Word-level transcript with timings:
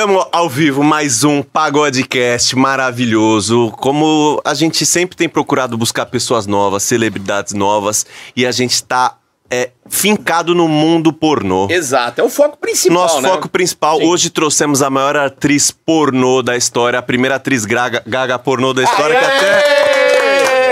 Estamos 0.00 0.26
ao 0.32 0.48
vivo, 0.48 0.82
mais 0.82 1.24
um 1.24 1.42
Pagodecast 1.42 2.56
maravilhoso. 2.56 3.70
Como 3.72 4.40
a 4.46 4.54
gente 4.54 4.86
sempre 4.86 5.14
tem 5.14 5.28
procurado 5.28 5.76
buscar 5.76 6.06
pessoas 6.06 6.46
novas, 6.46 6.84
celebridades 6.84 7.52
novas, 7.52 8.06
e 8.34 8.46
a 8.46 8.50
gente 8.50 8.72
está 8.72 9.18
é, 9.50 9.72
fincado 9.90 10.54
no 10.54 10.66
mundo 10.66 11.12
pornô. 11.12 11.68
Exato, 11.68 12.18
é 12.18 12.24
o 12.24 12.30
foco 12.30 12.56
principal, 12.56 12.96
Nosso 12.96 13.20
né? 13.20 13.28
foco 13.28 13.50
principal, 13.50 13.98
Sim. 13.98 14.06
hoje 14.06 14.30
trouxemos 14.30 14.80
a 14.80 14.88
maior 14.88 15.16
atriz 15.18 15.70
pornô 15.70 16.40
da 16.40 16.56
história, 16.56 16.98
a 16.98 17.02
primeira 17.02 17.36
atriz 17.36 17.66
gaga, 17.66 18.02
gaga 18.06 18.38
pornô 18.38 18.72
da 18.72 18.82
história, 18.82 19.18
que 19.18 19.24
até 19.26 19.80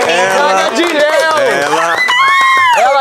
Gaga 0.09 0.39
ela 0.39 0.71
Ela 1.61 1.88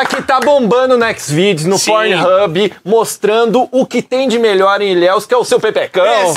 que 0.09 0.23
tá 0.23 0.41
bombando 0.41 0.97
no 0.97 1.05
Xvideos, 1.19 1.65
no 1.65 1.79
Sim. 1.79 1.91
Pornhub, 1.91 2.73
mostrando 2.85 3.69
o 3.71 3.87
que 3.87 4.03
tem 4.03 4.29
de 4.29 4.39
melhor 4.39 4.81
em 4.81 4.93
Ilhéus, 4.93 5.27
que 5.27 5.35
é 5.35 5.37
o 5.37 5.45
seu 5.45 5.61
Pepecão. 5.61 6.05
o 6.31 6.35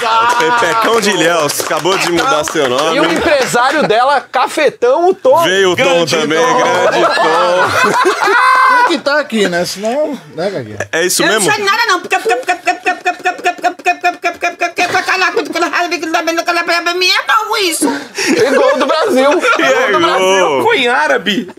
Pepecão 0.60 1.02
de 1.02 1.10
Ilhéus, 1.12 1.60
acabou 1.62 1.98
de 1.98 2.12
mudar 2.12 2.44
seu 2.44 2.70
nome. 2.70 2.98
E 2.98 3.00
o 3.00 3.12
empresário 3.12 3.88
dela, 3.88 4.22
Cafetão, 4.22 5.10
o 5.10 5.14
Tom. 5.14 5.44
Veio 5.44 5.72
o 5.72 5.76
Tom 5.76 5.84
Grande 5.84 6.18
também, 6.18 6.40
Tom. 6.40 6.58
grande 6.58 7.16
Tom. 7.16 8.88
Tem 8.88 8.98
que 8.98 9.04
tá 9.04 9.20
aqui, 9.20 9.48
né? 9.48 9.66
Senão, 9.66 10.20
né, 10.36 10.50
Gaguinha? 10.50 10.78
É 10.92 11.06
isso 11.06 11.24
Eu 11.24 11.28
não 11.28 11.36
mesmo? 11.36 11.54
sei 11.54 11.64
nada 11.64 11.86
não, 11.88 12.02
é 17.12 17.52
novo 17.52 17.58
isso. 17.58 17.88
É 18.22 18.52
gol 18.52 18.78
do 18.78 18.86
Brasil. 18.86 19.26
É 19.26 19.92
gol 19.92 20.00
do 20.00 20.06
Brasil. 20.06 20.64
Foi 20.64 20.78
em 20.80 20.88
árabe. 20.88 21.50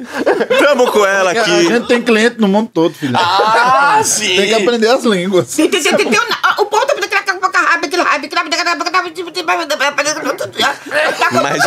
Tamo 0.59 0.91
com 0.91 1.05
ela 1.05 1.33
é, 1.33 1.39
aqui. 1.39 1.51
A 1.51 1.63
gente 1.63 1.87
tem 1.87 2.01
cliente 2.01 2.41
no 2.41 2.49
mundo 2.49 2.71
todo, 2.73 2.95
filho. 2.95 3.15
Ah, 3.17 4.01
sim. 4.05 4.37
Tem 4.37 4.49
que 4.49 4.55
aprender 4.55 4.89
as 4.89 5.05
línguas. 5.05 5.59
O 6.59 6.67
ponto 6.67 6.93
é 6.93 6.95
mas, 11.43 11.63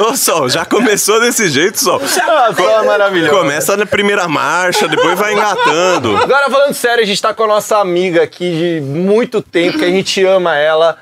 ô 0.00 0.16
Sol, 0.16 0.48
já 0.48 0.64
começou 0.64 1.20
desse 1.20 1.48
jeito, 1.48 1.78
Sol. 1.78 2.00
Ah, 2.22 2.82
maravilhoso. 2.84 3.36
Começa 3.36 3.76
na 3.76 3.86
primeira 3.86 4.28
marcha, 4.28 4.88
depois 4.88 5.18
vai 5.18 5.32
engatando. 5.32 6.16
Agora, 6.16 6.50
falando 6.50 6.74
sério, 6.74 7.02
a 7.02 7.06
gente 7.06 7.20
tá 7.20 7.32
com 7.32 7.44
a 7.44 7.48
nossa 7.48 7.78
amiga 7.78 8.22
aqui 8.22 8.50
de 8.50 8.80
muito 8.80 9.40
tempo, 9.40 9.78
que 9.78 9.84
a 9.84 9.90
gente 9.90 10.24
ama 10.24 10.56
ela 10.56 10.98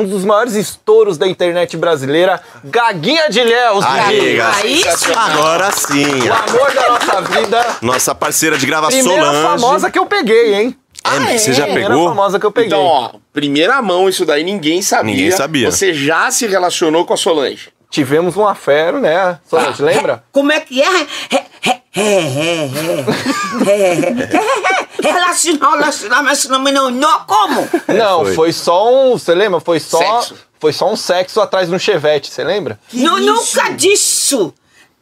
um 0.00 0.06
dos 0.06 0.24
maiores 0.24 0.54
estouros 0.54 1.16
da 1.18 1.26
internet 1.26 1.76
brasileira, 1.76 2.40
Gaguinha 2.64 3.28
de. 3.28 3.40
Aí. 3.40 4.40
Aí 4.40 4.82
sim. 4.96 5.12
Agora 5.14 5.70
sim. 5.70 6.28
O 6.28 6.32
amor 6.32 6.72
da 6.74 6.88
nossa 6.90 7.20
vida. 7.22 7.66
Nossa 7.82 8.14
parceira 8.14 8.56
de 8.58 8.66
gravação, 8.66 8.98
Primeira 9.00 9.24
Solange. 9.26 9.42
famosa 9.46 9.90
que 9.90 9.98
eu 9.98 10.06
peguei, 10.06 10.54
hein? 10.54 10.76
É, 11.02 11.38
você 11.38 11.52
já 11.52 11.64
Primeira 11.64 11.88
pegou? 11.88 12.08
famosa 12.08 12.38
que 12.38 12.44
eu 12.44 12.52
peguei. 12.52 12.68
Então, 12.68 12.82
ó, 12.84 13.10
primeira 13.32 13.80
mão 13.80 14.08
isso 14.08 14.26
daí, 14.26 14.44
ninguém 14.44 14.82
sabia. 14.82 15.14
Ninguém 15.14 15.30
sabia. 15.30 15.70
Você 15.70 15.94
já 15.94 16.30
se 16.30 16.46
relacionou 16.46 17.04
com 17.06 17.14
a 17.14 17.16
Solange. 17.16 17.68
Tivemos 17.90 18.36
um 18.36 18.46
afero, 18.46 19.00
né? 19.00 19.38
Solange, 19.44 19.82
lembra? 19.82 20.22
Como 20.30 20.52
é 20.52 20.60
que 20.60 20.80
é? 20.80 21.00
É, 21.30 21.44
é, 21.62 21.80
é, 21.96 22.00
é, 22.00 22.20
é, 23.66 23.72
é, 23.72 24.28
é, 24.28 25.12
Relacionar, 25.12 25.76
relacionar, 25.76 26.22
mas 26.22 26.44
não, 26.46 26.58
não, 26.60 26.90
não, 26.90 27.20
como? 27.24 27.68
Não, 27.88 28.24
foi. 28.24 28.34
foi. 28.34 28.52
só 28.52 28.92
um. 28.92 29.18
Você 29.18 29.34
lembra? 29.34 29.58
Foi 29.60 29.80
só. 29.80 29.98
Sexo. 29.98 30.36
Foi 30.60 30.72
só 30.74 30.92
um 30.92 30.96
sexo 30.96 31.40
atrás 31.40 31.68
de 31.68 31.74
um 31.74 31.78
chevette, 31.78 32.30
você 32.30 32.44
lembra? 32.44 32.78
Não, 32.92 33.18
nunca 33.18 33.70
disso. 33.70 34.52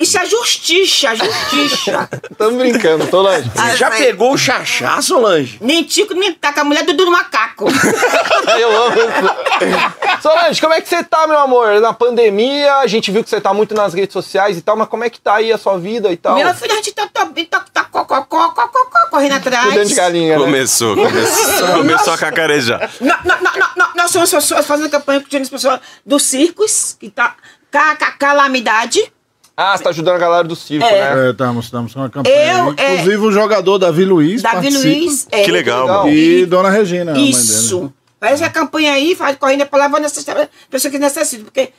Isso 0.01 0.17
é 0.17 0.25
justiça, 0.27 1.15
justiça. 1.17 2.09
Tamo 2.39 2.57
brincando, 2.59 3.09
Solange. 3.11 3.51
Ah, 3.57 3.75
Já 3.75 3.89
vai. 3.89 3.99
pegou 3.99 4.33
o 4.33 4.39
chachá, 4.39 5.03
Solange? 5.03 5.59
Nem 5.61 5.83
tico, 5.83 6.15
nem 6.15 6.33
taca, 6.33 6.61
a 6.61 6.65
mulher 6.65 6.85
do 6.85 6.93
do 6.95 7.11
macaco. 7.11 7.67
Eu 8.61 8.83
amo 8.85 8.97
isso. 8.97 10.23
Solange, 10.23 10.61
como 10.61 10.75
é 10.75 10.81
que 10.81 10.89
você 10.89 11.03
tá, 11.03 11.27
meu 11.27 11.39
amor? 11.39 11.81
Na 11.81 11.93
pandemia, 11.93 12.77
a 12.77 12.87
gente 12.87 13.11
viu 13.11 13.25
que 13.25 13.31
você 13.31 13.41
tá 13.41 13.53
muito 13.53 13.75
nas 13.75 13.93
redes 13.93 14.13
sociais 14.13 14.57
e 14.57 14.61
tal, 14.63 14.77
mas 14.77 14.89
como 14.89 15.03
é 15.03 15.11
que 15.11 15.21
tá 15.21 15.35
aí 15.35 15.53
a 15.53 15.59
sua 15.59 15.77
vida 15.79 16.13
e 16.13 16.17
tal? 16.17 16.35
Minha 16.35 16.55
filha, 16.55 16.75
a 16.75 16.77
gente 16.77 16.93
tá, 16.93 17.09
tá, 17.13 17.27
tá, 17.51 17.65
tá, 17.73 17.85
co, 17.85 18.05
co, 18.05 18.25
co, 18.25 18.51
co, 18.53 18.69
co, 18.69 18.85
co, 18.91 19.11
correndo 19.11 19.33
atrás. 19.35 19.65
Cuidando 19.67 19.89
de 19.89 19.95
galinha, 19.95 20.39
né? 20.39 20.45
Começou, 20.45 20.95
começou, 20.95 21.69
começou 21.79 22.13
a 22.13 22.19
cacarejar. 22.19 22.91
Nó- 23.01 23.19
nó- 23.25 23.37
nó- 23.41 23.89
Nós 23.97 24.11
somos 24.13 24.31
pessoas 24.31 24.65
fazendo 24.65 24.89
campanha 24.91 25.21
com 25.21 25.37
as 25.37 25.49
pessoas 25.49 25.81
dos 26.07 26.23
circos, 26.23 26.97
que 26.99 27.11
tá 27.11 27.35
ca, 27.71 27.97
ca, 27.97 28.13
calamidade. 28.13 29.13
Ah, 29.61 29.77
você 29.77 29.83
tá 29.83 29.91
ajudando 29.91 30.15
a 30.15 30.19
galera 30.19 30.45
do 30.47 30.55
circo, 30.55 30.87
É. 30.87 31.15
né? 31.17 31.27
É, 31.27 31.31
estamos, 31.33 31.65
estamos 31.65 31.93
com 31.93 31.99
uma 31.99 32.09
campanha. 32.09 32.35
Eu, 32.59 32.69
aí. 32.71 32.75
é- 32.79 32.93
Inclusive 32.95 33.17
o 33.27 33.33
jogador 33.33 33.77
Davi 33.77 34.05
Luiz. 34.05 34.41
Davi 34.41 34.55
participa. 34.55 34.87
Luiz. 34.89 35.27
é, 35.33 35.43
Que 35.43 35.51
legal, 35.51 35.89
mano. 35.89 36.09
E 36.11 36.47
Dona 36.47 36.71
Regina, 36.71 37.11
a 37.11 37.15
mãe 37.15 37.25
dele. 37.25 37.31
Isso. 37.37 37.93
Faz 38.21 38.41
a 38.41 38.49
campanha 38.49 38.93
aí, 38.93 39.17
faz 39.17 39.37
correndo 39.37 39.67
pra 39.67 39.81
levar 39.81 40.01
necessidade, 40.01 40.49
pessoa 40.71 40.91
que 40.93 40.99
necessita. 40.99 41.43
Porque 41.45 41.73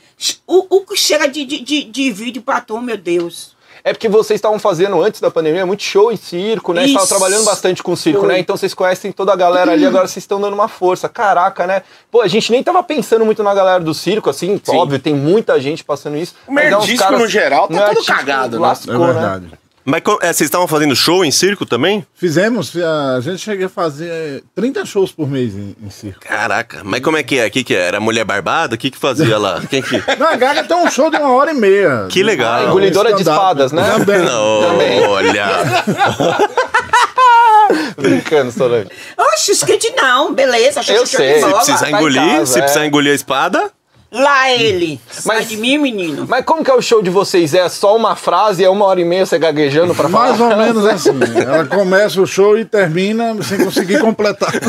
o, 0.45 0.75
o 0.77 0.85
que 0.85 0.97
chega 0.97 1.25
de, 1.27 1.45
de, 1.45 1.61
de, 1.61 1.83
de 1.85 2.11
vídeo 2.11 2.41
pra 2.41 2.59
tu, 2.59 2.79
meu 2.81 2.97
Deus. 2.97 3.57
É 3.83 3.93
porque 3.93 4.09
vocês 4.09 4.37
estavam 4.37 4.59
fazendo 4.59 5.01
antes 5.01 5.21
da 5.21 5.31
pandemia 5.31 5.65
muito 5.65 5.83
show 5.83 6.11
em 6.11 6.17
circo, 6.17 6.73
né? 6.73 6.85
Estavam 6.85 7.07
trabalhando 7.07 7.45
bastante 7.45 7.81
com 7.81 7.95
circo, 7.95 8.21
Foi. 8.21 8.29
né? 8.29 8.39
Então 8.39 8.57
vocês 8.57 8.73
conhecem 8.73 9.11
toda 9.11 9.33
a 9.33 9.35
galera 9.35 9.71
ali, 9.71 9.85
agora 9.85 10.07
vocês 10.07 10.23
estão 10.23 10.39
dando 10.39 10.53
uma 10.53 10.67
força. 10.67 11.07
Caraca, 11.07 11.65
né? 11.65 11.83
Pô, 12.11 12.21
a 12.21 12.27
gente 12.27 12.51
nem 12.51 12.63
tava 12.63 12.81
pensando 12.83 13.25
muito 13.25 13.43
na 13.43 13.53
galera 13.53 13.83
do 13.83 13.93
circo, 13.93 14.29
assim, 14.29 14.61
óbvio, 14.69 14.99
tem 14.99 15.13
muita 15.13 15.59
gente 15.59 15.83
passando 15.83 16.17
isso. 16.17 16.35
O 16.47 16.51
é 16.51 16.69
merdisco, 16.69 17.11
no 17.13 17.27
geral, 17.27 17.67
tá 17.67 17.73
não 17.73 17.79
todo 17.79 17.89
artístico, 17.89 18.17
cagado, 18.17 18.59
né? 18.59 18.65
É 18.65 18.67
lascou, 18.67 19.13
né? 19.13 19.41
Mas 19.85 20.01
é, 20.21 20.33
vocês 20.33 20.41
estavam 20.47 20.67
fazendo 20.67 20.95
show 20.95 21.23
em 21.23 21.31
circo 21.31 21.65
também? 21.65 22.05
Fizemos, 22.13 22.73
a 22.75 23.19
gente 23.21 23.39
cheguei 23.39 23.65
a 23.65 23.69
fazer 23.69 24.43
30 24.55 24.85
shows 24.85 25.11
por 25.11 25.29
mês 25.29 25.55
em, 25.55 25.75
em 25.81 25.89
circo. 25.89 26.19
Caraca, 26.21 26.81
mas 26.83 27.01
como 27.01 27.17
é 27.17 27.23
que 27.23 27.37
é? 27.37 27.47
O 27.47 27.51
que, 27.51 27.63
que 27.63 27.75
é? 27.75 27.87
Era 27.87 27.99
mulher 27.99 28.23
barbada? 28.23 28.75
O 28.75 28.77
que, 28.77 28.91
que 28.91 28.97
fazia 28.97 29.37
lá? 29.37 29.61
Quem 29.69 29.81
que. 29.81 29.97
Na 30.19 30.35
Gaga 30.35 30.63
tem 30.63 30.77
um 30.77 30.89
show 30.89 31.09
de 31.09 31.17
uma 31.17 31.31
hora 31.31 31.51
e 31.51 31.55
meia. 31.55 32.07
Que 32.09 32.23
legal. 32.23 32.53
Ah, 32.53 32.63
engolidora 32.65 33.13
de 33.13 33.21
espadas, 33.21 33.71
né? 33.71 33.83
Também. 33.97 34.19
Não, 34.19 35.09
olha. 35.09 35.47
Brincando, 37.97 38.51
Solange. 38.51 38.89
Oxe, 39.17 39.51
skate 39.51 39.93
não, 39.95 40.33
beleza. 40.33 40.81
Eu 40.91 41.05
sei. 41.05 41.39
Se 41.39 41.53
precisar 41.53 41.79
tá 41.79 41.91
engolir, 41.91 42.47
se 42.47 42.57
é. 42.57 42.61
precisar 42.61 42.85
engolir 42.85 43.11
a 43.11 43.15
espada. 43.15 43.71
Lá 44.11 44.49
ele. 44.51 44.99
Mas- 45.07 45.23
Sai 45.23 45.45
de 45.45 45.57
mim, 45.57 45.77
menino. 45.77 46.25
Mas 46.27 46.43
como 46.43 46.63
que 46.63 46.71
é 46.71 46.73
o 46.73 46.81
show 46.81 47.01
de 47.01 47.09
vocês? 47.11 47.53
É 47.53 47.69
só 47.69 47.95
uma 47.95 48.15
frase, 48.15 48.63
é 48.63 48.69
uma 48.69 48.85
hora 48.85 48.99
e 48.99 49.05
meia 49.05 49.25
você 49.25 49.37
gaguejando 49.37 49.93
pra 49.93 50.09
falar? 50.09 50.29
Mais 50.29 50.41
ou 50.41 50.57
menos 50.57 50.85
assim. 50.87 51.11
Ela 51.35 51.65
começa 51.65 52.19
o 52.19 52.25
show 52.25 52.57
e 52.57 52.65
termina 52.65 53.35
sem 53.43 53.63
conseguir 53.63 53.99
completar. 53.99 54.51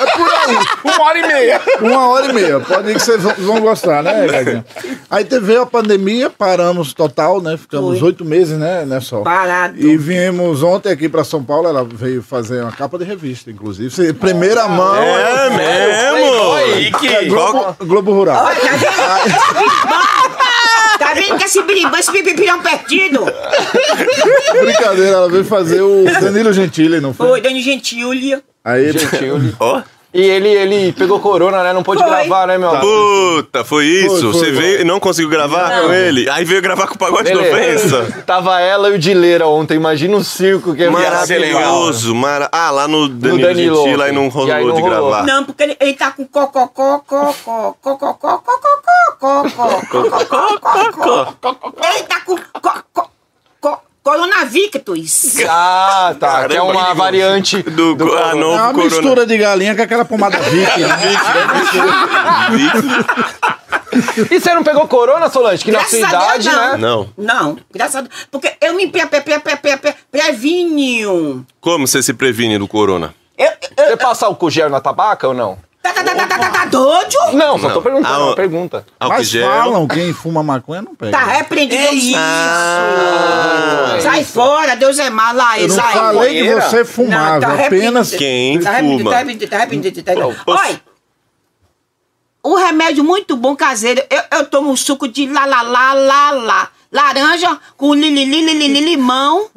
É 0.00 0.06
por 0.16 0.30
aí. 0.30 0.56
Uma 0.84 1.02
hora 1.04 1.18
e 1.18 1.26
meia. 1.26 1.60
Uma 1.80 2.08
hora 2.08 2.26
e 2.26 2.32
meia. 2.32 2.60
Pode 2.60 2.90
ir 2.90 2.94
que 2.94 3.00
vocês 3.00 3.22
vão- 3.22 3.60
gostar, 3.60 4.02
né, 4.02 4.26
Gaguinha? 4.26 4.64
Aí 5.10 5.24
teve 5.24 5.56
a 5.56 5.66
pandemia, 5.66 6.30
paramos 6.30 6.92
total, 6.94 7.40
né? 7.42 7.56
Ficamos 7.56 8.00
oito 8.02 8.24
meses, 8.24 8.56
né, 8.58 8.84
né, 8.86 9.00
Sol? 9.00 9.22
Parado. 9.22 9.78
E 9.78 9.96
viemos 9.96 10.62
ontem 10.62 10.90
aqui 10.90 11.08
pra 11.08 11.22
São 11.24 11.42
Paulo, 11.42 11.68
ela 11.68 11.84
veio 11.84 12.22
fazer 12.22 12.62
uma 12.62 12.72
capa 12.72 12.96
de 12.98 13.04
revista, 13.04 13.50
inclusive. 13.50 14.12
Primeira 14.14 14.66
mão. 14.68 14.96
É 14.96 15.50
mesmo? 15.50 16.52
Aí 16.54 16.92
que... 16.92 17.24
Globo, 17.26 17.76
Globo 17.80 18.12
Rural. 18.12 18.44
Olha, 18.46 18.60
tá 18.60 18.76
vendo? 19.24 20.00
Tá 20.98 21.14
vendo 21.14 21.38
que 21.38 21.44
esse 21.44 21.62
biribão, 21.62 21.98
esse 21.98 22.12
bibirão 22.12 22.60
perdido? 22.60 23.24
Brincadeira, 24.60 25.10
ela 25.16 25.28
veio 25.30 25.44
fazer 25.44 25.80
o 25.80 26.04
Danilo 26.20 26.52
Gentili, 26.52 27.00
não 27.00 27.12
foi? 27.14 27.26
Foi, 27.28 27.40
Dani 27.40 27.62
Gentili. 27.62 28.40
Aí 28.64 28.84
ele. 28.84 28.98
Gentil. 28.98 29.54
Ó. 29.60 29.80
E 30.12 30.22
ele, 30.22 30.48
ele 30.48 30.92
pegou 30.92 31.20
corona, 31.20 31.62
né? 31.62 31.72
Não 31.72 31.84
pôde 31.84 32.02
Foi. 32.02 32.10
gravar, 32.10 32.48
né, 32.48 32.58
meu 32.58 32.70
amor? 32.70 32.82
Puta, 33.44 33.64
foi 33.64 33.84
isso? 33.86 34.08
Foi, 34.08 34.20
foi, 34.22 34.32
Você 34.32 34.44
foi. 34.46 34.52
veio 34.60 34.80
e 34.80 34.84
não 34.84 34.98
conseguiu 34.98 35.30
gravar 35.30 35.82
com 35.82 35.92
ele? 35.92 36.28
Aí 36.28 36.44
veio 36.44 36.60
gravar 36.60 36.88
com 36.88 36.96
o 36.96 36.98
pagode 36.98 37.30
de 37.30 37.38
Beleza. 37.38 38.00
ofensa. 38.02 38.22
Tava 38.26 38.60
ela 38.60 38.88
e 38.88 38.94
o 38.94 38.98
Dileira 38.98 39.46
ontem. 39.46 39.76
Imagina 39.76 40.16
o 40.16 40.24
circo 40.24 40.74
que 40.74 40.80
legal. 40.84 41.00
Maravilhoso. 41.00 42.12
Mara... 42.12 42.48
Ah, 42.50 42.72
lá 42.72 42.88
no 42.88 43.08
Danilo, 43.08 43.40
Danilo 43.40 43.76
Gentili, 43.84 44.02
aí 44.02 44.10
não 44.12 44.24
ontem. 44.26 44.34
rolou 44.34 44.48
E 44.48 44.52
aí 44.52 44.64
não 44.66 44.74
de 44.74 44.80
rolou. 44.80 45.10
gravar. 45.10 45.22
Não, 45.24 45.44
porque 45.44 45.62
ele, 45.62 45.76
ele 45.80 45.94
tá 45.94 46.10
com 46.10 46.24
cococó, 46.26 46.98
cocó, 47.06 47.74
cococó, 47.80 48.14
cococó, 48.14 48.42
cococó, 49.20 51.32
cococó. 51.40 51.72
Ele 51.88 52.02
tá 52.02 52.20
com 52.26 52.36
co- 52.36 52.60
co- 52.60 52.82
co- 52.92 53.10
coronavictus. 54.02 55.36
Ah, 55.48 56.14
tá. 56.18 56.48
que 56.48 56.56
é 56.56 56.62
uma 56.62 56.94
variante 56.94 57.62
Do, 57.62 57.94
do 57.94 58.16
ah, 58.16 58.30
É 58.30 58.34
novo 58.34 58.54
uma 58.56 58.72
corona. 58.72 58.84
mistura 58.90 59.26
de 59.26 59.36
galinha 59.38 59.74
com 59.76 59.82
aquela 59.82 60.04
pomada 60.04 60.38
Vick, 60.50 60.80
né? 60.80 60.96
E 64.30 64.38
você 64.40 64.54
não 64.54 64.62
pegou 64.62 64.86
corona, 64.86 65.28
Solange? 65.28 65.64
Que 65.64 65.72
na 65.72 65.84
sua 65.84 65.98
Graças 65.98 66.14
a 66.14 66.18
Deus, 66.32 66.46
idade, 66.46 66.56
não. 66.56 66.72
né? 66.72 66.76
Não. 66.78 67.08
Não, 67.16 67.58
graças 67.72 67.96
a 67.96 68.00
Deus. 68.02 68.14
Porque 68.30 68.52
eu 68.60 68.74
me 68.74 68.86
pre, 68.88 69.06
pre, 69.06 69.20
pre, 69.20 69.38
pre, 69.40 69.56
pre, 69.56 69.76
pre, 69.76 69.94
previnho. 70.10 71.44
Como 71.60 71.86
você 71.86 72.02
se 72.02 72.12
previne 72.14 72.56
do 72.58 72.68
corona? 72.68 73.14
Eu, 73.36 73.50
eu, 73.76 73.86
Você 73.88 73.96
passa 73.96 74.26
álcool 74.26 74.50
gel 74.50 74.68
na 74.70 74.80
tabaca 74.80 75.26
ou 75.28 75.34
não? 75.34 75.58
Tá, 75.82 75.92
tá, 75.92 76.04
tá, 76.04 76.14
tá, 76.14 76.26
tá, 76.26 76.38
tá, 76.38 76.50
tá 76.50 76.64
doido? 76.66 77.16
Não, 77.32 77.58
só 77.58 77.70
tô 77.70 77.82
perguntando. 77.82 78.14
Ah, 78.14 78.24
uma 78.26 78.34
pergunta. 78.36 78.86
Mas 79.00 79.32
falam, 79.32 79.88
quem 79.88 80.12
fuma 80.12 80.42
maconha 80.42 80.82
não 80.82 80.94
pega. 80.94 81.12
Tá 81.12 81.24
repreendido 81.24 81.94
isso. 81.94 82.16
Ah. 82.18 83.98
Sai 84.02 84.24
fora, 84.24 84.74
Deus 84.76 84.98
é 84.98 85.10
mal 85.10 85.34
lá. 85.34 85.58
Eu 85.58 85.68
não 85.68 85.76
sai. 85.76 85.92
falei 85.94 86.42
que 86.42 86.54
você 86.54 86.84
fumava, 86.84 87.32
Não, 87.34 87.40
tá 87.40 87.66
apenas. 87.66 88.12
arrependido. 88.12 88.18
Quem 88.18 88.60
Tá 88.60 88.70
arrependido, 88.70 88.98
fuma? 89.02 89.10
tá 89.10 89.56
tá 90.04 90.14
tá. 90.14 90.14
Não, 90.14 90.36
Olha, 90.46 90.80
remédio 92.56 93.04
muito 93.04 93.36
bom 93.36 93.54
caseiro. 93.56 94.02
Eu, 94.08 94.38
eu 94.38 94.46
tomo 94.46 94.76
suco 94.76 95.08
de 95.08 95.26
lá, 95.26 95.44
lá, 95.44 95.62
lá, 95.62 95.92
lá, 95.92 96.30
lá. 96.30 96.68
Laranja 96.92 97.58
com 97.76 97.94
li, 97.94 98.10
li, 98.10 98.24
li, 98.24 98.40
li, 98.42 98.54
li, 98.54 98.68
li, 98.68 98.80
limão, 98.80 99.48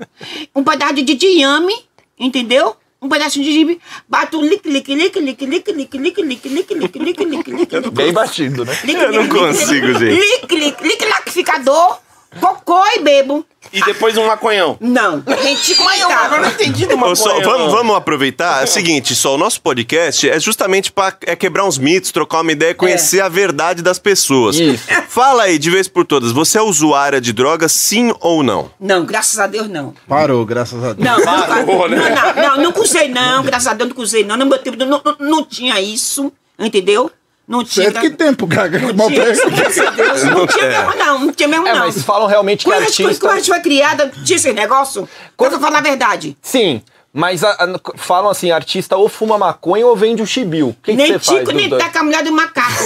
um 0.55 0.63
pedaço 0.63 0.93
de, 0.93 1.25
inhame, 1.25 1.73
entendeu? 2.19 2.75
Um 3.03 3.09
pedaço 3.09 3.37
de 3.37 3.43
gengibre, 3.43 3.81
bato 4.07 4.41
lique, 4.41 4.69
lique, 4.69 4.95
lique, 4.95 5.19
lique, 5.19 5.45
lique, 5.45 5.71
lique, 5.73 5.97
lique, 5.97 6.21
lique, 6.21 6.47
lique, 6.47 6.73
lique, 6.73 6.99
lique, 6.99 7.23
lique, 7.25 7.51
lique. 7.51 7.89
Bem 7.91 8.13
batido, 8.13 8.63
né? 8.63 8.73
Eu 8.87 9.11
não 9.11 9.27
consigo, 9.27 9.87
gente. 9.99 10.15
Lique, 10.15 10.55
lique, 10.55 10.83
lique, 10.83 11.05
liquidificador, 11.05 11.99
cocô 12.39 12.83
e 12.95 12.99
bebo. 12.99 13.45
E 13.71 13.81
depois 13.85 14.17
um 14.17 14.27
maconhão. 14.27 14.77
Não, 14.79 15.23
gente, 15.41 15.75
eu 15.99 16.09
agora 16.11 16.41
não 16.41 16.49
entendi 16.49 16.85
do 16.85 16.95
maconhão. 16.95 17.15
Sol, 17.15 17.41
vamos, 17.41 17.71
vamos 17.71 17.95
aproveitar. 17.95 18.61
É 18.61 18.65
o 18.65 18.67
seguinte, 18.67 19.15
só 19.15 19.35
o 19.35 19.37
nosso 19.37 19.61
podcast 19.61 20.29
é 20.29 20.39
justamente 20.39 20.91
pra 20.91 21.13
é 21.25 21.35
quebrar 21.35 21.65
uns 21.65 21.77
mitos, 21.77 22.11
trocar 22.11 22.41
uma 22.41 22.51
ideia, 22.51 22.75
conhecer 22.75 23.21
a 23.21 23.29
verdade 23.29 23.81
das 23.81 23.97
pessoas. 23.97 24.57
Isso. 24.57 24.83
Fala 25.07 25.43
aí, 25.43 25.57
de 25.57 25.69
vez 25.69 25.87
por 25.87 26.05
todas, 26.05 26.31
você 26.31 26.57
é 26.57 26.61
usuária 26.61 27.21
de 27.21 27.31
drogas, 27.31 27.71
sim 27.71 28.13
ou 28.19 28.43
não? 28.43 28.71
Não, 28.79 29.05
graças 29.05 29.39
a 29.39 29.47
Deus 29.47 29.69
não. 29.69 29.93
Parou, 30.07 30.45
graças 30.45 30.83
a 30.83 30.93
Deus. 30.93 31.07
Não, 31.07 31.23
Parou, 31.23 31.89
não, 31.89 31.97
né? 31.97 32.33
não, 32.35 32.57
não, 32.57 32.71
não 32.71 32.81
usei 32.81 33.07
não, 33.07 33.43
graças 33.43 33.67
a 33.67 33.73
Deus 33.73 33.89
não 33.89 34.03
usei 34.03 34.23
não. 34.23 34.37
No 34.37 34.45
meu 34.45 34.57
tempo 34.57 34.77
não, 34.77 35.01
não, 35.03 35.15
não 35.19 35.45
tinha 35.45 35.79
isso, 35.79 36.31
entendeu? 36.59 37.09
Não 37.47 37.63
tinha. 37.63 37.91
Certo 37.91 37.99
que 38.01 38.09
tempo, 38.11 38.47
Gaga? 38.47 38.79
Não 38.79 38.93
Mal 38.93 39.07
tinha, 39.09 39.21
a 39.21 39.25
Deus, 39.25 40.23
não 40.23 40.47
tinha 40.47 40.63
É. 40.65 40.69
mesmo 40.85 40.95
não, 40.97 41.19
não 41.19 41.33
tinha 41.33 41.49
mesmo 41.49 41.67
É, 41.67 41.73
não. 41.73 41.79
mas 41.81 42.01
falam 42.03 42.27
realmente 42.27 42.63
que 42.63 42.71
Quando 42.71 42.83
a 42.83 42.85
gente- 42.85 43.03
artista... 43.03 43.25
Quando 43.27 43.33
a 43.33 43.37
gente 43.39 43.49
foi 43.49 43.59
criada, 43.59 44.11
tinha 44.23 44.37
esse 44.37 44.53
negócio? 44.53 45.07
Quando 45.35 45.53
eu 45.53 45.59
falar 45.59 45.79
a 45.79 45.81
verdade. 45.81 46.37
Sim, 46.41 46.81
mas 47.11 47.43
a- 47.43 47.51
a- 47.51 47.97
falam 47.97 48.29
assim, 48.29 48.49
artista 48.49 48.95
ou 48.95 49.09
fuma 49.09 49.37
maconha 49.37 49.85
ou 49.85 49.95
vende 49.95 50.21
o 50.21 50.25
chibiu. 50.25 50.69
O 50.69 50.73
que 50.73 50.91
que 50.91 50.97
nem 50.97 51.07
você 51.07 51.19
faz 51.19 51.25
tico, 51.39 51.43
dos 51.51 51.53
nem 51.53 51.69
dois? 51.69 51.83
tá 51.83 51.89
com 51.89 51.99
a 51.99 52.03
mulher 52.03 52.23
do 52.23 52.31
macaco. 52.31 52.83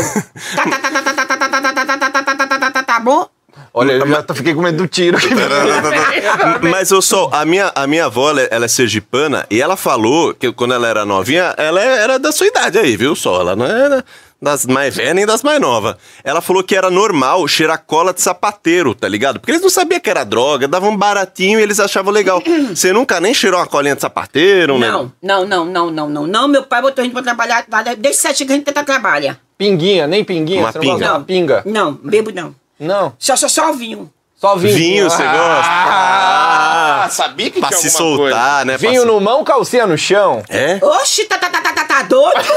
Tá, 0.56 0.64
tá, 0.64 0.80
tá, 0.80 0.92
tá, 0.92 1.02
tá, 1.02 1.14
tá, 1.14 1.26
tá, 1.26 1.38
tá, 1.38 1.38
tá, 1.38 1.62
tá, 1.62 1.86
tá, 1.86 1.98
tá, 1.98 2.10
tá, 2.10 2.36
tá, 2.36 2.48
tá, 2.48 2.60
tá, 2.60 2.72
tá, 2.72 2.84
tá 2.84 3.00
bom? 3.00 3.30
Olha, 3.78 3.94
eu 3.94 4.08
já 4.08 4.24
fiquei 4.34 4.54
com 4.54 4.62
medo 4.62 4.78
do 4.78 4.88
tiro. 4.88 5.18
Mas 6.72 6.92
eu 6.92 7.02
sou 7.02 7.30
a 7.34 7.46
minha 7.46 7.72
a 7.76 7.86
minha 7.88 8.06
avó, 8.06 8.30
ela, 8.30 8.42
ela 8.42 8.66
é 8.66 8.68
sergipana 8.68 9.46
e 9.50 9.62
ela 9.62 9.76
falou 9.78 10.34
que 10.34 10.52
quando 10.52 10.74
ela 10.74 10.88
era 10.88 11.06
novinha, 11.06 11.54
ela 11.58 11.82
é- 11.82 11.98
era 12.04 12.20
da 12.20 12.32
sua 12.32 12.48
idade 12.48 12.78
aí, 12.78 12.96
viu? 12.98 13.16
Só 13.16 13.42
ela 13.42 13.56
não 13.56 13.66
era 13.66 14.04
das 14.42 14.66
mais 14.68 14.96
velhas 14.96 15.16
nem 15.16 15.26
das 15.26 15.42
mais 15.42 15.60
novas. 15.60 15.96
Ela 16.24 16.42
falou 16.42 16.64
que 16.64 16.76
era 16.76 16.90
normal 16.92 17.48
cheirar 17.48 17.84
cola 17.86 18.14
de 18.14 18.22
sapateiro, 18.22 18.94
tá 18.94 19.08
ligado? 19.08 19.40
Porque 19.40 19.52
eles 19.52 19.62
não 19.64 19.70
sabiam 19.70 20.00
que 20.00 20.10
era 20.10 20.24
droga, 20.24 20.68
davam 20.68 20.96
baratinho 20.96 21.60
e 21.60 21.64
eles 21.64 21.80
achavam 21.80 22.12
legal. 22.14 22.42
Você 22.70 22.94
nunca 22.94 23.20
nem 23.20 23.34
cheirou 23.34 23.60
uma 23.60 23.66
colinha 23.68 23.96
de 23.96 24.02
sapateiro, 24.02 24.78
né? 24.78 24.90
Não, 24.92 25.12
não, 25.22 25.46
não, 25.46 25.66
não, 25.66 25.92
não, 25.92 26.10
não, 26.10 26.28
não. 26.28 26.48
Meu 26.48 26.64
pai 26.64 26.82
botou 26.82 27.02
a 27.02 27.06
gente 27.06 27.14
pra 27.14 27.24
trabalhar, 27.24 27.66
desde 27.98 28.22
sete 28.22 28.46
que 28.46 28.52
a 28.52 28.56
gente 28.56 28.66
tenta 28.66 28.84
trabalha. 28.84 29.40
Pinguinha, 29.58 30.06
nem 30.06 30.24
pinguinha? 30.24 30.62
Uma 30.62 30.72
Você 30.72 30.78
não 30.78 30.86
pinga. 30.86 31.12
uma 31.14 31.20
pinga? 31.24 31.62
Não, 31.66 31.94
bebo 31.94 32.32
não. 32.32 32.54
Não, 32.80 33.14
Só, 33.18 33.36
só, 33.36 33.48
só 33.48 33.72
vinho. 33.74 34.12
só 34.36 34.56
vinho. 34.56 34.76
Vinho, 34.76 35.10
você 35.10 35.24
gosta? 35.24 35.38
Ah, 35.70 37.08
sabia 37.10 37.50
que 37.50 37.60
Pra 37.60 37.70
tinha 37.70 37.80
se 37.90 37.98
alguma 38.02 38.18
coisa. 38.18 38.36
soltar, 38.36 38.66
né? 38.66 38.78
Pra 38.78 38.90
Vinho 38.90 39.02
se- 39.02 39.08
no 39.08 39.20
mão, 39.22 39.44
calcinha 39.44 39.88
no 39.88 39.98
chão. 39.98 40.44
É? 40.50 40.78
Oxi, 40.82 41.26
tá, 41.26 41.38
tá, 41.38 41.50
tá, 41.50 41.62
tá, 41.62 41.74
tá, 41.74 41.84
tá 41.86 42.02
doido? 42.04 42.38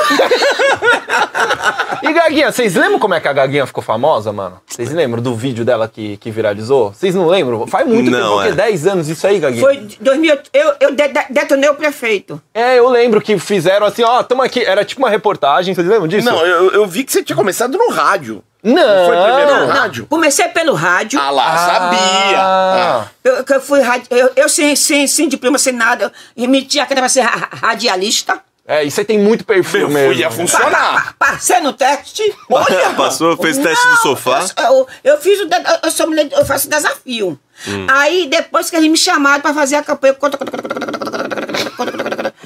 E 2.03 2.13
Gaguinha, 2.13 2.51
vocês 2.51 2.75
lembram 2.75 2.99
como 2.99 3.15
é 3.15 3.21
que 3.21 3.29
a 3.29 3.33
Gaguinha 3.33 3.67
ficou 3.67 3.83
famosa, 3.83 4.33
mano? 4.33 4.61
Vocês 4.67 4.91
lembram 4.91 5.23
do 5.23 5.35
vídeo 5.35 5.65
dela 5.65 5.87
que, 5.89 6.17
que 6.17 6.31
viralizou? 6.31 6.93
Vocês 6.93 7.15
não 7.15 7.27
lembram? 7.27 7.67
Faz 7.67 7.87
muito 7.87 8.11
Não, 8.11 8.39
tempo, 8.39 8.53
é. 8.53 8.53
10 8.53 8.87
anos 8.87 9.09
isso 9.09 9.27
aí, 9.27 9.39
Gaguinha. 9.39 9.63
Foi 9.63 9.77
2008, 10.01 10.51
eu, 10.55 10.75
eu 10.81 10.95
de- 10.95 11.09
de- 11.09 11.27
detonei 11.31 11.69
o 11.69 11.75
prefeito. 11.75 12.41
É, 12.55 12.79
eu 12.79 12.89
lembro 12.89 13.21
que 13.21 13.39
fizeram 13.39 13.87
assim, 13.87 14.03
ó, 14.03 14.23
tamo 14.23 14.41
aqui. 14.43 14.65
Era 14.65 14.85
tipo 14.85 15.03
uma 15.03 15.11
reportagem, 15.11 15.75
vocês 15.75 15.87
lembram 15.87 16.09
disso? 16.09 16.25
Não, 16.27 16.45
eu, 16.45 16.71
eu 16.73 16.87
vi 16.87 17.05
que 17.05 17.13
você 17.13 17.23
tinha 17.23 17.37
começado 17.37 17.77
no 17.77 17.91
rádio. 17.91 18.43
Não. 18.63 19.07
foi 19.07 19.17
primeiro 19.17 19.55
no 19.55 19.67
Não, 19.67 19.69
rádio? 19.69 20.07
Comecei 20.07 20.49
pelo 20.49 20.75
rádio. 20.75 21.19
Ah 21.21 21.31
lá, 21.31 21.57
sabia. 21.57 22.39
Ah. 22.41 23.07
Eu, 23.25 23.45
eu 23.49 23.61
fui 23.61 23.81
radi- 23.81 24.07
eu, 24.11 24.31
eu 24.37 24.49
sem, 24.49 24.77
sem, 24.77 25.07
sem 25.07 25.29
diploma, 25.29 25.59
sem 25.59 25.73
nada, 25.73 26.13
eu 26.37 26.49
metia 26.49 26.85
que 26.87 26.93
era 26.93 27.01
pra 27.01 27.09
ser 27.09 27.23
ra- 27.23 27.49
radialista. 27.53 28.39
É, 28.67 28.85
e 28.85 28.91
você 28.91 29.05
tem 29.05 29.19
muito 29.19 29.45
perfil 29.45 29.81
Eu 29.83 29.89
mesmo. 29.89 30.13
fui, 30.13 30.21
ia 30.21 30.31
funcionar. 30.31 31.15
Pa- 31.19 31.33
Passei 31.33 31.59
no 31.61 31.73
teste. 31.73 32.23
Olha, 32.49 32.91
Passou, 32.97 33.37
fez 33.37 33.59
teste 33.59 33.89
do 33.89 33.97
sofá? 33.97 34.45
Eu, 34.59 34.65
eu, 34.65 34.89
eu 35.05 35.19
fiz 35.21 35.41
o. 35.41 35.47
de- 35.47 35.57
Eu, 35.83 35.91
sou 35.91 36.07
mulher, 36.07 36.29
eu 36.31 36.45
faço 36.47 36.69
desafio. 36.69 37.37
Hum. 37.67 37.87
Aí, 37.91 38.29
depois 38.31 38.71
que 38.71 38.77
eles 38.77 38.89
me 38.91 38.97
chamaram 38.97 39.41
pra 39.41 39.53
fazer 39.53 39.77
a 39.77 39.83
campanha 39.83 40.15
contra, 40.15 40.39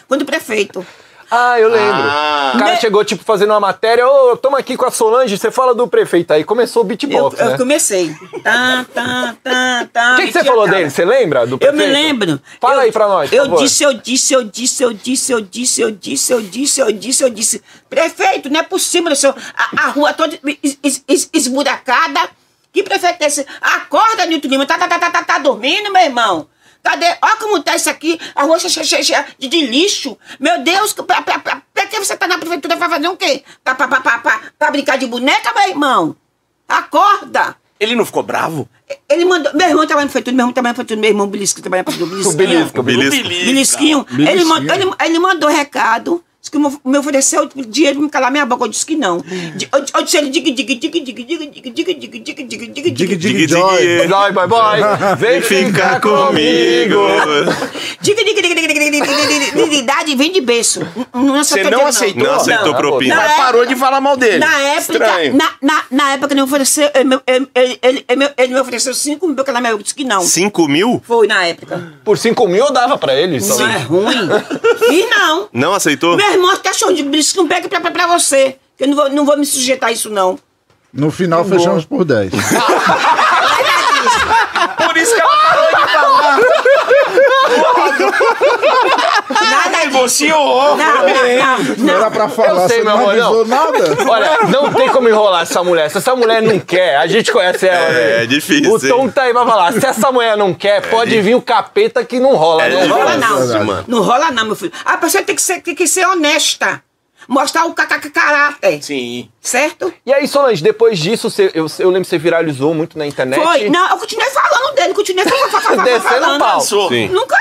contra 0.09 0.23
o 0.23 0.27
prefeito. 0.27 0.87
Ah, 1.37 1.59
eu 1.61 1.69
lembro. 1.69 2.03
Ah. 2.03 2.53
o 2.55 2.59
cara 2.59 2.71
Ne- 2.73 2.81
chegou, 2.81 3.05
tipo, 3.05 3.25
fazendo 3.25 3.51
uma 3.51 3.61
matéria, 3.61 4.07
ô, 4.07 4.37
tamo 4.37 4.57
aqui 4.57 4.77
com 4.77 4.85
a 4.85 4.91
Solange, 4.91 5.37
você 5.37 5.51
fala 5.51 5.75
do 5.75 5.89
prefeito. 5.89 6.33
Aí 6.33 6.45
começou 6.45 6.83
o 6.83 6.85
Eu, 6.85 6.89
beatbox, 6.89 7.41
eu 7.41 7.51
né? 7.51 7.59
comecei. 7.59 8.15
Tá, 8.45 8.85
tá, 8.93 9.35
tá, 9.43 9.89
tá. 9.93 10.13
O 10.13 10.17
que, 10.17 10.27
que 10.27 10.33
você 10.33 10.45
falou 10.45 10.65
cara. 10.67 10.77
dele? 10.77 10.91
Você 10.91 11.05
lembra 11.05 11.47
do 11.47 11.55
Eu 11.55 11.59
prefeito? 11.59 11.79
me 11.87 11.87
lembro. 11.93 12.41
Fala 12.61 12.75
Eu- 12.75 12.81
aí 12.81 12.93
pra 12.93 13.09
nós, 13.09 13.31
por 13.31 13.37
Eu 13.37 13.45
favor. 13.45 13.59
disse, 13.63 13.83
eu 13.83 13.95
disse, 13.95 14.35
eu 14.35 14.45
disse, 14.45 14.83
eu 14.83 14.93
disse, 14.93 15.33
eu 15.33 15.41
disse, 15.41 15.81
eu 15.83 15.91
disse, 15.91 16.33
eu 16.33 16.41
disse, 16.43 16.81
eu 16.81 16.93
disse, 16.93 17.25
eu 17.25 17.31
disse. 17.31 17.63
Prefeito, 17.89 18.51
não 18.51 18.61
é 18.61 18.63
possível, 18.63 19.15
senhor. 19.17 19.35
A, 19.57 19.85
a 19.85 19.89
rua 19.91 20.13
toda 20.13 20.39
es, 20.63 20.79
es, 20.83 21.03
es, 21.09 21.31
esburacada. 21.33 22.21
Que 22.73 22.83
prefeito 22.83 23.23
é 23.23 23.27
esse? 23.27 23.47
Acorda, 23.61 24.27
Nilton 24.27 24.49
Lima. 24.49 24.67
Tá, 24.67 24.77
tá, 24.77 24.89
tá, 24.89 24.99
tá, 24.99 25.11
tá, 25.11 25.23
tá 25.23 25.39
dormindo, 25.39 25.93
meu 25.93 26.03
irmão? 26.03 26.47
Cadê? 26.85 27.07
Olha 27.23 27.37
como 27.39 27.63
tá 27.63 27.75
isso 27.75 27.89
aqui. 27.89 28.21
A 28.35 28.43
rua 28.45 28.59
cheia, 28.59 28.85
cheia, 28.85 29.03
cheia 29.03 29.27
de, 29.39 29.49
de 29.49 29.67
lixo. 29.67 30.17
Meu 30.39 30.63
Deus, 30.63 30.93
pra, 30.93 31.23
pra, 31.23 31.39
pra, 31.39 31.63
pra 31.73 31.87
que 31.87 31.99
você 31.99 32.15
tá 32.17 32.29
na 32.29 32.37
prefeitura? 32.39 32.77
Vai 32.77 32.91
fazer 32.91 33.09
o 33.09 33.17
quê? 33.17 33.43
Pra, 33.65 33.75
pra, 33.75 33.89
pra, 33.89 34.01
pra, 34.03 34.19
pra, 34.19 34.41
pra 34.59 34.71
brincar 34.71 34.99
de 34.99 35.07
boneca, 35.07 35.53
meu 35.55 35.69
irmão? 35.71 36.15
Acorda. 36.69 37.57
Ele 37.81 37.95
não 37.97 38.05
ficou 38.05 38.23
bravo? 38.23 38.69
Ele 39.09 39.25
mandou. 39.25 39.53
Meu 39.55 39.69
irmão 39.69 39.87
trabalha 39.87 40.05
no 40.07 40.11
prefeitura, 40.11 40.37
meu 40.37 40.43
irmão 40.45 40.53
trabalha 40.53 40.73
no 40.73 40.75
prefeitura, 40.77 41.01
meu 41.01 41.11
irmão 41.11 41.27
Belisco 41.27 41.61
trabalha 41.63 41.83
no 41.83 41.85
prefeitura. 41.87 42.29
O 42.29 42.33
Belisco, 42.35 42.81
o 42.81 42.83
Belisco. 42.83 43.29
Belisquinho. 43.29 44.07
Ele, 44.19 44.45
man- 44.45 44.59
ele, 44.75 44.91
ele 45.05 45.19
mandou 45.19 45.49
recado. 45.51 46.23
Disse 46.45 46.51
que 46.51 46.59
me- 46.59 46.99
ofereceu 46.99 47.49
dinheiro 47.69 47.97
pra 47.97 48.05
me 48.05 48.11
calar 48.11 48.31
minha 48.31 48.45
boca. 48.45 48.65
Eu 48.65 48.69
disse 48.69 48.85
que 48.85 48.95
não. 48.97 49.25
Eu, 49.73 50.03
disse 50.05 50.19
ele 50.19 50.29
diga, 50.29 50.51
diga, 50.53 50.75
diga, 50.75 51.01
diga, 51.01 51.25
diga, 51.25 51.47
diga, 51.47 51.71
diga, 51.73 51.95
diga, 51.95 52.19
diga, 52.21 52.45
diga, 52.45 52.67
diga, 52.67 52.91
Dig, 52.91 52.93
diga, 52.93 53.17
dig, 53.17 53.33
Dig, 53.35 53.49
joy. 53.49 53.79
dig, 53.79 54.09
Boy, 54.09 54.47
boy. 54.47 55.17
Vem 55.17 55.41
Fica 55.41 55.99
comigo. 56.01 57.01
diga, 58.03 58.25
diga, 58.25 58.43
diga, 58.43 58.57
diga, 58.59 58.75
diga, 58.75 58.91
diga, 58.91 58.91
diga, 58.91 59.27
diga, 59.27 59.57
diga, 59.57 59.75
idade 59.75 60.11
e 60.13 60.17
vem 60.17 60.31
de 60.33 60.43
berço. 60.43 60.81
Você 61.15 61.63
não 61.65 61.87
aceitou? 61.87 62.23
Não 62.23 62.35
aceitou 62.35 62.75
propina. 62.75 63.17
Mas 63.17 63.37
parou 63.37 63.65
de 63.65 63.75
falar 63.75 64.03
mal 64.03 64.15
dele. 64.19 64.37
Na 64.39 64.59
época, 64.61 64.99
na, 65.91 66.13
época 66.13 66.35
ele 66.35 66.43
me 66.43 66.43
ofereceu, 66.43 66.91
ele, 66.95 67.05
me- 68.53 68.61
ofereceu 68.61 68.93
5 68.93 69.27
mil 69.27 69.35
pra 69.35 69.45
calar 69.45 69.63
minha 69.63 69.73
boca. 69.73 69.81
Eu 69.81 69.83
disse 69.85 69.95
que 69.95 70.05
não. 70.05 70.21
5 70.21 70.69
mil? 70.69 71.01
Foi 71.07 71.27
na 71.27 71.47
época. 71.47 71.95
Por 72.05 72.19
5 72.19 72.47
mil 72.49 72.67
eu 72.67 72.71
dava 72.73 72.99
pra 72.99 73.15
ele. 73.15 73.41
Não 73.41 73.67
é 73.67 73.79
ruim. 73.79 74.29
E 74.91 75.07
não. 75.07 75.49
Não 75.55 75.73
aceitou? 75.73 76.17
Meu 76.17 76.34
irmão 76.35 76.51
até 76.51 76.71
achou 76.71 76.93
de 76.93 77.03
que 77.03 77.37
não 77.39 77.49
pega 77.49 77.69
pra, 77.69 77.81
pra, 77.81 77.91
pra 77.91 78.07
você. 78.07 78.57
Que 78.77 78.85
eu 78.85 78.89
não 78.89 78.97
vou, 78.97 79.11
não 79.11 79.25
vou 79.25 79.37
me 79.37 79.47
sujeitar 79.47 79.89
a 79.89 79.93
isso, 79.93 80.11
não. 80.11 80.39
No 80.93 81.11
final 81.11 81.45
fechamos 81.45 81.85
por 81.85 82.05
10. 82.05 82.31
Por 84.77 84.97
isso 84.97 85.15
que 85.15 85.21
ela 85.21 85.37
parou 85.37 85.67
de 85.67 85.93
falar. 85.93 86.39
Nada. 89.31 89.79
Negociou. 89.85 90.77
Não, 90.77 90.77
não, 90.77 91.03
Não 91.03 91.07
não, 91.85 91.95
era 91.95 92.05
não. 92.05 92.11
pra 92.11 92.29
falar, 92.29 92.49
Eu 92.63 92.69
sei, 92.69 92.79
você 92.79 92.85
meu 92.85 92.85
não 92.85 92.93
amor, 92.95 93.11
avisou 93.11 93.47
nada. 93.47 93.97
Olha, 94.11 94.39
não 94.49 94.73
tem 94.73 94.89
como 94.89 95.09
enrolar 95.09 95.43
essa 95.43 95.63
mulher. 95.63 95.91
Se 95.91 95.99
essa 95.99 96.15
mulher 96.17 96.43
não 96.43 96.59
quer, 96.59 96.97
a 96.97 97.07
gente 97.07 97.31
conhece 97.33 97.67
ela. 97.67 97.85
É, 97.87 97.93
né? 98.19 98.23
é 98.25 98.27
difícil, 98.27 98.73
O 98.73 98.81
Tom 98.81 99.05
hein? 99.05 99.11
tá 99.11 99.23
aí 99.23 99.33
pra 99.33 99.45
falar. 99.47 99.73
Se 99.73 99.85
essa 99.85 100.11
mulher 100.13 100.37
não 100.37 100.53
quer, 100.55 100.89
pode 100.89 101.21
vir 101.21 101.35
o 101.35 101.43
capeta 101.43 102.05
que 102.05 102.19
não 102.19 102.35
rola. 102.35 102.65
É 102.65 102.71
não 102.71 102.89
Não 102.89 102.97
rola, 102.99 103.17
não. 103.17 103.65
mano. 103.65 103.85
Não 103.87 104.03
rola, 104.03 104.31
não, 104.31 104.45
meu 104.47 104.57
filho. 104.57 104.73
A 104.85 104.97
pessoa 104.97 105.23
tem 105.23 105.35
que 105.37 105.43
ser, 105.43 105.61
tem 105.61 105.75
que 105.75 105.87
ser 105.87 106.07
honesta. 106.07 106.83
Mostrar 107.27 107.65
o 107.65 107.73
caráter. 107.75 108.83
Sim. 108.83 109.31
Certo? 109.41 109.91
E 110.05 110.13
aí, 110.13 110.29
Solange, 110.29 110.63
depois 110.63 110.99
disso, 110.99 111.31
você- 111.31 111.51
eu, 111.55 111.67
eu 111.79 111.87
lembro 111.89 112.03
que 112.03 112.09
você 112.09 112.19
viralizou 112.19 112.75
muito 112.75 112.99
na 112.99 113.07
internet. 113.07 113.43
Foi. 113.43 113.71
Não, 113.71 113.89
eu 113.91 113.97
continuei 113.97 114.29
falando 114.29 114.75
dele. 114.75 114.93
Continuei 114.93 115.25
falando. 115.27 115.85
Descendo 115.85 116.03
falando. 116.03 116.37
o 116.37 116.39
pau. 116.39 116.55
Passou. 116.57 116.89
Sim. 116.91 117.09
Nunca 117.09 117.35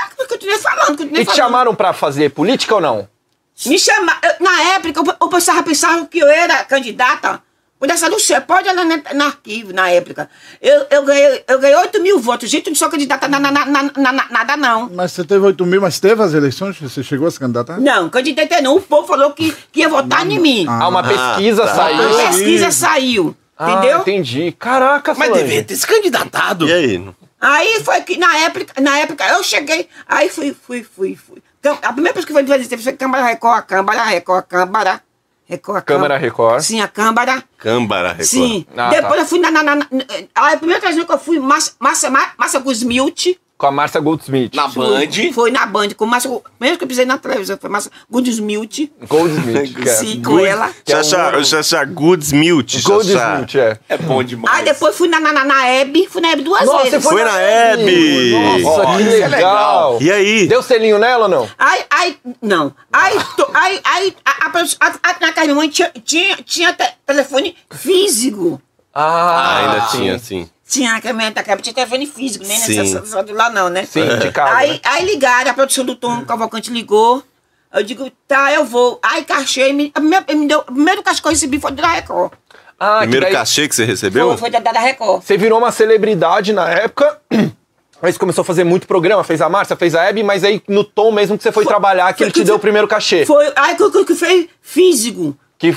continuei 0.44 0.58
falando. 0.58 0.86
Continuei 0.98 1.22
E 1.22 1.24
te 1.24 1.26
falando. 1.26 1.36
chamaram 1.36 1.74
pra 1.74 1.92
fazer 1.92 2.30
política 2.30 2.74
ou 2.74 2.80
não? 2.80 3.08
Me 3.66 3.78
chamaram. 3.78 4.20
Na 4.40 4.62
época, 4.74 5.00
eu, 5.00 5.14
eu 5.20 5.28
pensava, 5.28 5.62
pensava 5.62 6.06
que 6.06 6.18
eu 6.18 6.28
era 6.28 6.64
candidata. 6.64 7.42
Por 7.78 7.90
essa 7.90 8.08
do 8.08 8.18
céu, 8.18 8.40
pode 8.40 8.66
olhar 8.68 8.84
no, 8.84 8.96
no 9.18 9.24
arquivo, 9.24 9.72
na 9.72 9.90
época. 9.90 10.30
Eu, 10.62 10.86
eu, 10.90 11.04
ganhei, 11.04 11.44
eu 11.46 11.58
ganhei 11.58 11.76
8 11.76 12.00
mil 12.00 12.18
votos. 12.18 12.48
Gente, 12.48 12.66
eu 12.68 12.70
não 12.70 12.76
sou 12.76 12.88
candidata 12.88 13.28
na, 13.28 13.38
na, 13.38 13.50
na, 13.50 13.64
na, 13.66 13.82
na- 13.94 14.12
na- 14.12 14.26
nada, 14.30 14.56
não. 14.56 14.88
Mas 14.94 15.12
você 15.12 15.22
teve 15.24 15.44
8 15.44 15.66
mil, 15.66 15.82
mas 15.82 16.00
teve 16.00 16.22
as 16.22 16.32
eleições? 16.32 16.78
Você 16.80 17.02
chegou 17.02 17.26
a 17.28 17.30
se 17.30 17.38
candidatar? 17.38 17.78
Não, 17.78 18.08
candidata 18.08 18.60
não. 18.62 18.76
O 18.76 18.80
povo 18.80 19.06
falou 19.06 19.32
que, 19.32 19.54
que 19.70 19.80
ia 19.80 19.88
votar 19.88 20.26
em 20.30 20.38
mim. 20.38 20.64
Ah, 20.68 20.88
uma 20.88 21.02
pesquisa 21.02 21.66
tá. 21.66 21.74
saiu. 21.74 22.08
A 22.20 22.28
pesquisa 22.28 22.70
saiu. 22.70 23.36
Ah, 23.58 23.72
entendeu? 23.72 23.98
entendi. 23.98 24.52
Caraca, 24.58 25.12
Mas 25.14 25.32
devia 25.32 25.62
ter 25.62 25.76
se 25.76 25.86
candidatado. 25.86 26.66
E 26.66 26.72
aí? 26.72 27.08
Aí 27.44 27.84
foi 27.84 28.00
que 28.00 28.16
na 28.16 28.34
época, 28.38 28.80
na 28.80 28.98
época 29.00 29.22
eu 29.28 29.44
cheguei, 29.44 29.86
aí 30.08 30.30
fui, 30.30 30.54
fui, 30.54 30.82
fui, 30.82 31.14
fui. 31.14 31.42
Então, 31.60 31.78
a 31.82 31.92
primeira 31.92 32.14
coisa 32.14 32.26
que 32.26 32.32
eu 32.32 32.36
fui 32.36 32.46
fazer 32.46 32.78
foi 32.78 32.92
Câmara 32.94 33.22
Record, 33.22 33.66
Câmara 33.66 34.02
Record, 34.02 34.46
Câmara. 34.46 35.02
Record. 35.44 35.84
Câmara 35.84 36.16
Record. 36.16 36.62
Sim, 36.62 36.80
a 36.80 36.88
Câmara. 36.88 37.44
Câmara, 37.58 38.08
Record. 38.12 38.26
Sim. 38.26 38.66
Ah, 38.74 38.88
Depois 38.88 39.16
tá. 39.16 39.20
eu 39.20 39.26
fui 39.26 39.38
na. 39.40 39.50
na, 39.50 39.62
na, 39.62 39.74
na 39.74 39.86
aí 40.34 40.54
a 40.54 40.56
primeira 40.56 40.80
ocasião 40.80 41.04
que 41.04 41.12
eu 41.12 41.18
fui, 41.18 41.38
Márcia, 41.38 41.74
Márcia, 41.78 42.10
Márcia 42.10 42.60
Guzmilt. 42.60 43.26
Com 43.56 43.66
a 43.68 43.70
Márcia 43.70 44.00
Goldsmith. 44.00 44.52
Na 44.52 44.66
Band. 44.66 45.32
Foi 45.32 45.50
na 45.52 45.64
Band, 45.64 45.90
com 45.96 46.04
Márcia. 46.04 46.28
Mesmo 46.60 46.76
que 46.76 46.82
eu 46.84 46.88
pisei 46.88 47.04
na 47.04 47.16
televisão, 47.18 47.56
foi 47.58 47.70
Márcia 47.70 47.90
Guzmilt. 48.10 48.88
Goldsmith. 49.08 49.74
que 49.80 49.88
é- 49.88 49.94
Sim, 49.94 50.20
com 50.22 50.40
ela. 50.44 50.70
que 50.84 50.92
é 50.92 50.96
Xaxá, 51.04 51.82
um- 51.84 51.94
Goodsmith, 51.94 52.68
Xaxá. 52.80 52.88
Goldsmith, 52.88 53.54
é. 53.54 53.78
É 53.88 53.96
bom 53.96 54.24
demais. 54.24 54.58
Aí 54.58 54.64
depois 54.64 54.96
fui 54.96 55.06
na, 55.06 55.20
na, 55.20 55.32
na, 55.32 55.44
na 55.44 55.66
Hebe, 55.68 56.08
fui 56.10 56.20
na 56.20 56.32
Hebe 56.32 56.42
duas 56.42 56.66
Nossa, 56.66 56.84
vezes. 56.84 57.02
você 57.02 57.08
Foi 57.08 57.22
na 57.24 57.38
Hebe. 57.40 58.32
Nossa, 58.64 58.82
Ó, 58.82 58.96
que 58.96 59.02
é 59.02 59.06
legal. 59.06 59.28
legal. 59.28 59.98
E 60.02 60.10
aí? 60.10 60.46
Deu 60.48 60.62
selinho 60.62 60.98
nela 60.98 61.22
ou 61.24 61.28
não? 61.28 61.48
Aí, 61.56 61.84
aí, 61.90 62.18
não. 62.42 62.74
Aí, 62.92 63.16
to- 63.36 63.50
aí, 63.54 63.80
aí, 63.84 64.16
a, 64.24 64.30
a, 64.46 64.48
a, 64.48 64.86
a, 64.88 65.12
na 65.20 65.32
casa 65.32 65.34
da 65.34 65.42
minha 65.44 65.54
mãe 65.54 65.68
tinha, 65.68 65.92
tinha, 66.04 66.36
tinha 66.44 66.72
te- 66.72 66.92
telefone 67.06 67.56
físico. 67.72 68.60
Ah, 68.92 69.58
ainda 69.58 69.86
tinha, 69.86 70.18
sim. 70.18 70.48
Tinha, 70.66 71.00
que 71.00 71.08
a 71.08 71.12
minha 71.12 71.30
casa 71.30 71.60
tinha 71.60 71.74
telefone 71.74 72.06
físico, 72.06 72.44
nem 72.46 72.56
Sim. 72.58 72.94
nessa 72.94 73.24
lá 73.32 73.50
não, 73.50 73.68
né? 73.68 73.84
Sim, 73.84 74.06
de 74.18 74.32
casa. 74.32 74.56
Aí, 74.56 74.70
né? 74.70 74.80
aí 74.82 75.04
ligaram, 75.04 75.50
a 75.50 75.54
produção 75.54 75.84
do 75.84 75.94
Tom 75.94 76.24
Cavalcante 76.24 76.70
ligou. 76.70 77.22
Eu 77.72 77.82
digo, 77.82 78.10
tá, 78.26 78.52
eu 78.52 78.64
vou. 78.64 78.98
Aí 79.02 79.24
cachê, 79.24 79.72
me, 79.72 79.92
me, 80.00 80.34
me 80.34 80.46
deu, 80.46 80.60
o 80.60 80.64
primeiro 80.64 81.02
cachê 81.02 81.20
que 81.20 81.26
eu 81.26 81.32
recebi 81.32 81.60
foi 81.60 81.72
da 81.72 81.88
Record. 81.88 82.32
Ah, 82.78 82.98
que 83.00 83.02
Primeiro 83.02 83.26
daí 83.26 83.34
cachê 83.34 83.68
que 83.68 83.74
você 83.74 83.84
recebeu? 83.84 84.28
Foi, 84.28 84.36
foi 84.36 84.50
da, 84.50 84.60
da 84.60 84.80
Record. 84.80 85.22
Você 85.22 85.36
virou 85.36 85.58
uma 85.58 85.70
celebridade 85.72 86.52
na 86.52 86.68
época. 86.68 87.20
Aí 88.02 88.12
você 88.12 88.18
começou 88.18 88.42
a 88.42 88.44
fazer 88.44 88.64
muito 88.64 88.86
programa, 88.86 89.24
fez 89.24 89.40
a 89.40 89.48
Márcia, 89.48 89.76
fez 89.76 89.94
a 89.94 90.04
Hebe, 90.04 90.22
mas 90.22 90.44
aí 90.44 90.62
no 90.68 90.84
tom 90.84 91.10
mesmo 91.10 91.38
que 91.38 91.42
você 91.42 91.50
foi, 91.50 91.64
trabalhar, 91.64 92.12
que 92.12 92.18
foi 92.18 92.26
ele 92.26 92.32
te 92.32 92.40
que 92.40 92.44
deu 92.44 92.52
foi- 92.54 92.58
o 92.58 92.60
primeiro 92.60 92.86
cachê. 92.86 93.24
Foi, 93.24 93.50
aí 93.56 93.74
que, 93.76 93.90
que, 93.90 94.04
que 94.04 94.14
fez 94.14 94.46
físico. 94.60 95.34
Que, 95.56 95.74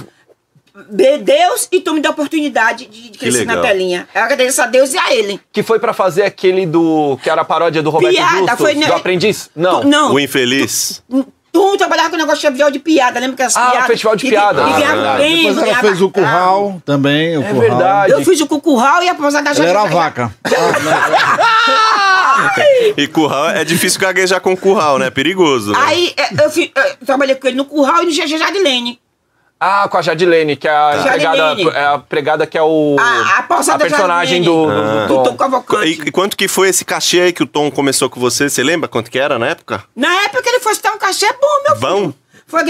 De 0.89 1.17
Deus 1.17 1.67
e 1.71 1.79
tu 1.81 1.93
me 1.93 1.99
deu 1.99 2.11
a 2.11 2.13
oportunidade 2.13 2.85
de, 2.85 3.09
de 3.09 3.17
crescer 3.17 3.45
na 3.45 3.57
telinha. 3.61 4.07
Eu 4.13 4.21
agradeço 4.23 4.61
a 4.61 4.65
Deus 4.67 4.93
e 4.93 4.97
a 4.97 5.13
ele. 5.13 5.39
que 5.51 5.63
foi 5.63 5.79
pra 5.79 5.93
fazer 5.93 6.23
aquele 6.23 6.65
do. 6.65 7.17
que 7.23 7.29
era 7.29 7.41
a 7.41 7.45
paródia 7.45 7.81
do 7.81 7.89
Roberto 7.89 8.13
Piada, 8.15 8.37
Justus, 8.37 8.57
foi, 8.57 8.73
né? 8.75 8.85
do 8.87 8.93
Aprendiz? 8.93 9.49
Não. 9.55 9.81
Tu- 9.81 9.87
não. 9.87 10.13
O 10.13 10.19
infeliz. 10.19 11.01
Tu 11.51 11.77
trabalhava 11.77 12.09
com 12.09 12.15
o 12.15 12.19
negócio 12.19 12.39
de 12.41 12.47
festival 12.47 12.69
de 12.69 12.77
piada, 12.77 13.19
lembra 13.19 13.35
que 13.35 13.41
as 13.41 13.55
Ah, 13.57 13.71
piadas? 13.71 13.87
festival 13.87 14.15
de 14.15 14.27
E- 14.27 14.29
piada. 14.29 14.61
E, 14.61 14.63
Ah, 14.63 14.67
ganhava 14.77 14.93
verdade. 14.93 15.17
prêmio, 15.17 15.47
Depois 15.55 15.67
ela 15.69 15.79
fez 15.79 16.01
o 16.01 16.09
curral 16.11 16.81
também, 16.85 17.37
o 17.37 17.41
É 17.41 17.45
curral. 17.47 17.61
verdade. 17.61 18.11
Eu 18.11 18.23
fiz 18.23 18.41
o 18.41 18.47
cu- 18.47 18.61
curral 18.61 19.01
e 19.01 19.09
a 19.09 19.15
pousada 19.15 19.53
já 19.55 19.65
era 19.65 19.81
a 19.81 19.85
vaca. 19.85 20.31
E 22.95 23.07
curral, 23.07 23.49
é 23.49 23.63
difícil 23.63 23.99
gaguejar 23.99 24.39
com 24.41 24.55
curral, 24.55 24.99
né? 24.99 25.09
Perigoso. 25.09 25.71
né? 25.71 25.79
Aí 25.81 26.13
é, 26.15 26.33
eu, 26.33 26.49
eu 26.99 27.05
trabalhei 27.05 27.35
com 27.35 27.47
ele 27.47 27.57
no 27.57 27.65
curral 27.65 28.03
e 28.03 28.05
no 28.05 28.11
GG 28.11 28.37
Jadilene. 28.37 28.99
Ah, 29.59 29.87
com 29.89 29.97
a 29.97 30.01
Jadilene, 30.03 30.55
que 30.55 30.67
é 30.67 30.71
a, 30.71 31.03
pregada, 31.03 31.61
é 31.73 31.85
a 31.85 31.97
pregada 31.97 32.45
que 32.45 32.57
é 32.57 32.61
o. 32.61 32.95
A- 32.99 33.39
a 33.39 33.43
pousada 33.43 33.83
personagem 33.85 34.43
do, 34.43 34.67
do, 34.67 35.07
Do 35.07 35.23
Tom. 35.23 35.35
Cavalcante. 35.35 35.87
E, 35.87 36.07
e 36.07 36.11
quanto 36.11 36.37
que 36.37 36.47
foi 36.47 36.69
esse 36.69 36.85
cachê 36.85 37.21
aí 37.21 37.33
que 37.33 37.41
o 37.41 37.47
Tom 37.47 37.71
começou 37.71 38.07
com 38.09 38.19
você? 38.19 38.49
Você 38.49 38.61
lembra 38.63 38.87
quanto 38.87 39.09
que 39.09 39.17
era 39.17 39.39
na 39.39 39.47
época? 39.47 39.83
Na 39.95 40.13
época 40.25 40.43
ele 40.47 40.59
fosse 40.59 40.81
dar 40.83 40.93
um 40.93 40.99
cachê 40.99 41.25
bom, 41.41 41.63
meu 41.65 41.75
filho. 41.75 42.15
Foi 42.47 42.63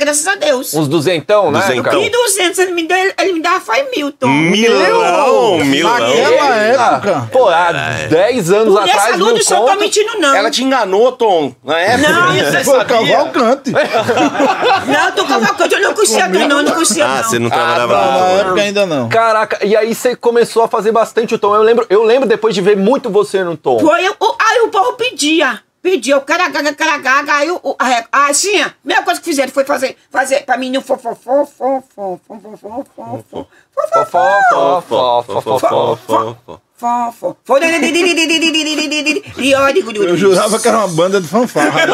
graças 0.00 0.26
a 0.26 0.34
Deus. 0.34 0.74
Uns 0.74 0.88
duzentão, 0.88 1.52
né? 1.52 1.60
Duzentão. 1.60 2.02
E 2.02 2.10
200 2.10 2.58
ele 2.58 2.72
me 2.72 2.82
deu, 2.86 2.96
ele 3.20 3.32
me 3.34 3.40
dava 3.40 3.60
foi 3.60 3.88
mil, 3.94 4.10
Tom. 4.10 4.26
Milão! 4.26 5.58
Milão! 5.64 5.92
Naquela 6.00 6.56
época. 6.56 7.28
Pô, 7.30 7.48
há 7.48 7.70
10 8.10 8.50
anos 8.52 8.74
Por 8.74 8.82
essa 8.88 8.98
atrás, 8.98 9.16
mil 9.16 9.32
do 9.34 9.44
senhor 9.44 9.60
conto. 9.60 9.72
tô 9.74 9.80
mentindo, 9.80 10.18
não. 10.18 10.34
Ela 10.34 10.50
te 10.50 10.64
enganou, 10.64 11.12
Tom. 11.12 11.54
Na 11.62 11.78
época. 11.78 12.08
Não, 12.16 12.32
Você 12.32 12.64
Foi? 12.64 12.84
Cavalcante. 12.84 13.70
Não, 13.70 15.12
tô 15.12 15.24
cavalcante, 15.24 15.74
eu 15.74 15.80
não 15.80 15.94
conhecia 15.94 16.28
não, 16.28 16.40
eu 16.58 16.62
não 16.64 16.72
conhecia 16.72 17.04
Ah, 17.06 17.16
não. 17.16 17.22
você 17.24 17.38
não 17.38 17.50
trabalhava 17.50 17.94
Não, 17.94 18.00
lá. 18.00 18.18
na 18.18 18.28
época 18.40 18.60
ainda 18.60 18.86
não. 18.86 19.08
Caraca, 19.08 19.64
e 19.64 19.76
aí 19.76 19.94
você 19.94 20.16
começou 20.16 20.62
a 20.64 20.68
fazer 20.68 20.90
bastante 20.92 21.34
o 21.34 21.38
Tom. 21.38 21.54
Eu 21.54 21.62
lembro, 21.62 21.86
eu 21.88 22.02
lembro 22.02 22.28
depois 22.28 22.54
de 22.54 22.60
ver 22.60 22.76
muito 22.76 23.08
você 23.10 23.42
no 23.44 23.56
Tom. 23.56 23.78
Foi, 23.78 24.04
eu- 24.06 24.14
o- 24.20 24.36
aí 24.40 24.60
o 24.62 24.68
povo 24.68 24.94
pedia. 24.94 25.60
Pedia, 25.86 26.16
o 26.18 26.20
cara 26.22 26.48
gaga, 26.48 26.74
cara 26.74 26.98
gaga, 26.98 27.32
aí 27.36 27.48
o. 27.48 27.60
o- 27.62 27.76
a- 27.78 28.04
a- 28.10 28.26
assim, 28.30 28.60
a 28.60 28.74
mesma 28.82 29.04
coisa 29.04 29.20
que 29.20 29.24
fizeram 29.30 29.52
foi 29.52 29.64
fazer, 29.64 29.96
fazer 30.10 30.44
pra 30.44 30.56
mim 30.56 30.68
no 30.68 30.82
fofofó, 30.82 31.46
fofó, 31.46 31.80
fofó, 32.26 32.40
fofó, 32.40 32.84
fofó, 32.84 33.22
Fó, 34.50 34.82
fó, 34.82 35.22
fó, 35.22 35.58
fó, 35.60 35.96
fó, 36.44 36.60
e 39.38 39.54
olha, 39.54 39.78
Eu 39.96 40.16
jurava 40.16 40.58
que 40.58 40.68
era 40.68 40.78
uma 40.78 40.88
banda 40.88 41.20
de 41.20 41.26
fanfarra. 41.26 41.86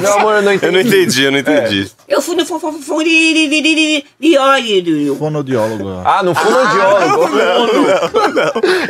Meu 0.00 0.12
amor, 0.14 0.36
eu 0.36 0.42
não 0.42 0.52
Eu 0.52 0.56
entendi. 0.56 0.72
não 0.72 0.80
entendi, 0.80 1.24
eu 1.24 1.32
não 1.32 1.38
entendi. 1.38 1.90
eu 2.08 2.22
fui 2.22 2.36
no 2.36 2.46
fofó, 2.46 2.72
e 3.02 4.36
olha, 4.38 5.14
Fonodiólogo. 5.18 6.02
Ah, 6.04 6.22
não 6.22 6.34
fonoaudiólogo. 6.34 7.28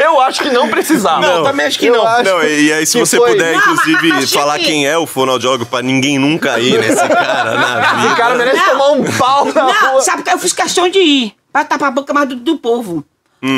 Eu 0.03 0.21
acho 0.21 0.43
que 0.43 0.51
não 0.51 0.69
precisava. 0.69 1.21
Não, 1.21 1.43
também 1.45 1.67
acho 1.67 1.79
que 1.79 1.87
Eu 1.87 1.95
não. 1.97 2.07
acho 2.07 2.25
Não, 2.31 2.43
e 2.45 2.73
aí 2.73 2.87
se 2.87 2.99
você 2.99 3.17
foi- 3.17 3.33
puder, 3.33 3.53
Não, 3.55 3.59
inclusive, 3.75 4.27
falar 4.29 4.59
quem 4.59 4.87
é 4.87 4.97
o 4.97 5.07
fonoaudiólogo 5.07 5.67
pra 5.67 5.83
ninguém 5.83 6.19
nunca 6.19 6.59
ir 6.61 6.79
nesse 6.79 7.09
cara 7.09 7.55
na 7.55 7.95
vida. 7.95 8.13
O 8.13 8.17
cara 8.17 8.35
merece 8.37 8.57
Não. 8.59 8.67
tomar 8.71 8.91
um 8.93 9.05
pau 9.19 9.45
na 9.47 9.63
Não, 9.65 9.93
rua. 9.93 10.01
sabe 10.03 10.23
que 10.23 10.31
eu 10.31 10.39
fiz 10.39 10.53
questão 10.53 10.89
de 10.89 10.99
ir, 10.99 11.35
pra 11.53 11.65
tapar 11.65 11.89
a 11.89 11.93
boca 11.93 12.13
mais 12.13 12.29
do, 12.29 12.37
do 12.37 12.57
povo. 12.59 13.05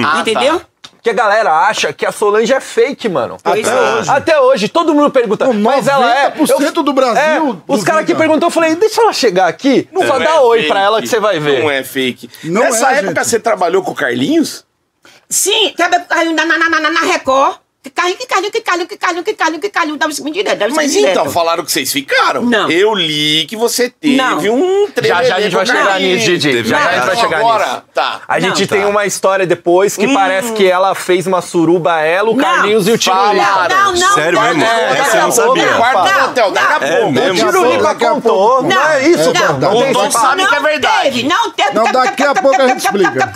Ah, 0.05 0.21
Entendeu? 0.21 0.61
Que 1.02 1.11
a 1.11 1.12
galera 1.12 1.52
acha 1.52 1.93
que 1.93 2.05
a 2.05 2.12
Solange 2.12 2.52
é 2.52 2.61
fake, 2.61 3.09
mano. 3.09 3.37
Até 3.45 3.61
é. 3.61 3.75
hoje. 3.99 4.11
Até 4.11 4.40
hoje, 4.40 4.69
todo 4.69 4.95
mundo 4.95 5.11
pergunta. 5.11 5.47
Não, 5.47 5.55
mas 5.55 5.87
ela 5.87 6.12
é. 6.25 6.31
90% 6.33 6.83
do 6.83 6.93
Brasil 6.93 7.21
É, 7.23 7.40
os 7.73 7.85
caras 7.85 8.05
que 8.05 8.14
perguntou, 8.14 8.49
eu 8.49 8.50
falei, 8.50 8.75
deixa 8.75 9.00
ela 9.00 9.12
chegar 9.12 9.47
aqui. 9.49 9.88
Não, 9.93 10.07
só 10.07 10.19
Não 10.19 10.25
dá 10.25 10.35
é 10.37 10.40
oi 10.40 10.59
fake. 10.59 10.71
pra 10.71 10.81
ela 10.81 11.00
que 11.00 11.09
você 11.09 11.21
vai 11.21 11.38
ver. 11.38 11.61
Não 11.61 11.71
é 11.71 11.85
fake. 11.85 12.31
Não 12.45 12.62
Nessa 12.62 12.90
é, 12.93 12.99
época 12.99 13.14
gente. 13.14 13.28
você 13.28 13.38
trabalhou 13.38 13.83
com 13.83 13.93
o 13.93 13.95
Carlinhos? 13.95 14.64
Sim, 15.28 15.75
na, 15.78 15.88
na, 15.88 16.69
na, 16.69 16.90
na 16.90 17.00
Record. 17.00 17.57
Que 17.81 17.91
Carlinho, 17.91 18.19
que 18.19 18.27
Carlinho, 18.27 18.51
que 18.53 18.61
Carlinho, 18.61 18.89
que 18.89 18.97
Carlinho, 18.99 19.23
que 19.25 19.35
Carlinho, 19.35 19.61
que 19.61 19.69
Carlinho, 19.71 19.97
dava 19.97 20.13
seguinte 20.13 20.35
direto, 20.35 20.59
dava 20.59 20.75
Mas 20.75 20.95
então, 20.97 21.31
falaram 21.31 21.65
que 21.65 21.71
vocês 21.71 21.93
ficaram. 21.93 22.43
Não. 22.43 22.69
Eu 22.69 22.93
li 22.93 23.47
que 23.49 23.57
você 23.57 23.89
teve 23.89 24.17
Não. 24.17 24.39
um 24.39 24.89
Já 25.01 25.23
já 25.23 25.37
a 25.37 25.41
gente 25.41 25.55
vai 25.55 25.65
chegar 25.65 26.01
nisso, 26.01 26.25
Didi. 26.27 26.65
Já 26.65 26.77
já 26.77 26.89
a 26.89 26.93
gente 26.95 27.03
um 27.03 27.07
vai 27.07 27.15
Então 27.15 27.23
chegar 27.23 27.39
agora, 27.39 27.65
nisso. 27.67 27.83
Tá. 27.95 28.21
A 28.27 28.41
gente 28.41 28.61
Não, 28.63 28.67
tem 28.67 28.81
tá. 28.83 28.89
uma 28.89 29.07
história 29.07 29.47
depois 29.47 29.97
que 29.97 30.13
parece 30.13 30.53
que 30.55 30.69
ela 30.69 30.93
fez 30.97 31.27
uma 31.29 31.41
suruba, 31.41 32.01
ela, 32.01 32.31
o 32.31 32.35
Não. 32.37 32.45
Carlinhos 32.45 32.89
e 32.89 32.91
o 32.91 32.99
Tiro 32.99 33.15
Falaram. 33.15 33.75
Não, 33.77 33.93
não, 33.95 34.15
Sério 34.15 34.33
não, 34.41 34.43
mesmo? 34.49 34.61
não, 34.61 34.67
Essa 34.67 34.99
não, 34.99 35.07
eu 35.07 35.15
não 35.15 35.23
não, 35.23 35.33
sabia. 35.33 35.75
Quarto 35.75 35.97
Não, 36.13 36.19
do 36.25 36.31
hotel, 36.31 36.51
daqui 36.51 36.73
a 36.73 36.79
não. 36.81 36.99
pouco. 37.01 37.19
É? 37.19 37.31
O 37.31 37.35
Tirolipa 37.37 37.83
Daqui 37.85 38.05
a 38.05 38.11
contou. 38.11 38.49
pouco- 38.49 38.63
Não 38.75 38.89
é 38.89 39.09
isso, 39.09 39.21
É 39.21 39.25
pô. 39.25 39.33
verdade. 39.33 39.61
Não 39.61 39.81
tem 39.83 39.91
O 39.91 39.95
Tom 39.95 40.07
esse 40.07 40.19
sabe 40.19 40.47
que 40.47 40.55
é 40.55 40.61
verdade. 40.61 41.03
Teve, 41.05 41.23
não 41.29 41.51
teve. 41.53 41.73
Não, 41.75 41.85
daqui 41.85 42.23
a 42.25 42.35
pouco 42.35 42.61
a 42.61 42.67
gente 42.69 42.81
explica. 42.85 43.33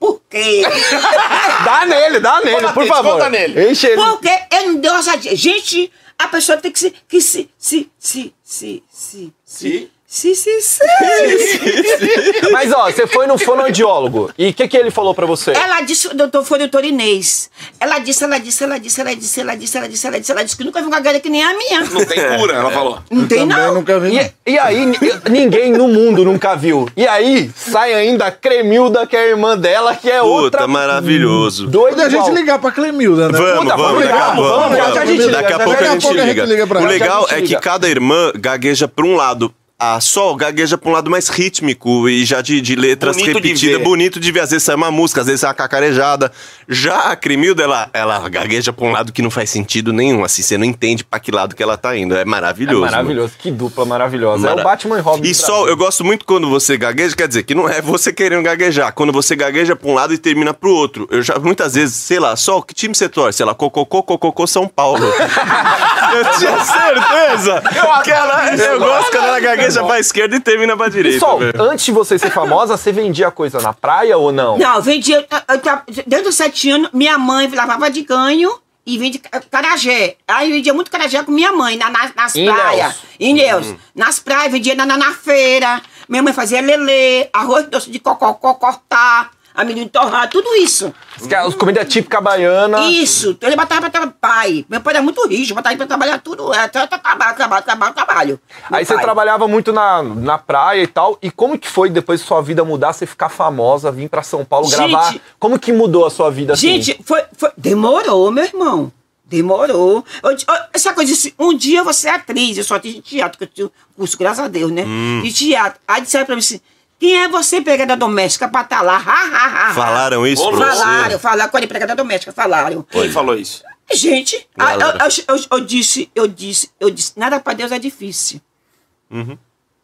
Por 0.00 0.19
quê? 0.30 0.62
Dá 1.64 1.84
nele, 1.86 2.20
dá 2.20 2.40
nele, 2.40 2.68
por 2.72 2.86
favor. 2.86 3.28
nele. 3.30 3.70
Enche 3.70 3.88
ele. 3.88 3.96
Porque 4.00 4.28
ele 4.52 4.66
não 4.68 4.80
deu 4.80 4.94
ousadia. 4.94 5.34
Gente, 5.36 5.92
a 6.18 6.28
pessoa 6.28 6.56
tem 6.58 6.70
que 6.72 6.78
se. 6.78 6.90
Que 7.08 7.20
se. 7.20 7.50
Se. 7.58 7.90
Se. 7.98 8.34
Se. 8.42 8.82
Se. 8.92 9.32
Se? 9.44 9.90
Se. 9.90 9.90
Se. 10.12 10.34
Se. 10.34 10.50
Mas 12.50 12.72
ó, 12.72 12.90
você 12.90 13.06
foi 13.06 13.28
no 13.28 13.38
fonoaudiólogo. 13.38 14.28
E 14.36 14.48
o 14.48 14.52
que, 14.52 14.66
que 14.66 14.76
ele 14.76 14.90
falou 14.90 15.14
pra 15.14 15.24
você? 15.24 15.52
Ela 15.52 15.82
disse, 15.82 16.12
doutor, 16.12 16.44
foi 16.44 16.56
o 16.56 16.62
doutor 16.62 16.84
Inês. 16.84 17.48
Ela 17.78 18.00
disse, 18.00 18.24
ela 18.24 18.38
disse, 18.38 18.64
ela 18.64 18.76
disse, 18.80 19.00
ela 19.00 19.14
disse, 19.14 19.40
ela 19.40 19.54
disse, 19.54 19.78
ela 19.78 19.88
disse, 19.88 20.06
ela 20.08 20.18
disse, 20.18 20.32
ela 20.32 20.42
disse 20.42 20.56
que 20.56 20.64
nunca 20.64 20.80
viu 20.80 20.88
uma 20.88 20.98
galera 20.98 21.20
que 21.20 21.30
nem 21.30 21.44
a 21.44 21.56
minha. 21.56 21.82
Não 21.84 22.04
tem 22.04 22.38
cura, 22.38 22.54
ela 22.54 22.72
falou. 22.72 22.98
Não 23.08 23.28
tem, 23.28 23.46
não. 23.46 23.74
nunca 23.74 24.00
vi. 24.00 24.18
E, 24.18 24.50
e 24.54 24.58
aí, 24.58 24.84
ni- 24.84 24.98
ninguém 25.30 25.70
no 25.70 25.86
mundo 25.86 26.24
nunca 26.24 26.56
viu. 26.56 26.88
E 26.96 27.06
aí, 27.06 27.48
sai 27.54 27.94
ainda 27.94 28.26
a 28.26 28.32
Cremilda, 28.32 29.06
que 29.06 29.16
é 29.16 29.20
a 29.20 29.28
irmã 29.28 29.56
dela, 29.56 29.94
que 29.94 30.10
é 30.10 30.20
outra. 30.20 30.62
Puta, 30.62 30.66
maravilhoso. 30.66 31.68
Doida 31.68 31.96
Quando 31.96 32.00
a 32.06 32.08
gente 32.08 32.30
ligar 32.34 32.58
pra 32.58 32.72
Clemilda, 32.72 33.28
né? 33.28 33.38
Vamos, 33.38 33.62
Puta, 33.62 33.76
vamos, 33.76 33.92
vamos 33.92 34.00
daqui 34.00 34.12
a 34.12 34.16
ligar, 34.16 34.34
pouco. 34.34 34.50
vamos, 34.50 34.76
gente 35.08 35.16
liga, 35.18 35.30
Daqui 35.30 35.52
a 35.52 35.58
pouco 35.60 35.84
a 35.84 35.86
gente 35.86 36.12
liga. 36.12 36.44
O 36.80 36.84
legal 36.84 37.26
é 37.30 37.42
que 37.42 37.54
cada 37.60 37.88
irmã 37.88 38.32
gagueja 38.34 38.88
pra 38.88 39.06
um 39.06 39.14
lado. 39.14 39.54
A 39.82 39.98
Sol 39.98 40.36
gagueja 40.36 40.76
pra 40.76 40.90
um 40.90 40.92
lado 40.92 41.10
mais 41.10 41.28
rítmico 41.28 42.06
e 42.06 42.22
já 42.26 42.42
de, 42.42 42.60
de 42.60 42.76
letras 42.76 43.16
Bonito 43.16 43.40
de 43.40 43.48
repetidas. 43.48 43.78
ver. 43.78 43.82
bonito 43.82 44.20
de 44.20 44.30
ver. 44.30 44.40
Às 44.40 44.50
vezes 44.50 44.62
sai 44.64 44.74
uma 44.74 44.90
música, 44.90 45.22
às 45.22 45.26
vezes 45.26 45.40
sai 45.40 45.48
uma 45.48 45.54
cacarejada. 45.54 46.30
Já 46.68 46.98
a 47.12 47.16
Cremilda, 47.16 47.62
ela, 47.62 47.88
ela 47.94 48.28
gagueja 48.28 48.74
pra 48.74 48.84
um 48.84 48.92
lado 48.92 49.10
que 49.10 49.22
não 49.22 49.30
faz 49.30 49.48
sentido 49.48 49.90
nenhum. 49.90 50.22
Assim, 50.22 50.42
você 50.42 50.58
não 50.58 50.66
entende 50.66 51.02
pra 51.02 51.18
que 51.18 51.30
lado 51.30 51.54
que 51.56 51.62
ela 51.62 51.78
tá 51.78 51.96
indo. 51.96 52.14
É 52.14 52.20
É 52.20 52.24
maravilhoso. 52.26 52.80
maravilhoso, 52.82 53.32
que 53.38 53.50
dupla 53.50 53.86
maravilhosa. 53.86 54.46
É 54.46 54.50
Mara- 54.50 54.60
o 54.60 54.64
Batman 54.64 54.98
e 54.98 55.00
Robin. 55.00 55.26
E 55.26 55.32
Brasil. 55.32 55.68
eu 55.68 55.76
gosto 55.78 56.04
muito 56.04 56.26
quando 56.26 56.50
você 56.50 56.76
gagueja, 56.76 57.16
quer 57.16 57.26
dizer, 57.26 57.42
que 57.44 57.54
não 57.54 57.66
é 57.66 57.80
você 57.80 58.12
querendo 58.12 58.42
gaguejar. 58.42 58.92
Quando 58.92 59.14
você 59.14 59.34
gagueja 59.34 59.74
pra 59.74 59.88
um 59.90 59.94
lado 59.94 60.12
e 60.12 60.18
termina 60.18 60.52
pro 60.52 60.74
outro. 60.74 61.08
Eu 61.10 61.22
já, 61.22 61.38
muitas 61.38 61.72
vezes, 61.74 61.94
sei 61.96 62.18
lá, 62.20 62.36
só 62.36 62.60
que 62.60 62.74
time 62.74 62.94
você 62.94 63.08
torce? 63.08 63.38
Sei 63.38 63.46
lá, 63.46 63.54
Cococô, 63.54 64.02
Cococô, 64.02 64.46
São 64.46 64.68
Paulo. 64.68 65.00
eu 65.08 66.38
tinha 66.38 66.58
certeza 66.64 67.62
que 68.04 68.10
ela, 68.10 68.54
eu 68.56 68.78
gosto 68.78 69.10
quando 69.10 69.24
ela 69.24 69.40
gagueja 69.40 69.69
pra 69.84 69.98
esquerda 70.00 70.36
e 70.36 70.40
termina 70.40 70.76
pra 70.76 70.88
direita. 70.88 71.18
Sol, 71.20 71.38
velho. 71.38 71.62
antes 71.62 71.84
de 71.84 71.92
você 71.92 72.18
ser 72.18 72.30
famosa, 72.30 72.76
você 72.76 72.90
vendia 72.92 73.30
coisa 73.30 73.60
na 73.60 73.72
praia 73.72 74.16
ou 74.16 74.32
não? 74.32 74.58
Não, 74.58 74.82
vendia. 74.82 75.16
eu- 75.30 75.54
eu- 75.56 76.04
Desde 76.06 76.28
os 76.28 76.34
sete 76.34 76.70
anos, 76.70 76.90
minha 76.92 77.16
mãe 77.18 77.48
lavava 77.54 77.90
de 77.90 78.02
ganho 78.02 78.50
e 78.86 78.98
vende 78.98 79.18
ca- 79.18 79.40
carajé. 79.50 80.16
Aí 80.26 80.50
vendia 80.50 80.74
muito 80.74 80.90
carajé 80.90 81.22
com 81.22 81.30
minha 81.30 81.52
mãe, 81.52 81.76
na, 81.76 81.90
na- 81.90 82.10
nas 82.16 82.34
Em 82.34 82.46
praias. 82.46 82.96
Em 83.20 83.34
Ilhéus. 83.36 83.74
Nas 83.94 84.18
praias, 84.18 84.50
vendia 84.50 84.74
na, 84.74 84.84
na, 84.86 84.96
na 84.96 85.12
feira. 85.12 85.80
Minha 86.08 86.22
mãe 86.22 86.32
fazia 86.32 86.60
lelê, 86.60 87.28
arroz 87.32 87.66
doce 87.68 87.90
de 87.90 88.00
cocó, 88.00 88.32
cortar, 88.34 89.30
amendoim 89.54 89.88
torrado, 89.88 90.30
tudo 90.32 90.54
isso. 90.56 90.92
É 91.30 91.34
As 91.36 91.54
comidas 91.54 91.88
típicas 91.92 92.22
baiana. 92.22 92.80
Isso, 92.88 93.30
então 93.30 93.48
ele 93.48 93.56
botava 93.56 93.82
pra 93.82 93.90
trabalhar. 93.90 94.14
Pai, 94.20 94.64
meu 94.68 94.80
pai 94.80 94.94
era 94.94 95.02
muito 95.02 95.26
rígido, 95.26 95.54
botava 95.54 95.76
pra 95.76 95.86
trabalhar 95.86 96.18
tudo. 96.18 96.52
É, 96.52 96.68
tra- 96.68 96.86
trabalho, 96.86 97.36
trabalho, 97.36 97.64
trabalho, 97.64 97.94
trabalho. 97.94 98.40
Aí 98.70 98.84
você 98.84 98.96
trabalhava 98.98 99.46
muito 99.48 99.72
na, 99.72 100.02
na 100.02 100.38
praia 100.38 100.82
e 100.82 100.86
tal. 100.86 101.18
E 101.22 101.30
como 101.30 101.58
que 101.58 101.68
foi 101.68 101.90
depois 101.90 102.20
de 102.20 102.26
sua 102.26 102.40
vida 102.40 102.64
mudar, 102.64 102.92
você 102.92 103.06
ficar 103.06 103.28
famosa, 103.28 103.90
vir 103.92 104.08
pra 104.08 104.22
São 104.22 104.44
Paulo 104.44 104.68
Gente- 104.68 104.76
gravar? 104.90 105.14
Como 105.38 105.58
que 105.58 105.72
mudou 105.72 106.06
a 106.06 106.10
sua 106.10 106.30
vida 106.30 106.52
assim? 106.54 106.80
Gente, 106.80 107.00
foi, 107.04 107.22
foi- 107.36 107.50
Demorou, 107.56 108.30
meu 108.30 108.44
irmão. 108.44 108.92
Demorou. 109.24 110.04
Eu, 110.24 110.30
eu, 110.32 110.36
essa 110.74 110.92
coisa 110.92 111.12
assim, 111.12 111.32
um 111.38 111.56
dia 111.56 111.84
vou 111.84 111.92
ser 111.94 112.08
atriz, 112.08 112.58
eu 112.58 112.64
só 112.64 112.74
atriz 112.74 112.94
de 112.94 113.00
teatro, 113.00 113.38
que 113.38 113.44
eu 113.44 113.48
tinha 113.48 113.70
curso, 113.96 114.18
graças 114.18 114.44
a 114.44 114.48
Deus, 114.48 114.72
né? 114.72 114.84
De 115.22 115.32
teatro. 115.32 115.80
Aí 115.86 116.02
disseram 116.02 116.26
pra 116.26 116.34
mim 116.34 116.40
assim: 116.40 116.60
quem 117.00 117.16
é 117.18 117.28
você, 117.28 117.60
pegada 117.62 117.96
doméstica, 117.96 118.46
pra 118.46 118.60
estar 118.60 118.82
lá? 118.82 118.96
Ha, 118.96 119.00
ha, 119.00 119.36
ha, 119.46 119.70
ha. 119.70 119.74
Falaram 119.74 120.24
isso 120.26 120.42
Ô, 120.46 120.52
pra 120.56 120.72
Falaram, 120.74 121.10
você? 121.12 121.18
falaram, 121.18 121.50
quando 121.50 121.64
empregada 121.64 121.96
doméstica, 121.96 122.30
falaram. 122.32 122.82
Quem 122.90 123.10
falou 123.10 123.34
isso? 123.34 123.62
Gente, 123.92 124.46
a- 124.56 124.74
eu, 124.74 124.80
eu, 124.80 125.36
eu- 125.36 125.44
eu 125.52 125.60
disse, 125.60 126.10
eu 126.14 126.28
disse, 126.28 126.70
eu 126.78 126.90
disse, 126.90 127.12
nada 127.16 127.40
pra 127.40 127.54
Deus 127.54 127.72
é 127.72 127.78
difícil. 127.78 128.40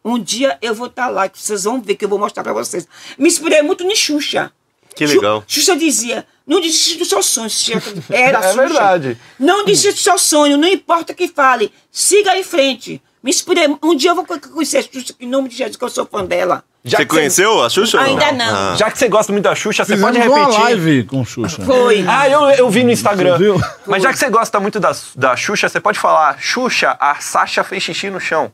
Um 0.05 0.17
dia 0.19 0.57
eu 0.61 0.73
vou 0.73 0.87
estar 0.87 1.09
lá, 1.09 1.27
que 1.27 1.37
vocês 1.41 1.65
vão 1.65 1.81
ver 1.81 1.95
que 1.95 2.05
eu 2.05 2.09
vou 2.09 2.17
mostrar 2.19 2.43
pra 2.43 2.53
vocês. 2.53 2.87
Me 3.17 3.27
inspirei 3.27 3.61
muito 3.61 3.83
em 3.83 3.95
Xuxa. 3.95 4.51
Que 4.95 5.05
legal. 5.05 5.43
Xuxa 5.45 5.75
dizia, 5.75 6.25
não 6.45 6.61
desista 6.61 6.97
do 6.99 7.05
seu 7.05 7.21
sonho. 7.21 7.49
Xuxa. 7.49 7.81
Era 8.09 8.39
É 8.39 8.41
Xuxa. 8.53 8.55
verdade. 8.61 9.17
Não 9.37 9.65
desista 9.65 9.91
do 9.93 9.99
seu 9.99 10.17
sonho, 10.17 10.57
não 10.57 10.67
importa 10.67 11.11
o 11.11 11.15
que 11.15 11.27
fale. 11.27 11.73
Siga 11.91 12.37
em 12.37 12.43
frente. 12.43 13.01
Me 13.21 13.29
inspirei. 13.31 13.67
Um 13.83 13.95
dia 13.95 14.11
eu 14.11 14.15
vou 14.15 14.25
conhecer 14.25 14.77
a 14.77 14.81
Xuxa, 14.83 15.13
em 15.19 15.27
nome 15.27 15.49
de 15.49 15.57
Jesus, 15.57 15.75
que 15.75 15.83
eu 15.83 15.89
sou 15.89 16.05
fã 16.05 16.23
dela. 16.23 16.63
Já 16.87 16.97
Você 16.99 17.05
conheceu 17.05 17.63
a 17.63 17.69
Xuxa? 17.69 17.99
Ainda 18.01 18.31
não. 18.31 18.55
Ah. 18.55 18.75
Já 18.77 18.89
que 18.89 18.97
você 18.97 19.07
gosta 19.07 19.31
muito 19.31 19.43
da 19.43 19.55
Xuxa, 19.55 19.83
você 19.83 19.97
pode 19.97 20.17
uma 20.17 20.37
repetir. 20.37 20.61
live 20.61 21.03
com 21.03 21.25
Xuxa. 21.25 21.61
Foi. 21.63 22.05
Ah, 22.07 22.29
eu, 22.29 22.41
eu 22.51 22.69
vi 22.69 22.83
no 22.83 22.91
Instagram. 22.91 23.37
Viu? 23.37 23.61
Mas 23.85 24.03
já 24.03 24.11
que 24.11 24.19
você 24.19 24.29
gosta 24.29 24.59
muito 24.59 24.79
da, 24.79 24.91
da 25.15 25.35
Xuxa, 25.35 25.67
você 25.69 25.79
pode 25.79 25.99
falar: 25.99 26.37
Xuxa, 26.39 26.95
a 26.99 27.15
Sasha 27.15 27.63
fez 27.63 27.83
xixi 27.83 28.09
no 28.09 28.19
chão. 28.19 28.51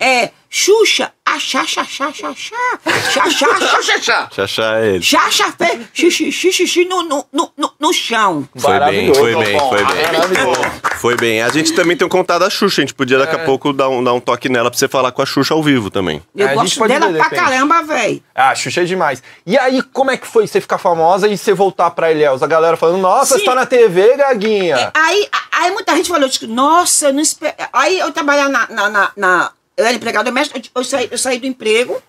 É, 0.00 0.30
Xuxa, 0.50 1.12
a 1.34 1.38
chá, 1.38 1.64
chá, 1.66 1.84
chá, 1.84 2.12
chá, 2.12 2.32
chá. 2.34 2.56
Chá, 3.10 3.30
chá, 3.30 3.60
chá, 3.60 3.82
chá. 3.82 3.82
Xaxá. 3.82 4.28
Xaxá 4.34 4.78
é 4.80 4.86
ele. 4.94 5.02
Chacha 5.02 5.52
fez 5.56 5.80
xixi, 5.92 6.32
xixi, 6.32 6.52
xixi 6.66 6.84
no, 6.84 7.02
no, 7.02 7.26
no, 7.32 7.52
no, 7.56 7.72
no 7.78 7.92
chão. 7.92 8.48
Foi 8.56 8.70
bem, 8.70 8.80
Maravilhoso, 8.80 9.20
foi 9.20 9.34
bem, 9.44 9.58
bom. 9.58 9.68
foi 9.68 9.84
bem. 9.84 10.06
Maravilhoso. 10.12 10.60
Foi 11.00 11.16
bem. 11.16 11.42
A 11.42 11.48
gente 11.48 11.72
também 11.74 11.96
tem 11.96 12.06
um 12.06 12.10
contato 12.10 12.40
da 12.40 12.50
Xuxa. 12.50 12.80
A 12.80 12.84
gente 12.84 12.94
podia 12.94 13.18
daqui 13.18 13.36
a 13.36 13.40
pouco 13.44 13.72
dar 13.72 13.88
um, 13.88 14.02
dar 14.02 14.12
um 14.14 14.20
toque 14.20 14.48
nela 14.48 14.70
pra 14.70 14.78
você 14.78 14.88
falar 14.88 15.12
com 15.12 15.22
a 15.22 15.26
Xuxa 15.26 15.54
ao 15.54 15.62
vivo 15.62 15.90
também. 15.90 16.22
Eu 16.34 16.46
É, 16.46 16.50
a 16.50 16.54
gente 16.54 16.62
gosto 16.62 16.78
pode 16.78 16.92
dela 16.98 17.12
pra 17.12 17.30
caramba, 17.30 17.82
velho. 17.82 18.22
Ah, 18.34 18.54
Xuxa 18.54 18.82
é 18.82 18.84
demais. 18.84 19.22
E 19.46 19.56
aí, 19.58 19.82
como 19.82 20.10
é 20.10 20.16
que 20.16 20.26
foi 20.26 20.46
você 20.46 20.60
ficar 20.60 20.78
famosa 20.78 21.28
e 21.28 21.36
você 21.38 21.52
voltar 21.54 21.90
pra 21.90 22.10
Ilhéus? 22.10 22.42
A 22.42 22.46
galera 22.46 22.76
falando, 22.76 22.98
nossa, 23.00 23.34
Sim. 23.34 23.40
você 23.40 23.46
tá 23.46 23.54
na 23.54 23.66
TV, 23.66 24.16
Gaguinha. 24.16 24.76
É, 24.76 24.90
aí, 24.94 25.28
a- 25.32 25.62
aí 25.64 25.70
muita 25.70 25.94
gente 25.96 26.08
falou, 26.08 26.28
tipo, 26.28 26.46
nossa, 26.46 27.06
eu 27.08 27.12
não 27.12 27.20
espero. 27.20 27.54
Aí 27.72 27.98
eu 27.98 28.10
trabalhava 28.12 28.48
na, 28.48 28.66
na, 28.90 29.10
na- 29.16 29.50
eu 29.78 29.86
era 29.86 29.94
empregado 29.96 30.26
doméstico, 30.26 30.58
eu, 30.58 30.62
eu, 30.74 30.84
saí, 30.84 31.08
eu 31.10 31.16
saí 31.16 31.38
do 31.38 31.46
emprego. 31.46 32.02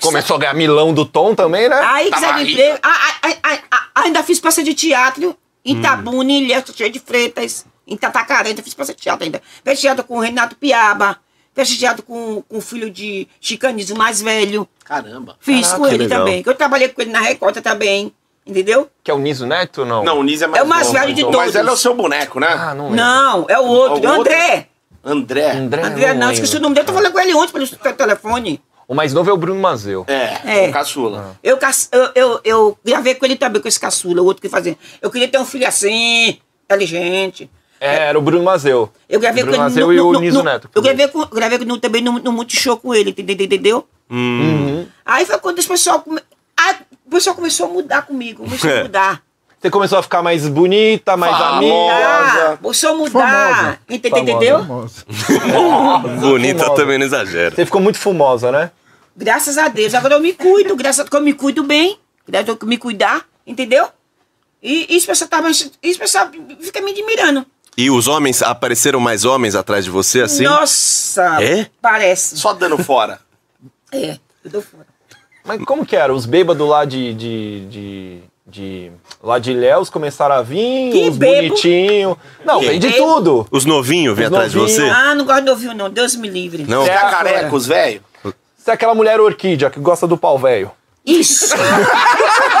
Começou 0.00 0.36
a 0.36 0.40
ganhar 0.40 0.54
milão 0.54 0.94
do 0.94 1.04
Tom 1.04 1.34
também, 1.34 1.68
né? 1.68 1.80
Aí 1.84 2.06
que 2.06 2.10
Tava 2.12 2.26
saí 2.28 2.44
do 2.44 2.50
emprego. 2.50 2.78
ah, 2.82 3.14
ah, 3.22 3.58
ah, 3.70 3.86
ainda 3.96 4.22
fiz 4.22 4.40
peça 4.40 4.62
de 4.62 4.72
teatro 4.74 5.36
em 5.64 5.76
Itabuna, 5.78 6.30
em 6.32 6.44
Ilhéus, 6.44 6.64
cheio 6.74 6.90
de 6.90 6.98
Freitas, 7.00 7.66
em 7.86 7.96
Tatacaré, 7.96 8.48
ainda 8.50 8.62
fiz 8.62 8.72
peça 8.74 8.94
de 8.94 9.00
teatro 9.02 9.24
ainda. 9.24 9.42
Teatro 9.76 10.04
com 10.04 10.16
o 10.16 10.20
Renato 10.20 10.56
Piaba, 10.56 11.18
fiz 11.54 11.76
teatro 11.76 12.02
com, 12.04 12.42
com 12.48 12.58
o 12.58 12.60
filho 12.60 12.88
de 12.90 13.28
Chicanismo 13.40 13.96
mais 13.98 14.22
velho. 14.22 14.68
Caramba. 14.84 15.36
Fiz 15.40 15.66
Caraca, 15.66 15.78
com 15.78 15.86
ele 15.88 15.98
legal. 15.98 16.18
também. 16.20 16.42
Eu 16.46 16.54
trabalhei 16.54 16.88
com 16.88 17.02
ele 17.02 17.10
na 17.10 17.20
Recorda 17.20 17.60
também. 17.60 18.12
Entendeu? 18.46 18.88
Que 19.02 19.10
é 19.10 19.14
o 19.14 19.18
Niso 19.18 19.44
Neto 19.44 19.80
ou 19.80 19.86
não? 19.86 20.04
Não, 20.04 20.20
o 20.20 20.22
Nis 20.22 20.40
é 20.40 20.46
mais 20.46 20.60
É 20.62 20.64
o 20.64 20.68
mais 20.68 20.86
novo, 20.86 20.98
velho 21.00 21.14
de 21.14 21.20
então. 21.20 21.32
todos. 21.32 21.46
Mas 21.46 21.56
ela 21.56 21.70
é 21.70 21.72
o 21.72 21.76
seu 21.76 21.94
boneco, 21.96 22.38
né? 22.38 22.46
Ah, 22.48 22.74
não 22.76 22.84
lembro. 22.90 22.96
Não, 22.96 23.46
é 23.48 23.58
o 23.58 23.64
outro, 23.64 23.94
O 23.94 23.94
outro? 23.94 24.20
André. 24.20 24.68
André. 25.06 25.52
André, 25.52 25.82
André, 25.82 26.06
não, 26.14 26.28
lembro. 26.28 26.32
esqueci 26.34 26.56
o 26.56 26.60
nome 26.60 26.74
dele. 26.74 26.82
Eu 26.82 26.86
tô 26.88 26.92
falando 26.92 27.12
com 27.12 27.20
ele 27.20 27.34
ontem 27.34 27.52
pelo 27.52 27.66
te- 27.66 27.76
telefone. 27.94 28.60
O 28.88 28.94
mais 28.94 29.12
novo 29.12 29.30
é 29.30 29.32
o 29.32 29.36
Bruno 29.36 29.60
Mazeu. 29.60 30.04
É, 30.08 30.64
É. 30.66 30.68
o 30.68 30.72
caçula. 30.72 31.36
Eu, 31.42 31.56
cas- 31.58 31.88
eu, 31.92 32.10
eu, 32.14 32.40
eu 32.44 32.78
gravei 32.84 33.14
com 33.14 33.24
ele 33.24 33.36
também, 33.36 33.60
com 33.62 33.66
esse 33.68 33.80
caçula, 33.80 34.20
o 34.22 34.24
outro 34.24 34.40
que 34.42 34.48
fazia. 34.48 34.76
Eu 35.00 35.10
queria 35.10 35.26
ter 35.28 35.38
um 35.38 35.44
filho 35.44 35.66
assim, 35.66 36.38
inteligente. 36.64 37.50
É, 37.80 38.08
era 38.08 38.18
o 38.18 38.22
Bruno 38.22 38.44
Mazeu. 38.44 38.90
Eu 39.08 39.18
gravei 39.20 39.42
Bruno 39.42 39.58
com 39.58 39.62
ele. 39.64 39.70
Mazeu 39.70 39.86
no- 39.88 39.92
e 39.92 39.96
no- 39.96 40.08
o 40.08 40.20
Niso 40.20 40.38
no- 40.38 40.44
Neto. 40.44 40.70
Eu 40.74 40.82
gravei, 40.82 41.08
com, 41.08 41.24
gravei 41.26 41.58
no, 41.58 41.78
também 41.78 42.02
no, 42.02 42.18
no 42.18 42.32
Multishow 42.32 42.76
com 42.76 42.94
ele, 42.94 43.10
entendeu? 43.10 43.44
entendeu? 43.46 43.88
Uhum. 44.10 44.86
Aí 45.04 45.26
foi 45.26 45.38
quando 45.38 45.58
os 45.58 45.66
pessoal, 45.66 46.00
come- 46.00 46.22
aí 46.56 46.76
o 47.06 47.10
pessoal 47.10 47.34
começou 47.36 47.66
a 47.66 47.68
mudar 47.68 48.02
comigo, 48.02 48.44
começou 48.44 48.70
É. 48.70 48.80
a 48.80 48.82
mudar. 48.84 49.22
Você 49.66 49.70
começou 49.70 49.98
a 49.98 50.02
ficar 50.02 50.22
mais 50.22 50.46
bonita, 50.46 51.16
mais 51.16 51.36
Famosa. 51.36 51.56
amiga. 51.56 52.58
Começou 52.62 52.90
a 52.90 52.94
mudar. 52.94 53.54
Famosa. 53.56 53.78
Entendeu? 53.88 54.60
Bonita 56.20 56.74
também 56.76 56.98
não 56.98 57.06
exagera. 57.06 57.52
Você 57.52 57.64
ficou 57.64 57.80
muito 57.80 57.98
fumosa, 57.98 58.52
né? 58.52 58.70
Graças 59.16 59.58
a 59.58 59.66
Deus. 59.66 59.92
Agora 59.92 60.14
eu 60.14 60.20
me 60.20 60.32
cuido, 60.34 60.76
graças 60.76 61.00
a 61.00 61.02
Deus 61.02 61.10
que 61.10 61.16
eu 61.16 61.20
me 61.20 61.32
cuido 61.32 61.64
bem. 61.64 61.98
Graças 62.28 62.48
a 62.48 62.52
Deus 62.52 62.62
me 62.62 62.78
cuidar, 62.78 63.26
entendeu? 63.44 63.88
E, 64.62 64.96
os 64.96 65.04
pessoal 65.04 65.28
tava, 65.28 65.50
e 65.82 65.90
os 65.90 65.96
pessoal 65.96 66.30
fica 66.60 66.80
me 66.80 66.92
admirando. 66.92 67.44
E 67.76 67.90
os 67.90 68.06
homens, 68.06 68.42
apareceram 68.42 69.00
mais 69.00 69.24
homens 69.24 69.56
atrás 69.56 69.84
de 69.84 69.90
você, 69.90 70.20
assim? 70.20 70.44
Nossa! 70.44 71.42
É? 71.42 71.68
Parece. 71.82 72.36
Só 72.36 72.52
dando 72.52 72.78
fora. 72.78 73.18
É, 73.92 74.18
eu 74.44 74.50
dou 74.50 74.60
fora. 74.60 74.84
Mas 75.44 75.64
como 75.64 75.86
que 75.86 75.94
era? 75.94 76.12
Os 76.12 76.26
bêbados 76.26 76.68
lá 76.68 76.84
de. 76.84 77.14
de, 77.14 77.66
de, 77.66 78.22
de- 78.46 78.90
lá 79.22 79.38
de 79.38 79.50
Ilhéus 79.50 79.90
começaram 79.90 80.36
a 80.36 80.42
vir, 80.42 80.92
Que 80.92 81.08
os 81.08 81.16
bebo? 81.16 81.34
bonitinhos. 81.48 82.16
Não, 82.44 82.60
Que 82.60 82.66
vem 82.68 82.78
de 82.78 82.88
bebo? 82.88 83.14
tudo. 83.14 83.46
Os 83.50 83.64
novinhos 83.64 84.16
vêm 84.16 84.26
atrás 84.26 84.52
de 84.52 84.58
você? 84.58 84.82
Ah, 84.88 85.14
não 85.14 85.24
gosto 85.24 85.42
de 85.44 85.50
ouvir, 85.50 85.74
não. 85.74 85.90
Deus 85.90 86.14
me 86.16 86.28
livre. 86.28 86.64
Não? 86.68 86.82
É, 86.82 86.84
Fica 86.86 86.98
agora. 87.06 87.16
careca, 87.32 87.54
os 87.56 87.66
velho. 87.66 88.00
Você 88.22 88.70
é 88.70 88.74
aquela 88.74 88.94
mulher 88.94 89.20
orquídea 89.20 89.68
que 89.70 89.78
gosta 89.80 90.06
do 90.06 90.16
pau 90.16 90.38
velho. 90.38 90.70
Isso! 91.04 91.54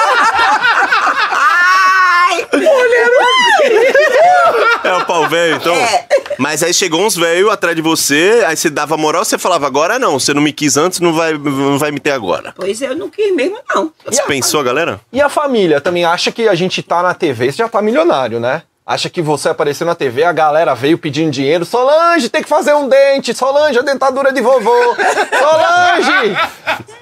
É 4.86 4.96
o 4.96 5.06
pau 5.06 5.28
velho, 5.28 5.56
então? 5.56 5.74
É. 5.74 6.06
Mas 6.38 6.62
aí 6.62 6.72
chegou 6.72 7.04
uns 7.04 7.16
velhos 7.16 7.50
atrás 7.50 7.74
de 7.74 7.82
você, 7.82 8.44
aí 8.46 8.56
você 8.56 8.68
dava 8.68 8.96
moral, 8.96 9.24
você 9.24 9.38
falava, 9.38 9.66
agora 9.66 9.98
não, 9.98 10.18
você 10.18 10.34
não 10.34 10.42
me 10.42 10.52
quis 10.52 10.76
antes, 10.76 11.00
não 11.00 11.12
vai, 11.12 11.32
não 11.32 11.78
vai 11.78 11.90
me 11.90 11.98
ter 11.98 12.10
agora. 12.10 12.52
Pois 12.56 12.80
é, 12.82 12.88
eu 12.88 12.96
não 12.96 13.08
quis 13.08 13.34
mesmo, 13.34 13.58
não. 13.74 13.92
Você 14.04 14.22
pensou, 14.24 14.62
galera? 14.62 15.00
E 15.12 15.20
a 15.20 15.28
família 15.28 15.80
também 15.80 16.04
acha 16.04 16.30
que 16.30 16.48
a 16.48 16.54
gente 16.54 16.82
tá 16.82 17.02
na 17.02 17.14
TV, 17.14 17.50
você 17.50 17.58
já 17.58 17.68
tá 17.68 17.80
milionário, 17.80 18.38
né? 18.38 18.62
Acha 18.88 19.10
que 19.10 19.20
você 19.20 19.48
apareceu 19.48 19.84
na 19.84 19.96
TV, 19.96 20.22
a 20.22 20.30
galera 20.32 20.72
veio 20.72 20.96
pedindo 20.96 21.28
dinheiro. 21.32 21.64
Solange, 21.64 22.28
tem 22.28 22.40
que 22.40 22.48
fazer 22.48 22.72
um 22.72 22.88
dente. 22.88 23.34
Solange, 23.34 23.76
a 23.80 23.82
dentadura 23.82 24.32
de 24.32 24.40
vovô. 24.40 24.70
Solange! 25.36 26.36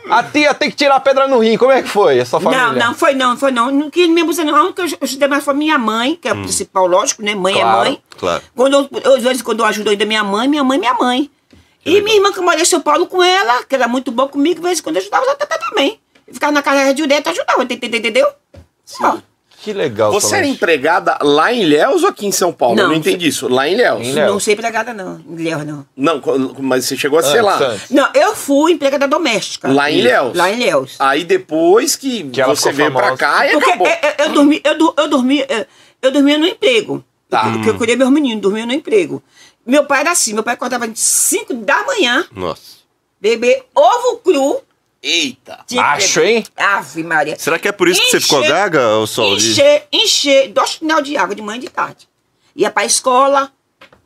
A 0.08 0.22
tia 0.22 0.54
tem 0.54 0.70
que 0.70 0.76
tirar 0.76 0.96
a 0.96 1.00
pedra 1.00 1.28
no 1.28 1.40
rim. 1.40 1.58
Como 1.58 1.70
é 1.70 1.82
que 1.82 1.88
foi 1.88 2.20
a 2.20 2.24
sua 2.24 2.40
família? 2.40 2.68
Não, 2.68 2.72
não, 2.74 2.94
foi 2.94 3.12
não, 3.14 3.36
foi 3.36 3.50
não. 3.50 3.70
Não 3.70 3.90
quis 3.90 4.08
me 4.08 4.22
abusar, 4.22 4.46
não. 4.46 4.72
Que 4.72 4.80
eu 4.80 4.86
ajudei 5.02 5.28
mais 5.28 5.44
foi 5.44 5.52
minha 5.52 5.76
mãe, 5.76 6.16
que 6.16 6.26
é 6.26 6.32
o 6.32 6.36
principal, 6.36 6.86
lógico, 6.86 7.22
né? 7.22 7.34
Mãe 7.34 7.52
Claro, 7.54 7.68
é 7.68 7.80
mãe. 7.90 8.02
claro. 8.18 8.42
Quando 8.56 8.88
eu, 9.04 9.14
às 9.14 9.22
vezes, 9.22 9.42
quando 9.42 9.60
eu 9.60 9.66
ajudo 9.66 9.90
ainda 9.90 10.06
minha 10.06 10.24
mãe, 10.24 10.48
minha 10.48 10.64
mãe 10.64 10.76
é 10.78 10.80
minha 10.80 10.94
mãe. 10.94 11.30
E 11.84 12.00
minha 12.00 12.16
irmã, 12.16 12.32
que 12.32 12.38
eu 12.38 12.42
morei 12.42 12.62
em 12.62 12.64
São 12.64 12.80
Paulo 12.80 13.06
com 13.06 13.22
ela, 13.22 13.62
que 13.64 13.74
era 13.74 13.86
muito 13.86 14.10
boa 14.10 14.26
comigo, 14.26 14.56
de 14.58 14.66
vez 14.66 14.78
em 14.78 14.82
quando 14.82 14.96
eu 14.96 15.02
ajudava 15.02 15.26
ela 15.26 15.34
também. 15.36 16.00
Eu 16.26 16.32
ficava 16.32 16.50
na 16.50 16.62
casa 16.62 16.94
direto, 16.94 17.28
ajudava, 17.28 17.62
ent- 17.62 17.72
ent- 17.72 17.84
entendeu? 17.94 18.26
Que 19.64 19.72
legal, 19.72 20.12
Você 20.12 20.36
era 20.36 20.46
empregada 20.46 21.16
lá 21.22 21.50
em 21.52 21.62
Ilhéus 21.62 22.02
ou 22.02 22.10
aqui 22.10 22.26
em 22.26 22.30
São 22.32 22.52
Paulo? 22.52 22.78
Eu 22.78 22.82
Não. 22.84 22.90
não 22.90 22.96
entendi 22.98 23.28
isso. 23.28 23.48
Lá 23.48 23.66
em 23.66 23.72
Ilhéus. 23.72 24.06
Em 24.06 24.10
Ilhéus. 24.10 24.32
Não 24.32 24.38
sei 24.40 24.52
empregada, 24.54 24.92
não. 24.92 25.20
Ilhéus, 25.36 25.64
não. 25.64 25.86
Não, 25.96 26.20
co- 26.20 26.36
mas 26.60 26.84
você 26.84 26.96
chegou 26.96 27.18
a 27.18 27.22
ser 27.22 27.40
lá. 27.40 27.56
antes. 27.58 27.90
Não, 27.90 28.06
eu 28.14 28.34
fui 28.36 28.72
empregada 28.72 29.08
doméstica. 29.08 29.72
Lá 29.72 29.90
em 29.90 30.00
Ilhéus. 30.00 30.36
Lá 30.36 30.50
em 30.52 30.56
Ilhéus. 30.60 30.96
Aí 30.98 31.24
depois 31.24 31.96
que, 31.96 32.24
Que 32.24 32.44
você 32.44 32.70
veio 32.72 32.92
pra 32.92 33.04
famosa. 33.04 33.16
cá 33.18 33.46
e 33.48 33.52
Porque 33.52 33.70
acabou. 33.70 33.86
eu, 33.86 33.94
eu, 33.94 34.24
eu 34.26 34.32
dormi, 34.32 34.60
eu, 34.62 34.94
eu 34.98 35.08
dormi, 35.08 35.44
eu, 35.48 35.66
eu 36.02 36.10
dormia 36.12 36.36
no 36.38 36.46
emprego. 36.46 37.02
Tá. 37.30 37.50
Porque 37.50 37.70
eu 37.70 37.74
cuidei 37.78 37.96
meus 37.96 38.10
meninos, 38.10 38.42
dormia 38.42 38.66
no 38.66 38.72
emprego. 38.74 39.22
Meu 39.66 39.86
pai 39.86 40.00
era 40.02 40.10
assim, 40.12 40.34
meu 40.34 40.42
pai 40.42 40.52
acordava 40.54 40.84
às 40.84 40.98
5 40.98 41.54
da 41.54 41.82
manhã, 41.84 42.26
Nossa. 42.36 42.60
beber 43.18 43.62
ovo 43.74 44.18
cru. 44.18 44.60
Eita. 45.06 45.58
Macho, 45.72 46.20
hein? 46.20 46.44
Ave 46.56 47.02
Maria. 47.04 47.36
Será 47.38 47.58
que 47.58 47.68
é 47.68 47.72
por 47.72 47.88
isso 47.88 48.00
que 48.00 48.10
você 48.10 48.20
ficou 48.20 48.40
Encher- 48.40 48.50
gaga, 48.52 48.96
ô 48.96 49.06
Sol? 49.06 49.34
Encher, 49.36 49.86
encher, 49.92 50.48
dois 50.48 50.70
chinel 50.70 51.02
de 51.02 51.16
água 51.16 51.34
de 51.34 51.42
manhã 51.42 51.58
e 51.58 51.60
de 51.60 51.68
tarde. 51.68 52.08
Ia 52.56 52.70
pra 52.70 52.86
escola, 52.86 53.50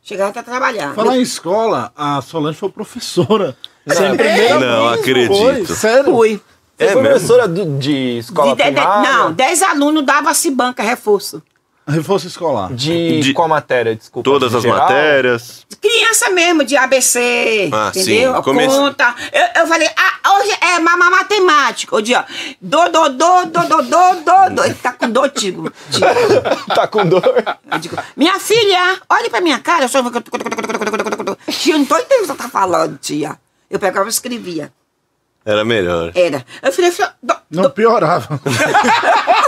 chegava 0.03 0.31
até 0.31 0.41
trabalhar. 0.43 0.93
Falar 0.93 1.11
Meu- 1.11 1.19
em 1.19 1.23
escola, 1.23 1.93
a 1.95 2.21
Solange 2.21 2.57
foi 2.57 2.69
professora. 2.69 3.55
Isso 3.87 4.03
é 4.03 4.13
primeira 4.15 4.59
Não 4.59 4.89
vez, 4.89 4.99
acredito. 4.99 5.35
Foi, 5.37 5.65
sério? 5.75 6.11
Fui. 6.13 6.41
Você 6.77 6.83
É 6.85 6.91
foi 6.91 7.01
mesmo? 7.01 7.15
professora 7.15 7.47
do- 7.47 7.77
de 7.79 8.17
escola 8.19 8.55
De- 8.55 8.63
de- 8.63 8.69
de- 8.69 8.75
primária? 8.75 9.11
não, 9.13 9.31
10 9.33 9.61
alunos 9.63 10.03
dava-se 10.05 10.51
banca, 10.51 10.83
reforço. 10.83 11.41
Reforço 11.89 12.27
escolar. 12.27 12.73
De, 12.73 13.19
De- 13.21 13.33
qual 13.33 13.47
matéria? 13.47 13.95
Desculpa. 13.95 14.29
Todas 14.29 14.51
de 14.51 14.57
as 14.57 14.63
geral? 14.63 14.79
matérias. 14.79 15.65
Criança 15.81 16.29
mesmo, 16.29 16.63
de 16.63 16.75
ABC, 16.77 17.69
Ah, 17.71 17.87
entendeu? 17.89 18.35
sim. 18.35 18.41
Come- 18.41 18.67
Conta. 18.67 19.15
Eu, 19.31 19.61
eu 19.61 19.67
falei, 19.67 19.89
ah, 19.97 20.33
hoje 20.39 20.51
é 20.61 20.79
mama 20.79 21.09
matemática. 21.09 21.95
O 21.95 22.01
dia, 22.01 22.25
do, 22.61 22.89
do, 22.89 23.09
do, 23.09 23.45
do, 23.45 23.61
do, 23.67 23.81
do, 23.83 23.83
do, 23.83 24.55
do. 24.55 24.63
Ele 24.65 24.73
tá 24.75 24.93
com 24.93 25.09
dor, 25.09 25.29
Tigo. 25.29 25.71
Tigo. 25.91 26.05
Tá 26.75 26.87
com 26.87 27.05
dor. 27.05 27.43
Eu 27.71 27.79
digo, 27.79 27.97
minha 28.15 28.39
filha, 28.39 28.99
olhe 29.09 29.29
pra 29.29 29.41
minha 29.41 29.59
cara. 29.59 29.85
Eu 29.85 29.89
só... 29.89 30.01
Tia, 30.01 31.73
eu 31.73 31.79
não 31.79 31.85
tô 31.85 31.97
entendendo 31.97 32.19
o 32.19 32.21
que 32.21 32.27
você 32.27 32.35
tá 32.35 32.49
falando, 32.49 32.97
tia. 32.97 33.37
Eu 33.69 33.79
pegava 33.79 34.05
e 34.07 34.09
escrevia. 34.09 34.71
Era 35.45 35.63
melhor. 35.65 36.11
Era. 36.15 36.45
Eu 36.61 36.71
falei, 36.71 36.91
filha, 36.91 37.13
do, 37.23 37.33
Não 37.49 37.63
do, 37.63 37.69
piorava. 37.71 38.39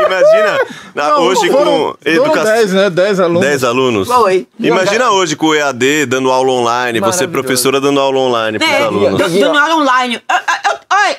Imagina. 0.00 0.58
Não, 0.94 1.22
hoje 1.22 1.50
foram- 1.50 1.96
com 2.02 2.08
educação. 2.08 2.44
10, 2.44 2.72
né? 2.72 2.90
10 2.90 3.20
alunos. 3.20 3.40
10 3.42 3.64
alunos. 3.64 4.08
Foi. 4.08 4.46
Imagina 4.60 5.10
hoje 5.10 5.34
com 5.36 5.46
o 5.46 5.54
EAD 5.54 6.06
dando 6.06 6.30
aula 6.30 6.52
online, 6.52 7.00
você 7.00 7.26
professora 7.26 7.80
dando 7.80 7.98
aula 8.00 8.18
online 8.18 8.58
pros 8.58 8.70
É, 8.70 8.82
alunos. 8.84 9.20
do- 9.32 9.40
dando 9.40 9.58
aula 9.58 9.74
online. 9.76 10.20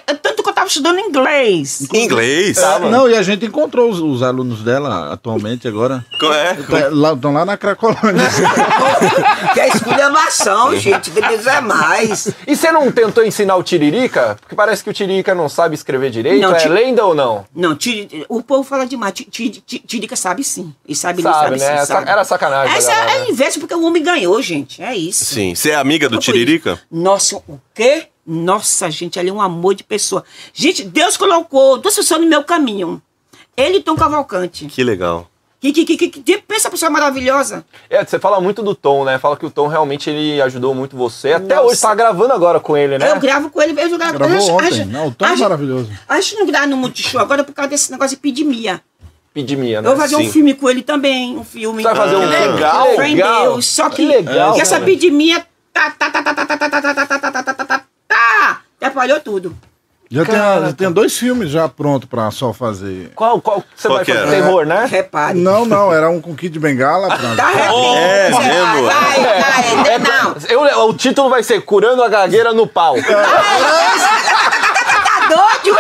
Eu- 0.08 0.16
tanto 0.18 0.42
que 0.42 0.50
eu 0.50 0.54
tava 0.54 0.68
estudando 0.68 1.00
inglês. 1.00 1.88
Inglês? 1.94 2.58
Mano. 2.60 2.90
Não, 2.90 3.10
e 3.10 3.16
a 3.16 3.22
gente 3.22 3.46
encontrou 3.46 3.90
os, 3.90 4.00
os 4.00 4.24
alunos 4.24 4.60
dela 4.64 5.12
atualmente 5.14 5.68
agora. 5.68 6.04
É. 6.34 6.54
Tá- 6.54 6.90
lá- 6.92 7.14
Estão 7.14 7.34
lá 7.34 7.46
na 7.46 7.58
Cracolândia. 7.58 8.26
Que 9.54 9.60
é 9.60 9.68
esculhambação, 9.70 10.76
gente. 10.78 11.12
Que 11.12 11.22
Deus 11.22 11.46
é 11.48 11.62
mais. 11.62 12.28
E 12.48 12.56
você 12.56 12.72
não 12.72 12.92
tentou 12.92 13.24
ensinar 13.24 13.56
o 13.56 13.64
Tiririca? 13.64 14.38
Porque 14.42 14.56
parece 14.56 14.84
que 14.84 14.90
o 14.90 14.94
Tiririca 14.94 15.34
não 15.36 15.48
sabe 15.48 15.76
escrever 15.76 16.10
direito. 16.10 16.42
Não, 16.42 16.56
é 16.56 16.68
lenda 16.68 17.06
ou 17.06 17.14
não? 17.16 17.46
Não, 17.56 17.76
Tiri- 17.76 18.26
o 18.28 18.42
povo 18.42 18.64
fala 18.64 18.86
demais. 18.86 19.14
Ti- 19.66 19.80
ti- 19.80 19.80
ti- 19.80 19.88
Tirica 19.88 20.16
sabe 20.16 20.44
sim. 20.44 20.74
E 20.88 20.96
sabe, 20.96 21.22
Sabe, 21.22 21.58
sabe 21.58 21.60
né? 21.60 21.80
sim. 21.82 21.86
Sabe. 21.86 22.10
Era 22.10 22.24
sacanagem 22.24 22.76
Essa 22.76 22.92
galera, 22.92 23.12
é 23.12 23.20
né? 23.22 23.30
inveja 23.30 23.60
porque 23.60 23.74
o 23.74 23.84
homem 23.84 24.04
ganhou, 24.04 24.42
gente. 24.42 24.82
É 24.84 24.96
isso. 24.96 25.26
Sim. 25.26 25.56
Você 25.56 25.72
é 25.72 25.76
amiga 25.76 26.08
do 26.08 26.16
foi 26.22 26.34
Tiririca? 26.34 26.80
Nossa, 26.92 27.38
o 27.48 27.60
quê? 27.74 28.08
Nossa, 28.26 28.90
gente, 28.90 29.20
ali 29.20 29.30
é 29.30 29.34
um 29.34 29.42
amor 29.42 29.76
de 29.76 29.84
pessoa. 29.84 30.24
Gente, 30.54 30.84
Deus 30.84 31.16
colocou 31.18 31.78
duas 31.78 31.96
pessoas 31.96 32.20
no 32.22 32.28
meu 32.28 32.44
caminho. 32.44 33.02
Ele 33.56 33.78
e 33.78 33.82
Tom 33.84 33.96
Cavalcante. 33.96 34.66
Que 34.66 34.84
legal. 34.84 35.30
Que, 35.62 35.72
que, 35.72 35.86
que, 35.86 35.98
que, 35.98 36.22
que 36.22 36.38
pensa 36.40 36.70
pessoa 36.70 36.92
maravilhosa. 36.92 37.66
É, 37.90 38.04
você 38.06 38.20
fala 38.20 38.40
muito 38.40 38.62
do 38.62 38.76
Tom, 38.76 39.04
né? 39.04 39.18
Fala 39.18 39.36
que 39.36 39.46
o 39.46 39.50
Tom 39.50 39.68
realmente 39.68 40.10
ele 40.12 40.40
ajudou 40.42 40.76
muito 40.76 40.96
você. 40.96 41.34
Até 41.34 41.56
Nossa. 41.56 41.68
hoje 41.68 41.82
tá 41.82 41.96
gravando 41.96 42.34
agora 42.34 42.60
com 42.60 42.78
ele, 42.78 43.00
né? 43.00 43.10
Eu 43.10 43.20
gravo 43.20 43.50
com 43.50 43.60
ele, 43.62 43.72
eu 43.72 43.98
gravo 43.98 44.14
Gravou 44.14 44.36
a 44.36 44.40
gente- 44.40 44.50
a 44.52 44.54
ontem. 44.54 44.72
gente- 44.74 44.90
Não, 44.90 45.08
o 45.08 45.12
Tom 45.16 45.26
é 45.26 45.36
maravilhoso. 45.36 45.90
A 46.08 46.22
gente 46.22 46.36
não 46.36 46.46
grava 46.46 46.68
no 46.68 46.78
Multishow 46.78 47.20
agora 47.20 47.44
por 47.44 47.54
causa 47.54 47.70
desse 47.70 47.90
negócio 47.92 48.16
de 48.16 48.20
epidemia. 48.20 48.80
Pedimia, 49.36 49.82
né? 49.82 49.88
Eu 49.90 49.92
vou 49.92 50.02
fazer 50.02 50.16
Sim. 50.16 50.30
um 50.30 50.32
filme 50.32 50.54
com 50.54 50.70
ele 50.70 50.82
também, 50.82 51.38
um 51.38 51.44
filme. 51.44 51.84
Você 51.84 51.90
vai 51.90 51.96
fazer 51.98 52.16
um 52.16 52.22
Que 52.22 52.26
legal, 52.28 52.88
em 52.94 52.98
legal. 53.16 53.42
Deus. 53.44 53.66
Só 53.68 53.90
que, 53.90 53.98
Que 53.98 54.06
legal, 54.08 54.54
que 54.54 54.62
essa 54.62 54.78
epidemia 54.78 55.46
tá, 55.74 55.92
tá, 55.92 56.10
tá, 56.10 56.24
tá, 56.24 56.34
tá, 56.34 56.46
tá, 56.46 56.58
tá, 56.58 56.70
tá, 56.70 56.82
tá, 56.82 56.94
tá, 56.94 57.06
tá, 57.06 57.20
tá, 57.20 57.44
tá, 57.44 57.54
tá, 57.54 57.66
tá, 57.66 57.82
tá, 58.08 58.62
atrapalhou 58.78 59.20
tudo. 59.20 59.54
Já 60.10 60.24
tem, 60.24 60.36
Caraca. 60.36 60.68
já 60.68 60.74
tem 60.74 60.92
dois 60.92 61.18
filmes 61.18 61.50
já 61.50 61.68
prontos 61.68 62.08
pra 62.08 62.32
só 62.32 62.54
fazer. 62.54 63.12
Qual, 63.16 63.42
qual 63.42 63.62
você 63.76 63.88
Qual 63.90 63.98
vai 63.98 64.06
fazer? 64.06 64.20
era? 64.20 64.30
Terror, 64.32 64.66
né? 64.66 64.86
Repare. 64.90 65.38
Não, 65.38 65.66
não, 65.66 65.92
era 65.92 66.10
um 66.10 66.22
com 66.22 66.34
Kid 66.34 66.58
Bengala. 66.58 67.08
Pra... 67.08 67.36
Tá 67.36 67.52
É 67.52 68.28
repetindo. 68.30 68.48
mesmo? 68.48 68.84
Vai, 68.86 69.20
vai, 69.84 69.98
não. 70.00 70.36
Eu, 70.48 70.88
o 70.88 70.94
título 70.94 71.30
vai 71.30 71.44
ser 71.44 71.60
Curando 71.62 72.02
a 72.04 72.08
Gagueira 72.08 72.54
no 72.54 72.66
Pau. 72.68 72.96
Tá? 72.96 73.02
Tá 75.04 75.28
doido? 75.28 75.78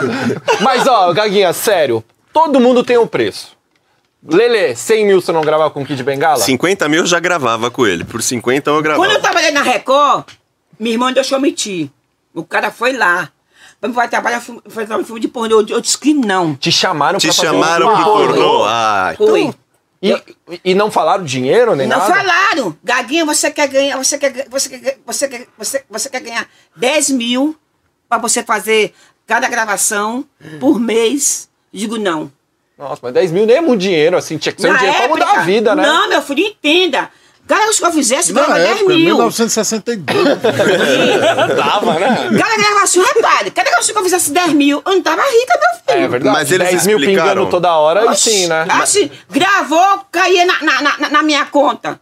Mas, 0.60 0.86
ó, 0.86 1.12
Gaguinha, 1.12 1.52
sério. 1.52 2.04
Todo 2.32 2.60
mundo 2.60 2.84
tem 2.84 2.98
um 2.98 3.06
preço. 3.06 3.56
Lele, 4.28 4.74
100 4.74 5.06
mil 5.06 5.20
você 5.20 5.30
não 5.32 5.40
gravar 5.40 5.70
com 5.70 5.84
Kid 5.86 6.02
Bengala? 6.02 6.38
50 6.38 6.88
mil 6.88 7.00
eu 7.00 7.06
já 7.06 7.20
gravava 7.20 7.70
com 7.70 7.86
ele. 7.86 8.04
Por 8.04 8.22
50 8.22 8.70
eu 8.70 8.82
gravava. 8.82 9.04
Quando 9.04 9.14
eu 9.16 9.22
trabalhei 9.22 9.52
na 9.52 9.62
Record, 9.62 10.24
minha 10.78 10.94
irmã 10.94 11.12
deixou 11.12 11.38
eu 11.38 11.42
mentir. 11.42 11.90
O 12.34 12.44
cara 12.44 12.70
foi 12.70 12.92
lá. 12.92 13.30
Pra 13.80 13.88
me 13.88 13.94
vai 13.94 14.08
trabalhar, 14.08 14.42
fazer 14.68 14.94
um 14.94 15.04
filme 15.04 15.20
de 15.20 15.28
pornô. 15.28 15.64
Eu 15.68 15.80
disse 15.80 15.98
que 15.98 16.12
não. 16.12 16.54
Te 16.56 16.72
chamaram 16.72 17.18
Te 17.18 17.26
pra 17.28 17.34
fazer 17.34 17.48
chamaram 17.48 17.92
um 17.92 17.94
pro 17.94 18.04
pornô? 18.04 18.64
Ah, 18.64 19.14
Fui. 19.16 19.54
E, 20.02 20.22
e 20.64 20.74
não 20.74 20.90
falaram 20.90 21.24
dinheiro 21.24 21.74
nem 21.74 21.86
Não 21.86 21.98
nada? 21.98 22.14
falaram. 22.14 22.76
Gaguinha, 22.82 23.24
você 23.24 23.50
quer 23.50 23.66
ganhar, 23.68 23.96
você 23.96 24.18
quer, 24.18 24.46
você 24.48 24.68
quer, 24.68 24.98
você 25.06 25.28
quer, 25.28 25.46
você, 25.56 25.84
você 25.88 26.08
quer 26.10 26.20
ganhar 26.20 26.46
10 26.76 27.10
mil 27.10 27.56
pra 28.08 28.18
você 28.18 28.42
fazer 28.42 28.92
cada 29.26 29.48
gravação 29.48 30.24
por 30.60 30.78
mês. 30.80 31.48
Digo, 31.72 31.98
não. 31.98 32.30
Nossa, 32.78 33.00
mas 33.02 33.12
10 33.14 33.32
mil 33.32 33.46
nem 33.46 33.56
é 33.56 33.60
muito 33.60 33.80
dinheiro, 33.80 34.16
assim. 34.16 34.36
Tinha 34.38 34.52
que 34.52 34.60
ser 34.60 34.70
um 34.70 34.76
dinheiro 34.76 34.96
pra 34.98 35.08
mudar 35.08 35.26
a 35.26 35.28
época, 35.30 35.44
vida, 35.44 35.74
né? 35.74 35.82
Não, 35.82 36.08
meu 36.08 36.22
filho, 36.22 36.40
entenda. 36.46 37.10
Cada 37.48 37.64
vez 37.64 37.78
que 37.78 37.84
eu 37.86 37.92
fizesse, 37.92 38.32
Na 38.32 38.40
ganhava 38.42 38.58
10 38.60 38.70
época, 38.80 38.88
mil. 38.94 39.04
1962. 39.04 40.04
Tava, 41.56 41.94
né? 42.00 42.28
Cada 42.38 42.56
gravação, 42.56 43.04
repare, 43.04 43.50
cada 43.50 43.70
gravação 43.70 43.94
que 43.94 43.98
eu 44.00 44.04
fizesse 44.04 44.32
10 44.32 44.52
mil, 44.52 44.82
eu 44.84 44.92
não 44.92 45.00
tava 45.02 45.22
rica, 45.22 45.58
meu 45.60 45.94
filho. 45.94 46.04
É 46.04 46.08
verdade. 46.08 46.36
Mas 46.36 46.50
eles 46.52 46.68
10 46.70 46.86
mil 46.86 46.98
explicaram. 46.98 47.28
pingando 47.30 47.50
toda 47.50 47.72
hora, 47.76 48.04
e 48.04 48.08
Oxi, 48.08 48.30
sim, 48.30 48.46
né? 48.48 48.66
Assim, 48.68 49.10
gravou, 49.30 50.00
caía 50.10 50.44
na, 50.44 50.60
na, 50.62 50.82
na, 50.98 51.08
na 51.10 51.22
minha 51.22 51.44
conta. 51.46 52.00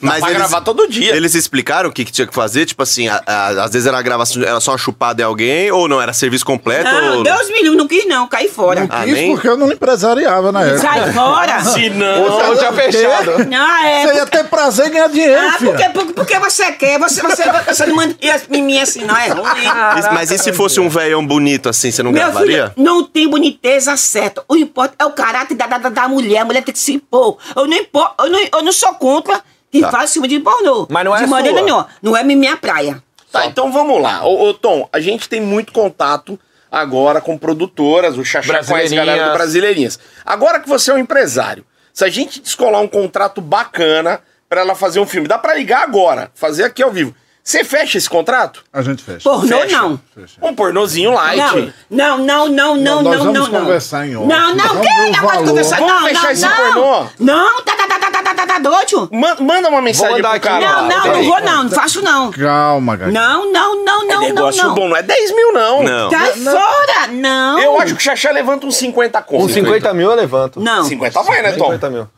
Mas 0.00 0.20
Pra 0.20 0.30
eles, 0.30 0.38
gravar 0.42 0.60
todo 0.62 0.88
dia. 0.88 1.14
eles 1.14 1.34
explicaram 1.34 1.88
o 1.90 1.92
que, 1.92 2.04
que 2.04 2.10
tinha 2.10 2.26
que 2.26 2.34
fazer? 2.34 2.64
Tipo 2.66 2.82
assim, 2.82 3.08
a- 3.08 3.22
a- 3.26 3.48
às 3.64 3.70
vezes 3.72 3.86
era 3.86 3.98
a 3.98 4.02
gravação, 4.02 4.42
era 4.42 4.58
só 4.58 4.72
uma 4.72 4.78
chupada 4.78 5.20
em 5.22 5.24
alguém, 5.24 5.70
ou 5.70 5.86
não, 5.86 6.00
era 6.00 6.12
serviço 6.12 6.44
completo? 6.46 6.90
Não, 6.90 7.18
ou... 7.18 7.22
Deus 7.22 7.48
me 7.48 7.62
livre, 7.62 7.76
não 7.76 7.86
quis 7.86 8.06
não, 8.08 8.26
caí 8.26 8.48
fora. 8.48 8.86
Ah, 8.90 9.04
Isso 9.06 9.14
nem? 9.14 9.32
porque 9.32 9.48
eu 9.48 9.56
não 9.56 9.70
empresariava 9.70 10.50
na 10.50 10.62
época. 10.64 10.78
Sai 10.80 11.12
fora. 11.12 11.62
Se 11.64 11.90
não. 11.90 12.26
som 12.40 12.56
tinha 12.56 12.72
fechado. 12.72 13.44
Não, 13.48 13.76
é. 13.84 14.06
Você 14.06 14.14
ia 14.14 14.26
ter 14.26 14.44
prazer 14.44 14.86
em 14.88 14.90
ganhar 14.92 15.08
dinheiro, 15.08 15.40
Ah, 15.40 15.56
porque, 15.58 15.88
porque, 15.90 16.12
porque 16.14 16.38
você 16.38 16.72
quer, 16.72 16.98
você, 16.98 17.20
você, 17.22 17.44
você 17.66 17.86
não 17.86 17.96
manda 17.96 18.16
em 18.50 18.62
mim 18.62 18.80
assim, 18.80 19.04
não, 19.04 19.16
é 19.16 19.28
ruim. 19.28 19.98
Isso- 19.98 20.12
Mas 20.12 20.30
e 20.30 20.38
se 20.38 20.52
fosse 20.52 20.80
um 20.80 20.88
velhão 20.88 21.24
bonito 21.24 21.68
assim, 21.68 21.90
você 21.90 22.02
não 22.02 22.10
Meu 22.12 22.22
gravaria? 22.22 22.70
filho, 22.74 22.84
não 22.84 23.04
tem 23.04 23.28
boniteza 23.28 23.96
certa. 23.96 24.42
O 24.48 24.56
importa 24.56 24.94
é 24.98 25.04
o 25.04 25.12
caráter 25.12 25.54
da, 25.54 25.66
da, 25.66 25.88
da 25.90 26.08
mulher. 26.08 26.38
A 26.40 26.44
mulher 26.44 26.62
tem 26.64 26.72
que 26.72 26.78
se 26.80 26.92
impor. 26.94 27.36
Eu 27.54 27.66
não, 27.66 27.76
impor, 27.76 28.14
eu 28.18 28.30
não, 28.30 28.38
eu 28.40 28.62
não 28.62 28.72
sou 28.72 28.92
contra 28.94 29.40
quem 29.70 29.80
Tá. 29.80 29.90
faz 29.90 30.12
filme 30.12 30.28
de 30.28 30.40
pornô. 30.40 30.86
Mas 30.90 31.04
não 31.04 31.14
é 31.16 31.20
De 31.20 31.26
maneira 31.26 31.60
nenhuma. 31.62 31.88
Não 32.02 32.16
é 32.16 32.22
minha 32.22 32.56
praia. 32.56 33.02
Tá, 33.30 33.46
então 33.46 33.70
vamos 33.72 34.00
lá. 34.00 34.24
Ô, 34.24 34.48
ô, 34.48 34.54
Tom, 34.54 34.88
a 34.92 35.00
gente 35.00 35.28
tem 35.28 35.40
muito 35.40 35.72
contato 35.72 36.38
agora 36.70 37.20
com 37.20 37.36
produtoras, 37.36 38.16
o 38.16 38.24
Xaxá 38.24 38.64
com 38.64 38.74
a 38.74 38.78
galera 38.82 38.82
do 38.82 38.88
Brasileirinhas. 38.88 39.32
Brasileirinhas. 39.34 40.00
Agora 40.24 40.60
que 40.60 40.68
você 40.68 40.90
é 40.90 40.94
um 40.94 40.98
empresário, 40.98 41.64
se 41.92 42.04
a 42.04 42.08
gente 42.08 42.40
descolar 42.40 42.80
um 42.80 42.88
contrato 42.88 43.40
bacana 43.40 44.20
pra 44.48 44.60
ela 44.60 44.74
fazer 44.74 45.00
um 45.00 45.06
filme, 45.06 45.26
dá 45.28 45.38
pra 45.38 45.54
ligar 45.54 45.82
agora, 45.82 46.30
fazer 46.34 46.64
aqui 46.64 46.82
ao 46.82 46.90
vivo. 46.90 47.14
Você 47.46 47.62
fecha 47.62 47.96
esse 47.96 48.10
contrato? 48.10 48.64
A 48.72 48.82
gente 48.82 49.04
fecha. 49.04 49.20
Pornô, 49.22 49.60
Fecha. 49.60 49.76
não. 49.80 50.00
Um 50.42 50.52
pornozinho 50.52 51.12
light. 51.12 51.72
Não, 51.88 52.18
não, 52.18 52.48
não, 52.48 52.48
não, 52.48 52.76
não, 52.76 53.02
Nós 53.02 53.18
não, 53.24 53.32
vamos 53.32 53.48
não. 53.52 53.60
conversar 53.60 54.04
em 54.04 54.16
off. 54.16 54.26
Não, 54.26 54.52
não, 54.56 54.66
Vamos 54.66 54.82
ver 54.82 54.92
o 54.92 55.12
negócio 55.12 55.20
de 55.20 55.26
valor. 55.26 55.46
conversar? 55.46 55.76
Vamos 55.78 55.92
não, 55.94 56.08
fechar 56.08 56.22
não, 56.24 56.30
esse 56.32 56.42
não. 56.44 56.56
pornô? 56.56 57.06
Não, 57.20 57.62
tá, 57.62 57.76
tá, 57.76 57.86
tá, 57.86 57.98
tá, 58.00 58.10
tá, 58.10 58.22
tá, 58.24 58.34
tá, 58.34 58.46
tá 58.48 58.58
doido. 58.58 59.08
Ma- 59.12 59.36
manda 59.38 59.68
uma 59.68 59.80
mensagem 59.80 60.16
mandar 60.16 60.28
pro 60.30 60.36
aqui. 60.38 60.48
cara. 60.48 60.66
Não, 60.66 60.88
não, 60.88 61.02
peraí. 61.02 61.22
não 61.22 61.30
vou 61.30 61.40
não, 61.40 61.62
não 61.62 61.70
faço 61.70 62.02
não. 62.02 62.30
Calma, 62.32 62.96
Gaguinha. 62.96 63.20
Não, 63.20 63.52
não, 63.52 63.84
não, 63.84 64.02
É 64.02 64.06
não, 64.06 64.14
não, 64.14 64.20
negócio 64.22 64.62
não. 64.64 64.74
bom, 64.74 64.88
não 64.88 64.96
é 64.96 65.02
10 65.04 65.30
mil, 65.32 65.52
não. 65.52 65.84
Não. 65.84 66.10
Tá 66.10 66.18
fora, 66.34 67.06
não. 67.12 67.60
Eu 67.60 67.80
acho 67.80 67.94
que 67.94 68.00
o 68.00 68.02
Xaxá 68.02 68.32
levanta 68.32 68.66
uns 68.66 68.74
50 68.76 69.22
conto. 69.22 69.44
Uns 69.44 69.52
50 69.52 69.94
mil 69.94 70.10
eu 70.10 70.16
levanto. 70.16 70.58
Não. 70.58 70.82
50 70.82 71.22
vai, 71.22 71.42
né, 71.42 71.52
Tom? 71.52 71.66
50 71.66 71.90
mil. 71.90 72.08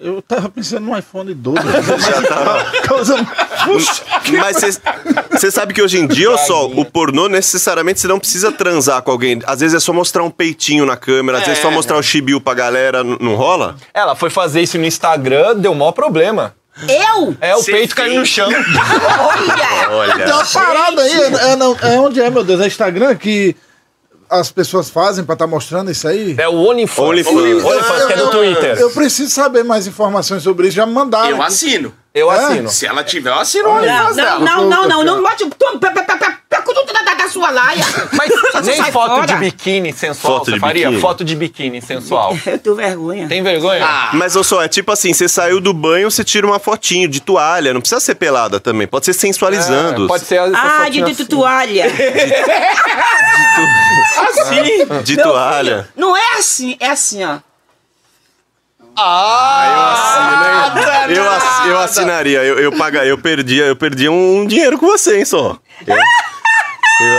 Eu 0.00 0.22
tava 0.22 0.48
pensando 0.48 0.86
no 0.86 0.96
iPhone 0.96 1.34
12. 1.34 1.58
Coisa... 2.86 3.16
Mas 4.38 4.80
você 5.30 5.50
sabe 5.50 5.74
que 5.74 5.82
hoje 5.82 5.98
em 5.98 6.06
dia, 6.06 6.30
ô 6.30 6.38
Sol, 6.38 6.72
o 6.78 6.84
pornô 6.84 7.28
necessariamente 7.28 8.00
você 8.00 8.06
não 8.06 8.20
precisa 8.20 8.52
transar 8.52 9.02
com 9.02 9.10
alguém. 9.10 9.40
Às 9.44 9.60
vezes 9.60 9.74
é 9.74 9.80
só 9.80 9.92
mostrar 9.92 10.22
um 10.22 10.30
peitinho 10.30 10.86
na 10.86 10.96
câmera, 10.96 11.38
às 11.38 11.44
vezes 11.44 11.58
é 11.58 11.62
só 11.62 11.70
mostrar 11.70 11.98
um 11.98 12.02
chibiu 12.02 12.40
pra 12.40 12.54
galera, 12.54 13.02
não 13.02 13.34
rola? 13.34 13.76
Ela 13.92 14.14
foi 14.14 14.30
fazer 14.30 14.62
isso 14.62 14.78
no 14.78 14.84
Instagram, 14.84 15.56
deu 15.56 15.74
maior 15.74 15.92
problema. 15.92 16.54
Eu? 16.86 17.36
É, 17.40 17.56
o 17.56 17.62
Cê 17.62 17.72
peito 17.72 17.96
caiu 17.96 18.20
no 18.20 18.26
fez. 18.26 18.28
chão. 18.28 18.48
Olha. 19.90 20.14
Tem 20.14 20.32
uma 20.32 20.44
parada 20.44 21.02
aí. 21.02 21.12
É, 21.12 21.56
não, 21.56 21.76
é 21.82 21.98
onde 21.98 22.20
é, 22.20 22.30
meu 22.30 22.44
Deus? 22.44 22.60
É 22.60 22.68
Instagram 22.68 23.16
que 23.16 23.56
as 24.30 24.50
pessoas 24.50 24.90
fazem 24.90 25.24
pra 25.24 25.32
estar 25.34 25.46
mostrando 25.46 25.90
isso 25.90 26.06
aí? 26.06 26.34
É 26.38 26.48
o 26.48 26.54
OnlyFans. 26.54 26.98
OnlyFans. 27.08 27.64
OnlyFans, 27.64 28.04
que 28.06 28.12
é 28.12 28.16
do 28.16 28.22
Eu- 28.22 28.30
Twitter. 28.30 28.78
Eu 28.78 28.90
preciso 28.90 29.30
saber 29.32 29.62
mais 29.64 29.86
informações 29.86 30.42
sobre 30.42 30.68
isso. 30.68 30.76
Já 30.76 30.86
me 30.86 30.92
mandaram. 30.92 31.30
Eu 31.30 31.42
assino. 31.42 31.94
Eu 32.14 32.30
É? 32.32 32.36
assino. 32.36 32.68
Se 32.68 32.86
ela 32.86 33.04
tiver, 33.04 33.30
eu 33.30 33.38
assino 33.38 33.68
o 33.68 33.72
Não, 33.72 33.78
OnlyFans 33.78 34.16
não, 34.16 34.40
não, 34.40 34.68
não, 34.68 34.88
não, 34.88 35.04
não 35.04 35.22
bote. 35.22 35.44
Da, 36.98 37.14
da, 37.14 37.14
da 37.14 37.28
sua 37.28 37.50
laia. 37.50 37.84
Mas 38.12 38.30
nem 38.64 38.82
foto 38.92 39.14
fora. 39.14 39.26
de 39.26 39.34
biquíni 39.36 39.92
sensual 39.92 40.34
Foto 40.38 40.44
você 40.46 40.52
de 40.52 40.60
faria? 40.60 40.86
biquíni? 40.86 41.00
Foto 41.02 41.24
de 41.24 41.36
biquíni 41.36 41.82
sensual. 41.82 42.36
Eu 42.46 42.58
tenho 42.58 42.74
vergonha. 42.76 43.28
Tem 43.28 43.42
vergonha? 43.42 43.86
Mas 44.14 44.34
olha 44.34 44.44
só, 44.44 44.62
é 44.62 44.68
tipo 44.68 44.90
assim, 44.92 45.12
você 45.12 45.28
saiu 45.28 45.60
do 45.60 45.72
banho, 45.72 46.10
você 46.10 46.24
tira 46.24 46.46
uma 46.46 46.58
fotinho 46.58 47.08
de 47.08 47.20
toalha, 47.20 47.72
não 47.74 47.80
precisa 47.80 48.00
ser 48.00 48.14
pelada 48.14 48.58
também, 48.58 48.86
pode 48.86 49.04
ser 49.04 49.12
sensualizando. 49.12 50.04
É, 50.04 50.08
pode 50.08 50.24
ser 50.24 50.36
essa 50.36 50.52
Ah, 50.84 50.88
de, 50.88 51.02
de, 51.02 51.10
assim. 51.12 51.24
toalha. 51.26 51.84
Assim. 54.18 55.02
De 55.04 55.16
Meu 55.16 55.24
toalha. 55.24 55.76
filho, 55.82 55.88
não 55.96 56.16
é 56.16 56.38
assim, 56.38 56.76
é 56.80 56.90
assim, 56.90 57.24
ó. 57.24 57.38
Eu, 61.08 61.30
ass- 61.30 61.66
eu 61.66 61.78
assinaria, 61.78 62.42
eu, 62.42 62.58
eu 62.58 62.72
paga, 62.72 63.04
eu 63.04 63.16
perdia, 63.18 63.64
eu 63.66 63.76
perdia 63.76 64.10
um 64.10 64.44
dinheiro 64.46 64.76
com 64.78 64.86
você, 64.86 65.18
hein, 65.18 65.24
só. 65.24 65.56
Eu, 65.86 65.94
eu 65.96 66.02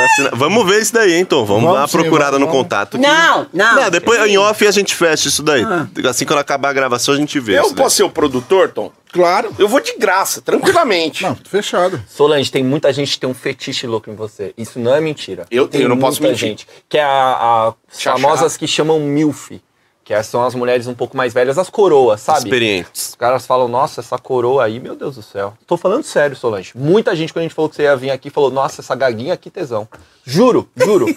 assina- 0.06 0.32
Vamos 0.34 0.66
ver 0.66 0.82
isso 0.82 0.94
daí, 0.94 1.14
hein, 1.14 1.26
Tom. 1.26 1.46
Vamos, 1.46 1.64
Vamos 1.64 1.74
dar 1.76 1.82
uma 1.82 1.88
sim, 1.88 1.98
procurada 1.98 2.32
vamos, 2.32 2.42
no 2.42 2.46
vamos. 2.48 2.62
contato. 2.64 2.92
que- 2.98 3.04
Não, 3.08 3.48
não. 3.54 3.76
Não, 3.76 3.90
depois 3.90 4.20
em 4.30 4.38
off 4.38 4.68
a 4.68 4.72
gente 4.72 4.96
fecha 4.96 5.28
isso 5.28 5.42
daí. 5.44 5.64
Assim 6.10 6.26
quando 6.26 6.40
acabar 6.40 6.70
a 6.70 6.74
gravação 6.74 7.14
a 7.14 7.18
gente 7.18 7.40
vê. 7.40 7.58
Eu 7.58 7.64
isso 7.64 7.74
daí. 7.76 7.84
posso 7.84 7.96
ser 7.98 8.04
o 8.04 8.10
produtor, 8.10 8.70
Tom? 8.72 8.92
Claro. 9.12 9.52
Eu 9.58 9.68
vou 9.68 9.80
de 9.80 9.96
graça, 9.98 10.42
tranquilamente. 10.42 11.24
Não, 11.26 11.36
fechado. 11.36 12.00
Solange, 12.08 12.52
tem 12.52 12.64
muita 12.64 12.92
gente 12.94 13.12
que 13.14 13.20
tem 13.20 13.30
um 13.30 13.34
fetiche 13.34 13.88
louco 13.88 14.10
em 14.10 14.16
você. 14.16 14.54
Isso 14.58 14.78
não 14.80 14.94
é 14.94 15.02
mentira. 15.02 15.48
Eu 15.50 15.68
tenho, 15.68 15.86
eu 15.86 15.90
não 15.90 15.98
posso 15.98 16.22
muita 16.22 16.34
mentir. 16.34 16.48
gente. 16.50 16.68
Que 16.88 16.98
é 16.98 17.04
a, 17.04 17.74
as 17.92 18.00
Chachá. 18.00 18.18
famosas 18.20 18.56
que 18.56 18.68
chamam 18.68 19.00
MILF. 19.00 19.60
Que 20.10 20.24
são 20.24 20.44
as 20.44 20.56
mulheres 20.56 20.88
um 20.88 20.96
pouco 20.96 21.16
mais 21.16 21.36
velhas, 21.36 21.60
as 21.60 21.70
coroas, 21.70 22.20
sabe? 22.22 22.40
Experientes. 22.40 23.10
Os 23.10 23.16
caras 23.16 23.46
falam, 23.46 23.68
nossa, 23.68 24.02
essa 24.02 24.18
coroa 24.18 24.64
aí, 24.66 24.80
meu 24.80 24.96
Deus 24.96 25.18
do 25.18 25.22
céu. 25.22 25.54
Tô 25.68 25.78
falando 25.78 26.04
sério, 26.04 26.36
Solange. 26.36 26.72
Muita 26.74 27.16
gente, 27.16 27.32
quando 27.32 27.42
a 27.42 27.44
gente 27.44 27.54
falou 27.54 27.70
que 27.70 27.76
você 27.76 27.84
ia 27.84 27.96
vir 27.96 28.10
aqui, 28.10 28.32
falou, 28.32 28.50
nossa, 28.50 28.82
essa 28.82 28.96
gaguinha 28.96 29.36
aqui 29.36 29.52
tesão. 29.52 29.88
Juro, 30.26 30.68
juro. 30.76 31.06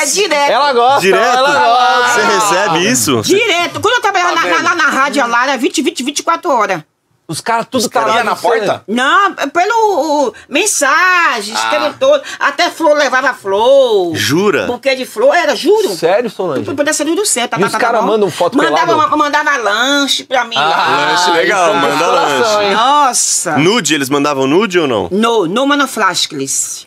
É 0.00 0.06
direto. 0.06 0.50
ela 0.50 0.72
gosta, 0.72 1.00
Direto? 1.00 1.22
ela 1.38 1.52
gosta. 1.52 2.20
Você 2.20 2.26
recebe 2.26 2.90
isso? 2.90 3.22
Direto. 3.22 3.80
Quando 3.80 3.94
eu 3.94 4.00
trabalhava 4.00 4.34
Tá 4.34 4.46
na- 4.48 4.62
lá 4.62 4.74
na 4.74 4.86
rádio, 4.88 5.26
lá 5.26 5.42
era 5.44 5.56
20, 5.58 5.82
20, 5.82 6.02
24 6.02 6.50
horas. 6.50 6.82
Os 7.30 7.40
caras 7.40 7.66
tudo 7.70 7.88
iam 7.94 8.24
na 8.24 8.34
você. 8.34 8.42
porta? 8.42 8.82
Não, 8.88 9.32
pelo 9.34 10.26
o, 10.28 10.34
mensagens, 10.48 11.56
Ah. 11.56 11.68
aquele 11.68 11.94
todo. 11.94 12.20
Até 12.40 12.70
flor 12.70 12.96
levava 12.96 13.32
flor. 13.34 14.16
Jura? 14.16 14.66
Buquê 14.66 14.96
de 14.96 15.06
flor, 15.06 15.34
era, 15.34 15.54
juro. 15.54 15.90
Sério, 15.94 16.28
Solange? 16.28 16.74
Podia 16.74 16.92
ser 16.92 17.04
tudo 17.04 17.24
certo. 17.24 17.60
E 17.60 17.64
os 17.64 17.74
caras 17.76 18.04
mandam 18.04 18.30
foto 18.30 18.56
mandava, 18.56 18.86
pelado? 18.86 19.16
mandava 19.16 19.56
lanche 19.58 20.24
pra 20.24 20.44
mim 20.44 20.56
lá. 20.56 21.06
lanche 21.12 21.30
legal, 21.30 21.76
então 21.76 21.80
manda 21.90 22.06
lanche. 22.06 22.64
hein? 22.64 22.72
Nossa. 22.74 23.56
Nude, 23.58 23.94
eles 23.94 24.10
mandavam 24.10 24.46
nude 24.46 24.78
ou 24.78 24.88
não? 24.88 25.08
No, 25.12 25.46
no 25.46 25.66
monoflascles. 25.66 26.86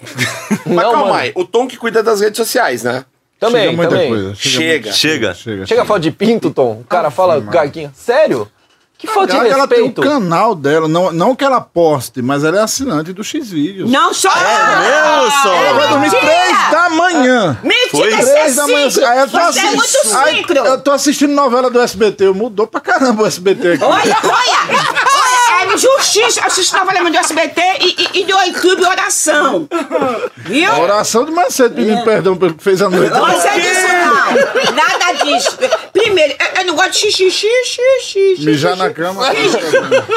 Mas 0.66 0.76
Não, 0.76 0.84
calma 0.92 1.00
mano. 1.08 1.14
aí, 1.16 1.32
o 1.36 1.46
Tom 1.46 1.68
que 1.68 1.78
cuida 1.78 2.04
das 2.04 2.20
redes 2.22 2.38
sociais, 2.38 2.84
né? 2.84 3.06
Também, 3.40 3.72
Chega 3.72 3.88
também. 3.90 4.10
coisa. 4.10 4.36
Chega. 4.36 4.92
Chega. 4.94 5.34
Chega. 5.34 5.66
Chega 5.66 5.82
a 5.82 5.86
foto 5.86 6.00
de 6.02 6.12
pinto, 6.12 6.50
Tom. 6.52 6.80
O 6.82 6.84
cara 6.86 7.12
fala 7.12 7.40
gaguinha. 7.42 7.92
Sério? 7.96 8.50
Que 9.04 9.08
falta 9.14 9.34
de 9.34 9.50
ela 9.50 9.68
tem 9.68 9.82
o 9.82 9.86
respeito. 9.88 10.02
canal 10.02 10.56
dela, 10.56 10.88
não, 10.88 11.12
não 11.12 11.36
que 11.36 11.44
ela 11.44 11.60
poste, 11.60 12.22
mas 12.22 12.44
ela 12.46 12.58
é 12.60 12.62
assinante 12.62 13.12
do 13.12 13.22
X-Vídeos. 13.22 13.92
Não 13.92 14.14
só. 14.14 14.30
Mesmo, 14.34 15.42
Sol? 15.44 15.54
Ela 15.54 15.74
vai 15.74 15.88
dormir 15.90 16.10
três 16.10 16.72
da 16.72 16.90
manhã. 16.90 17.58
Mentira, 17.62 17.90
Foi? 17.92 18.14
é 18.14 18.18
Três 18.26 18.56
da 18.56 18.66
manhã. 18.68 18.88
Aí 19.10 19.20
eu 19.20 19.30
tô 19.30 19.38
Você 19.40 19.60
é 19.60 19.64
muito 19.64 19.82
assistindo- 19.82 20.18
aí. 20.18 20.46
Eu 20.68 20.82
tô 20.82 20.92
assistindo 20.92 21.34
novela 21.34 21.70
do 21.70 21.82
SBT. 21.82 22.30
Mudou 22.30 22.66
pra 22.66 22.80
caramba 22.80 23.24
o 23.24 23.26
SBT 23.28 23.74
aqui. 23.74 23.84
Olha, 23.84 24.18
olha, 24.24 25.74
é 25.74 25.78
justiça. 25.78 26.46
Assisto 26.46 26.78
novela 26.78 27.10
do 27.12 27.18
SBT 27.18 27.62
e, 27.82 27.96
e, 28.14 28.22
e 28.22 28.26
do 28.26 28.32
YouTube 28.40 28.86
oração. 28.86 29.68
Viu? 30.38 30.72
A 30.72 30.80
oração 30.80 31.26
de 31.26 31.32
mais 31.32 31.54
cedo 31.54 31.76
pedindo 31.76 32.04
perdão 32.04 32.38
pelo 32.38 32.54
que 32.54 32.64
fez 32.64 32.82
a 32.82 32.90
noite. 32.90 33.14
Sei 33.42 33.62
disso, 33.62 33.88
não. 33.88 33.93
Nada 34.74 35.24
disso. 35.24 35.58
Primeiro, 35.92 36.34
eu, 36.40 36.62
eu 36.62 36.66
não 36.68 36.76
gosto 36.76 36.92
de 36.94 36.98
xixi, 37.12 37.30
xixi, 37.32 37.82
xixi. 38.02 38.46
Mijar 38.46 38.76
na 38.76 38.90
cama. 38.90 39.24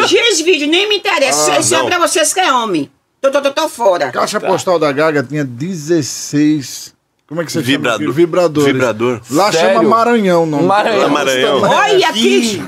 X 0.07 0.41
vídeo, 0.41 0.69
nem 0.69 0.89
me 0.89 0.97
interessa. 0.99 1.53
Ah, 1.53 1.59
Isso 1.61 1.75
é 1.75 1.79
não. 1.79 1.87
pra 1.87 1.99
vocês 1.99 2.33
que 2.33 2.41
é 2.41 2.53
homem. 2.53 2.91
Tô, 3.21 3.31
tô, 3.31 3.41
tô, 3.43 3.51
tô 3.51 3.69
fora. 3.69 4.07
A 4.09 4.13
caixa 4.13 4.39
postal 4.41 4.79
da 4.79 4.93
Gaga 4.93 5.23
tinha 5.23 5.45
16. 5.45 6.95
Como 7.27 7.43
é 7.43 7.45
que 7.45 7.51
você 7.51 7.61
Vibrador- 7.61 8.01
chama? 8.03 8.13
Vibradores. 8.13 8.73
vibrador. 8.73 9.21
Lá 9.31 9.51
Sério? 9.51 9.75
chama 9.79 9.89
Maranhão, 9.89 10.47
não. 10.47 10.63
Maranhão. 10.63 11.09
Maranhão. 11.11 11.61
Olha 11.63 12.09
aqui. 12.09 12.63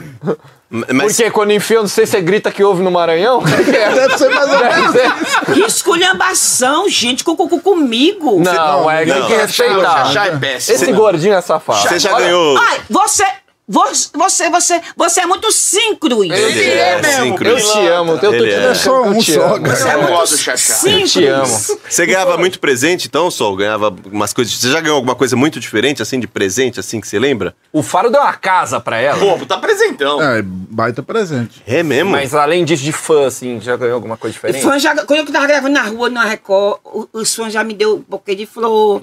Mas 0.70 1.16
Porque 1.16 1.30
quando 1.30 1.52
enfia, 1.52 1.80
não 1.80 1.88
sei 1.88 2.04
se 2.04 2.12
você 2.12 2.20
grita 2.20 2.50
que 2.50 2.62
ouve 2.62 2.82
no 2.82 2.90
Maranhão. 2.90 3.40
Deve 3.42 4.18
ser 4.18 4.28
mais 4.28 4.50
ou 4.52 4.58
menos. 4.58 4.96
Que 5.54 5.60
esculhambação, 5.62 6.88
gente, 6.88 7.24
com, 7.24 7.34
com, 7.34 7.48
com- 7.48 7.58
comigo. 7.60 8.38
Não, 8.38 8.90
é, 8.90 9.04
tem 9.06 9.14
Não. 9.18 9.26
que 9.26 9.34
respeitar. 9.34 10.26
É 10.26 10.36
péssimo. 10.36 10.74
Esse 10.76 10.92
gordinho 10.92 11.34
é 11.34 11.40
safado. 11.40 11.88
você 11.88 11.98
já 11.98 12.12
Olha, 12.14 12.26
ganhou. 12.26 12.58
Ai, 12.58 12.80
você, 12.90 13.24
você, 13.68 14.08
você, 14.14 14.48
você, 14.50 14.80
você 14.96 15.20
é 15.20 15.26
muito 15.26 15.52
síncro. 15.52 16.24
Ele 16.24 16.32
é 16.34 16.78
é 16.94 17.02
mesmo. 17.02 17.24
síncro. 17.24 17.48
Eu 17.48 17.56
te 17.56 17.78
amo. 17.88 18.12
Eu 18.12 18.18
tô 18.18 18.30
te 18.32 18.50
é. 18.50 18.60
deixando 18.68 18.94
eu 18.96 19.04
um 19.12 19.18
te 19.18 19.32
só, 19.34 19.54
amo. 19.54 20.08
gosto 20.08 20.32
do 20.32 20.38
Xaxá. 20.38 20.88
Eu 20.90 21.06
te 21.06 21.26
amo. 21.26 21.46
Você 21.46 22.06
ganhava 22.06 22.36
muito 22.38 22.58
presente, 22.58 23.06
então, 23.08 23.30
Sol? 23.30 23.54
Ganhava 23.56 23.94
umas 24.10 24.32
coisas. 24.32 24.54
Você 24.54 24.70
já 24.70 24.80
ganhou 24.80 24.96
alguma 24.96 25.14
coisa 25.14 25.36
muito 25.36 25.60
diferente, 25.60 26.00
assim, 26.00 26.18
de 26.18 26.26
presente, 26.26 26.80
assim, 26.80 27.00
que 27.00 27.06
você 27.06 27.18
lembra? 27.18 27.54
O 27.72 27.82
Faro 27.82 28.10
deu 28.10 28.20
uma 28.20 28.32
casa 28.32 28.80
pra 28.80 28.98
ela. 28.98 29.18
Pô, 29.18 29.44
tá 29.44 29.58
presentão. 29.58 30.20
É, 30.22 30.42
baita 30.42 31.02
presente. 31.02 31.62
É 31.66 31.82
mesmo? 31.82 32.10
Mas 32.10 32.34
além 32.34 32.64
disso, 32.64 32.82
de 32.82 32.92
fã, 32.92 33.26
assim, 33.26 33.60
já 33.60 33.76
ganhou 33.76 33.94
alguma 33.96 34.16
coisa 34.16 34.32
diferente? 34.32 34.62
Fã 34.62 34.78
já, 34.78 34.94
quando 35.04 35.18
eu 35.26 35.32
tava 35.32 35.46
gravando 35.46 35.74
na 35.74 35.82
rua, 35.82 36.08
na 36.08 36.24
Record, 36.24 36.78
o- 36.84 37.08
os 37.12 37.34
fãs 37.34 37.52
já 37.52 37.62
me 37.62 37.74
deu 37.74 37.96
um 37.96 38.04
buquê 38.08 38.34
de 38.34 38.46
flor, 38.46 39.02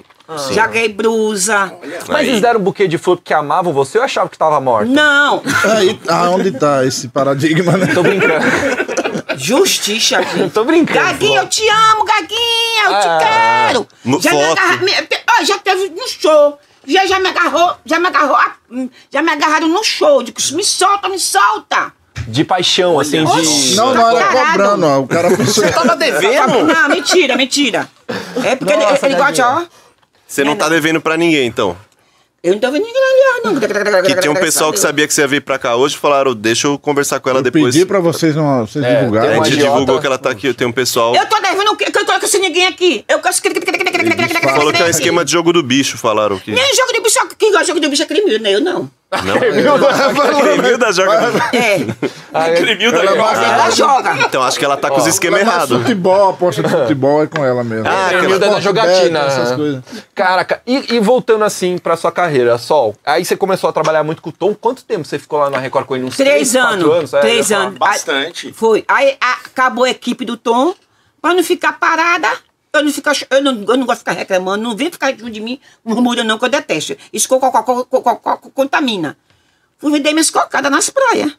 já 0.52 0.66
ganhei 0.66 0.88
brusa. 0.88 1.72
Mas 2.08 2.26
eles 2.28 2.40
deram 2.40 2.60
um 2.60 2.62
buquê 2.62 2.86
de 2.88 2.98
flor 2.98 3.16
porque 3.16 3.32
amavam 3.34 3.72
você 3.72 3.98
ou 3.98 4.04
achavam 4.04 4.28
que 4.28 4.36
tava 4.38 4.60
morta? 4.60 4.90
Não, 4.90 5.42
Aí, 5.76 5.98
aonde 6.08 6.50
tá 6.52 6.84
esse 6.84 7.08
paradigma, 7.08 7.72
né? 7.76 7.86
Tô 7.94 8.02
brincando. 8.02 8.44
justiça, 9.36 10.22
gente. 10.22 10.50
Tô 10.52 10.64
brincando. 10.64 10.98
Gaguinha, 11.06 11.40
eu 11.40 11.48
te 11.48 11.68
amo, 11.68 12.04
Gaguinha, 12.04 12.84
eu 12.86 12.94
Ah. 12.94 13.00
te 13.00 13.24
quero. 13.24 13.86
Mo- 14.04 14.20
Já 14.20 14.32
me 14.32 14.44
agarra, 14.44 14.76
me, 14.78 14.92
já 15.46 15.58
teve 15.58 15.90
no 15.90 16.08
show. 16.08 16.58
Já, 16.86 17.04
já 17.04 17.18
me 17.18 17.28
agarrou, 17.28 17.74
já 17.84 17.98
me 17.98 18.06
agarrou, 18.06 18.36
ah, 18.36 18.52
já 19.12 19.20
me 19.20 19.30
agarraram 19.32 19.68
no 19.68 19.82
show. 19.82 20.22
Digo, 20.22 20.38
me 20.52 20.62
solta, 20.64 21.08
me 21.08 21.18
solta. 21.18 21.92
De 22.28 22.44
paixão, 22.44 22.98
assim, 22.98 23.24
de. 23.24 23.74
Não, 23.76 23.92
não 23.94 24.08
era 24.16 24.26
Caralho. 24.28 24.50
cobrando, 24.52 24.86
ó. 24.86 24.98
O 25.00 25.06
cara 25.06 25.36
pensou. 25.36 25.68
Tava 25.70 25.96
devendo? 25.96 26.64
Não, 26.64 26.88
mentira, 26.88 27.36
mentira. 27.36 27.88
É 28.44 28.56
porque 28.56 28.72
ele, 28.72 28.84
Nossa, 28.84 29.06
ele 29.06 29.16
gosta, 29.16 29.46
ó. 29.46 29.62
Você 30.26 30.42
não 30.44 30.56
tá 30.56 30.68
devendo 30.68 31.00
pra 31.00 31.16
ninguém, 31.16 31.46
então. 31.46 31.76
Eu 32.42 32.52
não 32.52 32.60
tô 32.60 32.70
vendo 32.70 32.84
ninguém 32.84 33.02
ali, 33.02 33.42
não. 33.44 34.02
Que 34.04 34.14
tinha 34.20 34.30
um 34.30 34.34
pessoal 34.36 34.72
que 34.72 34.78
sabia 34.78 35.06
que 35.08 35.12
você 35.12 35.20
ia 35.22 35.26
vir 35.26 35.40
pra 35.40 35.58
cá 35.58 35.74
hoje 35.74 35.96
e 35.96 35.98
falaram, 35.98 36.32
deixa 36.34 36.68
eu 36.68 36.78
conversar 36.78 37.18
com 37.18 37.28
ela 37.28 37.40
Eu 37.40 37.42
depois. 37.42 37.74
pedi 37.74 37.84
pra 37.84 37.98
vocês, 37.98 38.36
não, 38.36 38.66
vocês 38.66 38.84
É, 38.84 39.00
divulgarem. 39.00 39.30
A 39.30 39.34
gente 39.44 39.54
idiota. 39.54 39.70
divulgou 39.72 40.00
que 40.00 40.06
ela 40.06 40.18
tá 40.18 40.30
aqui, 40.30 40.52
tem 40.54 40.66
um 40.66 40.72
pessoal. 40.72 41.14
Eu 41.16 41.26
tô 41.26 41.40
devendo 41.40 41.72
o 41.72 41.76
quê? 41.76 41.90
Que 41.90 41.98
eu 41.98 42.04
tô 42.04 42.26
sem 42.28 42.40
ninguém 42.40 42.66
aqui. 42.66 43.04
Eu 43.08 43.20
quero. 43.20 43.34
Falou 44.56 44.72
que 44.72 44.82
é 44.82 44.86
um 44.86 44.88
esquema 44.90 45.24
de 45.24 45.32
jogo 45.32 45.52
do 45.52 45.62
bicho, 45.62 45.98
falaram 45.98 46.38
que. 46.38 46.52
Nem 46.52 46.74
jogo 46.74 46.92
de 46.92 47.00
bicho. 47.00 47.18
Quem 47.38 47.50
gosta 47.50 47.64
de 47.64 47.68
jogo 47.68 47.80
de 47.80 47.88
bicho 47.88 48.02
é 48.02 48.06
crime, 48.06 48.38
né? 48.38 48.54
Eu 48.54 48.60
não. 48.60 48.90
Não? 49.24 49.38
Cremil 49.38 50.78
da 50.78 50.90
joga. 50.92 51.32
É, 51.52 52.54
Cremil 52.56 52.90
da 52.90 52.98
Ela 52.98 53.14
Gaga. 53.14 53.46
ela 53.46 53.70
joga. 53.70 54.16
Então 54.18 54.42
acho 54.42 54.58
que 54.58 54.64
ela 54.64 54.76
tá 54.76 54.90
com 54.90 54.96
os 54.98 55.06
esquemas 55.06 55.40
Ela 55.40 55.50
errados. 55.52 55.78
Futebol, 55.78 56.30
aposta 56.30 56.62
de 56.62 56.68
futebol 56.68 57.22
é 57.22 57.26
com 57.28 57.44
ela 57.44 57.62
mesmo. 57.62 57.86
Ah, 57.88 58.08
Cremil 58.08 58.36
aquela- 58.36 58.38
da 58.38 58.46
Sport 58.58 58.62
jogatina. 58.64 59.18
essas 59.20 59.52
coisas. 59.52 59.84
Caraca, 60.14 60.60
e, 60.66 60.94
e 60.96 61.00
voltando 61.00 61.44
assim 61.44 61.78
pra 61.78 61.96
sua 61.96 62.10
carreira, 62.10 62.58
Sol, 62.58 62.96
aí 63.04 63.24
você 63.24 63.36
começou 63.36 63.70
a 63.70 63.72
trabalhar 63.72 64.02
muito 64.02 64.20
com 64.20 64.30
o 64.30 64.32
Tom. 64.32 64.54
Quanto 64.54 64.84
tempo 64.84 65.04
você 65.04 65.18
ficou 65.18 65.38
lá 65.38 65.50
na 65.50 65.58
Record 65.58 65.86
com 65.86 65.94
ele? 65.96 66.04
Uns 66.04 66.16
Três 66.16 66.52
quatro 66.52 66.92
anos. 66.92 67.14
É, 67.14 67.20
Três 67.20 67.48
falar. 67.48 67.60
anos. 67.66 67.78
Bastante. 67.78 68.52
Foi. 68.52 68.84
Aí 68.88 69.16
a- 69.20 69.36
acabou 69.46 69.84
a 69.84 69.90
equipe 69.90 70.24
do 70.24 70.36
Tom. 70.36 70.74
Pra 71.22 71.34
não 71.34 71.42
ficar 71.42 71.72
parada. 71.72 72.28
Eu 72.78 72.84
não, 72.84 72.92
ficar, 72.92 73.12
eu, 73.30 73.42
não, 73.42 73.52
eu 73.52 73.76
não 73.76 73.86
gosto 73.86 73.98
de 73.98 73.98
ficar 74.00 74.12
reclamando. 74.12 74.62
Não 74.62 74.76
vem 74.76 74.90
ficar 74.90 75.10
junto 75.10 75.30
de 75.30 75.40
mim 75.40 75.60
murmura, 75.84 76.22
não, 76.24 76.38
que 76.38 76.44
eu 76.44 76.48
detesto. 76.48 76.96
Isso 77.12 77.28
co- 77.28 77.38
co- 77.40 77.50
co- 77.62 77.84
co- 77.84 78.02
co- 78.02 78.16
co- 78.16 78.50
contamina. 78.50 79.16
Fui 79.78 79.90
vender 79.92 80.12
minhas 80.12 80.30
cocadas 80.30 80.70
nas 80.70 80.88
praias. 80.90 81.32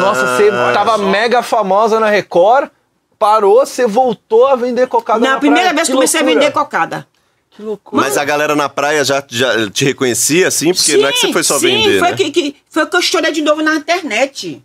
Nossa, 0.00 0.36
você 0.36 0.50
tava 0.72 0.98
mega 0.98 1.42
famosa 1.42 2.00
na 2.00 2.08
Record, 2.08 2.70
parou, 3.18 3.64
você 3.64 3.86
voltou 3.86 4.46
a 4.48 4.56
vender 4.56 4.88
cocada 4.88 5.20
Na 5.20 5.34
na 5.34 5.38
primeira 5.38 5.68
praia. 5.68 5.74
vez 5.76 5.86
Que 5.88 5.94
comecei 5.94 6.20
loucura. 6.20 6.38
a 6.38 6.40
vender 6.40 6.52
cocada. 6.52 7.06
Que 7.50 7.62
loucura. 7.62 8.02
Mas 8.02 8.16
a 8.16 8.24
galera 8.24 8.56
na 8.56 8.68
praia 8.68 9.04
já, 9.04 9.22
já 9.28 9.70
te 9.70 9.84
reconhecia, 9.84 10.48
assim? 10.48 10.72
Porque 10.72 10.96
não 10.96 11.08
é 11.08 11.12
que 11.12 11.18
você 11.18 11.32
foi 11.32 11.42
só 11.44 11.58
sim, 11.58 11.66
vender, 11.66 11.98
foi 11.98 12.10
né? 12.10 12.16
que, 12.16 12.30
que, 12.30 12.56
foi 12.68 12.86
que 12.86 12.96
eu 12.96 13.02
chorei 13.02 13.32
de 13.32 13.42
novo 13.42 13.62
na 13.62 13.74
internet. 13.76 14.64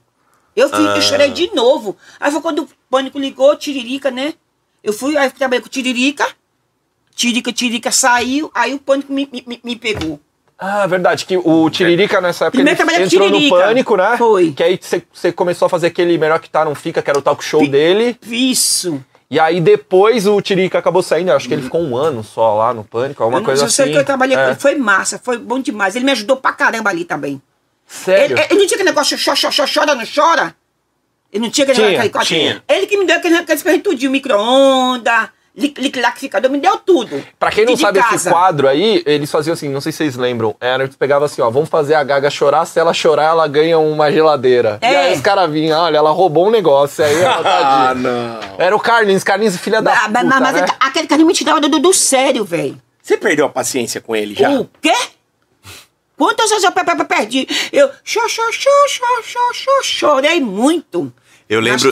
Eu, 0.56 0.70
fui, 0.70 0.88
Ah. 0.88 0.96
eu 0.96 1.02
chorei 1.02 1.30
de 1.32 1.54
novo. 1.54 1.98
Aí 2.20 2.32
foi 2.32 2.42
quando 2.42 2.60
o 2.64 2.70
Pânico 2.90 3.20
ligou, 3.20 3.56
Tiririca, 3.58 4.10
né? 4.10 4.34
Eu 4.86 4.94
fui, 4.94 5.18
aí 5.18 5.30
trabalhei 5.32 5.62
com 5.62 5.68
Tiririca. 5.70 6.26
Tiririca, 7.16 7.52
Tiririca 7.52 7.92
saiu, 7.92 8.52
aí 8.54 8.74
o 8.74 8.80
Pânico 8.80 9.12
me, 9.12 9.28
me, 9.32 9.60
me- 9.64 9.76
pegou. 9.76 10.20
Ah, 10.58 10.86
verdade, 10.88 11.26
que 11.26 11.36
o 11.38 11.70
Tiririca 11.70 12.22
nessa 12.22 12.46
época 12.46 12.58
Primeiro 12.58 12.82
ele 12.82 12.92
com 12.92 13.04
entrou 13.04 13.30
no 13.30 13.36
Tiririca. 13.36 13.56
pânico, 13.58 13.98
né? 13.98 14.16
Foi. 14.18 14.52
Que 14.52 14.64
aí 14.64 14.80
você 15.12 15.32
começou 15.32 15.66
a 15.66 15.70
fazer 15.70 15.88
aquele 15.88 16.18
Melhor 16.18 16.40
Que 16.40 16.50
Tá 16.50 16.64
Não 16.64 16.76
Fica, 16.76 17.02
que 17.02 17.10
era 17.10 17.20
o 17.20 17.22
talk 17.22 17.44
show 17.44 17.60
Pi- 17.62 17.68
dele. 17.70 18.18
Isso. 18.26 19.04
E 19.30 19.40
aí 19.40 19.60
depois 19.60 20.28
o 20.28 20.40
Tirica 20.40 20.78
acabou 20.78 21.02
saindo, 21.02 21.32
eu 21.32 21.36
acho 21.36 21.48
que 21.48 21.54
ele 21.54 21.64
ficou 21.64 21.82
um 21.82 21.98
ano 21.98 22.24
só 22.24 22.56
lá 22.56 22.74
no 22.74 22.84
Pânico, 22.84 23.24
alguma 23.24 23.40
não- 23.40 23.46
coisa 23.46 23.66
eu 23.66 23.70
sei 23.70 23.86
assim. 23.86 23.92
que 23.94 23.98
eu 24.00 24.06
trabalhei 24.06 24.36
com 24.38 24.44
É. 24.44 24.48
ele, 24.52 24.56
foi 24.56 24.76
massa, 24.76 25.20
foi 25.22 25.38
bom 25.38 25.60
demais. 25.60 25.96
Ele 25.96 26.06
me 26.06 26.12
ajudou 26.12 26.38
pra 26.38 26.54
caramba 26.54 26.90
ali 26.92 27.04
também. 27.06 27.42
Sério? 27.88 28.38
Ele, 28.38 28.46
ele 28.52 28.60
não 28.60 28.68
tinha 28.68 28.76
aquele 28.78 28.90
negócio, 28.90 29.18
chora, 29.18 29.38
chora, 29.56 29.70
chora, 29.74 29.96
não 29.96 30.04
chora? 30.06 30.56
Ele 31.32 31.44
não 31.44 31.50
tinha 31.50 31.68
aquele 31.70 31.98
negócio- 31.98 32.28
tinha. 32.28 32.64
Ele 32.68 32.88
que 32.88 32.98
me 32.98 33.06
deu 33.06 33.18
aquele, 33.18 33.36
aquele 33.36 33.60
presente 33.62 33.84
tudinho, 33.84 34.12
micro-onda, 34.12 35.30
li- 35.56 35.74
liquidificador, 35.78 36.50
me 36.50 36.60
deu 36.60 36.78
tudo. 36.78 37.24
Pra 37.38 37.52
quem 37.52 37.66
não 37.66 37.74
E 37.74 37.76
de 37.76 37.82
sabe 37.82 38.00
esse 38.00 38.30
quadro 38.30 38.68
aí, 38.68 39.04
eles 39.06 39.30
faziam 39.32 39.54
assim, 39.54 39.68
não 39.70 39.82
sei 39.82 39.92
se 39.92 39.98
vocês 40.00 40.16
lembram, 40.16 40.56
era 40.62 40.84
eles 40.84 40.96
pegavam 40.96 41.26
assim, 41.26 41.42
ó, 41.42 41.50
vamos 41.50 41.68
fazer 41.70 41.96
a 41.96 42.04
Gaga 42.04 42.30
chorar, 42.30 42.66
se 42.66 42.80
ela 42.80 42.94
chorar, 42.94 43.26
ela 43.30 43.48
ganha 43.48 43.78
uma 43.78 44.12
geladeira. 44.12 44.80
E 44.82 44.86
É. 44.86 44.98
aí 45.08 45.14
os 45.14 45.22
caras 45.22 45.50
vinham, 45.52 45.80
olha, 45.82 45.98
ela 45.98 46.12
roubou 46.12 46.48
um 46.48 46.52
negócio, 46.52 47.04
aí 47.04 47.14
ela 47.22 47.40
Ah, 47.40 47.44
tadinha. 47.88 48.10
não. 48.12 48.40
Era 48.58 48.76
o 48.76 48.80
Carlinhos, 48.80 49.24
Carlinhos 49.24 49.58
filha 49.58 49.82
da 49.82 49.92
Ah, 49.94 50.08
puta, 50.08 50.24
mas, 50.24 50.40
mas 50.42 50.62
né? 50.62 50.68
aquele 50.80 51.08
cara 51.08 51.24
me 51.24 51.34
tirava 51.34 51.60
do, 51.60 51.68
do, 51.70 51.80
do 51.80 51.94
sério, 51.94 52.46
velho. 52.46 52.78
Você 53.02 53.18
perdeu 53.18 53.46
a 53.46 53.50
paciência 53.50 54.02
com 54.02 54.16
ele 54.16 54.34
já? 54.34 54.50
O 54.52 54.70
quê? 54.82 54.94
Quantas 56.18 56.50
vezes 56.50 56.64
eu 56.64 56.72
pe- 56.72 56.84
pe- 56.84 56.96
pe- 56.96 57.06
perdi? 57.06 57.48
Eu 57.74 57.90
cho, 58.04 58.22
cho, 58.30 58.44
cho, 58.52 58.70
cho, 58.88 59.24
cho, 59.24 59.54
cho, 59.54 59.84
chorei 59.84 60.40
muito. 60.40 61.12
Eu 61.48 61.60
lembro, 61.60 61.92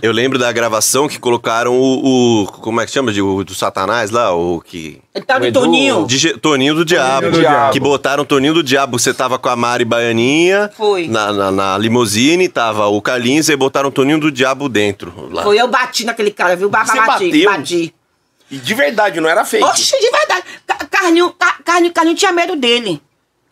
eu 0.00 0.12
lembro 0.12 0.38
da 0.38 0.52
gravação 0.52 1.08
que 1.08 1.18
colocaram 1.18 1.76
o, 1.76 2.42
o- 2.42 2.46
como 2.46 2.80
é 2.80 2.86
que 2.86 2.92
chama 2.92 3.12
de 3.12 3.20
o, 3.20 3.42
do 3.42 3.52
Satanás 3.52 4.12
lá, 4.12 4.32
o 4.32 4.60
que 4.60 5.02
Ele 5.12 5.24
tá 5.24 5.38
O 5.38 5.40
do 5.40 5.46
Edu- 5.46 5.60
Toninho. 5.60 6.06
de 6.06 6.38
Toninho 6.38 6.72
do 6.72 6.84
Diabo, 6.84 7.32
do 7.32 7.40
Diabo. 7.40 7.72
que 7.72 7.80
botaram 7.80 8.24
Toninho 8.24 8.54
do 8.54 8.62
Diabo. 8.62 8.96
Você 9.00 9.12
tava 9.12 9.40
com 9.40 9.48
a 9.48 9.56
Mari 9.56 9.84
Baianinha 9.84 10.70
Foi. 10.76 11.08
Na, 11.08 11.32
na, 11.32 11.50
na 11.50 11.78
limusine, 11.78 12.48
tava 12.48 12.86
o 12.86 13.02
Carlinhos 13.02 13.48
e 13.48 13.56
botaram 13.56 13.90
Toninho 13.90 14.20
do 14.20 14.30
Diabo 14.30 14.68
dentro. 14.68 15.12
Lá. 15.32 15.42
Foi 15.42 15.60
eu 15.60 15.66
bati 15.66 16.04
naquele 16.04 16.30
cara, 16.30 16.54
viu? 16.54 16.70
Ba- 16.70 16.84
Você 16.86 16.96
bati, 16.96 17.24
bateu? 17.26 17.44
bati. 17.50 17.94
E 18.52 18.56
de 18.56 18.74
verdade, 18.74 19.20
não 19.20 19.28
era 19.28 19.44
fake. 19.44 19.64
Oxe, 19.64 19.98
de 19.98 20.10
verdade. 20.12 20.44
Ca- 20.64 20.86
Carlinho, 20.88 21.30
Ca- 21.36 21.58
Carlinho, 21.64 21.92
Carlinho 21.92 22.16
tinha 22.16 22.30
medo 22.30 22.54
dele. 22.54 23.02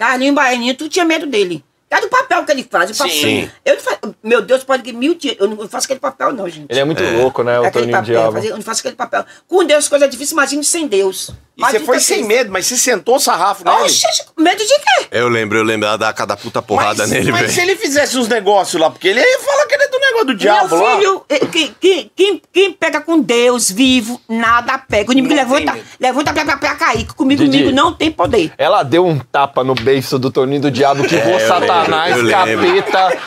Carlinho 0.01 0.33
Baianinho, 0.33 0.75
tu 0.75 0.89
tinha 0.89 1.05
medo 1.05 1.27
dele. 1.27 1.63
É 1.91 2.01
do 2.01 2.09
papel 2.09 2.45
que 2.45 2.53
ele 2.53 2.67
faz. 2.71 2.91
O 2.91 2.97
papel. 2.97 3.13
Sim. 3.13 3.51
Eu 3.65 3.75
não 3.75 3.83
faço, 3.83 3.99
meu 4.23 4.41
Deus, 4.43 4.63
pode 4.63 4.83
que 4.83 4.93
mil 4.93 5.15
dias. 5.17 5.37
Eu 5.41 5.49
não 5.49 5.69
faço 5.69 5.87
aquele 5.87 5.99
papel, 6.01 6.33
não, 6.33 6.49
gente. 6.49 6.67
Ele 6.71 6.79
é 6.81 6.85
muito 6.85 7.03
louco, 7.03 7.43
né, 7.43 7.59
o 7.59 7.65
aquele 7.65 7.87
Toninho 7.87 7.99
papel, 7.99 8.15
Diabo. 8.15 8.33
fazer- 8.33 8.49
eu 8.51 8.57
não 8.57 8.63
faço 8.63 8.81
aquele 8.81 8.95
papel. 8.97 9.25
Com 9.49 9.65
Deus, 9.65 9.89
coisa 9.89 10.07
difícil, 10.09 10.35
imagine 10.37 10.63
sem 10.65 10.87
Deus. 10.87 11.31
E 11.57 11.63
você 11.63 11.69
Imagina 11.77 11.85
foi 11.85 12.01
sem 12.01 12.25
medo, 12.25 12.51
mas 12.51 12.67
você 12.67 12.77
sentou 12.77 13.17
o 13.17 13.21
sarrafo 13.21 13.63
nele. 13.65 13.77
Oxe, 13.83 14.07
medo 14.39 14.59
de 14.65 14.67
quê? 14.79 15.07
Eu 15.11 15.29
lembro, 15.29 15.59
eu 15.59 15.65
lembro 15.65 15.87
ela 15.89 15.99
dar 15.99 16.13
cada 16.15 16.35
puta 16.35 16.63
porrada 16.63 17.03
mas, 17.03 17.11
nele, 17.11 17.31
mas 17.33 17.41
velho. 17.43 17.53
se 17.53 17.61
ele 17.61 17.77
fizesse 17.77 18.17
uns 18.17 18.29
negócios 18.29 18.81
lá, 18.81 18.89
porque 18.89 19.09
ele 19.09 19.21
ia 19.21 19.39
falar 19.41 19.67
que 19.67 19.75
ele 19.75 19.83
é 19.83 19.89
do 19.89 19.99
negócio 19.99 20.27
do 20.29 20.35
diabo 20.37 20.79
Meu 20.79 20.97
filho, 20.97 21.25
eh, 21.29 21.39
quem, 21.53 21.77
quem, 21.79 22.11
quem, 22.17 22.43
quem 22.51 22.73
pega 22.73 23.01
com 23.03 23.21
Deus 23.21 23.71
vivo, 23.71 24.19
nada 24.27 24.79
pega. 24.79 25.11
O 25.11 25.13
inimigo 25.13 25.35
Não 25.35 25.43
levanta, 25.43 25.79
levanta 25.99 26.33
pra, 26.33 26.45
pra, 26.47 26.57
pra 26.57 26.75
cair. 26.77 27.07
Comigo, 27.15 27.43
Didi. 27.45 27.59
comigo 27.59 27.77
não 27.77 27.93
tem 27.93 28.11
poder. 28.11 28.53
Ela 28.57 28.83
deu 28.83 29.05
um 29.05 29.19
tapa 29.19 29.63
no 29.63 29.75
beiço 29.75 30.19
do 30.19 30.31
Toninho 30.31 30.63
do 30.63 30.71
Diabo, 30.71 31.05
que 31.07 31.17
voou 31.19 31.39
eu 31.39 31.47
Satanás, 31.47 31.80
lembro. 31.89 32.31
capeta, 32.31 33.19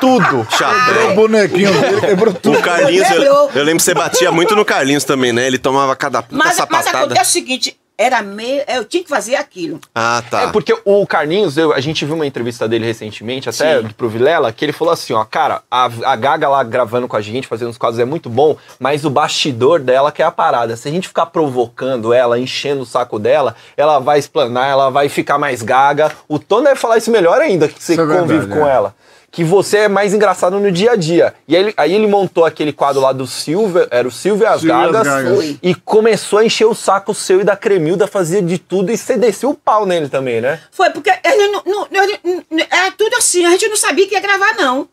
tudo. 0.00 0.40
O 0.40 0.56
Chapéu. 0.56 1.14
bonequinho 1.14 1.72
dele 1.80 2.00
quebrou 2.00 2.34
tudo. 2.34 2.58
O 2.58 2.62
Carlinhos, 2.62 3.10
eu, 3.10 3.16
Quebrou. 3.22 3.50
eu 3.54 3.64
lembro 3.64 3.76
que 3.78 3.82
você 3.82 3.94
batia 3.94 4.30
muito 4.32 4.54
no 4.56 4.64
Carlinhos 4.64 5.04
também, 5.04 5.32
né? 5.32 5.46
Ele 5.46 5.58
tomava 5.58 5.94
cada 5.96 6.22
puta 6.22 6.36
Mas, 6.36 6.46
mas 6.48 6.56
sapatada. 6.56 6.98
acontece 6.98 7.30
o 7.30 7.32
seguinte, 7.32 7.76
era 8.02 8.22
meio. 8.22 8.62
Eu 8.68 8.84
tinha 8.84 9.02
que 9.02 9.08
fazer 9.08 9.36
aquilo. 9.36 9.80
Ah, 9.94 10.22
tá. 10.30 10.42
É 10.42 10.46
porque 10.48 10.76
o 10.84 11.06
Carlinhos, 11.06 11.56
eu- 11.56 11.72
a 11.72 11.80
gente 11.80 12.04
viu 12.04 12.14
uma 12.14 12.26
entrevista 12.26 12.68
dele 12.68 12.84
recentemente, 12.86 13.48
até 13.48 13.82
pro 13.96 14.08
Vilela, 14.08 14.52
que 14.52 14.64
ele 14.64 14.72
falou 14.72 14.92
assim, 14.92 15.12
ó, 15.12 15.24
cara, 15.24 15.62
a, 15.70 15.88
a 16.04 16.16
Gaga 16.16 16.48
lá 16.48 16.62
gravando 16.62 17.06
com 17.08 17.16
a 17.16 17.20
gente, 17.20 17.46
fazendo 17.46 17.70
os 17.70 17.78
quadros 17.78 17.98
é 18.00 18.04
muito 18.04 18.28
bom, 18.28 18.56
mas 18.78 19.04
o 19.04 19.10
bastidor 19.10 19.80
dela 19.80 20.10
que 20.12 20.22
é 20.22 20.24
a 20.24 20.30
parada. 20.30 20.76
Se 20.76 20.88
a 20.88 20.90
gente 20.92 21.08
ficar 21.08 21.26
provocando 21.26 22.12
ela, 22.12 22.38
enchendo 22.38 22.82
o 22.82 22.86
saco 22.86 23.18
dela, 23.18 23.54
ela 23.76 23.98
vai 23.98 24.18
explanar, 24.18 24.68
ela 24.68 24.90
vai 24.90 25.08
ficar 25.08 25.38
mais 25.38 25.62
gaga. 25.62 26.10
O 26.28 26.38
Tony 26.38 26.64
deve 26.64 26.80
falar 26.80 26.98
isso 26.98 27.10
melhor 27.10 27.40
ainda, 27.40 27.68
que 27.68 27.82
você 27.82 27.92
Isso 27.92 28.02
é 28.02 28.06
convive 28.06 28.38
verdade, 28.40 28.60
com 28.60 28.66
é. 28.66 28.72
ela. 28.72 28.94
Que 29.32 29.42
você 29.42 29.78
é 29.78 29.88
mais 29.88 30.12
engraçado 30.12 30.60
no 30.60 30.70
dia 30.70 30.92
a 30.92 30.96
dia. 30.96 31.34
E 31.48 31.56
aí, 31.56 31.62
ele- 31.62 31.74
aí 31.78 31.94
ele 31.94 32.06
montou 32.06 32.44
aquele 32.44 32.70
quadro 32.72 33.00
lá 33.00 33.12
do 33.12 33.26
Silvio, 33.26 33.88
era 33.90 34.06
o 34.06 34.10
Silvio 34.10 34.44
e 34.44 34.46
as 34.46 34.60
Silvio 34.60 34.76
e 34.76 34.84
as 34.84 34.92
Gagas, 34.92 35.06
Gagas. 35.06 35.56
E 35.62 35.74
começou 35.74 36.38
a 36.40 36.44
encher 36.44 36.66
o 36.66 36.74
saco 36.74 37.14
seu 37.14 37.40
e 37.40 37.44
da 37.44 37.56
Cremilda, 37.56 38.06
fazia 38.06 38.42
de 38.42 38.58
tudo 38.58 38.92
e 38.92 38.96
você 38.98 39.16
desceu 39.16 39.48
o 39.48 39.54
pau 39.54 39.86
nele 39.86 40.10
também, 40.10 40.42
né? 40.42 40.60
Foi 40.70 40.90
porque 40.90 41.10
ele 41.24 41.48
não, 41.48 41.62
não, 41.90 42.02
ele 42.04 42.20
não- 42.50 42.66
era 42.70 42.92
tudo 42.92 43.16
assim, 43.16 43.46
a 43.46 43.50
gente 43.52 43.68
não 43.68 43.76
sabia 43.76 44.06
que 44.06 44.14
ia 44.14 44.20
gravar, 44.20 44.54
não. 44.56 44.86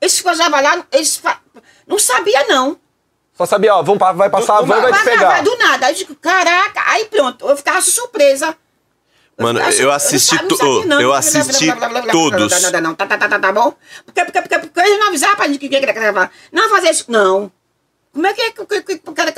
Eles 0.00 0.20
gozavam 0.20 0.62
lá, 0.62 0.84
eles 0.92 1.16
fa- 1.16 1.40
não 1.84 1.98
sabia, 1.98 2.46
não. 2.46 2.76
Só 3.36 3.44
sabia, 3.44 3.74
ó, 3.74 3.82
vamos, 3.82 3.98
pa- 3.98 4.12
vai 4.12 4.30
passar 4.30 4.58
a 4.58 4.60
do 4.60 4.66
van 4.68 4.78
e 4.78 4.80
vai 4.82 4.92
te 4.92 5.04
pegar. 5.04 5.16
gravar 5.18 5.42
do 5.42 5.56
nada. 5.58 5.86
Aí 5.86 5.92
eu 5.94 5.98
digo, 5.98 6.14
caraca, 6.14 6.80
aí 6.86 7.06
pronto, 7.06 7.48
eu 7.48 7.56
ficava 7.56 7.80
surpresa. 7.80 8.54
Mano, 9.40 9.60
eu 9.60 9.90
assisti 9.90 10.34
não 10.34 10.48
to- 10.48 10.56
sabia, 10.56 10.86
não. 10.86 11.00
eu 11.00 11.12
assisti 11.14 11.66
todos. 12.10 12.72
Não, 12.82 12.94
tá, 12.94 13.06
tá, 13.06 13.18
tá, 13.18 13.28
tá, 13.28 13.38
tá 13.38 13.52
bom? 13.52 13.74
Porque, 14.04 14.24
porque, 14.24 14.42
porque, 14.42 14.58
porque 14.58 14.80
eles 14.80 14.98
não 14.98 15.08
avisaram 15.08 15.36
pra 15.36 15.46
gente 15.46 15.58
que 15.58 15.66
ia 15.66 15.80
gravar. 15.92 16.30
Não 16.52 16.68
fazer 16.68 16.90
isso, 16.90 17.04
não. 17.08 17.50
Como 18.12 18.26
é 18.26 18.34
que 18.34 18.40
é 18.40 18.52
o 18.60 19.12
cara 19.12 19.34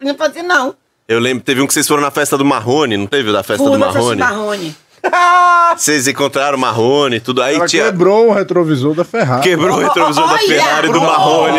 não 0.00 0.14
fazer, 0.16 0.42
não? 0.42 0.74
Eu 1.06 1.18
lembro, 1.18 1.44
teve 1.44 1.60
um 1.60 1.66
que 1.66 1.74
vocês 1.74 1.86
foram 1.86 2.02
na 2.02 2.10
festa 2.10 2.38
do 2.38 2.44
Marrone, 2.44 2.96
não 2.96 3.06
teve 3.06 3.30
da 3.32 3.42
festa 3.42 3.62
do 3.68 3.78
Marrone? 3.78 4.20
Marrone. 4.20 4.76
Vocês 5.76 6.06
encontraram 6.06 6.56
o 6.56 6.60
Marrone, 6.60 7.18
tudo 7.20 7.42
aí 7.42 7.56
Ela 7.56 7.66
tinha... 7.66 7.84
quebrou 7.84 8.28
o 8.28 8.32
retrovisor 8.32 8.94
da 8.94 9.04
Ferrari. 9.04 9.42
Quebrou 9.42 9.76
o 9.76 9.80
retrovisor 9.80 10.28
da! 10.28 10.38
Ferrari 10.38 10.92
do 10.92 11.00
Marrone. 11.00 11.58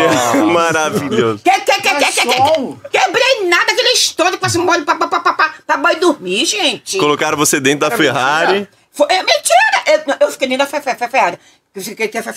Maravilhoso. 0.52 1.42
Que, 1.44 1.50
que, 1.50 1.60
que, 1.60 1.94
que, 1.94 2.12
que, 2.12 2.20
que, 2.22 2.88
quebrei 2.90 3.48
nada, 3.48 3.72
aquele 3.72 3.90
história 3.92 4.38
com 4.38 4.46
esse 4.46 4.58
molho 4.58 4.84
pra, 4.84 4.94
pra, 4.94 5.08
pra, 5.08 5.20
pra, 5.20 5.50
pra 5.66 5.76
boi 5.76 5.96
dormir, 5.96 6.44
gente. 6.46 6.96
Colocaram 6.98 7.36
você 7.36 7.60
dentro 7.60 7.88
da 7.88 7.96
Ferrari. 7.96 8.68
Foi, 8.92 9.06
é 9.10 9.22
mentira! 9.22 10.04
Eu, 10.20 10.26
eu 10.26 10.32
fiquei 10.32 10.48
dentro 10.48 10.64
da 10.64 10.70
Fe- 10.70 10.80
Fe- 10.80 10.94
Fe- 10.96 11.08
Ferrari. 11.08 11.38
Eu 11.74 11.82
fiquei 11.82 12.06
Fe- 12.08 12.32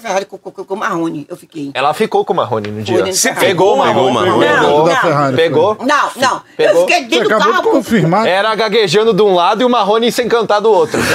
Ferrari 0.00 0.24
com, 0.24 0.38
com, 0.38 0.74
o 0.74 0.76
Marrone. 0.76 1.26
Eu 1.28 1.36
fiquei. 1.36 1.70
Ela 1.74 1.92
ficou 1.92 2.24
com 2.24 2.32
o 2.32 2.36
Marrone 2.36 2.70
no 2.70 2.82
dia. 2.82 3.04
Você 3.12 3.34
pegou 3.34 3.78
o 3.78 3.82
Pegou 3.84 4.08
o 4.08 4.14
Marrone. 4.14 4.40
Marrone. 4.40 4.46
Não, 4.46 4.60
Pegou. 4.62 4.84
da 4.84 4.94
não. 4.94 5.00
Ferrari. 5.02 5.36
Pegou. 5.36 5.76
Não, 5.80 6.10
não. 6.16 6.42
Pegou? 6.56 6.80
Eu 6.82 6.86
fiquei 6.88 7.02
Você 7.02 7.08
dentro 7.08 7.28
do 7.28 7.34
acabou 7.34 7.52
carro. 7.52 7.64
de 7.64 7.70
confirmar. 7.70 8.26
Era 8.26 8.54
gaguejando 8.54 9.12
de 9.12 9.20
um 9.20 9.34
lado 9.34 9.60
e 9.60 9.64
o 9.66 9.68
Marrone 9.68 10.10
sem 10.10 10.26
cantar 10.26 10.60
do 10.60 10.70
outro. 10.72 10.98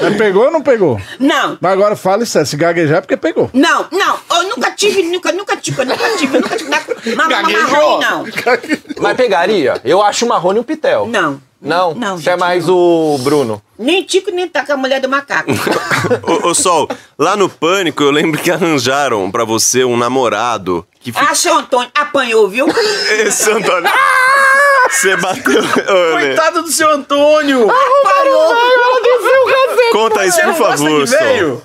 Mas 0.00 0.16
pegou 0.16 0.44
ou 0.44 0.50
não 0.50 0.62
pegou? 0.62 1.00
Não, 1.18 1.58
Mas 1.60 1.72
agora 1.72 1.96
fala 1.96 2.24
sério, 2.24 2.46
se 2.46 2.56
gaguejar 2.56 2.98
é 2.98 3.00
porque 3.00 3.16
pegou. 3.16 3.50
não, 3.52 3.86
não. 3.90 4.18
Eu 4.36 4.48
nunca 4.50 4.70
tive, 4.72 5.02
nunca, 5.02 5.32
nunca 5.32 5.56
tive, 5.56 5.84
nunca 5.84 6.16
tive, 6.16 6.38
nunca 6.38 6.56
tive. 6.56 6.70
Gaguejou. 7.16 7.98
Marrone, 7.98 8.04
não. 8.04 8.24
Mas 9.00 9.16
pegaria? 9.16 9.80
Eu 9.84 10.02
acho 10.02 10.24
o 10.24 10.28
Marrone 10.28 10.60
um 10.60 10.62
pitel. 10.62 11.06
Não. 11.06 11.40
Não? 11.62 11.92
Não, 11.94 12.16
Você 12.16 12.30
é 12.30 12.36
mais 12.38 12.68
não. 12.68 12.74
o 12.74 13.18
Bruno. 13.18 13.60
Nem 13.78 14.02
Tico, 14.04 14.30
nem 14.30 14.48
tá 14.48 14.64
com 14.64 14.72
a 14.72 14.76
mulher 14.78 14.98
do 14.98 15.10
macaco. 15.10 15.50
Ô, 16.44 16.48
ô, 16.48 16.54
Sol, 16.54 16.88
lá 17.18 17.36
no 17.36 17.50
Pânico 17.50 18.02
eu 18.02 18.10
lembro 18.10 18.40
que 18.40 18.50
arranjaram 18.50 19.30
pra 19.30 19.44
você 19.44 19.84
um 19.84 19.94
namorado 19.96 20.86
que 21.00 21.12
Ah, 21.14 21.34
seu 21.34 21.54
Antônio 21.54 21.90
apanhou, 21.94 22.48
viu? 22.48 22.66
Esse 23.26 23.50
Antônio. 23.50 23.90
Você 24.90 25.16
bateu. 25.16 25.60
Lê, 25.62 26.26
Coitado 26.26 26.62
do 26.62 26.70
seu 26.70 26.90
Antônio! 26.90 27.68
Apanhou. 27.70 28.54
Conta 29.92 30.26
isso, 30.26 30.36
Você 30.36 30.42
por 30.42 30.48
não 30.52 30.58
gosta 30.58 30.76
favor, 30.84 31.04
de 31.04 31.10
Sol. 31.10 31.18
velho? 31.18 31.62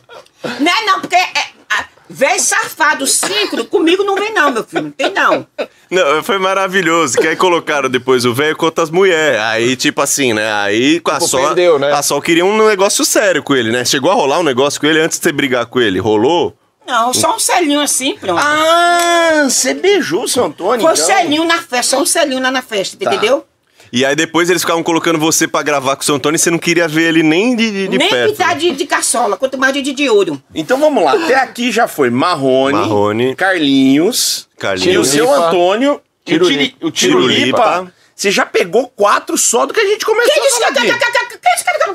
Não 0.59 0.71
é 0.71 0.85
não, 0.85 1.01
porque 1.01 1.15
é, 1.15 1.25
a- 1.69 1.85
véi 2.09 2.39
safado, 2.39 3.05
síncro, 3.07 3.65
comigo 3.65 4.03
não 4.03 4.15
vem 4.15 4.33
não, 4.33 4.51
meu 4.51 4.63
filho. 4.63 4.83
Não 4.83 4.91
tem 4.91 5.11
não. 5.11 5.45
Não, 5.89 6.23
foi 6.23 6.38
maravilhoso. 6.38 7.17
Que 7.17 7.27
aí 7.27 7.35
colocaram 7.35 7.89
depois 7.89 8.25
o 8.25 8.33
velho 8.33 8.55
com 8.55 8.65
outras 8.65 8.89
mulheres. 8.89 9.39
Aí, 9.41 9.75
tipo 9.75 10.01
assim, 10.01 10.33
né? 10.33 10.51
Aí 10.53 10.99
com 10.99 11.11
a 11.11 11.15
Tipo, 11.15 11.27
Sol. 11.27 11.45
perdeu, 11.47 11.79
né? 11.79 11.91
A 11.91 12.01
Sol 12.01 12.21
queria 12.21 12.45
um 12.45 12.67
negócio 12.67 13.03
sério 13.05 13.41
com 13.43 13.55
ele, 13.55 13.71
né? 13.71 13.85
Chegou 13.85 14.11
a 14.11 14.15
rolar 14.15 14.39
um 14.39 14.43
negócio 14.43 14.79
com 14.79 14.88
ele 14.88 14.99
antes 14.99 15.17
de 15.19 15.23
você 15.23 15.31
brigar 15.31 15.65
com 15.67 15.79
ele. 15.79 15.99
Rolou? 15.99 16.55
Não, 16.88 17.13
só 17.13 17.36
um 17.36 17.39
selinho 17.39 17.80
assim, 17.82 18.15
pronto. 18.17 18.39
Ah, 18.41 19.45
você 19.50 19.74
beijou 19.74 20.24
o 20.24 20.28
seu 20.28 20.45
Antônio, 20.45 20.82
Foi 20.82 20.91
um 20.91 20.93
então? 20.93 21.06
selinho 21.06 21.43
na 21.45 21.58
festa, 21.62 21.95
só 21.98 22.02
um 22.02 22.06
selinho 22.06 22.41
lá 22.41 22.52
na 22.52 22.62
festa, 22.62 22.95
Tá. 22.98 23.13
entendeu? 23.13 23.45
E 23.93 24.04
aí 24.06 24.15
depois 24.15 24.50
eles 24.50 24.62
ficavam 24.62 24.84
colocando 24.84 25.17
você 25.17 25.48
pra 25.48 25.62
gravar 25.63 25.95
com 25.95 26.02
o 26.02 26.06
seu 26.06 26.15
Antônio 26.15 26.36
e 26.36 26.39
você 26.39 26.52
não 26.52 26.58
queria 26.58 26.88
ver 26.88 27.04
ele 27.10 27.24
nem 27.24 27.56
de, 27.56 27.71
de, 27.71 27.88
de 27.88 27.98
Nem 27.98 28.10
perto. 28.10 28.32
pintar 28.32 28.56
de, 28.56 28.71
de 28.71 28.86
caçola, 28.86 29.38
quanto 29.38 29.58
mais 29.58 29.74
de, 29.74 29.82
de, 29.82 30.10
ouro. 30.10 30.41
Então 30.54 30.78
vamos 30.80 31.04
lá, 31.04 31.13
até 31.13 31.36
aqui 31.36 31.71
já 31.71 31.88
foi 31.88 32.10
Marrone, 32.10 32.74
Marrone. 32.78 33.36
Carlinhos, 33.36 34.50
Carlinhos. 34.58 34.93
e 34.93 34.98
o 34.98 35.06
seu. 35.06 35.32
Antônio, 35.34 36.02
Tirulipa. 36.26 36.86
o, 36.86 36.91
Tiri, 36.91 37.10
o 37.10 37.17
Tirulipa. 37.17 37.93
Você 38.16 38.32
já 38.32 38.45
pegou 38.45 38.88
quatro 38.88 39.38
só 39.38 39.66
do 39.66 39.74
que 39.74 39.80
a 39.80 39.86
gente 39.86 40.05
começou 40.05 40.34
Quem 40.34 40.43
disse 40.43 40.57
que 40.57 40.64
a 40.64 40.68
falar 40.74 40.82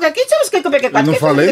aqui. 0.07 0.13
Quem 0.13 0.25
disse 0.25 0.51
que 0.51 0.57
eu 0.57 0.71
peguei 0.71 0.89
quatro? 0.89 0.99
Eu 0.99 1.05
não 1.05 1.13
Quem 1.13 1.19
falei 1.19 1.51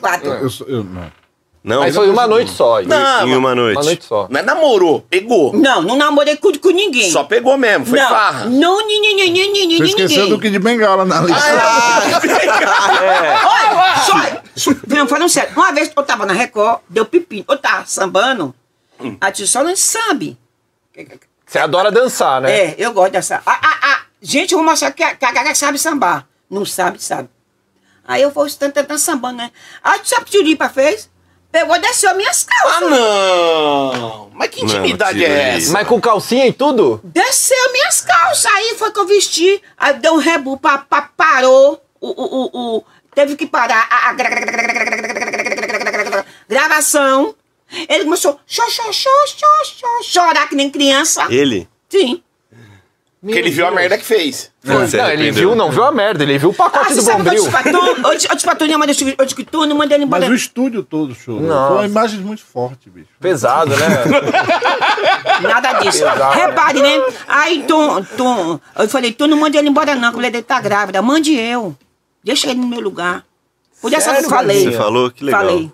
nada. 0.00 0.26
Eu. 0.26 0.32
Eu, 0.42 0.50
sou- 0.50 0.66
eu, 0.68 0.84
não. 0.84 1.23
Não, 1.64 1.80
Mas 1.80 1.94
foi 1.94 2.10
uma 2.10 2.26
noite 2.26 2.50
só. 2.50 2.82
em, 2.82 2.86
Não, 2.86 3.26
em 3.26 3.34
uma 3.34 3.54
noite. 3.54 3.78
Uma 3.78 3.84
noite 3.84 4.04
só. 4.04 4.28
Não 4.28 4.38
é 4.38 4.42
namorou, 4.42 5.00
pegou. 5.08 5.54
Não, 5.54 5.80
não 5.80 5.96
namorei 5.96 6.36
com, 6.36 6.52
com 6.58 6.68
ninguém. 6.68 7.10
Só 7.10 7.24
pegou 7.24 7.56
mesmo, 7.56 7.86
foi 7.86 7.98
não, 7.98 8.08
farra. 8.10 8.44
Não, 8.44 8.86
ni, 8.86 9.00
ni, 9.00 9.14
ni, 9.14 9.78
Você 9.78 9.84
esqueceu 9.84 10.24
ninguém. 10.24 10.28
do 10.28 10.38
Kid 10.38 10.58
Bengala 10.58 11.06
na 11.06 11.22
lista. 11.22 11.40
Olha, 13.46 14.42
só, 14.54 14.70
não, 14.86 15.08
falando 15.08 15.30
sério, 15.30 15.52
uma 15.56 15.72
vez 15.72 15.90
eu 15.96 16.02
tava 16.02 16.26
na 16.26 16.34
Record, 16.34 16.80
deu 16.86 17.06
pepino, 17.06 17.46
eu 17.48 17.56
tava 17.56 17.86
sambando, 17.86 18.54
A 19.18 19.32
tia 19.32 19.46
Solange 19.46 19.80
sabe. 19.80 20.36
Você 21.46 21.58
adora 21.58 21.90
dançar, 21.90 22.42
né? 22.42 22.52
É, 22.54 22.74
eu 22.76 22.92
gosto 22.92 23.12
dessa. 23.12 23.40
A, 23.46 23.52
a, 23.52 23.92
a, 23.94 24.00
gente, 24.20 24.52
eu 24.52 24.58
vou 24.58 24.68
mostrar 24.68 24.92
que 24.92 25.02
a, 25.02 25.14
que 25.14 25.24
a 25.24 25.32
Gaga 25.32 25.54
sabe 25.54 25.78
sambar. 25.78 26.26
Não 26.50 26.66
sabe, 26.66 27.02
sabe. 27.02 27.30
Aí 28.06 28.20
eu 28.20 28.30
vou 28.30 28.46
tentando 28.50 28.98
sambando, 28.98 29.38
né? 29.38 29.50
Aí 29.82 29.98
sabe 30.04 30.24
o 30.24 30.26
que 30.26 30.38
o 30.38 30.42
Lipa 30.42 30.68
fez? 30.68 31.08
pegou, 31.54 31.78
desceu 31.78 32.10
as 32.10 32.16
minhas 32.16 32.42
calças. 32.42 32.82
Ah, 32.82 32.90
não! 32.90 34.30
Mas 34.34 34.48
que 34.48 34.64
intimidade 34.64 35.20
não, 35.20 35.26
é 35.26 35.56
essa? 35.56 35.72
Mas 35.72 35.86
com 35.86 36.00
calcinha 36.00 36.48
e 36.48 36.52
tudo? 36.52 37.00
Desceu 37.04 37.66
as 37.66 37.72
minhas 37.72 38.00
calças. 38.00 38.46
Aí 38.46 38.74
foi 38.76 38.90
que 38.90 38.98
eu 38.98 39.06
vesti. 39.06 39.62
Aí 39.78 39.94
deu 40.00 40.14
um 40.14 40.18
rebu, 40.18 40.56
pa, 40.56 40.78
pa, 40.78 41.02
parou. 41.16 41.80
O, 42.00 42.08
o, 42.08 42.24
o, 42.24 42.76
o, 42.76 42.84
teve 43.14 43.36
que 43.36 43.46
parar 43.46 43.86
a, 43.88 44.12
gravação. 46.48 47.36
Ele 47.88 48.04
começou 48.04 48.38
a 48.60 50.02
chorar 50.02 50.48
que 50.48 50.56
nem 50.56 50.68
criança. 50.68 51.28
Ele? 51.30 51.68
Sim. 51.88 52.20
Porque 53.24 53.38
ele 53.38 53.50
viu 53.50 53.66
a 53.66 53.70
merda 53.70 53.96
que 53.96 54.04
fez. 54.04 54.50
Você 54.62 54.72
Não, 54.72 54.82
ele 54.84 55.00
arrependeu? 55.00 55.32
viu, 55.32 55.54
não 55.54 55.70
viu 55.70 55.82
a 55.82 55.90
merda, 55.90 56.22
ele 56.22 56.36
viu 56.36 56.50
o 56.50 56.52
Ah, 56.52 56.56
pacote 56.70 56.94
você 56.94 57.10
do 57.10 57.16
Bombril. 57.16 57.34
disse 57.34 57.50
pra 57.50 57.62
tu? 57.62 57.68
Eu 57.68 58.18
tu, 58.56 58.66
não 58.66 58.78
mandei 58.78 58.94
eu 59.18 59.24
disse 59.24 59.34
que 59.36 59.44
tu 59.44 59.66
não 59.66 59.76
mandei 59.76 59.96
ele 59.96 60.04
embora. 60.04 60.20
Mas 60.22 60.30
o 60.30 60.34
estúdio 60.34 60.82
todo 60.82 61.14
chorou. 61.14 61.40
Nossa. 61.40 61.68
Foi 61.68 61.76
uma 61.78 61.86
imagem 61.86 62.20
muito 62.20 62.42
forte, 62.44 62.90
bicho. 62.90 63.08
Pesado, 63.18 63.70
né? 63.76 63.86
Nada 65.40 65.72
disso. 65.74 66.04
Exato. 66.04 66.36
Repare, 66.38 66.82
né? 66.82 67.02
Aí, 67.26 67.64
tu, 67.66 68.04
tu, 68.16 68.60
eu 68.78 68.88
falei, 68.88 69.12
tu 69.12 69.26
não 69.26 69.38
manda 69.38 69.56
ele 69.58 69.68
embora 69.68 69.94
não, 69.94 70.02
que 70.10 70.14
a 70.14 70.16
mulher 70.16 70.30
dele 70.30 70.44
tá 70.44 70.60
grávida. 70.60 71.00
Mande 71.00 71.34
eu. 71.34 71.74
Deixa 72.22 72.50
ele 72.50 72.60
no 72.60 72.66
meu 72.66 72.80
lugar. 72.80 73.24
Por 73.84 73.92
essa 73.92 74.12
eu 74.12 74.14
Sério, 74.14 74.30
falei. 74.30 74.64
Você 74.64 74.72
falou? 74.72 75.10
Que 75.10 75.22
legal. 75.22 75.42
Falei. 75.42 75.70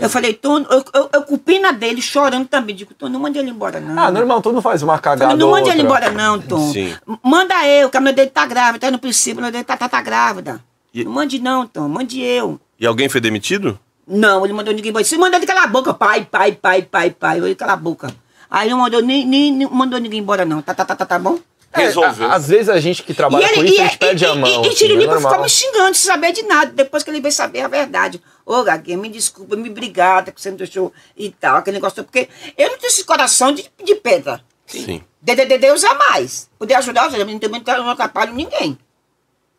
Eu 0.00 0.08
falei, 0.08 0.32
tu, 0.32 0.48
eu, 0.70 0.82
eu, 0.94 1.10
eu 1.12 1.22
culpei 1.24 1.60
na 1.60 1.72
dele, 1.72 2.00
chorando 2.00 2.48
também. 2.48 2.74
Digo, 2.74 2.94
tu 2.94 3.06
não 3.06 3.20
manda 3.20 3.38
ele 3.38 3.50
embora 3.50 3.78
não. 3.78 4.02
Ah, 4.02 4.10
normal, 4.10 4.40
todo 4.40 4.54
mundo 4.54 4.62
faz 4.62 4.82
uma 4.82 4.98
cagada 4.98 5.32
Falei, 5.32 5.36
não 5.36 5.48
ou 5.48 5.52
manda 5.52 5.68
ele 5.68 5.82
embora 5.82 6.10
não, 6.10 6.40
Tom. 6.40 6.72
Sim. 6.72 6.94
Manda 7.22 7.68
eu, 7.68 7.90
que 7.90 7.98
a 7.98 8.00
mulher 8.00 8.14
dele 8.14 8.30
tá 8.30 8.46
grávida, 8.46 8.86
tá 8.86 8.90
no 8.90 8.98
princípio, 8.98 9.40
a 9.40 9.42
mulher 9.42 9.52
dele 9.52 9.64
tá, 9.64 9.76
tá, 9.76 9.90
tá 9.90 10.00
grávida. 10.00 10.58
E- 10.94 11.04
Não 11.04 11.12
mande 11.12 11.38
não, 11.38 11.66
Tom, 11.66 11.86
mande 11.86 12.22
eu. 12.22 12.58
E 12.78 12.86
alguém 12.86 13.10
foi 13.10 13.20
demitido? 13.20 13.78
Não, 14.08 14.42
ele 14.42 14.54
mandou 14.54 14.72
ninguém 14.72 14.88
embora. 14.88 15.04
Você 15.04 15.18
mandou 15.18 15.38
ele 15.38 15.46
calar 15.46 15.64
a 15.64 15.66
boca, 15.66 15.92
pai, 15.92 16.26
pai, 16.30 16.52
pai, 16.52 16.80
pai, 16.80 17.10
pai. 17.10 17.36
Ele 17.40 17.54
calar 17.54 17.74
a 17.74 17.76
boca. 17.76 18.10
Aí 18.50 18.70
não 18.70 18.78
mandou, 18.78 19.02
nem, 19.02 19.26
nem, 19.26 19.52
nem 19.52 19.68
mandou 19.70 20.00
ninguém 20.00 20.20
embora, 20.20 20.46
não. 20.46 20.62
Tá, 20.62 20.72
tá, 20.72 20.86
tá, 20.86 20.96
tá, 20.96 21.04
tá 21.04 21.18
bom? 21.18 21.38
É, 21.72 21.82
Resolveu. 21.82 22.28
a- 22.28 22.34
às 22.34 22.48
vezes 22.48 22.68
a 22.68 22.80
gente 22.80 23.02
que 23.04 23.14
trabalha 23.14 23.48
com 23.54 23.62
isso, 23.62 23.80
a 23.80 23.84
gente 23.84 23.98
perde 23.98 24.24
a 24.26 24.34
mão. 24.34 24.48
E, 24.48 24.52
e, 24.52 24.58
assim, 24.68 24.74
Tiriripa 24.74 25.14
é 25.14 25.38
me 25.40 25.48
xingando 25.48 25.94
sem 25.94 26.10
saber 26.10 26.32
de 26.32 26.42
nada. 26.42 26.72
Depois 26.72 27.02
que 27.04 27.10
ele 27.10 27.20
veio 27.20 27.32
saber 27.32 27.60
a 27.60 27.68
verdade. 27.68 28.20
Ô, 28.44 28.62
Gaguinha, 28.64 28.98
me 28.98 29.08
desculpa, 29.08 29.54
me 29.54 29.70
obrigada 29.70 30.32
que 30.32 30.40
você 30.42 30.50
me 30.50 30.56
deixou 30.56 30.92
e 31.16 31.30
tal, 31.30 31.56
aquele 31.58 31.76
negócio. 31.76 32.02
Porque 32.02 32.28
eu 32.58 32.70
não 32.70 32.76
tenho 32.78 32.88
esse 32.90 33.04
coração 33.04 33.52
de, 33.52 33.70
de 33.84 33.94
pedra. 33.94 34.42
Sim. 34.66 35.02
De, 35.22 35.34
de, 35.36 35.46
de 35.46 35.58
Deus 35.58 35.84
é 35.84 35.94
mais. 35.94 36.50
Poder 36.58 36.74
ajudar, 36.74 37.04
eu 37.04 37.10
também 37.38 37.38
não 37.40 37.84
não 37.84 37.90
atrapalho 37.90 38.34
ninguém. 38.34 38.76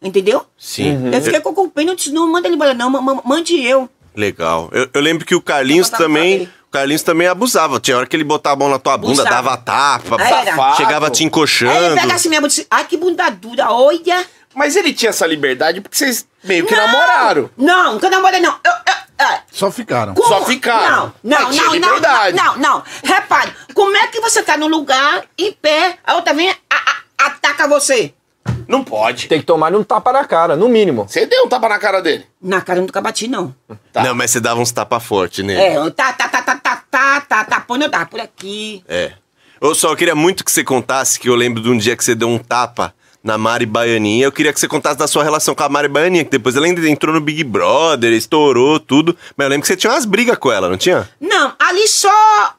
Entendeu? 0.02 0.46
Sim. 0.58 0.96
Uhum. 0.98 1.14
Eu 1.14 1.22
fiquei 1.22 1.40
com 1.40 1.50
o 1.52 1.70
pena, 1.70 1.92
eu 1.92 1.96
disse, 1.96 2.12
não 2.12 2.30
manda 2.30 2.48
ele 2.48 2.56
embora, 2.56 2.74
não, 2.74 2.90
ma- 2.90 3.02
ma- 3.02 3.22
mande 3.24 3.64
eu. 3.64 3.88
Legal. 4.16 4.70
Eu, 4.74 4.90
eu 4.94 5.00
lembro 5.02 5.26
que 5.26 5.36
o 5.36 5.42
Carlinhos 5.42 5.90
também. 5.90 6.50
Carlinhos 6.72 7.04
também 7.04 7.28
abusava. 7.28 7.80
Tinha 7.80 7.98
hora 7.98 8.08
que 8.08 8.16
ele 8.16 8.24
botava 8.24 8.56
a 8.56 8.60
mão 8.60 8.70
na 8.70 8.80
tua 8.80 8.98
bunda, 8.98 9.22
Abusava. 9.24 9.30
dava 9.30 9.58
tapa, 9.58 10.22
era? 10.24 10.52
Safado. 10.52 10.78
chegava 10.78 11.10
te 11.10 11.16
Aí 11.16 11.20
ele 11.20 11.28
encoxando. 11.28 11.96
pega 12.02 12.14
assim 12.16 12.30
mesmo 12.30 12.46
e 12.46 12.50
disse, 12.50 12.68
ai 12.72 12.86
que 12.86 12.96
bunda 12.98 13.30
dura, 13.30 13.72
olha. 13.72 14.26
Mas 14.56 14.76
ele 14.76 14.94
tinha 14.94 15.10
essa 15.10 15.26
liberdade 15.28 15.80
porque 15.82 15.98
vocês 15.98 16.26
meio 16.44 16.66
que 16.66 16.76
namoraram. 16.76 17.50
Não, 17.58 17.94
nunca 17.94 18.10
namorei 18.10 18.40
não. 18.42 18.52
Eu, 18.64 18.72
eu, 18.72 19.26
é. 19.26 19.42
Só 19.52 19.70
ficaram. 19.72 20.14
Como? 20.14 20.28
Só 20.28 20.46
ficaram. 20.46 21.14
Não, 21.24 21.38
não, 21.40 21.48
Mas 21.48 21.56
tinha 21.56 21.80
não, 21.80 22.00
não, 22.00 22.00
não, 22.00 22.32
não, 22.34 22.58
não. 22.58 22.84
Repare, 23.04 23.54
como 23.74 23.96
é 23.96 24.08
que 24.08 24.20
você 24.20 24.42
tá 24.44 24.58
no 24.58 24.68
lugar, 24.68 25.24
em 25.38 25.52
pé, 25.54 25.98
a 26.06 26.16
outra 26.16 26.34
vem, 26.34 26.50
a- 26.50 26.56
a- 26.70 27.26
ataca 27.28 27.68
você? 27.68 28.14
Não 28.68 28.84
pode. 28.84 29.28
Tem 29.28 29.40
que 29.40 29.46
tomar 29.46 29.74
um 29.76 29.84
tapa 29.84 30.12
na 30.14 30.24
cara, 30.26 30.56
no 30.56 30.70
mínimo. 30.70 31.06
Você 31.08 31.26
deu 31.26 31.46
um 31.46 31.50
tapa 31.50 31.68
na 31.68 31.78
cara 31.78 32.02
dele. 32.02 32.26
Na 32.42 32.62
cara 32.62 32.80
eu 32.80 32.84
nunca 32.84 33.02
bati, 33.02 33.28
não. 33.28 33.54
Tá. 33.92 34.04
Não, 34.04 34.16
mas 34.16 34.32
você 34.32 34.40
dava 34.40 34.60
uns 34.60 34.72
tapa 34.72 35.00
forte 35.00 35.44
nele. 35.44 35.60
É, 35.60 35.90
tá, 35.92 36.14
tá, 36.14 36.30
tá, 36.30 36.42
tá, 36.42 36.56
tá, 36.56 36.84
tá, 36.90 37.22
tá, 37.22 37.44
tá, 37.44 37.60
põe 37.60 37.82
eu 37.82 37.90
por 38.08 38.20
aqui. 38.20 38.84
É. 38.88 39.12
Eu 39.60 39.76
só 39.76 39.96
queria 39.96 40.16
muito 40.16 40.44
que 40.44 40.52
você 40.52 40.64
contasse, 40.64 41.20
que 41.20 41.30
eu 41.30 41.36
lembro 41.36 41.62
de 41.62 41.70
um 41.70 41.78
dia 41.78 41.96
que 41.96 42.04
você 42.04 42.16
deu 42.16 42.30
um 42.30 42.38
tapa 42.38 42.96
na 43.24 43.38
Mari 43.38 43.66
Baianinha. 43.66 44.26
Eu 44.26 44.32
queria 44.32 44.52
que 44.52 44.60
você 44.60 44.68
contasse 44.68 44.98
da 44.98 45.08
sua 45.08 45.24
relação 45.24 45.54
com 45.54 45.64
a 45.64 45.70
Mari 45.70 45.88
Baianinha, 45.88 46.24
que 46.24 46.32
depois 46.32 46.56
ela 46.56 46.66
ainda 46.66 46.88
entrou 46.90 47.14
no 47.14 47.22
Big 47.22 47.44
Brother, 47.44 48.12
estourou 48.14 48.80
tudo. 48.80 49.16
Mas 49.38 49.46
eu 49.46 49.50
lembro 49.50 49.62
que 49.62 49.68
você 49.68 49.78
tinha 49.78 49.92
umas 49.92 50.06
brigas 50.06 50.38
com 50.38 50.52
ela, 50.52 50.70
não 50.70 50.78
tinha? 50.78 51.08
Não, 51.20 51.54
ali 51.60 51.88
só 51.88 52.56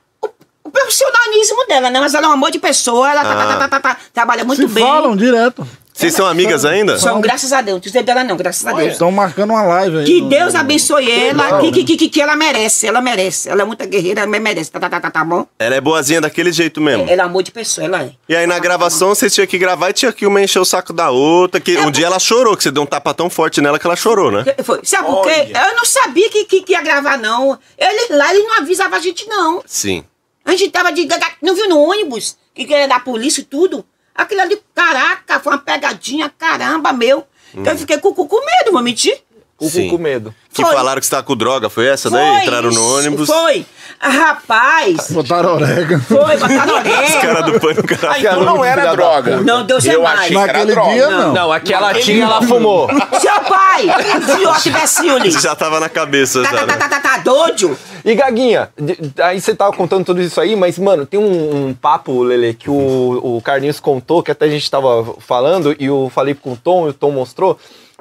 profissionalismo 0.72 1.66
dela, 1.68 1.90
né? 1.90 2.00
Mas 2.00 2.14
ela 2.14 2.26
é 2.26 2.28
um 2.30 2.32
amor 2.32 2.50
de 2.50 2.58
pessoa, 2.58 3.10
ela 3.10 3.22
tá, 3.22 3.34
tá, 3.34 3.46
tá, 3.46 3.56
tá, 3.56 3.68
tá, 3.68 3.80
tá, 3.80 3.96
trabalha 4.12 4.44
muito 4.44 4.62
Se 4.62 4.68
bem. 4.68 4.84
falam 4.84 5.16
direto. 5.16 5.66
Vocês 5.94 6.14
são 6.14 6.24
amigas 6.26 6.64
ainda? 6.64 6.98
São, 6.98 7.20
graças 7.20 7.52
a 7.52 7.60
Deus. 7.60 7.74
Não 7.74 7.80
dizer 7.80 8.02
dela 8.02 8.24
não, 8.24 8.34
graças 8.34 8.66
a 8.66 8.72
Deus. 8.72 8.92
Estão 8.92 9.10
marcando 9.12 9.50
uma 9.50 9.62
live 9.62 9.98
aí. 9.98 10.04
Que 10.06 10.22
no- 10.22 10.28
Deus 10.30 10.54
no- 10.54 10.60
abençoe 10.60 11.10
ela, 11.10 11.44
Legal, 11.44 11.60
que, 11.60 11.66
né? 11.66 11.72
que, 11.86 11.96
que, 11.98 12.08
que 12.08 12.20
ela 12.22 12.34
merece, 12.34 12.86
ela 12.86 13.02
merece. 13.02 13.50
Ela 13.50 13.60
é 13.60 13.64
muita 13.66 13.84
guerreira, 13.84 14.22
ela 14.22 14.38
merece, 14.40 14.70
tá, 14.72 14.80
tá, 14.80 14.88
tá, 14.88 14.98
tá, 15.00 15.10
tá 15.10 15.22
bom? 15.24 15.46
Ela 15.58 15.74
é 15.74 15.80
boazinha 15.82 16.18
daquele 16.22 16.50
jeito 16.50 16.80
mesmo. 16.80 17.02
Ela 17.06 17.22
é 17.22 17.24
amor 17.26 17.42
de 17.42 17.52
pessoa, 17.52 17.84
ela 17.84 18.02
é. 18.04 18.12
E 18.26 18.34
aí 18.34 18.46
na 18.46 18.58
gravação 18.58 19.10
vocês 19.10 19.34
tinham 19.34 19.46
que 19.46 19.58
gravar 19.58 19.90
e 19.90 19.92
tinha 19.92 20.10
que 20.14 20.24
uma 20.26 20.40
encher 20.40 20.60
o 20.60 20.64
saco 20.64 20.94
da 20.94 21.10
outra. 21.10 21.60
Que 21.60 21.76
um 21.78 21.90
dia 21.90 22.06
ela 22.06 22.18
chorou, 22.18 22.56
que 22.56 22.62
você 22.62 22.70
deu 22.70 22.82
um 22.84 22.86
tapa 22.86 23.12
tão 23.12 23.28
forte 23.28 23.60
nela 23.60 23.78
que 23.78 23.86
ela 23.86 23.94
chorou, 23.94 24.32
né? 24.32 24.44
Foi. 24.64 24.80
Sabe 24.84 25.06
por 25.08 25.22
quê? 25.24 25.52
Olha. 25.54 25.68
Eu 25.68 25.76
não 25.76 25.84
sabia 25.84 26.30
que, 26.30 26.44
que, 26.46 26.62
que 26.62 26.72
ia 26.72 26.80
gravar, 26.80 27.18
não. 27.18 27.58
Ele 27.76 28.16
lá, 28.16 28.34
ele 28.34 28.42
não 28.44 28.56
avisava 28.58 28.96
a 28.96 28.98
gente, 28.98 29.28
não. 29.28 29.62
Sim. 29.66 30.02
A 30.44 30.50
gente 30.52 30.70
tava 30.70 30.92
de. 30.92 31.06
Não 31.40 31.54
viu 31.54 31.68
no 31.68 31.78
ônibus? 31.80 32.36
Que 32.54 32.64
que 32.64 32.74
era 32.74 32.86
da 32.88 33.00
polícia 33.00 33.40
e 33.40 33.44
tudo? 33.44 33.84
Aquilo 34.14 34.40
ali, 34.42 34.60
caraca, 34.74 35.40
foi 35.40 35.52
uma 35.52 35.58
pegadinha, 35.58 36.30
caramba, 36.36 36.92
meu. 36.92 37.24
Eu 37.54 37.78
fiquei 37.78 37.98
com, 37.98 38.12
com, 38.14 38.26
com 38.26 38.36
medo, 38.44 38.72
vou 38.72 38.82
mentir. 38.82 39.18
O 39.58 39.68
Sim. 39.68 39.88
cu 39.88 39.96
com 39.96 40.02
medo. 40.02 40.34
Que 40.52 40.60
Foi. 40.62 40.72
falaram 40.74 40.98
que 41.00 41.06
você 41.06 41.10
tava 41.12 41.22
com 41.22 41.36
droga, 41.36 41.70
foi 41.70 41.86
essa 41.86 42.10
daí? 42.10 42.26
Foi, 42.26 42.42
Entraram 42.42 42.68
no 42.70 42.72
isso, 42.72 42.96
ônibus. 42.98 43.28
Foi. 43.28 43.64
Ah, 44.00 44.08
Rapaz, 44.08 45.10
Botaram 45.10 45.54
orégano. 45.54 46.02
foi, 46.02 46.36
botaram 46.36 46.74
Os 46.74 46.80
orelha. 46.80 47.20
caras 47.20 47.44
do 47.46 47.60
pânico, 47.60 47.94
Ah, 47.94 47.96
cara. 47.96 48.18
então 48.18 48.44
não 48.44 48.56
filha 48.56 48.66
era 48.66 48.92
droga. 48.96 49.36
Não, 49.40 49.64
Deus 49.64 49.86
é 49.86 49.94
Eu 49.94 50.02
mais. 50.02 50.18
achei 50.20 50.30
que 50.30 50.36
era 50.42 50.46
Naquele 50.52 50.72
droga. 50.72 50.92
dia, 50.92 51.10
não. 51.10 51.32
Não, 51.32 51.52
aqui 51.52 51.72
ela 51.72 51.94
tinha, 51.94 52.24
ela 52.24 52.42
fumou. 52.42 52.88
Seu 53.20 53.40
pai, 53.42 53.86
fiote 54.36 54.70
Vecchioli. 54.70 55.30
Já 55.40 55.54
tava 55.54 55.78
na 55.78 55.88
cabeça, 55.88 56.42
Tá, 56.42 56.50
já, 56.50 56.56
tá, 56.56 56.66
tá, 56.66 56.66
né? 56.66 56.78
tá, 56.78 56.88
tá, 56.88 57.00
tá 57.00 57.18
doido? 57.18 57.78
E 58.04 58.14
Gaguinha, 58.14 58.70
aí 59.22 59.40
você 59.40 59.54
tava 59.54 59.72
contando 59.76 60.04
tudo 60.04 60.20
isso 60.20 60.40
aí, 60.40 60.56
mas, 60.56 60.78
mano, 60.78 61.06
tem 61.06 61.20
um, 61.20 61.68
um 61.68 61.74
papo, 61.74 62.22
Lele, 62.22 62.54
que 62.54 62.68
o, 62.70 63.36
o 63.36 63.40
Carlinhos 63.42 63.78
contou, 63.80 64.22
que 64.22 64.30
até 64.30 64.46
a 64.46 64.50
gente 64.50 64.68
tava 64.70 65.14
falando, 65.20 65.74
e 65.78 65.86
eu 65.86 66.10
falei 66.12 66.34
com 66.34 66.52
o 66.52 66.56
Tom, 66.56 66.86
e 66.86 66.90
o 66.90 66.92
Tom 66.94 67.10
mostrou, 67.12 67.58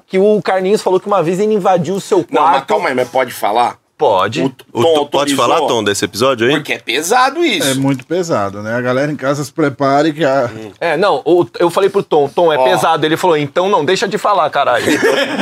que 0.07 0.17
o 0.17 0.41
Carlinhos 0.41 0.81
falou 0.81 0.99
que 0.99 1.07
uma 1.07 1.21
vez 1.21 1.39
ele 1.39 1.53
invadiu 1.53 1.95
o 1.95 2.01
seu 2.01 2.25
Não, 2.31 2.41
mas 2.41 2.51
quarto. 2.51 2.67
calma 2.67 2.89
aí, 2.89 2.95
mas 2.95 3.07
pode 3.09 3.31
falar? 3.31 3.77
Pode. 3.97 4.41
O 4.41 4.45
O 4.73 4.81
Tom 4.83 4.93
Tom- 4.95 5.05
pode 5.05 5.35
falar, 5.35 5.57
Tom, 5.59 5.83
desse 5.83 6.03
episódio 6.05 6.47
aí? 6.47 6.53
Porque 6.55 6.73
é 6.73 6.79
pesado 6.79 7.43
isso. 7.45 7.67
É 7.69 7.75
muito 7.75 8.03
pesado, 8.07 8.63
né? 8.63 8.73
A 8.73 8.81
galera 8.81 9.11
em 9.11 9.15
casa 9.15 9.43
se 9.43 9.53
prepare 9.53 10.11
que 10.11 10.25
a... 10.25 10.49
É, 10.79 10.97
não, 10.97 11.21
o- 11.23 11.45
eu 11.59 11.69
falei 11.69 11.87
pro 11.87 12.01
Tom, 12.01 12.27
Tom, 12.27 12.51
é 12.51 12.57
Ó. 12.57 12.63
pesado. 12.63 13.05
Ele 13.05 13.15
falou, 13.15 13.37
então 13.37 13.69
não 13.69 13.85
deixa 13.85 14.07
de 14.07 14.17
falar, 14.17 14.49
caralho. 14.49 14.85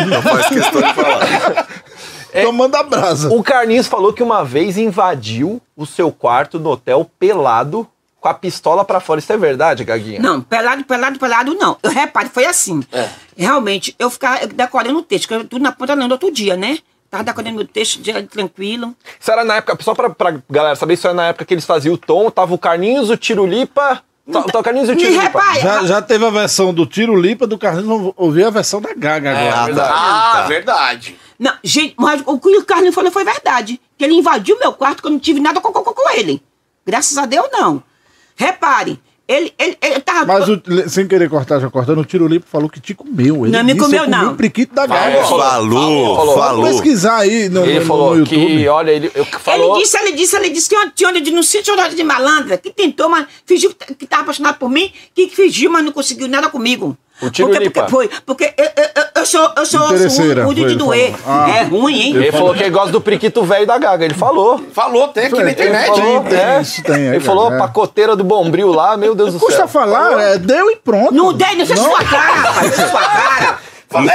Não 0.10 0.22
faz 0.22 0.48
questão 0.50 0.82
de 0.82 0.94
falar. 0.94 1.68
tomando 2.44 2.76
a 2.76 2.84
brasa. 2.84 3.30
o 3.34 3.42
Carlinhos 3.44 3.88
falou 3.88 4.14
que 4.14 4.24
uma 4.24 4.44
vez 4.44 4.78
invadiu 4.78 5.62
o 5.76 5.86
seu 5.86 6.12
quarto 6.12 6.60
no 6.60 6.70
hotel 6.72 7.10
pelado 7.20 7.88
com 8.22 8.28
a 8.28 8.34
pistola 8.34 8.84
pra 8.84 9.00
fora. 9.00 9.20
Isso 9.20 9.32
é 9.32 9.38
verdade, 9.38 9.84
Gaguinha? 9.84 10.20
Não, 10.20 10.42
pelado, 10.42 10.84
pelado, 10.84 11.18
pelado, 11.20 11.54
não. 11.56 11.78
Eu 11.82 11.90
repare, 11.92 12.30
foi 12.30 12.46
assim. 12.46 12.84
É. 12.92 13.08
Realmente, 13.38 13.96
eu 13.98 14.10
ficava 14.10 14.46
decorando 14.48 15.00
o 15.00 15.04
texto, 15.04 15.28
que 15.28 15.34
eu 15.34 15.46
tudo 15.46 15.62
na 15.64 15.72
ponta 15.72 15.96
do 15.96 16.12
outro 16.12 16.32
dia, 16.32 16.58
né? 16.58 16.80
Tava 17.10 17.24
decorando 17.24 17.56
meu 17.56 17.66
texto, 17.68 18.00
dia 18.02 18.22
tranquilo. 18.24 18.94
Isso 19.20 19.32
era 19.32 19.44
na 19.44 19.56
época, 19.56 19.78
só 19.82 19.96
pra, 19.96 20.10
pra 20.10 20.36
galera 20.50 20.76
saber, 20.76 20.94
isso 20.94 21.08
era 21.08 21.14
na 21.16 21.28
época 21.28 21.46
que 21.46 21.54
eles 21.54 21.66
faziam 21.66 21.94
o 21.96 21.98
Tom, 21.98 22.30
tava 22.30 22.54
o 22.54 22.58
Carlinhos, 22.58 23.10
o 23.10 23.18
Tirulipa. 23.18 24.02
Tá, 24.32 24.44
tá 24.44 24.60
o 24.60 24.64
Carlinhos 24.64 24.90
e 24.90 24.92
o 24.92 24.96
Tirulipa. 24.96 25.24
repare, 25.24 25.60
Já, 25.62 25.84
já 25.86 26.02
teve 26.04 26.24
a 26.24 26.30
versão 26.30 26.72
do 26.72 26.86
Tiro 26.86 27.16
Lipa, 27.20 27.48
do 27.48 27.58
Carlinhos, 27.58 27.88
vamos 27.88 28.14
ouvir 28.16 28.44
a 28.44 28.52
versão 28.52 28.80
da 28.80 28.94
Gaga 28.94 29.30
É, 29.32 29.50
agora. 29.50 29.66
verdade. 29.66 29.92
Ah, 29.92 30.32
Tá. 30.34 30.48
verdade. 30.48 31.16
Não, 31.40 31.54
gente, 31.64 31.94
mas 31.98 32.22
o 32.26 32.38
que 32.38 32.50
o 32.58 32.66
Carlinhos 32.66 32.94
falou 32.94 33.12
foi 33.12 33.24
verdade. 33.24 33.80
Que 33.98 34.04
ele 34.04 34.16
invadiu 34.16 34.60
meu 34.60 34.74
quarto 34.74 35.02
que 35.02 35.08
eu 35.08 35.12
não 35.12 35.20
tive 35.20 35.40
nada 35.40 35.62
com, 35.62 35.72
com, 35.72 35.82
com- 35.84 36.10
ele. 36.12 36.44
Graças 36.86 37.18
a 37.18 37.26
Deus, 37.26 37.48
não. 37.52 37.82
Repare, 38.36 39.00
ele, 39.28 39.54
ele, 39.60 39.78
ele 39.82 40.00
tava. 40.02 40.26
Mas, 40.26 40.50
o- 40.50 40.62
sem 40.90 41.08
querer 41.08 41.30
cortar, 41.30 41.60
já 41.60 41.70
cortando, 41.70 42.00
o 42.00 42.06
Tiro 42.06 42.28
Lipa 42.28 42.46
falou 42.50 42.70
que 42.70 42.80
te 42.82 42.94
comeu. 42.94 43.46
Ele 43.46 43.52
Não 43.56 43.64
me 43.64 43.74
disse, 43.74 43.86
comeu, 43.86 44.08
não. 44.10 44.34
o 44.34 44.36
priquito 44.36 44.74
da 44.74 44.86
Gaga. 44.86 45.12
É, 45.18 45.24
falou, 45.24 45.40
Falou, 45.40 46.16
falou. 46.16 46.38
falou. 46.38 46.66
Pesquisar 46.66 47.18
aí 47.18 47.48
no, 47.48 47.64
Ele 47.64 47.80
no- 47.80 47.86
falou 47.86 48.12
no 48.12 48.20
YouTube. 48.20 48.46
que, 48.58 48.68
olha, 48.68 48.92
ele 48.92 49.12
eu, 49.14 49.24
falou. 49.26 49.76
Ele 49.76 49.84
disse, 49.84 49.98
ele 49.98 50.12
disse, 50.14 50.36
ele 50.36 50.50
disse 50.50 50.70
que 50.70 50.92
tinha 50.92 51.10
onde 51.10 51.22
denunciar 51.22 51.64
tinha 51.64 51.76
onde 51.76 51.96
de 51.96 52.04
malandra, 52.04 52.58
que 52.58 52.72
tentou, 52.72 53.08
mas 53.08 53.28
fingiu 53.46 53.74
que 53.74 53.94
que 53.96 54.06
tava 54.08 54.24
apaixonado 54.24 54.58
por 54.58 54.70
mim, 54.70 54.92
que 55.14 55.30
fingiu, 55.30 55.70
mas 55.72 55.86
não 55.86 55.92
conseguiu 55.92 56.28
nada 56.28 56.50
comigo. 56.50 56.98
O 57.22 57.30
tiro 57.30 57.50
porque, 57.50 57.64
lipa. 57.64 57.82
porque, 57.84 57.92
foi, 57.92 58.10
porque 58.26 58.54
eu, 58.58 58.66
eu, 58.66 58.90
eu- 58.96 59.04
eu 59.16 59.26
sou, 59.26 59.52
eu 59.58 59.66
sou, 59.66 59.80
ruim 59.88 60.54
de 60.56 60.62
foi, 60.64 60.76
doer. 60.76 61.16
Ah. 61.28 61.50
É 61.50 61.64
ruim, 61.64 62.00
hein? 62.00 62.16
Ele 62.16 62.32
falou 62.32 62.54
que 62.54 62.64
ele 62.64 62.70
gosta 62.70 62.92
do 62.92 63.02
priquito 63.02 63.44
velho 63.44 63.68
da 63.68 63.78
Gaga. 63.78 64.06
Ele 64.06 64.14
falou. 64.14 64.64
Falou, 64.74 65.10
tem 65.10 65.26
aqui 65.26 65.36
na 65.36 65.42
Ele 65.42 65.52
internet. 65.52 65.88
falou, 65.88 66.24
tem, 66.24 66.40
é. 66.40 66.62
isso 66.62 66.82
tem 66.84 66.96
aí, 66.96 67.02
Ele 67.08 67.20
falou, 67.20 67.46
cara, 67.50 67.56
é. 67.56 67.60
pacoteira 67.60 68.16
do 68.16 68.24
Bombril 68.24 68.72
lá, 68.72 68.96
meu 68.96 69.14
Deus 69.14 69.34
do 69.34 69.40
Custa 69.40 69.58
céu. 69.58 69.68
falar, 69.68 70.20
é, 70.22 70.38
deu 70.38 70.72
e 70.72 70.78
pronto. 70.78 71.14
Não 71.14 71.34
dei, 71.34 71.56
não 71.56 71.66
sei 71.66 71.76
sua 71.76 72.04
cara, 72.04 72.34
rapaz, 72.34 72.76
sua 72.76 73.02
cara. 73.02 73.60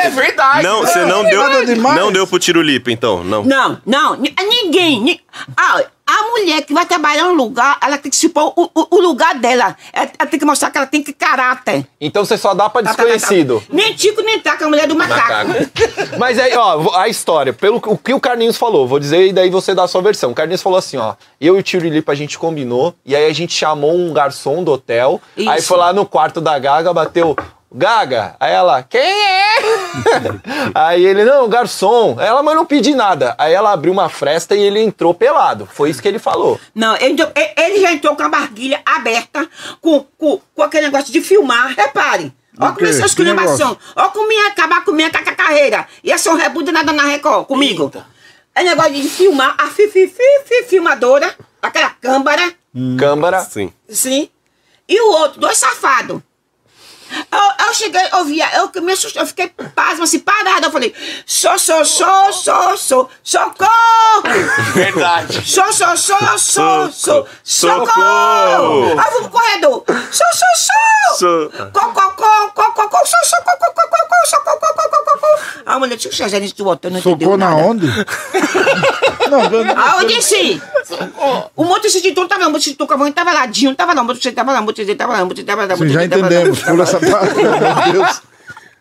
É 0.04 0.08
verdade. 0.08 0.62
Não, 0.62 0.80
você 0.82 1.00
não 1.04 1.26
é 1.26 1.30
deu. 1.30 1.76
Não 1.94 2.12
deu 2.12 2.26
pro 2.26 2.38
tiro 2.38 2.62
lipa, 2.62 2.90
então. 2.92 3.24
Não. 3.24 3.42
Não, 3.44 3.78
não, 3.84 4.14
ni- 4.16 4.34
ninguém. 4.48 5.00
ni- 5.00 5.20
Ah, 5.56 5.82
a 6.14 6.30
mulher 6.30 6.62
que 6.62 6.72
vai 6.72 6.86
trabalhar 6.86 7.24
no 7.24 7.34
lugar, 7.34 7.78
ela 7.82 7.98
tem 7.98 8.10
que 8.10 8.16
se 8.16 8.28
pôr 8.28 8.52
o, 8.56 8.70
o- 8.74 8.86
o 8.96 9.00
lugar 9.00 9.34
dela. 9.36 9.76
Ela, 9.92 10.10
ela 10.18 10.28
tem 10.30 10.38
que 10.38 10.46
mostrar 10.46 10.70
que 10.70 10.78
ela 10.78 10.86
tem 10.86 11.02
que 11.02 11.12
caráter. 11.12 11.86
Então 12.00 12.24
você 12.24 12.36
só 12.38 12.54
dá 12.54 12.68
pra 12.70 12.82
Tá, 12.82 12.90
tá, 12.90 12.96
tá, 12.96 13.02
tá. 13.02 13.08
desconhecido. 13.14 13.62
Nem 13.70 13.94
Tico, 13.94 14.20
nem 14.22 14.38
Taca, 14.40 14.64
a 14.64 14.68
mulher 14.68 14.86
do 14.86 14.94
macaco. 14.94 15.50
Mas 16.18 16.38
aí, 16.38 16.54
ó, 16.56 16.96
a 16.96 17.08
história, 17.08 17.52
pelo 17.52 17.80
que- 17.80 17.88
o 17.88 17.96
que 17.98 18.14
o 18.14 18.20
Carlinhos 18.20 18.56
falou, 18.56 18.86
vou 18.86 18.98
dizer 19.00 19.26
e 19.26 19.32
daí 19.32 19.50
você 19.50 19.74
dá 19.74 19.84
a 19.84 19.88
sua 19.88 20.02
versão. 20.02 20.30
O 20.30 20.34
Carlinhos 20.34 20.62
falou 20.62 20.78
assim, 20.78 20.96
ó, 20.96 21.14
eu 21.40 21.56
e 21.56 21.58
o 21.60 21.62
Tiro 21.62 21.88
Lipa 21.88 22.12
a 22.12 22.14
gente 22.14 22.38
combinou, 22.38 22.94
e 23.04 23.14
aí 23.16 23.26
a 23.26 23.32
gente 23.34 23.52
chamou 23.54 23.94
um 23.94 24.12
garçom 24.12 24.62
do 24.62 24.72
hotel, 24.72 25.20
aí 25.36 25.58
Isso. 25.58 25.68
foi 25.68 25.78
lá 25.78 25.92
no 25.92 26.06
quarto 26.06 26.40
da 26.40 26.58
Gaga, 26.58 26.92
bateu, 26.92 27.36
Gaga, 27.76 28.36
aí 28.38 28.52
ela, 28.52 28.84
quem 28.84 29.00
é? 29.00 29.54
aí 30.74 31.04
ele, 31.04 31.24
não, 31.24 31.48
garçom. 31.48 32.14
Aí 32.18 32.26
ela, 32.26 32.40
mas 32.40 32.54
não 32.54 32.64
pedi 32.64 32.94
nada. 32.94 33.34
Aí 33.36 33.52
ela 33.52 33.72
abriu 33.72 33.92
uma 33.92 34.08
fresta 34.08 34.54
e 34.54 34.60
ele 34.62 34.80
entrou 34.80 35.12
pelado. 35.12 35.66
Foi 35.66 35.90
isso 35.90 36.00
que 36.00 36.06
ele 36.06 36.20
falou. 36.20 36.60
Não, 36.72 36.94
ele, 36.96 37.16
ele- 37.56 37.80
já 37.80 37.92
entrou 37.92 38.14
com 38.14 38.22
a 38.22 38.28
barguilha 38.28 38.80
aberta, 38.86 39.48
com, 39.80 40.06
com, 40.16 40.40
com 40.54 40.62
aquele 40.62 40.86
negócio 40.86 41.12
de 41.12 41.20
filmar. 41.20 41.74
Repare. 41.76 42.32
Olha 42.56 42.70
O 42.70 42.74
como 42.74 42.86
essa 42.86 43.06
esculhambação. 43.06 43.76
Olha 43.96 44.10
como 44.10 44.30
ia 44.30 44.46
acabar 44.46 44.84
com 44.84 44.92
minha 44.92 45.10
ca- 45.10 45.22
ca- 45.24 45.34
carreira. 45.34 45.88
Ia 46.04 46.16
ser 46.16 46.30
um 46.30 46.36
rebuda 46.36 46.70
nada 46.70 46.92
na 46.92 47.02
Record 47.06 47.46
comigo. 47.46 47.86
Eita. 47.86 48.06
É 48.54 48.62
negócio 48.62 48.92
de 48.92 49.02
filmar, 49.08 49.56
a 49.58 49.66
fi, 49.66 49.88
fi, 49.88 50.06
fi, 50.06 50.22
fi, 50.46 50.62
filmadora, 50.68 51.34
aquela 51.60 51.90
câmara, 51.90 52.52
Câmara. 52.98 53.40
Sim. 53.40 53.72
sim. 53.88 54.28
E 54.88 55.00
o 55.00 55.10
outro, 55.10 55.40
dois 55.40 55.58
safados. 55.58 56.20
Eu, 57.30 57.66
eu 57.66 57.74
cheguei, 57.74 58.00
eu 58.12 58.24
via, 58.24 58.46
eu 58.56 58.82
me 58.82 58.92
assustei, 58.92 59.20
eu 59.22 59.26
fiquei 59.26 59.48
pasmo, 59.74 60.04
assim, 60.04 60.18
parada. 60.20 60.66
Eu 60.66 60.70
falei, 60.72 60.94
sou, 61.26 61.58
sou, 61.58 61.84
sou, 61.84 62.32
sou, 62.32 62.76
sou, 62.76 63.10
socorro! 63.22 64.22
Verdade. 64.74 65.42
Sou, 65.48 65.72
sou, 65.72 65.96
sou, 65.96 66.16
sou, 66.38 66.90
sou, 66.92 67.26
Socorro! 67.42 67.86
socorro! 67.86 68.98
Aí 68.98 69.06
eu 69.06 69.12
fui 69.12 69.20
pro 69.22 69.30
corredor. 69.30 69.84
Sou, 69.86 70.26
sou, 70.32 70.48
sou! 70.56 71.18
Sou- 71.18 71.50
Co, 71.70 71.80
co, 71.92 72.10
co, 72.12 72.50
co, 72.54 72.72
co, 72.72 72.88
co, 72.88 72.98
sou, 73.06 73.24
sou, 73.24 73.38
co, 73.44 73.56
co, 73.58 73.72
co, 73.72 73.88
co, 73.88 74.08
co, 74.08 74.28
sou, 74.30 74.40
co, 74.40 74.50
co, 74.58 74.74
co, 74.74 74.88
co, 74.88 75.04
co, 75.04 75.18
co. 75.20 75.62
A 75.66 75.78
mulher 75.78 75.96
tinha 75.96 76.10
que 76.10 76.16
ser 76.16 76.28
gerente 76.28 76.54
do 76.56 76.66
hotel, 76.66 76.90
não 76.90 76.98
entendeu 76.98 77.18
Socou 77.30 77.36
na 77.38 77.50
nada. 77.50 77.62
onde? 77.62 77.86
não, 79.30 79.44
eu- 79.44 79.64
Ah, 79.76 80.04
disse. 80.04 80.60
O 81.56 81.64
motorista 81.64 82.00
de 82.00 82.12
tudo 82.12 82.28
tava 82.28 82.42
lá, 82.42 82.48
o 82.48 82.50
motorista 82.52 82.76
do 82.84 82.86
cavalo 82.88 83.12
tava 83.12 83.32
lá, 83.32 83.46
Dinho 83.46 83.74
tava 83.74 83.92
lá, 83.94 84.02
o 84.02 84.04
motorista 84.04 84.32
tava 84.32 84.52
lá, 84.52 84.60
o 84.60 84.64
motorista 84.64 84.94
tava 84.96 85.12
lá, 85.12 85.22
o 85.22 85.26
motorista 85.26 85.52
tava 85.56 85.66
lá. 85.66 85.76
Sim, 85.76 85.88
já 85.88 86.00
motorista 86.00 86.08
tava 86.10 86.22
lá. 86.22 86.26
entendemos. 86.40 86.62
Pula 86.62 86.86
essa 86.96 87.18
amor 87.18 87.84
de 87.84 87.92
Deus. 87.92 88.22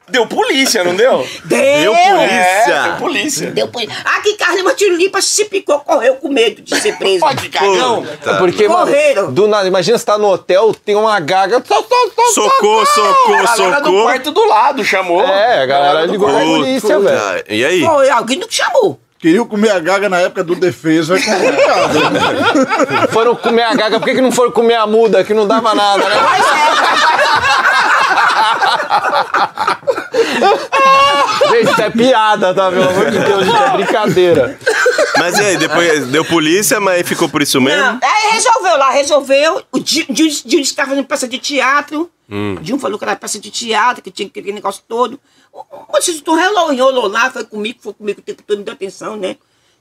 Deu 0.09 0.27
polícia, 0.27 0.83
não 0.83 0.93
deu? 0.95 1.25
Deu 1.45 1.59
Deu! 1.59 1.93
polícia. 1.93 2.33
É, 2.35 2.83
deu 2.83 2.95
polícia. 2.97 3.51
Deu 3.51 3.67
polícia. 3.69 3.95
Aqui, 4.17 4.33
Carlinhos 4.35 4.73
Tirolipa 4.73 5.21
se 5.21 5.45
picou, 5.45 5.79
correu 5.79 6.15
com 6.15 6.27
medo 6.27 6.61
de 6.61 6.75
ser 6.79 6.97
preso. 6.97 7.21
Pode, 7.21 7.47
cagão. 7.49 8.03
Puta. 8.03 8.35
Porque, 8.35 8.67
mano, 8.67 8.85
Correram. 8.85 9.31
do 9.33 9.47
nada, 9.47 9.65
imagina 9.67 9.97
você 9.97 10.05
tá 10.05 10.17
no 10.17 10.27
hotel, 10.29 10.75
tem 10.85 10.95
uma 10.95 11.17
gaga. 11.21 11.63
so- 11.65 11.73
so- 11.73 12.11
so- 12.15 12.33
Socorro, 12.33 12.85
socorro, 12.85 13.33
A 13.33 13.55
galera 13.55 13.79
do 13.79 13.85
socorro. 13.85 14.03
quarto 14.03 14.31
do 14.31 14.45
lado 14.45 14.83
chamou. 14.83 15.23
É, 15.23 15.63
a 15.63 15.65
galera 15.65 16.05
do 16.05 16.11
ligou 16.11 16.29
pra 16.29 16.39
polícia, 16.39 16.99
velho. 16.99 17.43
E 17.49 17.65
aí? 17.65 17.81
Foi 17.81 18.09
alguém 18.09 18.39
que 18.41 18.53
chamou. 18.53 18.99
Queriam 19.17 19.45
comer 19.47 19.69
a 19.71 19.79
gaga 19.79 20.09
na 20.09 20.19
época 20.19 20.43
do 20.43 20.53
defesa, 20.53 21.15
é 21.17 21.21
complicado. 21.21 22.09
né? 22.11 23.07
Foram 23.09 23.33
comer 23.37 23.63
a 23.63 23.73
gaga, 23.73 23.97
por 23.97 24.05
que, 24.05 24.15
que 24.15 24.21
não 24.21 24.33
foram 24.33 24.51
comer 24.51 24.75
a 24.75 24.85
muda, 24.85 25.23
que 25.23 25.33
não 25.33 25.47
dava 25.47 25.73
nada, 25.73 26.03
né? 26.09 26.15
Gente, 31.49 31.71
isso 31.71 31.81
é 31.81 31.89
piada, 31.89 32.53
tá? 32.53 32.69
Pelo 32.71 32.89
amor 32.89 33.11
de 33.11 33.19
Deus, 33.19 33.45
gente, 33.45 33.55
é 33.57 33.69
brincadeira. 33.71 34.59
Mas 35.17 35.37
e 35.37 35.41
aí? 35.43 35.57
Depois 35.57 36.07
deu 36.07 36.25
polícia, 36.25 36.79
mas 36.79 37.07
ficou 37.07 37.29
por 37.29 37.41
isso 37.41 37.59
mesmo? 37.61 37.81
Não, 37.81 37.99
aí 38.01 38.31
resolveu 38.33 38.77
lá, 38.77 38.89
resolveu. 38.91 39.61
O 39.71 39.79
Dinho 39.79 40.05
Dinho- 40.09 40.41
Dinho 40.45 40.61
estava 40.61 40.89
fazendo 40.89 41.05
peça 41.05 41.27
de 41.27 41.37
teatro. 41.37 42.09
O 42.29 42.59
Dinho 42.61 42.79
falou 42.79 42.97
que 42.97 43.05
era 43.05 43.15
peça 43.15 43.39
de 43.39 43.51
teatro, 43.51 44.01
que 44.01 44.09
tinha 44.09 44.27
aquele 44.27 44.51
negócio 44.51 44.81
todo. 44.87 45.19
O 45.51 45.63
do 46.23 46.33
relógio 46.35 46.73
enrolou 46.73 47.07
lá, 47.07 47.29
foi 47.29 47.43
comigo, 47.43 47.79
foi 47.81 47.93
comigo 47.93 48.19
o 48.19 48.23
tempo 48.23 48.41
todo, 48.45 48.57
me 48.57 48.63
deu 48.63 48.73
atenção, 48.73 49.15
né? 49.17 49.35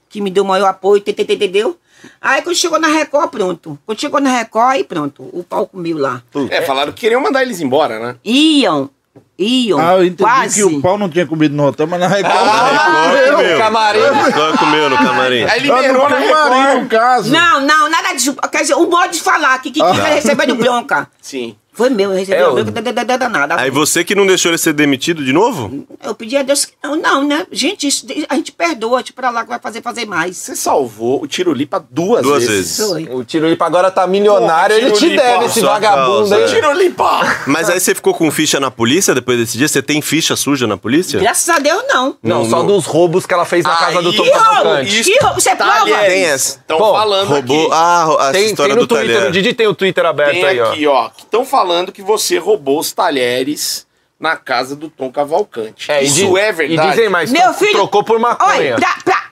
Que 0.09 0.21
me 0.21 0.29
deu 0.29 0.43
maior 0.43 0.67
apoio, 0.67 1.01
entendeu? 1.05 1.77
Aí 2.21 2.41
quando 2.41 2.55
chegou 2.55 2.79
na 2.79 2.89
Record, 2.89 3.29
pronto. 3.31 3.79
Quando 3.85 3.99
chegou 3.99 4.19
na 4.19 4.29
Record, 4.29 4.71
aí 4.71 4.83
pronto, 4.83 5.23
o 5.33 5.43
pau 5.43 5.65
comiu 5.65 5.97
lá. 5.97 6.21
É, 6.51 6.61
falaram 6.61 6.91
que 6.91 6.99
queriam 7.01 7.21
mandar 7.21 7.41
eles 7.41 7.59
embora, 7.61 7.97
né? 7.97 8.15
Iam, 8.23 8.89
iam, 9.37 9.79
Ah, 9.79 9.93
eu 9.97 10.05
entendi 10.05 10.23
quase. 10.23 10.55
que 10.55 10.63
o 10.75 10.81
pau 10.81 10.97
não 10.97 11.09
tinha 11.09 11.25
comido 11.25 11.55
no 11.55 11.65
hotel, 11.67 11.87
mas 11.87 11.99
na 11.99 12.07
Record. 12.07 12.33
Record 12.33 13.35
comeu. 13.35 13.57
camarim. 13.59 13.99
Record 13.99 14.57
comeu 14.59 14.89
no 14.89 14.97
camarim. 14.97 15.43
Aí 15.43 15.49
Ah, 15.49 15.57
liberou 15.57 16.03
no 16.03 16.09
na 16.09 16.21
camarim, 16.27 16.81
no 16.81 16.89
caso. 16.89 17.31
Não, 17.31 17.61
não, 17.61 17.89
nada 17.89 18.13
disso. 18.13 18.35
Quer 18.51 18.61
dizer, 18.61 18.75
o 18.75 18.89
modo 18.89 19.11
de 19.11 19.21
falar 19.21 19.59
que 19.61 19.71
que 19.71 19.81
Ah. 19.81 19.91
que 19.91 19.99
recebendo 20.01 20.55
bronca. 20.55 21.07
Sim. 21.21 21.55
Foi 21.73 21.89
meu, 21.89 22.11
eu 22.11 22.17
recebi 22.17 22.37
É, 22.37 22.47
o- 22.47 22.63
da- 22.63 22.91
da- 23.03 23.17
danada. 23.17 23.55
Aí 23.59 23.69
você 23.71 24.03
que 24.03 24.13
não 24.15 24.25
deixou 24.27 24.51
ele 24.51 24.57
ser 24.57 24.73
demitido 24.73 25.23
de 25.23 25.33
novo? 25.33 25.85
Eu 26.03 26.13
pedi 26.13 26.37
a 26.37 26.43
Deus 26.43 26.65
que 26.65 26.73
não, 26.83 26.95
não, 26.95 27.23
né? 27.27 27.47
Gente, 27.51 27.87
isso, 27.87 28.05
a 28.29 28.35
gente 28.35 28.51
perdoa, 28.51 29.01
tipo, 29.01 29.19
pra 29.21 29.29
lá 29.31 29.43
que 29.43 29.49
vai 29.49 29.59
fazer, 29.59 29.81
fazer 29.81 30.05
mais. 30.05 30.37
Você 30.37 30.55
salvou 30.55 31.21
o 31.23 31.27
Tirolipa 31.27 31.83
duas, 31.89 32.21
Duas 32.21 32.45
vezes. 32.45 32.77
vezes. 32.77 32.87
Foi. 32.89 33.03
O 33.15 33.23
Tirolipa 33.23 33.65
agora 33.65 33.89
tá 33.89 34.05
milionário, 34.05 34.75
Porra, 34.75 34.87
ele 34.87 34.95
te 34.97 35.15
deve, 35.15 35.45
esse 35.45 35.59
sua 35.61 35.73
vagabundo 35.73 36.05
causa, 36.29 36.35
aí. 36.35 36.43
é. 36.43 36.47
Tirolipa! 36.47 37.37
Mas 37.47 37.69
aí 37.69 37.79
você 37.79 37.95
ficou 37.95 38.13
com 38.13 38.29
ficha 38.31 38.59
na 38.59 38.69
polícia 38.69 39.13
depois 39.15 39.37
desse 39.39 39.57
dia? 39.57 39.67
Você 39.67 39.81
tem 39.81 40.01
ficha 40.01 40.35
suja 40.35 40.67
na 40.67 40.77
polícia? 40.77 41.19
Graças 41.19 41.49
a 41.49 41.59
Deus, 41.59 41.83
não. 41.87 42.15
Não, 42.21 42.43
Não, 42.43 42.49
só 42.49 42.57
não. 42.59 42.67
dos 42.67 42.85
roubos 42.85 43.25
que 43.25 43.33
ela 43.33 43.45
fez 43.45 43.63
na 43.63 43.75
casa 43.75 44.01
do 44.01 44.13
Tom 44.13 44.23
Que 44.23 44.29
roubo? 44.29 44.43
Cavalcante. 44.45 45.03
Que 45.03 45.17
roubo? 45.23 45.41
Você 45.41 45.49
é 45.49 45.55
prova? 45.55 45.85
Tem 45.85 46.23
essa. 46.25 46.57
Estão 46.59 46.77
falando 46.79 47.27
Roubou. 47.29 47.61
aqui. 47.63 47.69
Ah, 47.73 48.29
a 48.29 48.31
Tem, 48.31 48.45
história 48.45 48.73
tem 48.75 48.81
no 48.81 48.87
do 48.87 48.95
Twitter, 48.95 49.15
talher. 49.15 49.29
o 49.29 49.31
Didi 49.31 49.53
tem 49.53 49.67
o 49.67 49.73
Twitter 49.73 50.05
aberto 50.05 50.31
Tem 50.33 50.45
aí, 50.45 50.59
ó. 50.59 50.69
aqui, 50.71 50.87
ó. 50.87 51.09
que 51.09 51.23
estão 51.23 51.43
falando 51.45 51.62
que 51.91 52.01
você 52.01 52.37
roubou 52.37 52.79
os 52.79 52.91
talheres 52.91 53.85
na 54.19 54.35
casa 54.37 54.75
do 54.75 54.89
Tom 54.89 55.11
Cavalcante. 55.11 55.91
É, 55.91 56.01
e 56.03 56.07
Isso 56.07 56.15
di- 56.33 56.39
é 56.39 56.51
verdade? 56.51 56.87
E 56.87 56.91
dizem 56.91 57.09
mais, 57.09 57.31
Meu 57.31 57.53
filho. 57.53 57.71
trocou 57.73 58.03
por 58.03 58.17
maconha. 58.19 58.49
Olha, 58.55 58.75
pra, 58.75 58.95
pra, 59.03 59.22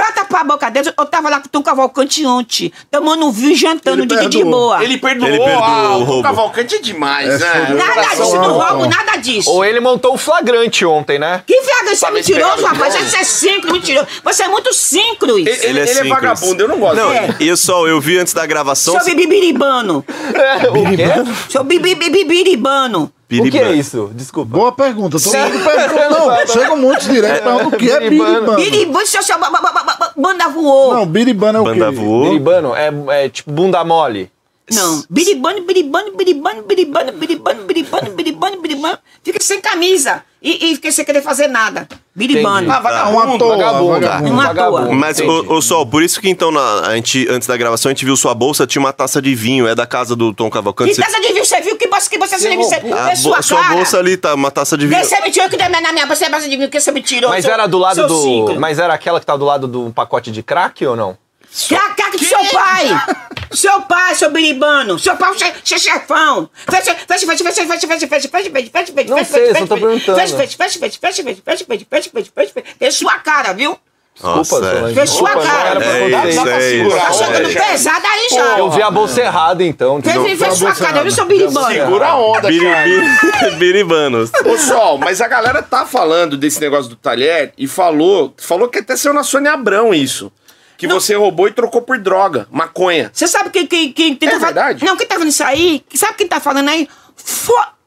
pra 0.00 0.12
tapar 0.12 0.40
a 0.40 0.44
boca 0.44 0.70
dele, 0.70 0.90
eu 0.96 1.04
tava 1.06 1.28
lá 1.28 1.40
com 1.40 1.46
o 1.46 1.50
Tom 1.50 1.62
Cavalcante 1.62 2.24
ontem, 2.24 2.72
tomando 2.90 3.26
um 3.26 3.30
vinho 3.30 3.54
jantando 3.54 4.02
Ele 4.02 4.16
de, 4.22 4.28
de 4.38 4.44
boa. 4.44 4.82
Ele 4.82 4.96
perdoou, 4.96 5.28
Ele 5.28 5.38
perdoou 5.38 5.62
ah, 5.64 5.96
o 5.98 6.02
o 6.02 6.06
Tom. 6.06 6.22
Cavalcante 6.22 6.76
é 6.76 6.78
demais, 6.78 7.28
É, 7.28 7.38
né? 7.38 7.74
Nada 7.74 7.92
Coração 7.92 8.24
disso, 8.24 8.36
não 8.36 8.58
roubo 8.58 8.86
nada 8.86 9.16
disso. 9.18 9.50
Ou 9.50 9.64
ele 9.64 9.78
montou 9.80 10.14
um 10.14 10.16
flagrante 10.18 10.86
ontem, 10.86 11.18
né? 11.18 11.42
Que 11.46 11.60
viagem, 11.60 11.94
você 11.94 12.06
é 12.06 12.10
mentiroso, 12.10 12.62
o 12.62 12.66
rapaz. 12.66 12.94
Você 12.94 13.18
é 13.18 13.24
síncro, 13.24 13.72
mentiroso. 13.72 14.06
Você 14.24 14.42
é 14.42 14.48
muito 14.48 14.72
síncro. 14.72 15.38
Ele, 15.38 15.50
ele- 15.50 15.50
Ele 15.50 15.66
é 15.66 15.68
ele 15.70 15.80
é 15.80 15.86
simples. 15.94 16.10
vagabundo, 16.10 16.62
eu 16.62 16.68
não 16.68 16.78
gosto 16.78 16.96
Não, 16.96 17.10
dele. 17.10 17.36
e 17.40 17.48
eu 17.48 17.56
só, 17.56 17.86
eu 17.86 18.00
vi 18.00 18.18
antes 18.18 18.32
da 18.32 18.46
gravação. 18.46 18.98
Seu 19.00 19.14
bibiribano. 19.14 20.04
o 20.70 20.96
quê? 20.96 21.06
Seu 21.50 21.62
bibiribano. 21.62 23.12
O 23.38 23.50
que 23.50 23.58
é 23.58 23.72
isso? 23.72 24.10
Desculpa. 24.12 24.56
Boa 24.56 24.72
pergunta. 24.72 25.10
Todo 25.18 25.20
Sim. 25.20 25.38
mundo 25.38 25.64
pergunta. 25.64 26.08
Não, 26.10 26.46
chega 26.48 26.76
muitos 26.76 27.06
direto 27.06 27.44
perguntando 27.44 27.68
o 27.68 27.78
que 27.78 27.90
é 27.90 28.00
Biribano. 28.00 28.56
biribano. 28.56 28.98
Banda 30.16 30.48
voou. 30.48 30.94
Não, 30.94 31.06
biribano 31.06 31.58
é 31.58 31.60
o 31.60 31.64
Banda 31.64 31.90
quê? 31.90 31.96
voou. 31.96 32.24
Biribano 32.24 32.74
é, 32.74 32.90
é 33.24 33.28
tipo 33.28 33.52
bunda 33.52 33.84
mole. 33.84 34.30
Não. 34.72 35.04
Biribano, 35.10 35.62
biribano, 35.62 36.12
biribano, 36.16 36.62
biribano, 36.62 37.12
biribano, 37.12 37.62
biribano, 37.64 38.10
biribano, 38.12 38.60
biribano. 38.62 38.98
Fica 39.22 39.42
sem 39.42 39.60
camisa. 39.60 40.22
E, 40.42 40.70
e 40.70 40.74
fica 40.76 40.90
sem 40.90 41.04
querer 41.04 41.20
fazer 41.22 41.48
nada. 41.48 41.86
Biribano. 42.14 42.66
Entendi. 42.66 42.70
Ah, 42.76 42.80
vagabundo. 42.80 43.18
Uma 43.26 43.38
toa, 43.38 43.56
Vagabundo. 43.56 43.90
vagabundo. 44.00 44.30
Uma 44.32 44.42
Vagabundo. 44.46 44.86
toa. 44.86 44.94
Mas, 44.94 45.20
ô, 45.20 45.44
ô 45.54 45.60
Sol, 45.60 45.84
por 45.86 46.02
isso 46.02 46.18
que 46.20 46.28
então, 46.30 46.50
na- 46.50 46.80
a 46.88 46.94
gente, 46.96 47.26
antes 47.28 47.46
da 47.46 47.56
gravação, 47.56 47.90
a 47.90 47.92
gente 47.92 48.04
viu 48.06 48.16
sua 48.16 48.32
bolsa, 48.34 48.66
tinha 48.66 48.80
uma 48.80 48.92
taça 48.92 49.20
de 49.20 49.34
vinho, 49.34 49.66
é 49.68 49.74
da 49.74 49.86
casa 49.86 50.16
do 50.16 50.32
Tom 50.32 50.48
Cavalcante. 50.48 50.90
Que 50.90 50.94
Você- 50.96 51.02
taça 51.02 51.20
de 51.20 51.28
vinho 51.32 51.44
você 51.44 51.60
viu? 51.60 51.76
Que 51.76 51.86
bolsa 51.88 52.08
que 52.08 52.16
você, 52.18 52.38
você, 52.38 52.74
a 52.76 53.10
é 53.10 53.16
sua 53.16 53.36
bo- 53.36 53.42
sua 53.42 53.60
cara. 53.62 53.74
bolsa 53.74 53.98
ali 53.98 54.16
tá, 54.16 54.34
uma 54.34 54.50
taça 54.50 54.78
de 54.78 54.86
vinho. 54.86 55.04
Você 55.04 55.20
me 55.20 55.30
tirou 55.30 55.48
que 55.50 55.56
minha, 55.56 55.68
na 55.80 55.92
minha 55.92 56.06
bolsa 56.06 56.24
é 56.24 56.38
de 56.38 56.56
vinho, 56.56 56.70
que 56.70 56.80
você 56.80 56.90
me 56.90 57.02
tirou. 57.02 57.28
Mas 57.30 57.44
seu- 57.44 57.52
era 57.52 57.66
do 57.66 57.78
lado 57.78 58.06
do. 58.06 58.58
Mas 58.58 58.78
era 58.78 58.94
aquela 58.94 59.20
que 59.20 59.26
tá 59.26 59.36
do 59.36 59.44
lado 59.44 59.68
do 59.68 59.90
pacote 59.90 60.30
de 60.30 60.42
crack 60.42 60.84
ou 60.86 60.96
não? 60.96 61.18
Caca 61.68 62.10
do 62.12 62.24
seu 62.24 62.44
pai! 62.46 62.88
Seu 63.52 63.82
pai, 63.82 64.14
seu 64.14 64.30
biribano! 64.30 64.98
Seu 64.98 65.16
pai, 65.16 65.36
seu, 65.36 65.52
seu 65.64 65.78
chefão! 65.78 66.48
Fecha, 66.70 66.94
fecha, 66.94 67.26
fecha, 67.26 67.44
fecha, 67.44 67.66
fecha, 67.66 67.66
fecha, 67.66 67.88
fecha, 67.88 68.08
fecha, 68.08 68.28
fecha, 68.28 68.50
fecha, 68.50 68.92
fecha, 68.92 69.10
Não 69.10 69.18
fecha, 69.18 69.30
sei, 69.30 69.46
fecha, 69.48 69.58
só 69.58 69.66
tô 69.66 69.74
fecha, 69.74 69.86
perguntando. 69.86 70.20
Fecha, 70.20 70.36
fecha, 70.36 70.56
fecha, 70.56 70.78
fecha, 70.78 70.98
fecha, 71.00 71.22
fecha, 71.22 71.42
fecha, 71.42 71.64
fecha, 71.64 71.86
fecha, 71.90 72.10
fecha, 72.10 72.30
fecha, 72.34 72.52
fecha. 72.52 72.76
É 72.78 72.90
sua 72.90 73.18
cara, 73.18 73.52
viu? 73.52 73.76
Desculpa, 74.14 74.60
Nossa, 74.60 74.90
é. 74.90 74.92
Desculpa, 74.92 75.34
não 75.34 75.42
cara. 75.42 75.84
É 75.84 76.28
isso, 76.28 76.48
é 76.48 76.76
isso. 76.76 76.96
Tá 76.96 77.12
chegando 77.12 77.50
é, 77.50 77.54
pesado 77.54 78.06
aí 78.06 78.28
já. 78.30 78.58
Eu 78.58 78.70
vi 78.70 78.82
a 78.82 78.90
bolsa 78.90 79.20
errada, 79.20 79.64
então. 79.64 80.00
Fez 80.02 80.58
sua 80.58 80.74
cara, 80.74 80.98
eu 80.98 81.04
não 81.04 81.10
sou 81.10 81.24
biribana. 81.24 81.70
Segura 81.70 82.06
a 82.06 82.16
onda, 82.16 82.42
cara. 82.42 83.50
Biribanos. 83.58 84.30
Ô, 84.44 84.58
Sol, 84.58 84.98
mas 84.98 85.20
a 85.20 85.28
galera 85.28 85.62
tá 85.62 85.86
falando 85.86 86.36
desse 86.36 86.60
negócio 86.60 86.90
do 86.90 86.96
talher 86.96 87.52
e 87.56 87.66
falou, 87.66 88.34
falou 88.36 88.68
que 88.68 88.78
até 88.78 88.94
saiu 88.94 89.14
na 89.14 89.22
Sônia 89.22 89.52
Abrão 89.52 89.94
isso. 89.94 90.30
Que 90.80 90.92
você 90.92 91.14
roubou 91.14 91.46
e 91.46 91.52
trocou 91.52 91.82
por 91.82 91.98
droga, 91.98 92.46
maconha. 92.50 93.10
Você 93.12 93.26
sabe 93.26 93.50
quem, 93.50 93.66
quem, 93.66 93.92
quem, 93.92 94.16
quem 94.16 94.28
É 94.28 94.32
tá 94.32 94.38
verdade? 94.38 94.84
Não, 94.84 94.96
quem 94.96 95.06
tá 95.06 95.14
falando 95.14 95.28
isso 95.30 95.44
aí? 95.44 95.84
Sabe 95.94 96.14
quem 96.14 96.26
tá 96.26 96.40
falando 96.40 96.68
aí? 96.68 96.88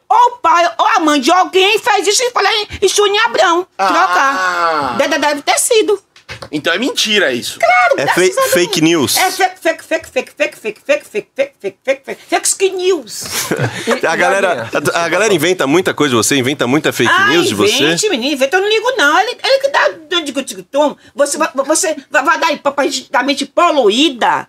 Ou 0.09 0.27
o 0.27 0.37
pai 0.37 0.71
ou 0.77 0.87
a 0.87 0.99
mãe 0.99 1.19
de 1.19 1.31
alguém 1.31 1.79
fez 1.79 2.07
isso 2.07 2.21
e 2.21 2.29
falou 2.29 2.51
em, 2.51 2.67
em 2.83 2.87
Chuninha 2.87 3.23
Abrão. 3.25 3.65
Ah. 3.77 3.87
Trocar. 3.87 5.17
Deve 5.19 5.41
ter 5.41 5.57
sido. 5.57 5.99
Então 6.51 6.73
é 6.73 6.77
mentira 6.77 7.31
isso. 7.33 7.59
É 7.97 8.05
Deve 8.05 8.13
fake, 8.13 8.49
fake 8.49 8.81
news. 8.81 9.17
É 9.17 9.31
fake, 9.31 9.59
fake, 9.61 9.83
fake, 9.83 10.09
fake, 10.11 10.31
fake, 10.33 10.57
fake, 10.59 10.81
fake, 10.81 11.05
fake, 11.11 11.25
fake, 11.35 11.53
fake, 11.61 11.77
fake, 12.05 12.21
fake, 12.29 12.47
fake 12.47 12.69
news. 12.71 13.23
A 14.07 14.15
galera, 14.15 14.69
a, 14.93 15.05
a 15.05 15.09
galera 15.09 15.33
inventa 15.33 15.65
muita 15.67 15.93
coisa 15.93 16.11
de 16.11 16.15
você, 16.15 16.35
inventa 16.35 16.65
muita 16.67 16.91
fake 16.93 17.11
Ah, 17.11 17.27
news 17.29 17.47
de 17.47 17.55
você. 17.55 17.73
invente, 17.75 18.09
menino, 18.09 18.33
inventa, 18.33 18.57
eu 18.57 18.61
não 18.61 18.69
ligo 18.69 18.91
não. 18.97 19.19
Ele, 19.19 19.37
ele 19.43 19.59
que 19.59 19.67
dá 19.69 19.89
de 20.19 20.63
tom. 20.63 20.95
Você, 21.15 21.37
vai- 21.37 21.49
você 21.53 21.95
vai, 22.09 22.23
vai 22.23 22.39
dar 22.39 22.51
da 23.11 23.23
mente 23.23 23.45
poluída. 23.45 24.47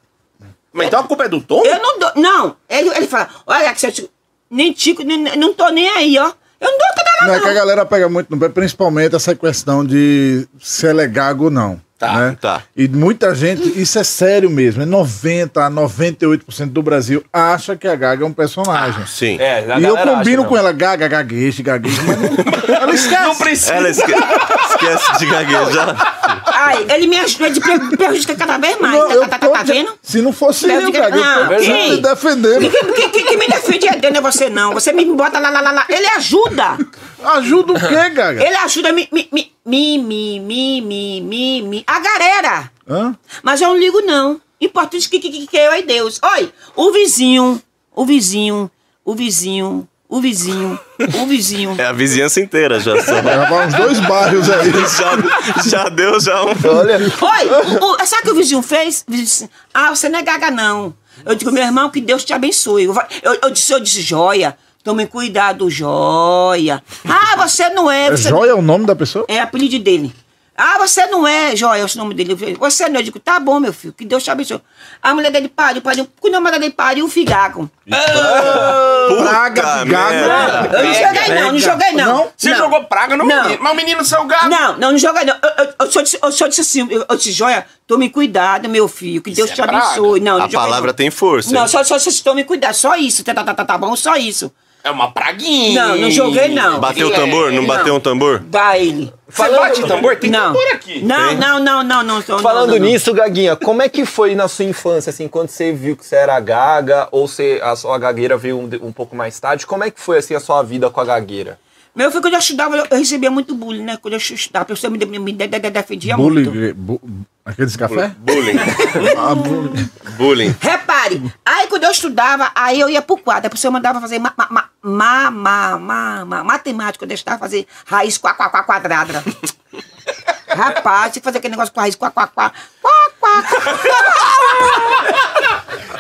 Mas 0.73 0.89
então 0.89 1.01
a 1.01 1.05
culpa 1.05 1.25
é 1.25 1.29
do 1.29 1.41
Tom? 1.41 1.63
Eu 1.65 1.79
não 1.81 1.99
dou. 2.01 2.13
Não. 2.17 2.57
Ele, 2.69 2.89
ele 2.91 3.07
fala, 3.07 3.31
olha, 3.47 3.73
que 3.73 3.81
você. 3.81 4.09
Nem 4.51 4.73
tico, 4.73 5.03
nem, 5.03 5.19
não 5.37 5.55
tô 5.55 5.69
nem 5.69 5.89
aí, 5.89 6.19
ó. 6.19 6.33
Eu 6.65 6.71
não 6.71 6.79
dou 6.79 6.89
toda 6.97 7.11
Não 7.23 7.29
ela, 7.29 7.37
é 7.37 7.41
que 7.41 7.47
a 7.47 7.49
não. 7.49 7.55
galera 7.55 7.87
pega 7.87 8.09
muito 8.09 8.29
no 8.31 8.39
pé, 8.39 8.49
principalmente 8.49 9.15
essa 9.15 9.35
questão 9.35 9.85
de 9.85 10.47
se 10.61 10.87
ele 10.87 11.03
é 11.03 11.07
gago 11.07 11.45
ou 11.45 11.51
não. 11.51 11.81
Tá, 11.97 12.13
né? 12.19 12.37
tá. 12.41 12.61
E 12.77 12.89
muita 12.89 13.35
gente, 13.37 13.81
isso 13.81 13.99
é 13.99 14.05
sério 14.05 14.51
mesmo, 14.51 14.83
é 14.83 14.85
90 14.85 15.65
a 15.65 15.71
98% 15.71 16.67
do 16.71 16.83
Brasil 16.83 17.25
acha 17.33 17.77
que 17.77 17.87
a 17.87 17.95
Gaga 17.95 18.25
é 18.25 18.27
um 18.27 18.33
personagem. 18.33 19.07
Sim. 19.07 19.39
É, 19.41 19.65
e 19.79 19.85
eu 19.85 19.97
combino 19.97 20.43
acha, 20.43 20.49
com 20.49 20.55
não. 20.55 20.61
ela, 20.61 20.73
gaga, 20.73 21.09
mas 21.09 21.57
não, 21.59 22.75
ela 22.77 22.95
esquece. 22.95 23.23
Não 23.23 23.37
precisa. 23.37 23.75
Ela 23.75 23.89
esque- 23.89 24.13
esquece 24.13 25.19
de 25.21 25.27
gaguejar. 25.27 26.19
Ai, 26.47 26.87
ele 26.95 27.07
me 27.07 27.19
ajuda, 27.19 27.47
ele 27.47 27.61
prejudica 27.97 28.35
cada 28.35 28.59
vez 28.59 28.79
mais. 28.79 28.99
Não, 28.99 29.21
tá, 29.21 29.29
tá, 29.29 29.39
tá, 29.39 29.49
tá, 29.49 29.63
vendo? 29.63 29.93
Se 30.03 30.23
não 30.23 30.33
fosse 30.33 30.67
tá 30.67 30.75
eu, 30.75 30.93
cara, 30.93 31.17
eu 31.17 31.23
tô 31.23 31.25
ah, 31.25 31.89
me 31.89 31.97
defendendo. 31.99 32.71
Quem, 33.13 33.37
me 33.37 33.47
defende 33.47 33.89
é 33.89 33.97
Deus, 33.97 34.13
não 34.13 34.21
é 34.21 34.23
você 34.23 34.51
não. 34.51 34.73
Você 34.75 34.93
me 34.93 35.05
bota 35.05 35.39
lá, 35.39 35.51
lá, 35.51 35.61
lá, 35.61 35.71
lá. 35.71 35.87
Ele 35.89 36.07
ajuda. 36.07 36.79
Ajuda 37.25 37.73
o 37.73 37.81
quê, 37.81 38.11
cara? 38.11 38.47
Ele 38.47 38.57
ajuda 38.57 38.93
me, 38.93 39.09
me, 39.11 39.29
me, 39.33 39.99
me, 39.99 40.41
me, 40.41 41.21
me, 41.21 41.63
me, 41.63 41.85
a 41.87 41.99
galera. 42.01 42.71
Hã? 42.89 43.17
Mas 43.43 43.61
eu 43.61 43.69
não 43.69 43.79
ligo 43.79 44.01
não. 44.03 44.41
Importante 44.61 45.09
que, 45.09 45.19
que, 45.19 45.31
que, 45.31 45.47
que 45.47 45.59
é 45.59 45.67
eu 45.69 45.73
é 45.73 45.83
Deus. 45.83 46.21
Oi, 46.37 46.53
o 46.77 46.93
vizinho, 46.93 47.61
o 47.95 48.05
vizinho, 48.05 48.71
o 49.05 49.15
vizinho 49.15 49.89
o 50.09 50.21
vizinho, 50.21 50.79
o 51.23 51.27
vizinho. 51.27 51.75
É 51.79 51.87
a 51.87 51.93
vizinhança 51.93 52.41
inteira 52.41 52.79
já. 52.79 53.01
Só. 53.03 53.21
Vai 53.23 53.67
uns 53.67 53.75
dois 53.75 54.01
bairros 54.01 54.51
aí. 54.51 54.71
já, 54.97 55.63
já 55.63 55.89
deu 55.89 56.21
já 56.21 56.45
um. 56.45 56.49
Olha, 56.49 56.99
Oi, 56.99 57.79
o, 57.81 58.07
sabe 58.07 58.23
o 58.23 58.25
que 58.27 58.31
o 58.31 58.35
vizinho 58.35 58.63
fez? 58.63 59.05
O 59.09 59.49
ah, 59.73 59.91
você 59.91 60.09
não 60.09 60.19
é 60.19 60.23
gaga, 60.23 60.51
não. 60.51 60.95
Eu 61.25 61.35
digo, 61.35 61.51
meu 61.51 61.65
irmão, 61.65 61.91
que 61.91 62.01
Deus 62.01 62.25
te 62.25 62.33
abençoe. 62.33 62.85
Eu, 62.85 62.95
eu, 63.23 63.39
eu 63.43 63.51
disse, 63.51 63.73
eu 63.73 63.81
disse, 63.81 64.03
joia, 64.03 64.57
tome 64.83 65.07
cuidado, 65.07 65.71
joia. 65.71 66.83
Ah, 67.09 67.37
você 67.37 67.71
não 67.71 67.91
é. 67.91 68.07
É 68.07 68.11
Você 68.11 68.29
Joia 68.29 68.51
é 68.51 68.55
o 68.55 68.63
nome 68.63 68.85
da 68.87 68.95
pessoa? 68.95 69.25
É 69.29 69.41
apelido 69.41 69.79
dele. 69.79 70.15
Ah, 70.57 70.79
você 70.79 71.05
não 71.07 71.27
é, 71.27 71.57
Joia, 71.57 71.81
é 71.81 71.85
o 71.85 71.99
nome 71.99 72.15
dele. 72.15 72.33
Eu 72.33 72.37
falei, 72.39 72.55
Você 72.55 72.89
não 72.89 72.97
é. 72.97 72.99
Eu 73.01 73.05
digo, 73.05 73.19
tá 73.19 73.41
bom, 73.41 73.59
meu 73.59 73.73
filho, 73.73 73.93
que 73.93 74.05
Deus 74.05 74.23
te 74.23 74.31
abençoe. 74.31 74.61
A 75.03 75.13
mulher 75.13 75.31
dele 75.33 75.49
pariu, 75.49 75.83
pariu. 75.83 76.07
Quando 76.21 76.35
a 76.37 76.41
mulher 76.41 76.61
dele 76.61 76.73
pariu, 76.73 77.05
um 77.05 77.09
figaco. 77.09 77.69
Praga 77.89 79.63
Puta 79.63 79.85
de 79.85 79.91
gaga. 79.91 80.11
merda. 80.11 80.79
Eu 80.79 80.85
não 80.85 80.95
joguei, 80.95 81.35
não, 81.35 81.53
não 81.53 81.59
joguei, 81.59 81.93
não. 81.93 82.05
Não? 82.19 82.29
Você 82.37 82.51
Não. 82.51 82.57
jogou 82.59 82.85
praga 82.85 83.17
no 83.17 83.25
Não. 83.25 83.43
menino. 83.45 83.63
Mas 83.63 83.73
o 83.73 83.77
menino 83.77 84.05
saiu 84.05 84.25
gato. 84.27 84.49
Não, 84.49 84.77
não, 84.79 84.93
não 84.93 84.99
joga 84.99 85.25
não. 85.25 85.35
Eu, 85.35 85.65
eu, 85.65 85.75
eu, 85.81 85.91
só 85.93 86.01
disse, 86.03 86.19
eu 86.23 86.33
só 86.33 86.47
disse 86.47 86.61
assim, 86.61 86.87
eu, 86.91 87.05
eu 87.09 87.17
disse, 87.17 87.33
Joia, 87.33 87.67
tome 87.87 88.09
cuidado, 88.09 88.69
meu 88.69 88.89
filho, 88.89 89.23
que 89.23 89.31
Deus 89.31 89.51
é 89.51 89.55
te 89.55 89.63
praga. 89.63 89.79
abençoe. 89.79 90.21
Não, 90.21 90.33
não 90.39 90.39
A 90.39 90.49
joguei, 90.49 90.59
palavra 90.59 90.87
não. 90.89 90.95
tem 90.95 91.11
força. 91.11 91.53
Não, 91.53 91.63
hein? 91.63 91.69
só, 91.69 91.83
só, 91.85 91.99
só 91.99 92.11
tome 92.23 92.45
cuidado, 92.45 92.75
só 92.75 92.95
isso. 92.97 93.23
Tá, 93.25 93.35
tá, 93.35 93.45
tá, 93.45 93.55
tá, 93.55 93.65
tá 93.65 93.79
bom, 93.79 93.95
só 93.97 94.17
isso. 94.17 94.53
É 94.85 94.91
uma 94.91 95.11
praguinha. 95.11 95.89
Não, 95.89 95.97
não 95.97 96.11
joguei, 96.11 96.49
não. 96.49 96.79
Bateu 96.79 97.09
o 97.09 97.11
tambor? 97.11 97.51
Não 97.51 97.67
bateu 97.67 97.95
um 97.95 98.01
tambor? 98.01 98.41
Dá 98.41 98.79
ele. 98.79 99.11
Você 99.27 99.49
bate 99.49 99.83
tambor? 99.87 100.17
Tem 100.17 100.31
não. 100.31 100.53
tambor 100.53 100.67
aqui. 100.75 101.03
Não, 101.03 101.29
Tem? 101.29 101.39
não, 101.39 101.59
não, 101.59 101.83
não, 101.83 102.03
não, 102.03 102.23
não. 102.29 102.39
falando 102.39 102.73
não, 102.73 102.79
não. 102.79 102.87
nisso, 102.87 103.15
Gaguinha, 103.15 103.57
como 103.57 103.81
é 103.81 103.89
que 103.89 104.05
foi 104.05 104.35
na 104.35 104.47
sua 104.47 104.67
infância, 104.67 105.09
assim, 105.09 105.27
quando 105.27 105.49
você 105.49 105.73
viu 105.73 105.97
que 105.97 106.05
você 106.05 106.17
era 106.17 106.39
gaga, 106.39 107.09
ou 107.11 107.27
se 107.27 107.59
a 107.63 107.75
sua 107.75 107.97
gagueira 107.97 108.37
veio 108.37 108.59
um, 108.59 108.69
um 108.87 108.93
pouco 108.93 109.17
mais 109.17 109.41
tarde, 109.41 109.67
como 109.67 109.83
é 109.85 109.91
que 109.91 109.99
foi, 109.99 110.19
assim, 110.19 110.35
a 110.35 110.41
sua 110.41 110.63
vida 110.63 110.91
com 110.91 111.01
a 111.01 111.05
gagueira? 111.05 111.59
Meu 111.95 112.11
filho, 112.11 112.23
quando 112.23 112.35
eu 112.35 112.41
estudava, 112.41 112.77
eu 112.77 112.99
recebia 112.99 113.31
muito 113.31 113.55
bullying, 113.55 113.85
né? 113.85 113.97
Quando 113.97 114.15
eu 114.15 114.19
estudava, 114.19 114.65
a 114.65 114.67
pessoa 114.67 114.91
me, 114.91 114.99
me, 115.07 115.19
me 115.19 115.33
de- 115.33 115.47
de- 115.47 115.59
de- 115.61 115.71
defendia 115.71 116.17
muito. 116.17 116.51
Bullying. 116.51 116.73
bu- 116.75 117.01
Aqueles 117.45 117.77
café? 117.77 118.09
Bullying. 118.19 118.57
Ah, 119.17 119.35
bullying. 119.35 119.91
Bullying. 120.17 120.57
Repare, 120.61 121.23
aí 121.45 121.67
quando 121.69 121.85
eu 121.85 121.91
estudava, 121.93 122.51
aí 122.55 122.81
eu 122.81 122.89
ia 122.89 123.01
pro 123.03 123.17
quadro, 123.19 123.47
a 123.47 123.51
pessoa 123.51 123.71
mandava 123.71 124.01
fazer 124.01 124.19
ma, 124.19 124.33
ma, 124.37 124.49
ma, 124.51 124.69
ma, 124.83 125.31
ma, 125.31 125.79
ma, 125.79 126.25
ma- 126.25 126.45
matemática, 126.45 127.05
eu 127.05 127.09
deixava 127.09 127.39
fazer 127.39 127.67
raiz 127.87 128.19
quá, 128.19 128.35
quá, 128.35 128.49
quá 128.51 128.63
quadrada. 128.65 129.23
Rapaz, 130.49 131.13
tinha 131.13 131.21
que 131.21 131.25
fazer 131.25 131.39
aquele 131.39 131.53
negócio 131.53 131.73
com 131.75 131.81
raiz 131.81 131.95
quá, 131.95 132.11
quá, 132.11 132.27
quá, 132.27 132.53
quá, 132.81 132.93
quá, 133.21 133.45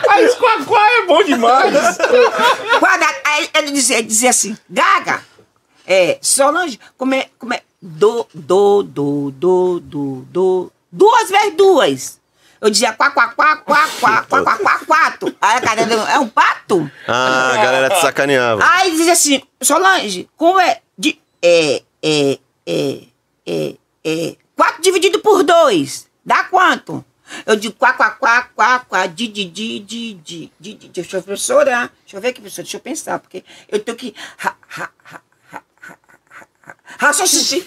A 0.09 0.22
esquaquá 0.22 0.90
é 0.99 1.07
bom 1.07 1.22
demais. 1.24 1.99
quadrado. 2.80 3.14
Aí 3.24 3.49
ele 3.55 3.72
dizia, 3.72 3.99
ele 3.99 4.07
dizia 4.09 4.30
assim, 4.30 4.57
gaga, 4.70 5.20
é, 5.87 6.18
Solange, 6.20 6.78
como 6.97 7.14
é, 7.14 7.28
como 7.39 7.55
é, 7.55 7.62
do, 7.80 8.26
do, 8.32 8.82
do, 8.82 9.30
do, 9.30 9.80
do, 9.80 10.26
do, 10.30 10.72
duas 10.91 11.30
vezes 11.30 11.57
duas. 11.57 12.20
Eu 12.61 12.70
dizia 12.70 12.95
quá, 12.95 13.11
quá, 13.11 13.28
quá, 13.28 13.57
quá, 13.59 13.89
quá, 14.01 14.22
quá, 14.22 14.43
quá, 14.43 14.59
quá, 14.59 14.78
quatro. 14.87 15.37
Aí 15.39 15.59
a 15.59 15.61
cara, 15.61 15.82
é 15.82 16.18
um 16.18 16.28
pato? 16.28 16.91
Ah, 17.07 17.53
a 17.53 17.57
galera 17.57 17.91
te 17.91 18.01
sacaneava. 18.01 18.64
Aí 18.64 18.91
dizia 18.93 19.12
assim, 19.12 19.43
Solange, 19.61 20.28
como 20.37 20.59
é? 20.59 20.80
De, 20.97 21.20
é, 21.43 21.82
é, 22.03 22.39
é, 22.66 23.01
é, 23.47 23.74
é, 24.03 24.37
quatro 24.57 24.80
dividido 24.80 25.20
por 25.20 25.43
dois, 25.43 26.07
dá 26.24 26.45
quanto? 26.45 27.05
Eu 27.45 27.57
digo 27.57 27.74
quá, 27.74 27.93
quá, 27.93 28.11
quá, 28.12 28.49
quá, 28.55 28.78
quá, 28.80 29.07
di, 29.07 29.28
di, 29.28 29.45
di, 29.45 29.80
di, 29.80 30.14
di, 30.14 30.53
di, 30.59 30.74
di, 30.74 30.89
deixa 30.89 31.18
eu 31.18 31.22
professora, 31.22 31.91
deixa 32.03 32.16
eu 32.16 32.20
ver 32.20 32.28
aqui, 32.28 32.41
professor, 32.41 32.62
deixa 32.62 32.76
eu 32.76 32.80
pensar, 32.80 33.18
porque 33.18 33.45
eu 33.68 33.78
tenho 33.80 33.97
que 33.97 34.14
ra, 34.39 34.57
ra, 34.68 34.91
ra, 35.03 35.20
raciocinar, 36.99 37.64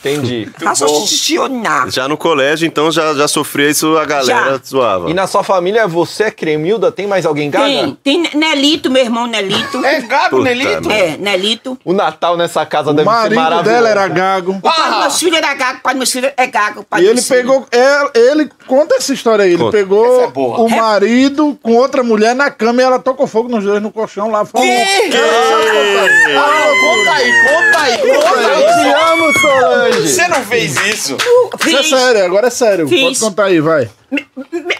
Entendi. 0.00 0.48
raciocinar. 0.62 1.90
Já 1.90 2.06
no 2.08 2.16
colégio, 2.16 2.66
então, 2.66 2.90
já, 2.92 3.12
já 3.14 3.26
sofria 3.26 3.68
isso, 3.70 3.96
a 3.96 4.04
galera 4.04 4.52
Já. 4.52 4.60
zoava. 4.64 5.10
E 5.10 5.14
na 5.14 5.26
sua 5.26 5.42
família, 5.42 5.86
você 5.86 6.24
é 6.24 6.30
Cremilda? 6.30 6.92
Tem 6.92 7.06
mais 7.06 7.26
alguém 7.26 7.50
gaga? 7.50 7.64
Tem, 7.66 7.98
tem 8.02 8.30
Nelito, 8.34 8.90
meu 8.90 9.02
irmão 9.02 9.26
Nelito. 9.26 9.84
É 9.84 10.00
gago, 10.02 10.36
Puta 10.38 10.44
Nelito? 10.44 10.90
É, 10.90 11.16
Nelito. 11.16 11.78
O 11.84 11.92
Natal 11.92 12.36
nessa 12.36 12.64
casa 12.64 12.90
O 12.90 12.94
deve 12.94 13.08
ser 13.08 13.14
marido 13.16 13.34
maravilhoso. 13.36 13.70
dela 13.74 13.88
era 13.88 14.08
gago. 14.08 14.52
O 14.52 14.60
pai 14.60 14.90
dos 14.90 14.98
meus 15.00 15.18
filhos 15.18 15.38
era 15.38 15.54
gago, 15.54 15.78
o 15.78 15.82
pai 15.82 15.92
dos 15.94 15.98
meus 15.98 16.12
filhos 16.12 16.32
é 16.36 16.46
gago. 16.46 16.80
o 16.80 16.84
pai 16.84 17.00
E 17.00 17.04
ele 17.04 17.14
meus 17.14 17.26
filhos- 17.26 17.42
pegou. 17.42 17.66
é, 17.72 17.96
Ele 18.30 18.48
conta 18.66 18.94
essa 18.96 19.12
história 19.12 19.44
aí. 19.44 19.52
Ele 19.52 19.58
Conta. 19.62 19.76
pegou 19.76 20.22
é 20.22 20.26
o 20.60 20.68
marido 20.68 21.58
com 21.62 21.74
outra 21.74 22.02
mulher 22.02 22.34
na 22.34 22.50
cama 22.50 22.80
e 22.82 22.84
ela 22.84 22.98
tocou 22.98 23.26
fogo 23.26 23.48
nos 23.48 23.64
dois 23.64 23.82
no 23.82 23.90
colchão 23.90 24.30
lá. 24.30 24.44
Foi 24.44 24.60
um- 24.60 24.64
Ah, 26.36 26.66
conta 26.80 27.12
aí, 27.12 27.32
conta 27.46 27.80
aí, 27.80 27.98
conta 27.98 28.40
Eu 28.40 28.54
aí. 28.56 28.64
te 28.64 29.10
amo, 29.12 29.32
Solange! 29.94 30.08
Você 30.12 30.28
não 30.28 30.44
fez 30.44 30.76
isso? 30.86 31.16
Isso 31.66 31.76
é 31.76 31.82
sério, 31.82 32.24
agora 32.24 32.46
é 32.48 32.50
sério. 32.50 32.88
Fiz. 32.88 33.00
Pode 33.02 33.20
contar 33.20 33.44
aí, 33.44 33.60
vai. 33.60 33.90
Me- 34.10 34.26
me- 34.60 34.76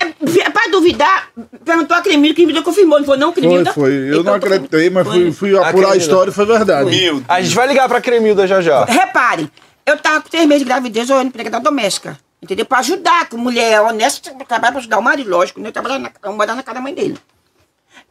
Pra 0.53 0.71
duvidar, 0.71 1.29
perguntou 1.65 1.97
a 1.97 2.01
Cremilda, 2.03 2.35
Cremilda 2.35 2.63
confirmou, 2.63 2.99
não 2.99 3.07
foi 3.07 3.17
não, 3.19 3.33
Foi, 3.33 3.43
Cremilda? 3.43 3.73
foi. 3.73 3.93
Eu 3.93 4.07
Então, 4.21 4.23
não 4.25 4.35
acreditei, 4.35 4.91
mas 4.91 5.07
fui, 5.07 5.33
fui 5.33 5.51
apurar 5.51 5.67
a 5.67 5.69
Acredita. 5.71 5.97
história 5.99 6.31
e 6.31 6.35
foi 6.35 6.47
verdade. 6.47 6.91
Meu 6.91 7.23
A 7.29 7.41
gente 7.41 7.55
vai 7.55 7.67
ligar 7.69 7.89
pra 7.89 8.01
Cremilda 8.01 8.47
já 8.47 8.61
já. 8.61 8.85
Repare, 8.85 9.51
eu 9.85 9.97
tava 9.99 10.21
com 10.23 10.29
três 10.29 10.45
meses 10.47 10.63
de 10.63 10.69
gravidez, 10.69 11.09
eu 11.11 11.17
era 11.17 11.25
empregada 11.27 11.61
doméstica. 11.63 12.19
Entendeu? 12.43 12.67
Pra 12.67 12.79
ajudar, 12.79 13.29
que 13.29 13.37
mulher 13.37 13.73
é 13.75 13.81
honesta, 13.81 14.31
trabalhar 14.47 14.73
pra 14.73 14.81
ajudar 14.81 14.99
o 14.99 15.03
marido, 15.03 15.31
lógico, 15.31 15.61
né? 15.61 15.69
Eu 15.69 15.73
trabalhava 15.73 16.01
na, 16.01 16.11
eu 16.23 16.33
morava 16.33 16.57
na 16.57 16.63
casa 16.63 16.75
da 16.77 16.81
mãe 16.81 16.95
dele. 16.95 17.17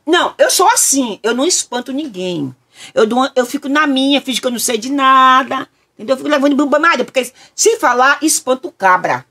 Não, 0.06 0.34
eu 0.38 0.50
sou 0.50 0.68
assim, 0.68 1.20
eu 1.24 1.34
não 1.34 1.46
espanto 1.46 1.92
ninguém. 1.92 2.54
Eu, 2.94 3.06
dou 3.06 3.20
uma- 3.20 3.32
eu 3.36 3.46
fico 3.46 3.68
na 3.68 3.86
minha, 3.88 4.22
finge 4.22 4.40
que 4.42 4.48
eu 4.48 4.52
não 4.52 4.60
sei 4.60 4.78
de 4.78 4.92
nada. 4.92 5.68
Entendeu? 5.96 6.14
Eu 6.14 6.18
fico 6.18 6.30
levando 6.30 6.56
bomba 6.56 6.78
Maria, 6.78 7.06
porque 7.06 7.32
se 7.56 7.78
falar, 7.78 8.20
espanta 8.22 8.68
o 8.68 8.72
cabra. 8.72 9.26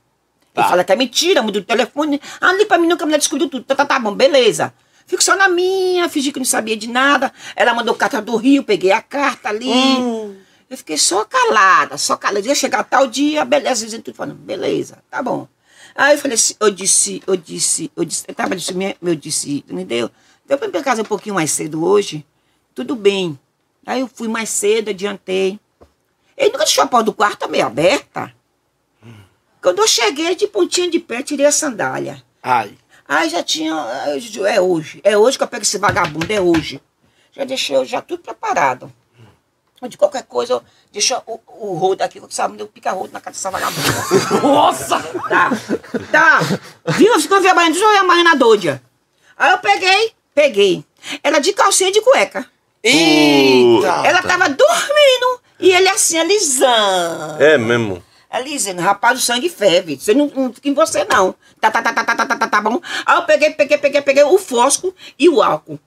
Ele 0.55 0.67
fala 0.67 0.83
que 0.83 0.91
é 0.91 0.95
mentira, 0.95 1.41
muda 1.41 1.59
o 1.59 1.63
telefone. 1.63 2.19
Ah, 2.39 2.49
ali 2.49 2.65
pra 2.65 2.77
mim 2.77 2.87
nunca 2.87 3.03
a 3.03 3.05
mulher 3.05 3.17
descobriu 3.17 3.49
tudo. 3.49 3.65
Tá, 3.65 3.75
tá, 3.75 3.85
tá 3.85 3.99
bom, 3.99 4.13
beleza. 4.15 4.73
Fico 5.05 5.23
só 5.23 5.35
na 5.35 5.47
minha, 5.47 6.09
fingi 6.09 6.31
que 6.31 6.39
não 6.39 6.45
sabia 6.45 6.75
de 6.75 6.87
nada. 6.87 7.31
Ela 7.55 7.73
mandou 7.73 7.93
carta 7.93 8.21
do 8.21 8.35
Rio, 8.37 8.63
peguei 8.63 8.91
a 8.91 9.01
carta 9.01 9.49
ali. 9.49 9.69
Eu 10.69 10.77
fiquei 10.77 10.97
só 10.97 11.25
calada, 11.25 11.97
só 11.97 12.15
calada. 12.17 12.47
Ia 12.47 12.55
chegar 12.55 12.83
tal 12.83 13.05
dia, 13.05 13.45
beleza, 13.45 13.85
e 13.85 14.01
tudo 14.01 14.15
falando, 14.15 14.37
beleza, 14.37 14.97
tá 15.11 15.21
bom. 15.21 15.47
Aí 15.93 16.15
eu 16.15 16.19
falei 16.19 16.35
assim, 16.35 16.55
eu 16.59 16.71
disse, 16.71 17.21
eu 17.27 17.37
disse, 17.37 17.91
eu 17.95 18.03
disse, 18.03 18.25
eu 18.27 18.33
tava 18.33 18.55
disse, 18.55 18.73
eu 19.01 19.15
disse, 19.15 19.63
me 19.69 19.85
deu, 19.85 20.09
deu 20.45 20.57
pra 20.57 20.67
ir 20.67 20.71
pra 20.71 20.83
casa 20.83 21.03
um 21.03 21.05
pouquinho 21.05 21.35
mais 21.35 21.51
cedo 21.51 21.85
hoje? 21.85 22.25
Tudo 22.73 22.95
bem. 22.95 23.39
Aí 23.85 24.01
eu 24.01 24.09
fui 24.13 24.27
mais 24.27 24.49
cedo, 24.49 24.89
adiantei. 24.89 25.59
Ele 26.37 26.51
nunca 26.51 26.65
deixou 26.65 26.83
a 26.83 26.87
porta 26.87 27.05
do 27.05 27.13
quarto 27.13 27.49
meio 27.49 27.65
aberta. 27.65 28.33
Quando 29.61 29.79
eu 29.79 29.87
cheguei 29.87 30.35
de 30.35 30.47
pontinha 30.47 30.89
de 30.89 30.99
pé, 30.99 31.23
tirei 31.23 31.45
a 31.45 31.51
sandália. 31.51 32.23
Ai. 32.43 32.77
Aí 33.07 33.29
já 33.29 33.41
tinha. 33.41 33.73
eu 34.35 34.45
É 34.45 34.59
hoje. 34.59 35.01
É 35.03 35.17
hoje 35.17 35.37
que 35.37 35.43
eu 35.43 35.47
pego 35.47 35.63
esse 35.63 35.77
vagabundo, 35.77 36.31
é 36.31 36.39
hoje. 36.39 36.81
Já 37.31 37.43
deixei 37.43 37.83
já 37.85 38.01
tudo 38.01 38.21
preparado. 38.21 38.91
De 39.89 39.97
qualquer 39.97 40.23
coisa, 40.23 40.53
eu 40.53 40.63
deixo 40.91 41.15
o, 41.27 41.39
o 41.47 41.73
rodo 41.75 42.01
aqui, 42.03 42.19
que 42.19 42.33
sabe, 42.33 42.59
eu 42.59 42.65
pica 42.65 42.91
rodo 42.91 43.13
na 43.13 43.21
casa 43.21 43.35
dessa 43.35 43.51
vagabunda. 43.51 43.87
Nossa! 44.41 44.99
Tá. 45.29 45.51
Tá. 46.11 46.39
Viu? 46.93 47.19
Ficou 47.19 47.39
vendo 47.39 47.51
a 47.51 47.53
baiana, 47.53 47.71
deixa 47.71 47.85
eu 47.85 47.91
ver 47.91 47.97
a 47.97 48.03
baiana 48.03 48.35
doida. 48.35 48.81
Aí 49.37 49.51
eu 49.51 49.59
peguei, 49.59 50.13
peguei. 50.33 50.85
Ela 51.21 51.39
de 51.39 51.53
calcinha 51.53 51.89
e 51.89 51.93
de 51.93 52.01
cueca. 52.01 52.49
Eita! 52.81 54.07
Ela 54.07 54.23
tava 54.23 54.49
dormindo 54.49 55.41
e 55.59 55.71
ele 55.71 55.89
assim, 55.89 56.17
alisando. 56.17 57.41
É 57.41 57.57
mesmo? 57.57 58.03
Alisando, 58.29 58.81
rapaz, 58.81 59.19
o 59.19 59.21
sangue 59.21 59.49
ferve. 59.49 59.97
Você 59.97 60.13
não, 60.13 60.27
não 60.27 60.53
fica 60.53 60.67
em 60.67 60.73
você, 60.73 61.05
não. 61.05 61.33
Tá, 61.59 61.71
tá, 61.71 61.81
tá, 61.81 61.93
tá, 61.93 62.03
tá, 62.03 62.25
tá, 62.25 62.37
tá, 62.37 62.47
tá 62.47 62.61
bom. 62.61 62.81
Aí 63.05 63.15
eu 63.17 63.23
peguei, 63.23 63.51
peguei, 63.51 63.77
peguei, 63.77 64.01
peguei 64.01 64.23
o 64.23 64.37
fosco 64.37 64.93
e 65.17 65.29
o 65.29 65.41
álcool. 65.41 65.79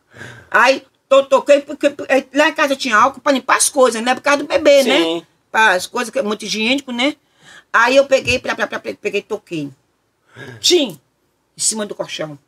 Aí 0.50 0.82
toquei, 1.08 1.60
porque 1.60 1.94
lá 2.34 2.48
em 2.48 2.54
casa 2.54 2.76
tinha 2.76 2.96
álcool 2.96 3.20
para 3.20 3.32
limpar 3.32 3.56
as 3.56 3.68
coisas, 3.68 4.02
né? 4.02 4.14
Por 4.14 4.22
causa 4.22 4.42
do 4.42 4.48
bebê, 4.48 4.82
Sim. 4.82 4.88
né? 5.18 5.26
Pra 5.50 5.72
as 5.72 5.86
coisas, 5.86 6.10
que 6.10 6.18
é 6.18 6.22
muito 6.22 6.44
higiênico, 6.44 6.92
né? 6.92 7.16
Aí 7.72 7.96
eu 7.96 8.06
peguei, 8.06 8.38
pra, 8.38 8.54
pra, 8.54 8.66
pra, 8.66 8.78
peguei, 8.78 9.22
toquei. 9.22 9.70
Tim, 10.60 10.98
em 11.56 11.60
cima 11.60 11.84
do 11.84 11.94
colchão. 11.94 12.38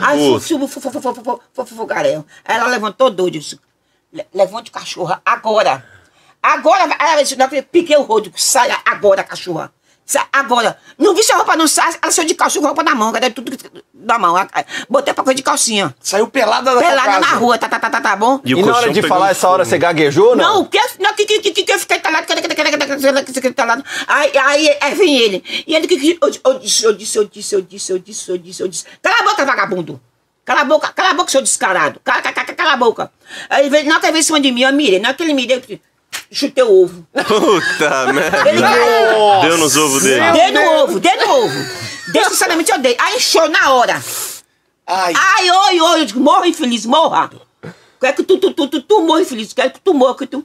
Aí 0.00 0.40
subo, 0.40 0.68
Aí 1.92 2.56
Ela 2.56 2.66
levantou 2.68 3.10
doido. 3.10 3.38
Levante 4.32 4.70
o 4.70 4.72
cachorro 4.72 5.20
agora. 5.24 5.84
Agora, 6.46 6.88
piquei 7.72 7.96
o 7.96 8.02
rodo. 8.02 8.32
Saia 8.36 8.78
agora, 8.84 9.24
cachorra. 9.24 9.72
Sai 10.04 10.24
agora. 10.32 10.78
Não 10.96 11.12
vi 11.16 11.22
se 11.24 11.32
a 11.32 11.36
roupa 11.36 11.56
não 11.56 11.66
sai. 11.66 11.92
Ela 12.00 12.12
saiu 12.12 12.28
de 12.28 12.34
calcinha 12.34 12.60
com 12.62 12.68
roupa 12.68 12.84
na 12.84 12.94
mão. 12.94 13.12
Cadê 13.12 13.30
tudo 13.30 13.50
na 13.92 14.16
mão? 14.16 14.36
Botei 14.88 15.12
pra 15.12 15.24
coisa 15.24 15.34
de 15.34 15.42
calcinha. 15.42 15.92
Saiu 16.00 16.28
pelada 16.28 16.72
da 16.72 16.80
Pelada 16.80 17.02
casa. 17.02 17.20
na 17.20 17.32
rua, 17.32 17.58
tá, 17.58 17.68
tá, 17.68 17.80
tá, 17.80 17.90
tá, 17.90 18.00
tá 18.00 18.14
bom? 18.14 18.40
E, 18.44 18.54
o 18.54 18.64
na 18.64 18.76
hora 18.76 18.92
de 18.92 19.02
falar 19.02 19.30
essa 19.30 19.48
hora 19.48 19.64
você 19.64 19.76
gaguejou, 19.76 20.36
não? 20.36 20.58
Não, 20.58 20.64
que, 20.66 20.78
não, 21.00 21.12
que, 21.14 21.26
que, 21.26 21.40
que, 21.50 21.62
que 21.64 21.72
eu 21.72 21.78
fiquei 21.80 21.98
talado. 21.98 23.84
Aí, 24.06 24.38
aí, 24.38 24.76
aí 24.80 24.94
vem 24.94 25.16
ele. 25.18 25.64
E 25.66 25.74
ele 25.74 25.88
que 25.88 25.98
que- 25.98 26.18
eu, 26.22 26.30
eu 26.52 26.58
disse, 26.60 26.84
eu 26.84 26.92
disse, 26.92 27.18
eu 27.18 27.24
disse, 27.24 27.54
eu 27.56 27.60
disse, 27.62 27.92
eu 27.92 27.98
disse, 27.98 28.30
eu 28.30 28.38
disse, 28.38 28.62
eu 28.62 28.68
disse. 28.68 28.84
Cala 29.02 29.16
a 29.18 29.22
boca, 29.24 29.44
vagabundo. 29.44 30.00
Cala 30.44 30.60
a 30.60 30.64
boca, 30.64 30.92
cala 30.92 31.10
a 31.10 31.14
boca, 31.14 31.28
seu 31.32 31.42
descarado. 31.42 32.00
Cala, 32.04 32.22
cala, 32.22 32.32
cala, 32.34 32.54
cala 32.54 32.72
a 32.74 32.76
boca. 32.76 33.10
Aí 33.50 33.62
ele 33.62 33.70
veio, 33.70 33.88
não 33.92 34.00
quer 34.00 34.12
ver 34.12 34.20
em 34.20 34.22
cima 34.22 34.38
de 34.40 34.52
mim, 34.52 34.62
eu 34.62 34.72
mirei. 34.72 35.00
Na 35.00 35.08
hora 35.08 35.16
que 35.16 35.24
ele 35.24 35.34
mirei, 35.34 35.56
eu 35.56 35.80
chutei 36.32 36.64
o 36.64 36.84
ovo. 36.84 37.06
Puta 37.12 38.10
merda. 38.12 38.48
Ele. 38.48 39.48
Deu 39.48 39.58
nos 39.58 39.76
ovos 39.76 40.02
dele. 40.02 40.32
Dei 40.32 40.50
no 40.50 40.82
ovo, 40.82 41.00
dei 41.00 41.16
no 41.16 41.30
ovo. 41.44 41.54
Desnecessariamente 42.12 42.70
eu 42.70 42.78
dei. 42.78 42.96
Aí 42.98 43.16
encheu 43.16 43.48
na 43.48 43.72
hora. 43.72 44.02
Ai. 44.86 45.12
Ai, 45.16 45.50
oi, 45.50 45.80
oi, 45.80 46.00
eu 46.02 46.04
digo, 46.04 46.20
morra 46.20 46.46
infeliz, 46.46 46.86
morra. 46.86 47.30
Quero 48.00 48.16
que 48.16 48.22
tu, 48.22 48.38
tu, 48.38 48.52
tu, 48.52 48.68
tu, 48.68 48.82
tu 48.82 49.00
morra 49.02 49.22
infeliz, 49.22 49.52
quero 49.52 49.72
que 49.72 49.80
tu 49.80 49.92
morra, 49.92 50.16
que 50.16 50.26
tu... 50.26 50.44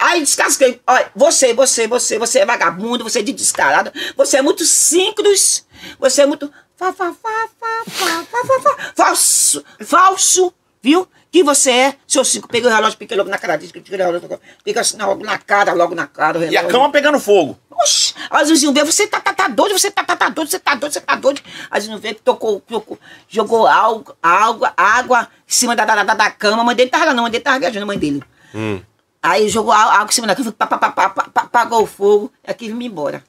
Aí 0.00 0.20
descasquei, 0.20 0.80
olha, 0.86 1.10
você, 1.16 1.54
você, 1.54 1.86
você, 1.86 2.18
você 2.18 2.40
é 2.40 2.46
vagabundo, 2.46 3.04
você 3.04 3.20
é 3.20 3.22
de 3.22 3.32
descarada, 3.32 3.90
você 4.14 4.36
é 4.36 4.42
muito 4.42 4.64
simples, 4.64 5.66
você 5.98 6.22
é 6.22 6.26
muito... 6.26 6.52
Fa, 6.76 6.92
fa, 6.92 7.14
fa, 7.14 7.48
fa, 7.58 7.90
fa, 7.90 8.24
fa, 8.30 8.44
fa, 8.44 8.60
fa, 8.60 8.92
falso, 8.94 9.64
falso, 9.80 10.52
viu? 10.82 11.08
Que 11.36 11.42
você 11.42 11.70
é, 11.70 11.94
seu 12.08 12.24
cinco, 12.24 12.48
peguei 12.48 12.66
o 12.66 12.74
relógio, 12.74 12.96
piquei 12.96 13.14
logo 13.14 13.28
na 13.28 13.36
cara, 13.36 13.58
disse 13.58 13.70
que 13.70 13.78
tirei 13.82 14.06
o 14.06 14.10
relógio, 14.10 14.40
piquei 14.64 14.80
assim, 14.80 14.96
logo 14.96 15.22
na 15.22 15.36
cara, 15.36 15.74
logo 15.74 15.94
na 15.94 16.06
cara, 16.06 16.46
E 16.46 16.56
a 16.56 16.64
cama 16.64 16.90
pegando 16.90 17.20
fogo. 17.20 17.58
Oxi, 17.70 18.14
aí 18.30 18.42
os 18.42 18.48
vizinhos 18.48 18.72
veio, 18.72 18.86
você 18.86 19.06
tá, 19.06 19.20
tá, 19.20 19.34
tá 19.34 19.46
doido, 19.46 19.78
você 19.78 19.90
tá, 19.90 20.02
tá, 20.02 20.16
tá 20.16 20.30
doido, 20.30 20.48
você 20.48 20.58
tá 20.58 20.74
doido, 20.74 20.94
você 20.94 21.00
tá 21.02 21.14
doido. 21.14 21.42
Aí 21.70 21.78
os 21.78 21.84
vizinhos 21.84 22.00
veio, 22.00 22.14
tocou, 22.14 22.58
tocou, 22.60 22.98
jogou 23.28 23.66
água, 23.66 24.16
água, 24.22 24.72
água 24.74 25.28
em 25.46 25.52
cima 25.52 25.76
da, 25.76 25.84
da, 25.84 26.02
da, 26.04 26.14
da 26.14 26.30
cama. 26.30 26.62
A 26.62 26.64
mãe 26.64 26.74
dele 26.74 26.88
tava 26.88 27.04
lá, 27.04 27.12
não, 27.12 27.18
a 27.18 27.22
mãe 27.24 27.32
dele 27.32 27.44
tava 27.44 27.58
viajando, 27.58 27.82
a 27.82 27.86
mãe 27.86 27.98
dele. 27.98 28.22
Aí 29.22 29.46
jogou 29.50 29.72
água 29.74 30.06
em 30.08 30.14
cima 30.14 30.26
da 30.26 30.34
cama, 30.34 30.52
pá, 30.52 30.66
pá, 30.66 30.78
pá, 30.78 30.90
pá, 30.90 31.10
pá, 31.10 31.22
pá, 31.34 31.40
apagou 31.42 31.82
o 31.82 31.86
fogo, 31.86 32.32
e 32.48 32.50
aqui 32.50 32.72
vim 32.72 32.86
embora. 32.86 33.22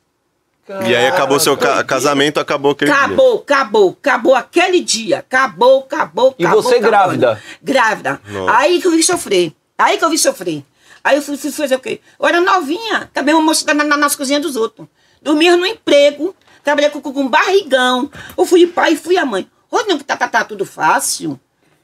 E 0.86 0.96
aí 0.96 1.08
acabou 1.08 1.40
seu 1.40 1.56
ca- 1.58 1.84
casamento, 1.84 2.40
acabou 2.40 2.72
aquele 2.72 2.92
dia. 2.92 3.00
Acabou, 3.06 3.38
acabou, 3.40 3.98
acabou 4.00 4.36
aquele 4.36 4.80
dia. 4.82 5.20
Acabou, 5.20 5.80
acabou, 5.80 6.36
E 6.38 6.46
acabou. 6.46 6.62
você 6.64 6.76
acabou. 6.76 6.90
grávida? 6.90 7.44
Grávida. 7.64 8.22
Aí 8.50 8.82
que 8.82 8.88
eu 8.88 8.92
vim 8.92 9.02
sofrer. 9.02 9.54
Aí 9.78 9.98
que 9.98 10.04
eu 10.06 10.10
vim 10.10 10.18
sofrer. 10.18 10.64
Aí 11.04 11.16
eu 11.18 11.22
fui, 11.22 11.38
fui 11.38 11.52
fazer 11.52 11.76
o 11.76 11.80
quê? 11.80 12.02
Eu 12.20 12.28
era 12.28 12.42
novinha, 12.42 12.98
acabei 13.04 13.34
uma 13.34 13.42
moça 13.44 13.66
na, 13.74 13.84
na, 13.84 13.96
nas 13.98 14.16
cozinhas 14.16 14.42
dos 14.42 14.56
outros. 14.58 14.88
Dormia 15.22 15.56
no 15.56 15.66
emprego, 15.66 16.36
trabalhei 16.64 16.90
com, 16.90 17.00
com, 17.02 17.14
com 17.14 17.28
barrigão. 17.30 18.10
Eu 18.38 18.46
fui 18.46 18.68
pai 18.68 18.94
e 18.94 18.98
fui 18.98 19.18
a 19.18 19.26
mãe. 19.26 19.50
Hoje 19.72 19.86
não, 19.88 19.98
que 19.98 20.04
tá, 20.04 20.18
tá, 20.18 20.28
tá 20.28 20.44
tudo 20.44 20.66
fácil. 20.66 21.40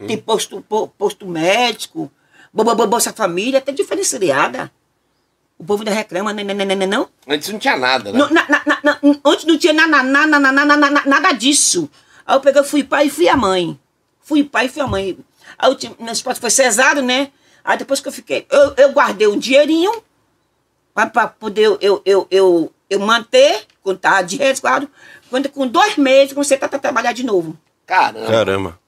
Tem 0.05 0.17
posto, 0.17 0.61
po- 0.67 0.87
posto 0.89 1.25
médico, 1.25 2.11
bo- 2.53 2.63
bo- 2.65 2.75
bo- 2.75 2.87
Bolsa 2.87 3.13
Família, 3.13 3.59
até 3.59 3.71
diferenciada. 3.71 4.69
O 5.63 5.65
povo 5.65 5.81
ainda 5.81 5.91
reclama, 5.93 6.33
né, 6.33 6.43
né, 6.43 6.53
né, 6.53 6.75
né, 6.75 6.85
não? 6.85 7.07
Antes 7.25 7.47
não 7.47 7.57
tinha 7.57 7.77
nada, 7.77 8.11
né? 8.11 8.19
Não, 8.19 8.29
na- 8.29 8.45
na- 8.49 8.79
na- 8.83 8.99
antes 9.23 9.45
não 9.45 9.57
tinha 9.57 9.71
nada, 9.71 10.03
nada, 10.03 11.01
nada, 11.05 11.31
disso. 11.31 11.89
Aí 12.27 12.35
eu 12.35 12.41
peguei, 12.41 12.61
fui 12.63 12.83
pai 12.83 13.07
e 13.07 13.09
fui 13.09 13.29
a 13.29 13.37
mãe. 13.37 13.79
Fui 14.21 14.43
pai 14.43 14.65
e 14.65 14.69
fui 14.69 14.81
a 14.81 14.87
mãe. 14.87 15.17
Aí 15.57 15.71
eu 15.71 15.75
tinha, 15.75 15.95
meu 15.97 16.11
esposo 16.11 16.41
foi 16.41 16.49
cesado, 16.49 17.01
né? 17.01 17.31
Aí 17.63 17.77
depois 17.77 18.01
que 18.01 18.09
eu 18.09 18.11
fiquei, 18.11 18.45
eu, 18.51 18.73
eu 18.75 18.91
guardei 18.91 19.25
um 19.25 19.39
dinheirinho 19.39 20.03
pra, 20.93 21.07
pra 21.07 21.27
poder 21.27 21.61
eu, 21.65 21.77
eu, 21.81 22.01
eu, 22.05 22.27
eu, 22.29 22.73
eu 22.89 22.99
manter, 22.99 23.65
quando 23.81 23.99
tava 23.99 24.21
de 24.21 24.35
resguardo. 24.35 24.89
Quando 25.29 25.47
com 25.47 25.65
dois 25.65 25.95
meses 25.95 26.33
comecei 26.33 26.57
a 26.57 26.67
tra- 26.67 26.77
trabalhar 26.77 27.13
de 27.13 27.23
novo. 27.25 27.57
Caramba. 27.85 28.27
Caramba. 28.27 28.79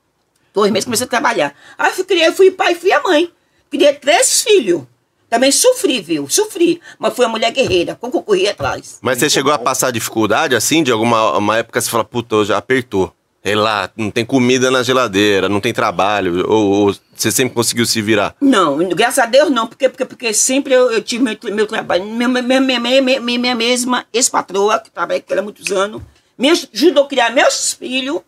Dois 0.53 0.69
meses 0.71 0.84
comecei 0.84 1.05
a 1.05 1.09
trabalhar. 1.09 1.55
Aí 1.78 1.89
eu 1.89 1.93
fui, 1.93 2.03
criei, 2.03 2.32
fui 2.34 2.51
pai 2.51 2.73
e 2.73 2.76
fui 2.76 2.91
a 2.91 3.01
mãe. 3.01 3.32
Criei 3.71 3.93
três 3.93 4.41
filhos. 4.43 4.84
Também 5.30 5.51
sofri, 5.51 6.01
viu? 6.01 6.28
Sofri. 6.30 6.80
Mas 6.99 7.13
fui 7.15 7.26
uma 7.26 7.32
mulher 7.32 7.51
guerreira, 7.51 7.95
com 7.95 8.09
corri 8.11 8.47
atrás. 8.47 8.99
Mas 9.01 9.17
você 9.17 9.30
chegou 9.30 9.51
a 9.51 9.57
passar 9.59 9.91
dificuldade 9.91 10.55
assim? 10.55 10.84
De 10.84 10.91
alguma 10.91 11.38
uma 11.38 11.57
época 11.57 11.82
você 11.82 11.89
fala, 11.89 12.03
puta, 12.03 12.36
eu 12.36 12.45
já 12.45 12.57
apertou. 12.57 13.11
Sei 13.43 13.53
lá, 13.53 13.88
não 13.95 14.09
tem 14.09 14.26
comida 14.26 14.71
na 14.71 14.82
geladeira, 14.82 15.47
não 15.47 15.59
tem 15.61 15.71
trabalho. 15.71 16.49
Ou, 16.49 16.88
ou 16.88 16.95
você 17.15 17.30
sempre 17.30 17.53
conseguiu 17.53 17.86
se 17.86 18.01
virar? 18.01 18.36
Não, 18.41 18.78
graças 18.89 19.19
a 19.19 19.28
Deus 19.28 19.51
não, 19.51 19.67
porque, 19.67 19.88
porque, 19.88 20.03
porque 20.05 20.34
sempre 20.34 20.73
eu, 20.73 20.89
eu 20.91 21.01
tive 21.01 21.23
meu, 21.23 21.38
meu 21.53 21.67
trabalho. 21.67 22.03
Minha, 22.05 22.28
minha, 22.28 22.59
minha, 22.59 23.01
minha, 23.01 23.19
minha, 23.21 23.55
mesma 23.55 24.03
ex-patroa, 24.11 24.80
que 24.80 24.89
trabalhei 24.89 25.21
com 25.21 25.32
ela 25.32 25.41
há 25.41 25.43
muitos 25.43 25.71
anos, 25.71 26.01
me 26.38 26.49
ajudou 26.49 27.03
a 27.03 27.07
criar 27.07 27.30
meus 27.32 27.73
filhos. 27.73 28.21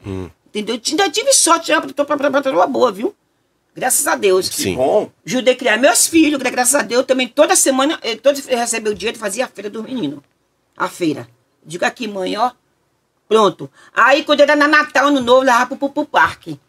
Entendeu? 0.48 0.80
Ainda 0.88 1.10
tive 1.10 1.34
sorte, 1.34 1.68
já 1.70 1.82
pra- 1.82 2.06
pra 2.18 2.32
patroa 2.32 2.68
boa, 2.68 2.92
viu? 2.92 3.14
Graças 3.78 4.08
a 4.08 4.16
Deus. 4.16 4.48
Sim. 4.48 4.76
Bom. 4.76 5.12
Ajudei 5.24 5.54
a 5.54 5.58
criar 5.58 5.78
meus 5.78 6.08
filhos, 6.08 6.40
gra- 6.40 6.50
graças 6.50 6.74
a 6.74 6.82
Deus. 6.82 7.06
Também 7.06 7.28
toda 7.28 7.56
semana, 7.56 8.00
eh, 8.02 8.16
toda 8.16 8.40
eu 8.48 8.58
recebia 8.58 8.92
o 8.92 8.96
dinheiro 8.96 9.16
e 9.18 9.20
fazia 9.20 9.46
a 9.46 9.48
feira 9.48 9.70
dos 9.70 9.84
meninos. 9.84 10.20
A 10.76 10.90
feira. 10.90 11.30
Digo 11.64 11.86
aqui, 11.86 12.08
mãe, 12.08 12.36
ó. 12.38 12.52
Pronto. 13.30 13.70
Aí, 13.94 14.24
quando 14.24 14.42
era 14.42 14.56
na 14.56 14.68
Natal, 14.68 15.12
no 15.12 15.22
Novo, 15.22 15.42
levava 15.42 15.68
pro, 15.68 15.78
pro, 15.78 15.90
pro 15.90 16.06
parque. 16.06 16.60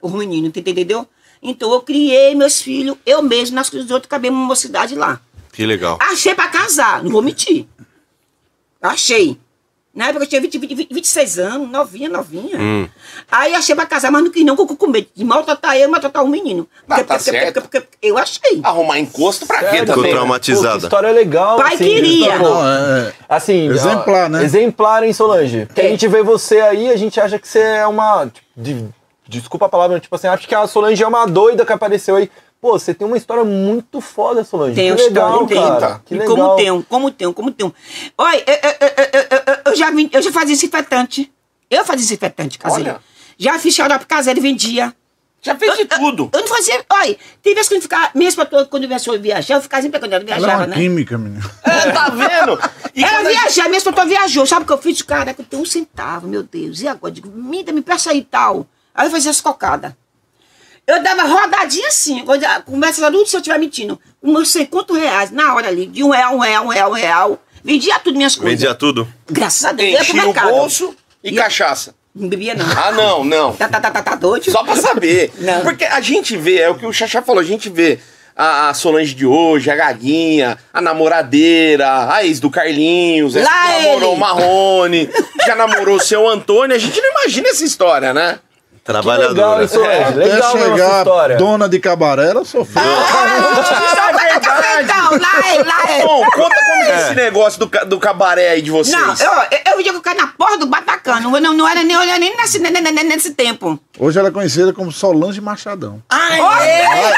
Os 0.00 0.12
meninos, 0.12 0.52
entendeu? 0.54 1.08
Então, 1.42 1.72
eu 1.72 1.80
criei 1.82 2.34
meus 2.36 2.60
filhos, 2.62 2.96
eu 3.04 3.20
mesmo, 3.22 3.56
nas 3.56 3.68
coisas 3.68 3.88
dos 3.88 3.94
outros, 3.94 4.06
acabei 4.08 4.30
uma 4.30 4.46
mocidade 4.46 4.94
lá. 4.94 5.20
Que 5.52 5.66
legal. 5.66 5.98
Achei 6.00 6.32
pra 6.34 6.46
casar, 6.48 7.02
não 7.02 7.10
vou 7.10 7.22
mentir. 7.22 7.66
Achei. 8.80 9.36
Na 9.94 10.06
época 10.08 10.24
eu 10.24 10.28
tinha 10.28 10.40
20, 10.40 10.58
20, 10.58 10.88
26 10.90 11.38
anos, 11.38 11.68
novinha, 11.70 12.08
novinha. 12.08 12.58
Hum. 12.58 12.88
Aí 13.30 13.54
achei 13.54 13.74
pra 13.74 13.84
casar, 13.84 14.10
mas 14.10 14.24
não 14.24 14.30
quis 14.30 14.42
não, 14.44 14.56
com, 14.56 14.66
com 14.66 14.86
medo 14.86 15.06
de 15.14 15.22
maltratar 15.22 15.76
eu 15.76 15.86
e 15.86 15.86
maltratar 15.90 16.24
o 16.24 16.28
menino. 16.28 16.66
Ah, 16.88 17.04
tá 17.04 17.18
certo. 17.18 17.60
porque- 17.60 17.80
porque 17.82 17.98
eu 18.00 18.16
achei. 18.16 18.60
Arrumar 18.62 18.98
encosto 18.98 19.46
pra 19.46 19.58
quê 19.58 19.64
também? 19.78 19.86
Ficou 19.86 20.02
né? 20.04 20.10
traumatizada. 20.10 20.68
Pô, 20.74 20.78
que 20.80 20.84
história 20.86 21.10
legal. 21.10 21.56
Pai 21.58 21.74
assim, 21.74 21.84
queria. 21.84 22.38
Não, 22.38 22.66
é, 22.66 23.12
Assim, 23.28 23.68
Exemplar, 23.68 24.26
ó, 24.26 24.28
né? 24.30 24.42
Exemplar, 24.44 25.04
hein, 25.04 25.12
Solange? 25.12 25.66
Porque 25.66 25.80
a 25.82 25.84
É. 25.84 25.88
gente 25.88 26.08
vê 26.08 26.22
você 26.22 26.60
aí, 26.60 26.88
a 26.90 26.96
gente 26.96 27.20
acha 27.20 27.38
que 27.38 27.46
você 27.46 27.58
é 27.60 27.86
uma. 27.86 28.26
tipo, 28.26 28.46
de- 28.56 28.88
desculpa 29.28 29.66
a 29.66 29.68
palavra, 29.68 30.00
tipo 30.00 30.14
assim, 30.16 30.26
acho 30.26 30.48
que 30.48 30.54
a 30.54 30.66
Solange 30.66 31.02
é 31.02 31.06
uma 31.06 31.26
doida 31.26 31.66
que 31.66 31.72
apareceu 31.72 32.16
aí. 32.16 32.30
Pô, 32.62 32.78
você 32.78 32.94
tem 32.94 33.04
uma 33.04 33.16
história 33.16 33.42
muito 33.42 34.00
foda, 34.00 34.44
Solange. 34.44 34.76
Tem 34.76 34.94
que 34.94 35.02
legal, 35.02 35.42
história, 35.42 35.48
tem. 35.48 35.80
cara. 35.80 36.00
Que 36.06 36.14
e 36.14 36.18
legal. 36.18 36.36
como 36.36 36.56
tem, 36.56 36.82
como 36.82 37.10
tem, 37.10 37.32
como 37.32 37.50
tem. 37.50 37.74
Olha, 38.16 38.36
eu, 38.46 38.54
eu- 38.54 38.76
eu- 38.80 39.20
eu- 39.20 39.42
eu- 39.54 39.62
eu 39.72 39.76
já, 39.76 39.90
vim, 39.90 40.08
eu 40.12 40.22
já 40.22 40.30
fazia 40.30 40.54
desinfetante. 40.54 41.32
Eu 41.68 41.84
fazia 41.84 42.02
desinfetante 42.02 42.58
caseiro. 42.60 42.90
Olha. 42.90 43.00
Já 43.36 43.58
fiz 43.58 43.74
xarope 43.74 44.06
caseiro 44.06 44.38
e 44.38 44.42
vendia. 44.42 44.94
Já 45.44 45.56
fez 45.56 45.76
de 45.76 45.86
tudo. 45.86 46.30
Eu 46.32 46.40
não 46.40 46.46
fazia. 46.46 46.84
Olha, 46.88 47.16
tem 47.42 47.52
vezes 47.52 47.66
que 47.68 47.74
eu 47.74 47.78
não 47.78 47.82
ficava. 47.82 48.10
Mesmo 48.14 48.46
pra- 48.46 48.64
quando 48.64 48.84
eu 48.84 48.88
viajava, 48.88 49.18
viajar, 49.18 49.54
eu 49.56 49.60
ficava 49.62 49.82
sempre 49.82 49.98
quando 49.98 50.12
eu 50.12 50.18
Ela 50.20 50.22
é 50.22 50.26
viajava, 50.38 50.60
uma 50.60 50.66
né? 50.68 50.76
química, 50.76 51.18
menina. 51.18 51.42
É, 51.64 51.90
tá 51.90 52.10
vendo? 52.10 52.60
E 52.94 53.02
Ela 53.02 53.28
viajar, 53.28 53.68
mesmo 53.68 53.92
tu 53.92 54.06
viajou. 54.06 54.46
Sabe 54.46 54.62
o 54.62 54.66
que 54.68 54.72
eu 54.72 54.78
fiz? 54.78 55.02
Cara, 55.02 55.34
eu 55.36 55.44
tenho 55.44 55.62
um 55.62 55.66
centavo, 55.66 56.28
meu 56.28 56.44
Deus. 56.44 56.80
E 56.80 56.86
agora? 56.86 57.12
Digo, 57.12 57.28
me, 57.28 57.64
me 57.64 57.82
peça 57.82 58.12
aí 58.12 58.18
e 58.18 58.22
tal. 58.24 58.68
Aí 58.94 59.08
eu 59.08 59.10
fazia 59.10 59.32
as 59.32 59.40
cocadas. 59.40 59.92
Eu 60.86 61.02
dava 61.02 61.22
rodadinha 61.24 61.88
assim. 61.88 62.24
A- 62.46 62.60
Começa 62.62 63.00
lá, 63.00 63.10
se 63.26 63.36
eu 63.36 63.40
estiver 63.40 63.58
mentindo. 63.58 63.98
Uns 64.22 64.50
50 64.50 64.94
reais 64.94 65.30
na 65.30 65.54
hora 65.54 65.68
ali. 65.68 65.86
De 65.86 66.02
um 66.02 66.10
real, 66.10 66.34
um 66.36 66.38
real, 66.40 66.64
um 66.64 66.68
real, 66.68 66.90
um 66.90 66.94
real. 66.94 67.42
Vendia 67.64 67.98
tudo 68.00 68.16
minhas 68.16 68.34
coisas. 68.34 68.58
Vendia 68.60 68.74
tudo? 68.74 69.06
Graças 69.30 69.64
a 69.64 69.72
Deus. 69.72 70.00
Enchia 70.00 70.26
o 70.28 70.32
bolso 70.32 70.94
e 71.22 71.32
cachaça. 71.32 71.94
Não 72.14 72.28
bebia, 72.28 72.54
não. 72.54 72.66
Ah, 72.66 72.92
não, 72.92 73.24
não. 73.24 73.52
Tá, 73.54 73.68
tá, 73.68 73.80
tá, 73.80 73.90
tá, 73.90 74.02
tá 74.02 74.14
doido? 74.16 74.50
Só 74.50 74.62
pra 74.64 74.76
saber. 74.76 75.32
Não. 75.40 75.62
Porque 75.62 75.82
a 75.86 75.98
gente 76.02 76.36
vê, 76.36 76.58
é 76.58 76.68
o 76.68 76.74
que 76.74 76.84
o 76.84 76.92
Xaxá 76.92 77.22
falou, 77.22 77.40
a 77.40 77.44
gente 77.44 77.70
vê 77.70 78.00
a, 78.36 78.68
a 78.68 78.74
Solange 78.74 79.14
de 79.14 79.24
hoje, 79.24 79.70
a 79.70 79.74
Gaguinha, 79.76 80.58
a 80.74 80.82
namoradeira, 80.82 82.12
a 82.12 82.22
ex 82.24 82.38
do 82.38 82.50
Carlinhos, 82.50 83.34
essa 83.34 83.48
Lá 83.48 83.66
que 83.66 83.82
namorou 83.86 84.08
ele. 84.10 84.16
o 84.16 84.16
Marrone, 84.16 85.10
já 85.46 85.54
namorou 85.54 85.96
o 85.96 86.00
seu 86.00 86.28
Antônio. 86.28 86.76
A 86.76 86.78
gente 86.78 87.00
não 87.00 87.10
imagina 87.12 87.48
essa 87.48 87.64
história, 87.64 88.12
né? 88.12 88.38
Trabalhadora. 88.84 89.32
Legal 89.32 89.64
isso, 89.64 89.80
é, 89.80 90.04
Até 90.04 90.42
chegar 90.50 91.04
dona 91.36 91.68
de 91.68 91.78
cabaré, 91.78 92.30
ela 92.30 92.44
sofreu. 92.44 92.82
Ah! 92.84 94.98
lá 95.18 95.54
é, 95.54 95.62
lá 95.62 95.90
é. 95.98 96.02
Bom, 96.04 96.24
conta 96.30 96.54
como 96.56 96.84
é 96.84 96.96
esse 97.02 97.14
negócio 97.14 97.58
do, 97.60 97.68
ca- 97.68 97.84
do 97.84 97.98
cabaré 97.98 98.50
aí 98.50 98.62
de 98.62 98.70
vocês. 98.70 98.96
Não, 98.96 99.14
eu, 99.14 99.32
eu, 99.76 99.80
eu 99.80 99.92
eu 99.94 100.00
caí 100.00 100.16
na 100.16 100.26
porta 100.28 100.58
do 100.58 100.66
Batacano. 100.66 101.30
Não, 101.40 101.52
não 101.54 101.68
era 101.68 101.82
nem, 101.82 101.96
olhar 101.96 102.18
nem 102.18 102.36
nesse, 102.36 102.58
nem- 102.58 102.72
nem- 102.72 102.82
nem 102.92 103.04
nesse 103.04 103.32
tempo. 103.32 103.78
Hoje 103.98 104.18
ela 104.18 104.28
é 104.28 104.30
conhecida 104.30 104.72
como 104.72 104.90
Solange 104.90 105.40
Machadão. 105.40 106.02
Ai, 106.08 106.40
Lá, 106.40 106.48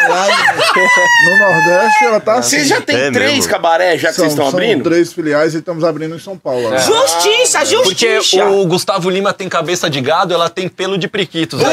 lá 0.09 0.29
em- 0.29 1.31
no 1.31 1.39
Nordeste 1.39 2.05
ela 2.05 2.21
tá 2.21 2.35
assim. 2.35 2.57
Vocês 2.57 2.69
já 2.69 2.81
tem 2.81 2.97
É 2.97 3.11
três 3.11 3.33
mesmo? 3.35 3.51
cabaré 3.51 3.97
já 3.97 4.09
que 4.09 4.15
São, 4.15 4.25
vocês 4.25 4.33
estão 4.33 4.51
são 4.51 4.59
abrindo? 4.59 4.83
três 4.85 5.13
filiais 5.13 5.55
e 5.55 5.59
estamos 5.59 5.85
abrindo 5.85 6.15
em 6.17 6.19
São 6.19 6.37
Paulo. 6.37 6.67
agora. 6.67 6.81
Justiça, 6.83 7.61
Porque 7.83 8.17
justiça. 8.17 8.45
o 8.47 8.67
Gustavo 8.67 9.09
Lima 9.09 9.33
tem 9.33 9.49
cabeça 9.49 9.89
de 9.89 10.01
gado, 10.01 10.35
ela 10.35 10.49
tem 10.51 10.69
pelo 10.69 10.99
de 10.99 11.07
priquitos. 11.09 11.61
Né? 11.61 11.69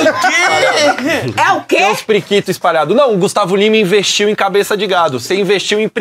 É 1.37 1.51
o 1.53 1.61
quê? 1.61 1.77
Tem 1.77 1.91
uns 1.91 2.01
priquitos 2.01 2.49
espalhados. 2.49 2.95
Não, 2.95 3.13
o 3.13 3.17
Gustavo 3.17 3.55
Lima 3.55 3.77
investiu 3.77 4.29
em 4.29 4.35
cabeça 4.35 4.75
de 4.77 4.85
gado. 4.87 5.19
Você 5.19 5.35
investiu 5.35 5.79
em 5.79 5.87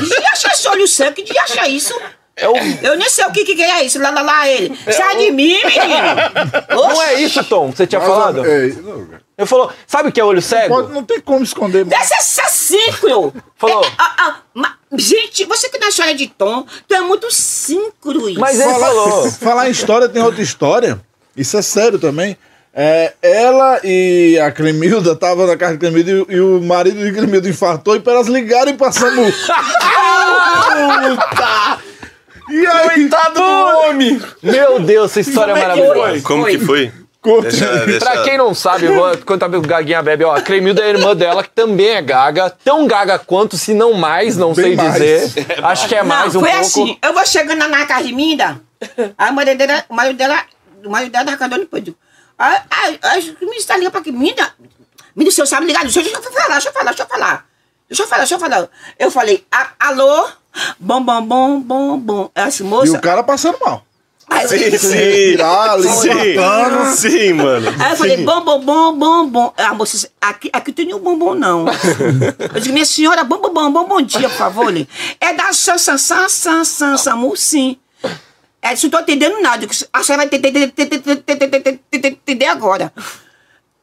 De 0.00 0.26
achar 0.32 0.52
esse 0.52 0.68
olho 0.68 0.86
sangue, 0.88 1.22
que 1.22 1.32
de 1.32 1.38
achar 1.38 1.68
isso? 1.68 1.94
É 2.34 2.48
o... 2.48 2.56
Eu 2.82 2.96
nem 2.96 3.08
sei 3.10 3.26
o 3.26 3.30
que, 3.32 3.44
que 3.44 3.62
é 3.62 3.84
isso. 3.84 4.00
Lá, 4.00 4.10
lá, 4.10 4.22
lá, 4.22 4.48
ele. 4.48 4.76
Sai 4.90 5.16
de 5.18 5.30
mim, 5.30 5.62
menino. 5.64 6.62
Não 6.70 7.02
é 7.02 7.20
isso, 7.20 7.44
Tom, 7.44 7.70
que 7.70 7.76
você 7.76 7.86
tinha 7.86 8.00
Mas, 8.00 8.08
falado? 8.08 8.36
não, 8.42 9.08
Ele 9.36 9.46
falou, 9.46 9.70
sabe 9.86 10.08
o 10.08 10.12
que 10.12 10.18
é 10.20 10.24
olho 10.24 10.40
cego? 10.40 10.74
pode- 10.74 10.92
não 10.92 11.04
tem 11.04 11.20
como 11.20 11.44
esconder. 11.44 11.84
mais. 11.84 12.00
Desse 12.08 12.14
assassíncro. 12.14 13.34
Falou. 13.56 13.84
É, 13.84 13.90
ah, 13.98 14.14
ah, 14.18 14.36
ma- 14.54 14.76
gente, 14.94 15.44
você 15.44 15.68
que 15.68 15.78
não 15.78 15.86
é 15.86 15.90
história 15.90 16.14
de 16.14 16.26
tom, 16.28 16.64
tu 16.88 16.94
é 16.94 17.00
muito 17.02 17.30
síncro 17.30 18.28
isso. 18.30 18.40
Mas 18.40 18.58
ele 18.58 18.74
falou. 18.78 19.30
Falar 19.32 19.68
em 19.68 19.70
história, 19.72 20.08
tem 20.08 20.22
outra 20.22 20.40
história. 20.42 21.00
Isso 21.36 21.56
é 21.56 21.62
sério 21.62 21.98
também. 21.98 22.36
É, 22.74 23.12
ela 23.20 23.80
e 23.84 24.38
a 24.40 24.50
Clemilda 24.50 25.12
estavam 25.12 25.46
na 25.46 25.56
casa 25.58 25.74
de 25.74 25.78
Clemilda 25.78 26.10
e, 26.10 26.36
e 26.36 26.40
o 26.40 26.60
marido 26.62 27.04
de 27.04 27.12
Clemilda 27.12 27.48
infartou 27.48 27.94
e 27.94 28.00
para 28.00 28.14
elas 28.14 28.28
ligarem 28.28 28.74
pra 28.74 28.90
SAMU. 28.90 29.30
E 32.50 32.66
aí, 32.66 32.88
Coitado 32.88 33.34
do 33.34 33.88
homem. 33.88 34.20
Meu 34.42 34.80
Deus, 34.80 35.10
essa 35.10 35.20
história 35.20 35.52
é 35.52 35.54
Como 35.54 35.64
é 35.64 35.74
que 35.74 35.80
maravilhosa. 35.80 36.10
foi? 36.10 36.20
Como 36.22 36.46
que 36.46 36.58
foi? 36.58 36.92
Deixa, 37.42 37.86
deixa... 37.86 38.00
Pra 38.00 38.24
quem 38.24 38.36
não 38.36 38.52
sabe, 38.52 38.88
vou 38.88 39.16
contar 39.18 39.46
o 39.54 39.60
Gaguinha 39.60 40.02
bebe, 40.02 40.24
ó. 40.24 40.34
A 40.34 40.40
Cremilda 40.40 40.82
é 40.82 40.86
a 40.86 40.88
irmã 40.88 41.14
dela, 41.14 41.44
que 41.44 41.50
também 41.50 41.90
é 41.90 42.02
gaga. 42.02 42.50
Tão 42.50 42.84
gaga 42.86 43.16
quanto, 43.16 43.56
se 43.56 43.72
não 43.72 43.92
mais, 43.94 44.36
não 44.36 44.52
Bem 44.52 44.64
sei 44.64 44.76
mais. 44.76 44.92
dizer. 44.94 45.46
Acho 45.62 45.88
que 45.88 45.94
é 45.94 46.02
mais 46.02 46.34
não, 46.34 46.40
um 46.40 46.44
foi 46.44 46.50
pouco. 46.50 46.66
assim. 46.66 46.98
Eu 47.00 47.14
vou 47.14 47.24
chegando 47.24 47.68
na, 47.68 47.86
casa 47.86 48.04
de 48.04 48.12
Minda, 48.12 48.60
aí 49.16 49.30
o 49.30 49.34
marido 49.34 49.58
dela, 49.58 49.84
o 49.88 49.94
marido 49.94 50.16
dela, 50.16 50.42
o 50.84 50.90
marido 50.90 51.12
dela 51.12 51.24
tava 51.24 51.36
cantando 51.36 51.68
Aí, 52.42 52.58
aí, 52.70 52.98
aí 53.02 53.36
o 53.40 53.44
ministro 53.46 53.68
tá 53.68 53.76
ligando 53.76 53.92
pra 53.92 54.00
aqui, 54.00 54.10
Minda, 54.10 54.52
Minda, 55.14 55.30
o 55.30 55.32
senhor 55.32 55.46
sabe 55.46 55.66
ligar? 55.66 55.82
Deixa 55.84 56.02
deixa 56.02 56.18
eu 56.18 56.22
falar, 56.32 56.48
deixa 56.54 56.68
eu 56.68 56.72
falar, 56.72 56.90
deixa 56.90 57.02
eu 57.04 57.06
falar. 57.08 57.46
Deixa 57.88 58.02
eu 58.02 58.06
falar, 58.08 58.18
deixa 58.20 58.34
eu 58.34 58.40
falar. 58.40 58.68
Eu 58.98 59.10
falei, 59.10 59.46
"A- 59.52 59.70
alô? 59.78 60.28
Bom, 60.80 61.02
bom, 61.02 61.22
bom, 61.24 61.60
bom, 61.60 61.98
bom. 61.98 62.30
Essa 62.34 62.62
E 62.62 62.66
moça. 62.66 62.96
o 62.96 63.00
cara 63.00 63.22
passando 63.22 63.58
mal. 63.64 63.84
Aí, 64.28 64.48
Sim, 64.48 64.78
sim. 64.78 64.88
Virar 64.96 65.72
ali, 65.72 65.88
Sim, 65.88 66.08
matando. 66.08 66.96
sim, 66.96 67.32
mano. 67.34 67.68
Aí 67.78 67.90
eu 67.92 67.96
falei, 67.96 68.16
bom, 68.24 68.40
bom, 68.42 68.60
bom, 68.60 68.96
bom, 68.98 69.26
bom. 69.28 69.54
A 69.58 69.74
moça 69.74 69.92
disse, 69.92 70.10
aqui, 70.20 70.48
aqui 70.52 70.72
tem 70.72 70.86
nenhum 70.86 70.98
bombom, 71.00 71.34
não. 71.34 71.66
Eu 71.68 72.58
disse, 72.60 72.72
minha 72.72 72.84
senhora, 72.86 73.22
bom, 73.24 73.38
bom, 73.38 73.52
bom, 73.52 73.70
bom, 73.70 73.84
bom 73.84 74.00
dia, 74.02 74.28
por 74.30 74.38
favor. 74.38 74.70
Ele, 74.70 74.88
é 75.20 75.34
da 75.34 75.52
San, 75.52 75.76
San, 75.76 75.98
San, 75.98 76.28
San, 76.30 76.64
San, 76.64 76.96
Samu, 76.96 77.36
sim. 77.36 77.78
É, 78.62 78.74
isso 78.74 78.86
não 78.86 78.92
tô 78.92 79.00
entendendo 79.00 79.42
nada. 79.42 79.66
A 79.92 80.04
senhora 80.04 80.24
vai 80.24 80.26
entender, 80.26 80.72
agora. 82.46 82.92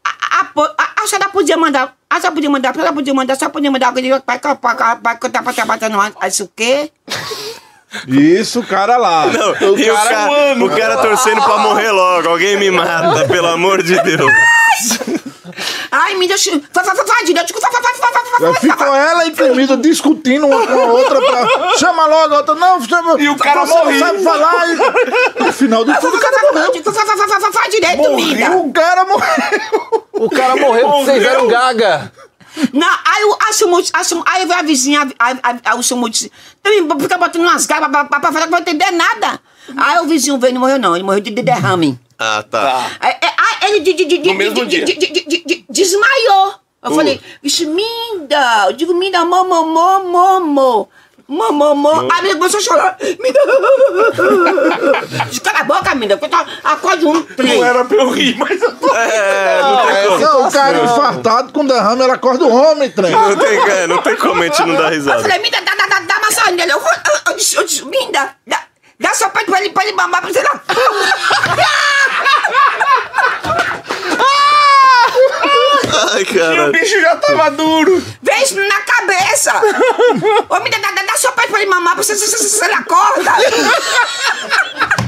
A, 0.03 0.39
a, 0.39 0.51
a, 0.55 1.03
a 1.03 1.07
senhora 1.07 1.30
podia 1.30 1.57
mandar, 1.57 1.95
a 2.09 2.15
senhora 2.15 2.34
podia 2.34 2.49
mandar, 2.49 2.69
a 2.69 2.73
senhora 2.73 2.93
podia 2.93 3.13
mandar, 3.13 3.34
a 3.34 3.36
senhora 3.36 3.53
podia 3.53 3.71
mandar 3.71 3.88
alguém 3.88 4.21
para 4.21 4.55
para 4.55 5.17
contar 5.17 5.43
para 5.43 5.53
trabalhar 5.53 5.89
no 5.89 5.99
disse, 6.27 6.43
o 6.43 6.51
quê? 6.55 6.91
Isso, 8.07 8.61
o 8.61 8.65
cara 8.65 8.95
lá. 8.97 9.27
Não, 9.27 9.77
e 9.77 9.89
o 9.89 9.95
cara, 9.95 10.63
o 10.63 10.69
cara 10.69 10.97
torcendo 10.97 11.43
pra 11.43 11.57
morrer 11.57 11.91
logo. 11.91 12.30
Alguém 12.30 12.57
me 12.57 12.71
mata, 12.71 13.27
pelo 13.27 13.47
amor 13.47 13.84
de 13.84 14.01
Deus. 14.01 14.32
Ai, 15.91 16.15
me 16.15 16.27
deixa. 16.27 16.51
Vai, 16.51 16.83
vai, 16.83 16.95
vai, 16.95 17.05
vai, 17.05 17.23
direito. 17.25 17.53
Vai, 17.53 17.61
vai, 17.61 17.81
vai, 17.81 17.81
vai, 17.81 18.11
vai, 18.11 18.23
vai, 18.23 18.39
Já 18.39 18.51
vai, 18.51 18.61
ficou 18.61 18.95
ela 18.95 19.25
e 19.25 19.31
Clemilda 19.31 19.77
discutindo 19.77 20.47
uma 20.47 20.65
com 20.65 20.79
a 20.79 20.85
outra 20.85 21.21
pra. 21.21 21.77
Chama 21.77 22.05
logo 22.05 22.33
a 22.33 22.37
outra. 22.37 22.55
Não, 22.55 22.81
chama. 22.81 23.21
E 23.21 23.29
o 23.29 23.35
cara 23.37 23.65
você 23.65 23.73
não 23.73 23.85
morreu. 23.85 23.99
sabe 23.99 24.23
falar. 24.23 24.69
E... 24.69 25.43
No 25.43 25.53
final 25.53 25.85
de 25.85 25.99
tudo, 25.99 26.17
o 26.17 26.19
cara 26.19 26.53
morreu. 26.53 26.71
Vai, 26.71 26.81
vai, 26.81 27.05
vai, 27.05 27.27
vai, 27.27 27.39
vai, 27.39 27.51
vai 27.51 27.69
direito, 27.69 28.15
Minda. 28.15 28.57
O 28.57 28.73
cara 28.73 29.05
morreu. 29.05 30.07
O 30.13 30.29
cara 30.29 30.55
morreu 30.55 30.89
porque 30.89 31.05
vocês 31.05 31.23
eram 31.23 31.47
gaga. 31.47 32.11
Não, 32.73 32.87
aí 32.87 33.23
o 33.25 33.37
a 33.47 33.53
Sumu, 33.53 33.81
a 33.93 34.03
Sumu, 34.03 34.23
aí 34.25 34.45
veio 34.45 34.59
a 34.59 34.63
vizinha, 34.63 35.07
o 35.77 35.83
Sumu 35.83 36.09
disse, 36.09 36.31
também 36.61 36.85
fica 36.99 37.17
botando 37.17 37.43
umas 37.43 37.65
garras 37.65 37.89
pra, 37.89 38.05
pra, 38.05 38.19
pra 38.19 38.31
falar 38.31 38.45
que 38.45 38.51
não 38.51 38.59
vai 38.59 38.61
entender 38.61 38.91
nada. 38.91 39.39
Aí 39.77 39.99
o 39.99 40.07
vizinho 40.07 40.37
veio 40.39 40.51
e 40.51 40.53
não 40.53 40.61
morreu 40.61 40.79
não, 40.79 40.95
ele 40.95 41.03
morreu 41.03 41.21
de, 41.21 41.31
de 41.31 41.41
derrame. 41.41 41.99
Ah, 42.17 42.43
tá. 42.43 42.85
Aí, 42.99 43.15
aí, 43.21 43.31
aí 43.37 43.38
ele 43.70 43.80
de, 43.82 43.93
de, 43.93 44.05
de, 44.05 45.43
de, 45.45 45.65
desmaiou. 45.70 46.55
Eu 46.82 46.91
falei, 46.91 47.20
vixe, 47.43 47.65
Minda, 47.65 48.65
eu 48.67 48.74
digo, 48.74 48.93
Minda, 48.93 49.26
momo, 49.26 49.65
momo, 49.65 50.09
momo. 50.09 50.89
Momo, 51.28 51.76
momo. 51.76 52.11
Aí 52.11 52.20
a 52.20 52.22
menina 52.24 52.39
começou 52.39 52.59
a 52.59 52.63
chorar. 52.63 52.97
Minda. 53.20 53.39
Cala 55.43 55.59
a 55.59 55.63
boca, 55.63 55.93
Minda, 55.93 56.20
eu 56.20 56.20
acorde 56.63 57.05
um 57.05 57.22
trem. 57.22 57.57
Não 57.59 57.65
era 57.65 57.86
pra 57.86 57.97
eu 57.97 58.09
rir, 58.09 58.36
mas 58.39 58.59
eu 58.59 58.76
tô... 58.76 58.95
É, 58.95 59.61
não 59.61 59.86
tem 59.86 60.07
como. 60.07 60.20
Não, 60.20 60.47
o 60.47 60.51
cara 60.51 60.84
infartado 60.84 61.53
com 61.53 61.65
derrame, 61.67 62.01
ela 62.01 62.15
acorda 62.15 62.45
o 62.45 62.51
homem, 62.51 62.89
trem. 62.89 63.11
Não 63.11 63.36
tem, 63.36 63.59
é, 63.59 63.86
não 63.86 64.01
tem 64.01 64.15
como 64.15 64.41
a 64.41 64.45
gente 64.45 64.59
não 64.63 64.74
dar 64.76 64.86
Eu 64.86 64.89
risada. 64.89 65.22
falei, 65.22 65.38
Minda, 65.38 65.61
dá, 65.61 65.76
dá, 65.76 65.86
dá, 65.86 65.99
dá 65.99 66.20
maçã 66.20 66.49
nele. 66.49 66.72
Eu, 66.72 66.80
eu, 66.80 66.84
eu, 67.28 67.36
disse, 67.36 67.57
eu 67.57 67.86
Minda, 67.86 68.36
dá, 68.47 68.63
dá 68.99 69.13
só 69.13 69.30
pra 69.30 69.41
ele, 69.41 69.51
pra 69.51 69.59
ele, 69.59 69.70
pra 69.70 69.84
ele 69.84 69.93
mamar, 69.93 70.22
pra 70.22 70.32
você 70.34 70.41
lá. 70.41 70.63
Ai, 76.11 76.21
E 76.21 76.23
o 76.23 76.25
cara. 76.39 76.71
bicho 76.71 77.01
já 77.01 77.15
tava 77.15 77.51
duro. 77.51 78.03
Vem 78.21 78.43
isso 78.43 78.59
na 78.59 78.79
cabeça. 78.81 79.53
Ô, 80.49 80.59
Minda, 80.59 80.77
dá, 80.79 80.91
dá, 80.91 81.03
dá 81.03 81.17
só 81.17 81.31
pra 81.31 81.43
ele, 81.43 81.51
pra 81.51 81.61
ele 81.61 81.69
mamar, 81.69 81.95
pra 81.95 82.03
você, 82.03 82.15
você, 82.15 82.27
você, 82.37 82.65
ele 82.65 82.73
acorda. 82.75 83.33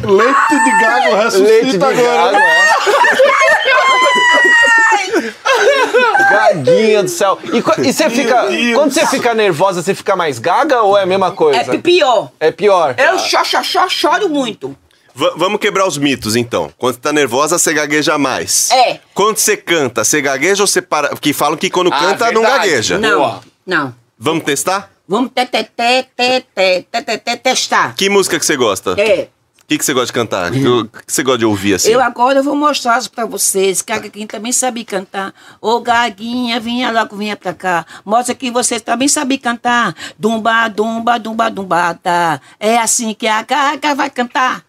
Leite 0.04 0.64
de 0.64 0.72
gago 0.82 1.16
ressuscita 1.16 1.44
Leite 1.44 1.78
de 1.78 1.84
agora. 1.86 2.32
gago, 2.32 2.38
é. 2.38 2.72
Gaguinha 6.32 7.04
do 7.04 7.10
céu. 7.10 7.38
E, 7.44 7.58
e 7.88 7.94
você 7.94 8.10
fica. 8.10 8.48
Quando 8.76 8.92
você 8.94 9.06
fica 9.08 9.34
nervosa, 9.34 9.82
você 9.82 9.94
fica 9.94 10.16
mais 10.16 10.40
gaga 10.40 10.82
ou 10.82 10.98
é 10.98 11.04
a 11.04 11.06
mesma 11.06 11.32
coisa? 11.32 11.60
É 11.74 11.78
pior. 11.78 12.30
É 12.40 12.52
pior. 12.52 12.96
Eu 12.98 13.20
cho, 13.20 13.44
cho, 13.44 13.64
cho, 13.64 13.90
choro 13.90 14.30
muito. 14.30 14.76
V 15.14 15.34
vamos 15.36 15.60
quebrar 15.60 15.88
os 15.88 15.98
mitos, 15.98 16.36
então. 16.36 16.72
Quando 16.78 16.98
tá 16.98 17.12
nervosa, 17.12 17.58
você 17.58 17.74
gagueja 17.74 18.18
mais. 18.18 18.70
É. 18.72 19.00
Quando 19.14 19.38
você 19.38 19.58
canta, 19.58 20.04
você 20.04 20.22
gagueja 20.22 20.64
ou 20.64 20.68
você 20.68 20.82
para... 20.82 21.10
Porque 21.10 21.34
falam 21.34 21.58
que 21.58 21.70
quando 21.70 21.92
ah, 21.94 22.00
canta, 22.00 22.32
não 22.32 22.42
gagueja. 22.42 22.98
Não, 22.98 23.20
Boa. 23.20 23.42
não. 23.66 23.96
Vamos 24.18 24.44
testar? 24.44 24.92
Vamos 25.08 25.32
te, 25.36 25.46
te, 25.46 25.64
te, 25.64 26.04
te, 26.16 26.46
te, 26.56 26.86
te, 27.04 27.18
te, 27.18 27.38
testar. 27.38 27.96
Que 27.96 28.10
música 28.10 28.40
que 28.40 28.46
você 28.46 28.56
gosta? 28.56 28.92
É. 28.98 29.28
O 29.62 29.68
que, 29.68 29.78
que 29.78 29.86
você 29.86 29.94
gosta 29.94 30.08
de 30.08 30.14
cantar? 30.14 30.52
O 30.52 30.54
que, 30.88 31.00
que 31.06 31.14
você 31.14 31.24
gosta 31.24 31.40
de 31.40 31.46
ouvir 31.46 31.74
assim? 31.76 31.92
Eu 31.92 32.02
agora 32.02 32.40
eu 32.40 32.44
vou 32.44 32.56
mostrar 32.56 33.02
para 33.10 33.26
vocês. 33.26 33.82
Que 33.82 33.92
a 33.92 34.02
também 34.28 34.52
sabe 34.52 34.84
cantar. 34.84 35.34
Ô 35.60 35.80
Gaguinha, 35.80 36.60
vinha 36.60 36.92
logo, 36.92 37.16
vinha 37.16 37.36
pra 37.36 37.54
cá. 37.54 37.86
Mostra 38.06 38.36
que 38.36 38.52
vocês 38.52 38.82
também 38.82 39.08
sabem 39.08 39.38
cantar. 39.38 39.96
Dumba, 40.20 40.68
dumba, 40.68 41.18
dumba, 41.18 41.50
dumba 41.50 41.94
tá. 41.94 42.40
É 42.60 42.78
assim 42.78 43.14
que 43.14 43.28
a 43.28 43.42
Gaga 43.44 43.96
vai 43.96 44.10
cantar. 44.10 44.64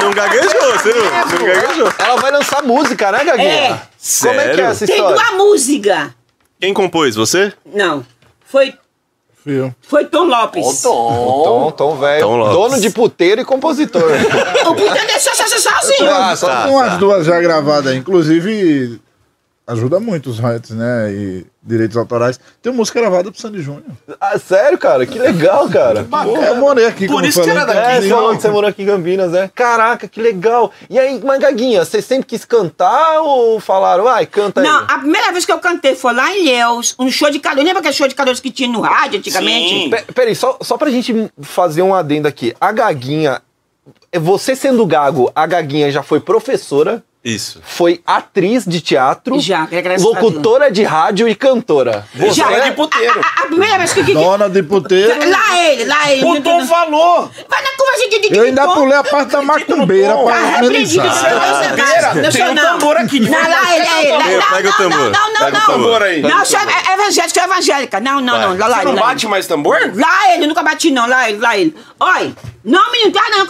Não 0.00 0.10
gaguejou, 0.12 0.72
você 0.72 0.92
não, 0.94 1.04
não 1.04 1.46
gaguejou. 1.46 1.92
Ela 1.98 2.16
vai 2.16 2.30
lançar 2.30 2.62
música, 2.62 3.12
né, 3.12 3.24
Gaguinha? 3.24 3.48
É. 3.48 3.68
Como 3.68 3.76
é 3.76 3.78
que 3.78 3.88
Sério? 3.98 4.60
é 4.60 4.70
essa 4.70 4.86
Tem 4.86 4.96
história? 4.96 5.16
uma 5.20 5.32
música. 5.44 6.14
Quem 6.60 6.72
compôs, 6.74 7.14
você? 7.16 7.52
Não. 7.66 8.04
Foi, 8.44 8.74
Fio. 9.44 9.74
foi 9.82 10.04
Tom 10.06 10.24
Lopes. 10.24 10.82
Tom, 10.82 11.70
Tom, 11.76 11.96
velho. 11.96 12.20
Tom 12.26 12.36
Lopes. 12.36 12.54
Dono 12.54 12.80
de 12.80 12.90
puteiro 12.90 13.40
e 13.40 13.44
compositor. 13.44 14.02
O 14.66 14.74
puta 14.74 15.06
deixou 15.06 15.34
só 15.34 15.46
sozinho. 15.46 16.10
Ah, 16.10 16.34
só- 16.36 16.46
Tá, 16.48 16.62
Tem 16.64 16.72
umas 16.72 16.90
tá. 16.92 16.96
duas 16.96 17.26
já 17.26 17.40
gravadas, 17.40 17.94
inclusive 17.94 19.00
ajuda 19.66 19.98
muito 20.00 20.30
os 20.30 20.38
rights, 20.38 20.70
né? 20.70 21.10
E 21.12 21.46
direitos 21.62 21.96
autorais. 21.96 22.40
Tem 22.62 22.72
música 22.72 22.98
gravada 23.00 23.30
pro 23.30 23.40
Sandy 23.40 23.60
Júnior. 23.60 23.84
Ah, 24.20 24.38
sério, 24.38 24.78
cara? 24.78 25.04
Que 25.04 25.18
legal, 25.18 25.68
cara. 25.68 26.06
Eu 26.48 26.56
morei 26.56 26.86
aqui, 26.86 27.06
Por 27.06 27.24
isso 27.24 27.42
que 27.42 27.50
era 27.50 27.64
daqui, 27.66 27.78
É, 27.78 27.82
né? 27.82 28.00
você 28.00 28.08
não- 28.08 28.34
que 28.36 28.42
você 28.42 28.48
morou 28.48 28.70
aqui 28.70 28.82
em 28.82 28.86
Campinas, 28.86 29.30
né? 29.32 29.50
Caraca, 29.54 30.08
que 30.08 30.20
legal. 30.22 30.72
E 30.88 30.98
aí, 30.98 31.20
mas 31.22 31.38
Gaguinha, 31.38 31.84
você 31.84 32.00
sempre 32.00 32.26
quis 32.26 32.44
cantar 32.44 33.20
ou 33.20 33.60
falaram, 33.60 34.04
vai, 34.04 34.24
canta 34.26 34.60
aí? 34.60 34.66
Não, 34.66 34.84
a 34.88 34.98
primeira 34.98 35.30
vez 35.32 35.44
que 35.44 35.52
eu 35.52 35.58
cantei 35.58 35.94
foi 35.94 36.14
lá 36.14 36.30
em 36.34 36.42
Ilhéus, 36.42 36.94
um 36.98 37.10
show 37.10 37.30
de 37.30 37.38
calor. 37.38 37.62
Lembra 37.62 37.80
aquele 37.80 37.94
show 37.94 38.08
de 38.08 38.14
calor 38.14 38.34
que 38.40 38.50
tinha 38.50 38.68
no 38.68 38.80
rádio 38.80 39.18
antigamente? 39.18 39.68
Sim. 39.84 39.90
Pe- 39.90 40.12
Peraí, 40.14 40.34
só, 40.34 40.56
só 40.62 40.76
pra 40.78 40.90
gente 40.90 41.30
fazer 41.42 41.82
um 41.82 41.94
adendo 41.94 42.26
aqui. 42.26 42.54
A 42.60 42.72
Gaguinha, 42.72 43.42
você 44.18 44.56
sendo 44.56 44.84
gago, 44.86 45.30
a 45.34 45.46
Gaguinha 45.46 45.90
já 45.90 46.02
foi 46.02 46.20
professora, 46.20 47.02
Isso. 47.22 47.60
foi 47.62 48.00
atriz 48.06 48.64
de 48.64 48.80
teatro, 48.80 49.38
Já, 49.40 49.64
a 49.64 50.00
locutora 50.02 50.70
de 50.70 50.82
rádio 50.82 51.28
e 51.28 51.34
cantora. 51.34 52.06
Você 52.14 52.30
Já, 52.32 52.48
Dona 52.48 52.60
de 52.64 52.72
puteiro. 52.72 53.20
A, 53.20 53.26
a- 53.26 53.44
a 53.44 53.46
primeira 53.46 53.76
vez 53.78 53.92
que... 53.92 54.00
que, 54.02 54.06
que 54.06 54.14
Dona 54.14 54.48
de 54.48 54.62
puteiro. 54.62 55.28
lá 55.30 55.58
ele, 55.62 55.84
lá 55.84 56.10
ele. 56.10 56.24
O 56.24 56.40
Tom 56.40 56.64
falou. 56.66 57.30
Vai 57.48 57.62
na 57.62 57.70
conversa 57.76 58.08
de... 58.08 58.20
de 58.28 58.34
Eu 58.36 58.44
ainda 58.44 58.66
pulei 58.68 58.96
a 58.96 59.04
parte 59.04 59.32
da 59.32 59.42
macumbeira 59.42 60.16
pra 60.16 60.32
Tá 60.32 60.40
não 60.40 60.46
é 60.46 60.60
Macumbeira. 60.60 62.14
não 62.14 62.30
Tem 62.30 62.42
um 62.48 62.54
não. 62.54 62.62
tambor 62.78 62.96
aqui 62.96 63.20
Não, 63.20 63.30
lá 63.38 63.76
ele, 63.76 63.86
é 63.86 64.14
ele. 64.14 64.42
Pega- 64.42 64.50
Não, 64.50 64.58
o 64.58 64.62
não, 64.62 64.72
tambor. 64.72 65.10
Não, 65.10 65.32
não, 65.32 65.50
não. 65.50 65.66
tambor 65.66 66.02
aí. 66.02 66.22
Não, 66.22 66.44
sou 66.46 66.58
é 66.58 66.94
evangélica, 66.94 67.28
sou 67.34 67.42
evangélica. 67.44 68.00
Não, 68.00 68.20
não, 68.22 68.38
não. 68.40 68.56
Lá, 68.56 68.66
lá 68.66 68.76
Você 68.76 68.82
ele. 68.88 68.92
não 68.92 69.02
bate 69.02 69.26
ele. 69.26 69.30
mais 69.30 69.46
tambor? 69.46 69.78
Lá 69.94 70.34
ele, 70.34 70.46
nunca 70.46 70.62
bati 70.62 70.90
não, 70.90 71.06
lá 71.06 71.28
ele, 71.28 71.38
lá 71.38 71.58
ele. 71.58 71.76
Olha, 71.98 72.32
não 72.64 72.90
me 72.92 72.98
entrar 73.02 73.28
não. 73.30 73.46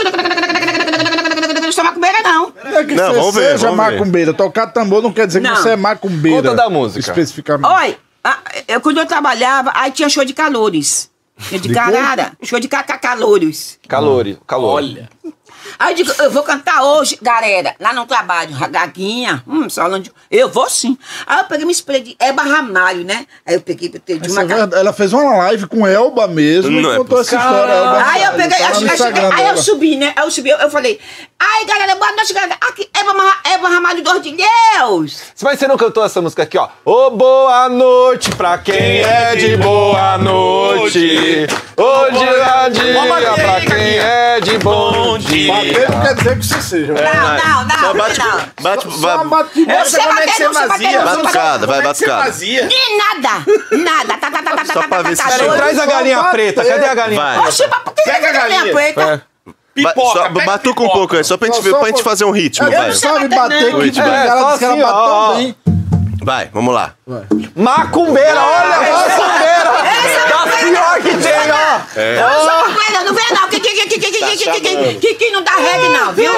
Não 1.62 1.72
sou 1.72 1.84
macumbeira 1.84 2.18
não. 2.22 2.52
É 2.64 2.84
que 2.84 2.94
Não, 2.94 3.06
você 3.12 3.18
vamos 3.18 3.34
ver, 3.34 3.58
seja 3.60 3.70
vamos 3.72 3.86
ver. 3.86 3.98
macumbeira. 3.98 4.34
Tocar 4.34 4.66
tambor 4.68 5.02
não 5.02 5.12
quer 5.12 5.26
dizer 5.26 5.40
Não. 5.40 5.52
que 5.54 5.62
você 5.62 5.70
é 5.70 5.76
macumbeira. 5.76 6.42
Conta 6.50 6.54
da 6.54 6.68
música. 6.70 7.00
Especificamente. 7.00 7.70
Olha, 7.70 7.96
a- 8.24 8.38
eu, 8.68 8.80
quando 8.80 8.98
eu 8.98 9.06
trabalhava, 9.06 9.70
aí 9.74 9.90
tinha 9.92 10.08
show 10.08 10.24
de 10.24 10.32
calores. 10.32 11.10
Show 11.38 11.58
de 11.58 11.68
De 11.68 11.74
carara. 11.74 12.32
Show 12.42 12.60
de 12.60 12.68
ca- 12.68 12.82
ca- 12.82 12.98
calores. 12.98 13.78
Calor, 13.88 14.26
calor. 14.46 14.74
Olha. 14.74 15.08
Aí 15.78 15.92
eu 15.92 15.96
digo, 16.04 16.12
eu 16.22 16.30
vou 16.30 16.42
cantar 16.42 16.82
hoje, 16.82 17.16
galera, 17.22 17.74
lá 17.78 17.92
no 17.92 18.04
trabalho, 18.04 18.50
Gaguinha, 18.70 19.42
hum, 19.46 19.68
Solange, 19.70 20.10
eu 20.30 20.48
vou 20.48 20.68
sim. 20.68 20.98
Aí 21.26 21.38
eu 21.38 21.44
peguei 21.44 21.64
me 21.64 21.72
spray 21.72 22.00
de 22.02 22.16
Eba 22.20 22.42
Ramalho, 22.42 23.04
né? 23.04 23.24
Aí 23.46 23.54
eu 23.54 23.60
peguei 23.60 23.88
de 23.88 24.26
Isso 24.26 24.40
uma 24.40 24.42
é. 24.52 24.78
Ela 24.80 24.92
fez 24.92 25.12
uma 25.12 25.36
live 25.36 25.66
com 25.66 25.86
Elba 25.86 26.26
mesmo 26.26 26.80
Não 26.80 26.90
e 26.90 26.94
é 26.94 26.96
contou 26.98 27.20
essa 27.20 27.36
história. 27.36 27.72
Elba 27.72 28.02
Aí 28.04 28.22
eu 28.24 28.32
peguei, 28.32 28.58
tá 28.58 28.66
aí, 28.66 29.24
eu- 29.24 29.32
aí 29.32 29.48
eu 29.48 29.56
subi, 29.58 29.96
né? 29.96 30.12
Aí 30.16 30.24
eu 30.24 30.30
subi, 30.30 30.50
eu, 30.50 30.58
eu 30.58 30.70
falei, 30.70 30.98
ai 31.40 31.64
galera, 31.64 31.94
boa 31.96 32.12
noite, 32.12 32.32
galera. 32.32 32.56
Aqui, 32.60 32.88
Eba, 32.98 33.14
Ma- 33.14 33.36
Eba 33.52 33.68
Ramalho 33.68 34.02
do 34.02 34.20
Deus. 34.20 35.22
Mas 35.42 35.58
você 35.58 35.66
não 35.66 35.76
cantou 35.76 36.04
essa 36.04 36.20
música 36.20 36.42
aqui, 36.42 36.58
ó? 36.58 36.68
Ô, 36.84 37.10
boa 37.10 37.68
noite 37.68 38.30
pra 38.36 38.58
quem 38.58 39.00
é 39.02 39.34
de 39.36 39.56
boa 39.56 40.18
noite. 40.18 41.46
Ô, 41.76 42.10
dia 42.10 42.54
a 42.62 42.68
dia 42.68 43.02
bater 43.08 43.34
pra 43.34 43.60
quem 43.60 43.98
é 43.98 44.40
de 44.40 44.58
bom 44.58 45.18
dia. 45.18 45.52
Bater 45.52 45.90
não 45.90 46.00
quer 46.02 46.14
dizer 46.14 46.38
que 46.38 46.46
você 46.46 46.62
seja. 46.62 46.92
Não, 46.92 47.02
não, 47.02 47.64
não, 47.64 47.78
Só 47.80 47.94
bate, 47.94 48.18
não. 48.18 48.40
bate, 48.60 48.82
Só 48.84 49.16
vai- 49.16 49.24
bate 49.26 49.70
Essa 49.70 49.98
como 50.02 50.20
é 50.20 50.26
que 50.26 50.32
você 50.32 50.48
bater. 50.68 51.00
Batucada, 51.04 51.66
vai, 51.66 51.78
é 51.78 51.82
batucada. 51.82 52.24
fazia? 52.24 52.68
E 52.70 52.96
nada, 52.98 53.44
nada, 53.72 54.18
tá, 54.18 54.30
tá, 54.30 54.42
tá, 54.42 54.56
tá, 54.56 54.64
Só 54.66 54.72
tá, 54.74 54.88
pra 54.88 54.96
tá, 54.98 55.02
ver 55.08 55.16
se 55.16 55.22
tá, 55.22 55.30
chega. 55.30 55.44
doido. 55.44 55.56
Traz 55.56 55.78
a 55.78 55.86
galinha 55.86 56.24
preta, 56.24 56.64
cadê 56.64 56.84
a 56.86 56.94
galinha 56.94 57.20
Vai. 57.20 57.52
preta? 57.52 57.76
A 57.76 57.94
quer 57.94 58.20
galinha 58.32 58.58
galinha. 58.58 58.74
preta? 58.74 59.00
É. 59.02 59.16
Ba- 59.16 59.29
Pipoca, 59.88 60.18
só, 60.18 60.28
pega 60.30 60.46
batuca 60.46 60.82
um 60.82 60.88
pouco 60.88 61.16
aí, 61.16 61.24
só 61.24 61.36
pra 61.36 61.46
gente, 61.46 61.56
Só- 61.56 61.62
ver, 61.62 61.70
só 61.70 61.78
pra 61.78 61.88
gente 61.88 62.02
fazer 62.02 62.24
um 62.24 62.30
ritmo, 62.30 62.66
Ela 62.66 62.76
vai. 62.78 62.88
não 62.88 62.94
sabe 62.96 63.28
bater, 63.28 63.36
bater, 63.36 63.72
não. 63.72 63.80
que 63.80 63.90
tipo, 63.90 64.06
É, 64.08 64.26
ela 64.26 64.54
assim, 64.54 64.66
bate 64.68 64.82
ó, 64.82 65.26
tão 65.28 65.36
bem. 65.36 65.56
Vai, 66.22 66.50
vamos 66.52 66.74
lá. 66.74 66.94
Macumbeira, 67.56 68.40
olha, 68.40 68.80
macumbeira! 68.92 69.70
Das 70.28 70.60
pior 70.60 71.00
que 71.00 71.16
tem, 71.22 71.50
ó! 71.50 72.00
Eu 72.00 72.40
sou 72.40 72.68
maconheira, 72.68 73.04
não 73.04 73.14
vem 73.14 73.24
não. 73.32 73.48
Que, 73.48 73.58
que, 73.58 73.70
que, 73.70 73.86
que, 73.86 73.98
que, 73.98 74.10
que, 74.10 74.36
que, 74.36 74.36
que, 74.36 74.60
que, 74.60 74.94
que, 74.94 75.14
que 75.14 75.30
não 75.30 75.42
dá 75.42 75.52
reggae 75.52 75.88
não, 75.88 76.12
viu? 76.12 76.32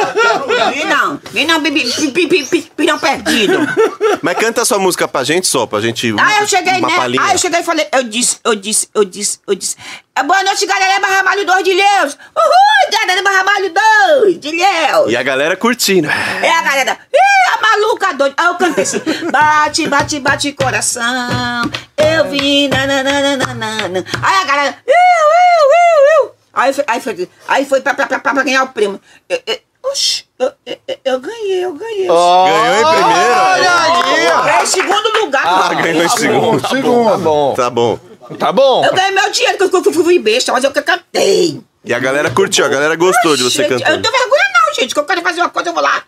Vi 0.72 0.84
não. 0.84 1.20
Vi 1.32 1.44
não, 1.44 1.60
bibi, 1.60 1.84
pi, 2.12 2.28
pi, 2.28 2.44
pi, 2.44 2.72
pirão 2.76 2.98
perdido. 2.98 3.58
Mas 4.22 4.38
canta 4.38 4.62
a 4.62 4.64
sua 4.64 4.78
música 4.78 5.06
pra 5.08 5.24
gente 5.24 5.46
só, 5.48 5.66
pra 5.66 5.80
gente. 5.80 6.14
Aí 6.18 6.38
eu 6.40 6.46
cheguei, 6.46 6.74
uma 6.78 6.88
né? 6.88 7.18
Aí 7.20 7.32
eu 7.32 7.38
cheguei 7.38 7.60
e 7.60 7.64
falei, 7.64 7.86
eu 7.92 8.04
disse, 8.04 8.38
eu 8.44 8.54
disse, 8.54 8.88
eu 8.94 9.04
disse, 9.04 9.40
eu 9.46 9.54
disse. 9.54 9.76
"É, 10.14 10.22
Boa 10.22 10.42
noite, 10.44 10.66
galera, 10.66 11.00
Barramalho 11.00 11.46
2 11.46 11.64
de 11.64 11.72
Leus. 11.74 12.18
Uhul, 12.36 12.90
galera, 12.92 13.22
Barramalho 13.22 13.72
2 14.20 14.38
de 14.40 14.50
Leus. 14.50 15.10
E 15.10 15.16
a 15.16 15.22
galera 15.22 15.56
curtindo. 15.56 16.08
É 16.08 16.50
a 16.50 16.62
galera, 16.62 16.98
ih, 17.12 17.54
a 17.54 17.60
maluca 17.62 18.12
doida. 18.14 18.34
Aí 18.36 18.46
eu 18.46 18.54
cantei 18.56 18.82
assim, 18.84 19.00
bate, 19.30 19.86
bate, 19.88 20.20
bate 20.20 20.52
coração. 20.52 21.70
Eu 21.96 22.28
vi, 22.30 22.68
nananana. 22.68 24.04
Aí 24.22 24.34
a 24.34 24.44
galera, 24.44 24.76
iu, 24.86 24.92
iu, 24.94 26.24
iu, 26.24 26.26
iu. 26.26 26.32
Aí 26.54 26.72
foi, 26.74 26.84
aí 26.86 27.00
foi, 27.00 27.28
aí 27.48 27.64
foi 27.64 27.80
pra, 27.80 27.94
pra, 27.94 28.06
pra, 28.06 28.18
pra 28.20 28.42
ganhar 28.42 28.64
o 28.64 28.68
prêmio. 28.68 29.00
Eu, 29.28 29.40
eu, 29.46 29.58
oxi, 29.90 30.24
eu, 30.38 30.52
eu, 30.66 30.76
eu- 30.86 30.98
eu 31.04 31.20
ganhei, 31.20 31.64
eu 31.64 31.72
ganhei. 31.72 32.06
Ganhou 32.06 32.76
em 32.76 32.94
primeiro? 32.96 33.32
Eu 34.28 34.42
ganhei 34.44 34.62
em 34.62 34.66
segundo 34.66 35.08
lugar. 35.20 35.42
Ah, 35.46 35.74
ganhou 35.74 36.02
em 36.04 36.08
segundo. 36.10 36.68
Segundo. 36.68 37.10
Tá 37.10 37.16
bom, 37.18 37.54
Tá 37.54 37.70
bom. 37.70 37.98
Tá 38.38 38.52
bom. 38.52 38.84
Eu 38.84 38.94
ganhei 38.94 39.10
meu 39.12 39.30
dinheiro, 39.30 39.58
que 39.58 39.76
eu 39.76 39.92
fui, 39.92 40.18
besta, 40.18 40.52
mas 40.52 40.64
eu 40.64 40.72
que 40.72 40.82
cantei. 40.82 41.60
E 41.84 41.92
a 41.92 41.98
galera 41.98 42.30
curtiu, 42.30 42.64
a 42.64 42.68
galera 42.68 42.94
gostou 42.96 43.36
de 43.36 43.42
você 43.42 43.62
Gente, 43.68 43.82
Eu 43.82 43.96
não 43.96 44.02
tenho 44.02 44.12
vergonha 44.12 44.44
não, 44.54 44.74
gente, 44.74 44.94
que 44.94 45.00
eu 45.00 45.04
quero 45.04 45.20
fazer 45.22 45.40
uma 45.40 45.50
coisa, 45.50 45.70
eu 45.70 45.74
vou 45.74 45.82
lá. 45.82 46.04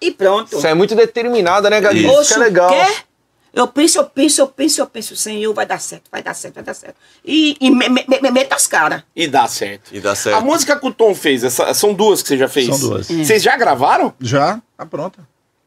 E 0.00 0.10
pronto. 0.10 0.50
Você 0.60 0.68
é 0.68 0.74
muito 0.74 0.94
determinada, 0.96 1.70
né, 1.70 1.80
Galinha? 1.80 2.10
Isso. 2.10 2.22
Isso 2.22 2.34
que 2.34 2.40
é 2.40 2.42
legal. 2.44 2.68
quer? 2.70 3.04
Eu 3.54 3.68
penso, 3.68 3.98
eu 3.98 4.04
penso, 4.04 4.40
eu 4.40 4.46
penso, 4.48 4.80
eu 4.80 4.86
penso, 4.86 5.14
Senhor, 5.14 5.52
vai 5.52 5.66
dar 5.66 5.78
certo, 5.78 6.04
vai 6.10 6.22
dar 6.22 6.32
certo, 6.32 6.54
vai 6.54 6.64
dar 6.64 6.72
certo. 6.74 6.96
E, 7.24 7.54
e 7.60 7.70
me, 7.70 7.86
me, 7.88 8.04
me, 8.08 8.30
meta 8.30 8.56
as 8.56 8.66
caras. 8.66 9.02
E 9.14 9.28
dá 9.28 9.46
certo. 9.46 9.94
E 9.94 10.00
dá 10.00 10.14
certo. 10.14 10.38
A 10.38 10.40
música 10.40 10.74
que 10.74 10.86
o 10.86 10.92
Tom 10.92 11.14
fez, 11.14 11.44
essa- 11.44 11.72
são 11.74 11.92
duas 11.92 12.22
que 12.22 12.28
você 12.28 12.38
já 12.38 12.48
fez. 12.48 12.66
São 12.74 12.78
duas. 12.78 13.06
Vocês 13.08 13.42
já 13.42 13.54
gravaram? 13.56 14.14
Já? 14.18 14.58
Tá 14.76 14.86
pronta. 14.86 15.20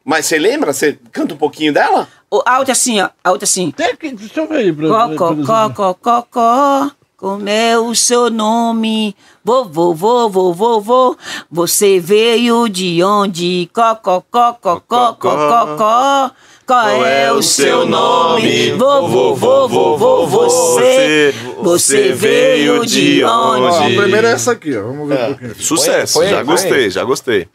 Mas 0.08 0.26
você 0.26 0.38
lembra? 0.38 0.72
Você 0.72 0.96
canta 1.10 1.34
um 1.34 1.36
pouquinho 1.36 1.72
dela? 1.72 2.06
A 2.46 2.58
outra 2.60 2.72
assim, 2.72 3.00
ó, 3.00 3.08
a 3.24 3.32
outra 3.32 3.44
assim. 3.44 3.72
Tem 3.72 3.96
que, 3.96 4.12
deixa 4.12 4.40
eu 4.40 4.46
ver 4.46 4.58
aí. 4.58 4.72
Pra, 4.72 4.88
Có, 4.88 5.16
có, 5.16 5.36
có, 5.44 5.70
có, 5.70 5.94
có, 5.94 6.22
có, 6.30 6.90
como 7.16 7.48
é 7.48 7.76
o 7.76 7.92
seu 7.92 8.30
nome? 8.30 9.16
Vovô, 9.44 9.94
vovô, 9.94 10.52
vovô, 10.52 11.16
você 11.50 11.98
veio 12.00 12.68
de 12.68 13.02
onde? 13.02 13.68
Có, 13.72 13.94
có, 13.96 14.20
có, 14.30 14.52
có, 14.52 14.80
có, 14.80 15.12
có, 15.12 15.36
có, 15.50 15.76
có. 15.76 16.30
Qual 16.66 17.04
é 17.04 17.32
o 17.32 17.40
seu 17.42 17.86
nome? 17.86 18.72
Vovô, 18.76 19.34
vovô, 19.34 19.96
vovô, 19.96 20.26
você, 20.26 21.32
você 21.62 22.12
veio 22.12 22.84
de 22.86 23.22
Ó, 23.24 23.28
a 23.28 23.50
onde? 23.84 23.96
primeira 23.96 24.28
é 24.28 24.32
essa 24.32 24.52
aqui, 24.52 24.76
ó. 24.76 24.82
Vamos 24.82 25.08
ver 25.08 25.14
um 25.22 25.26
pouquinho. 25.34 25.54
Sucesso, 25.62 26.24
já 26.26 26.42
gostei, 26.42 26.90
já 26.90 27.04
gostei. 27.04 27.48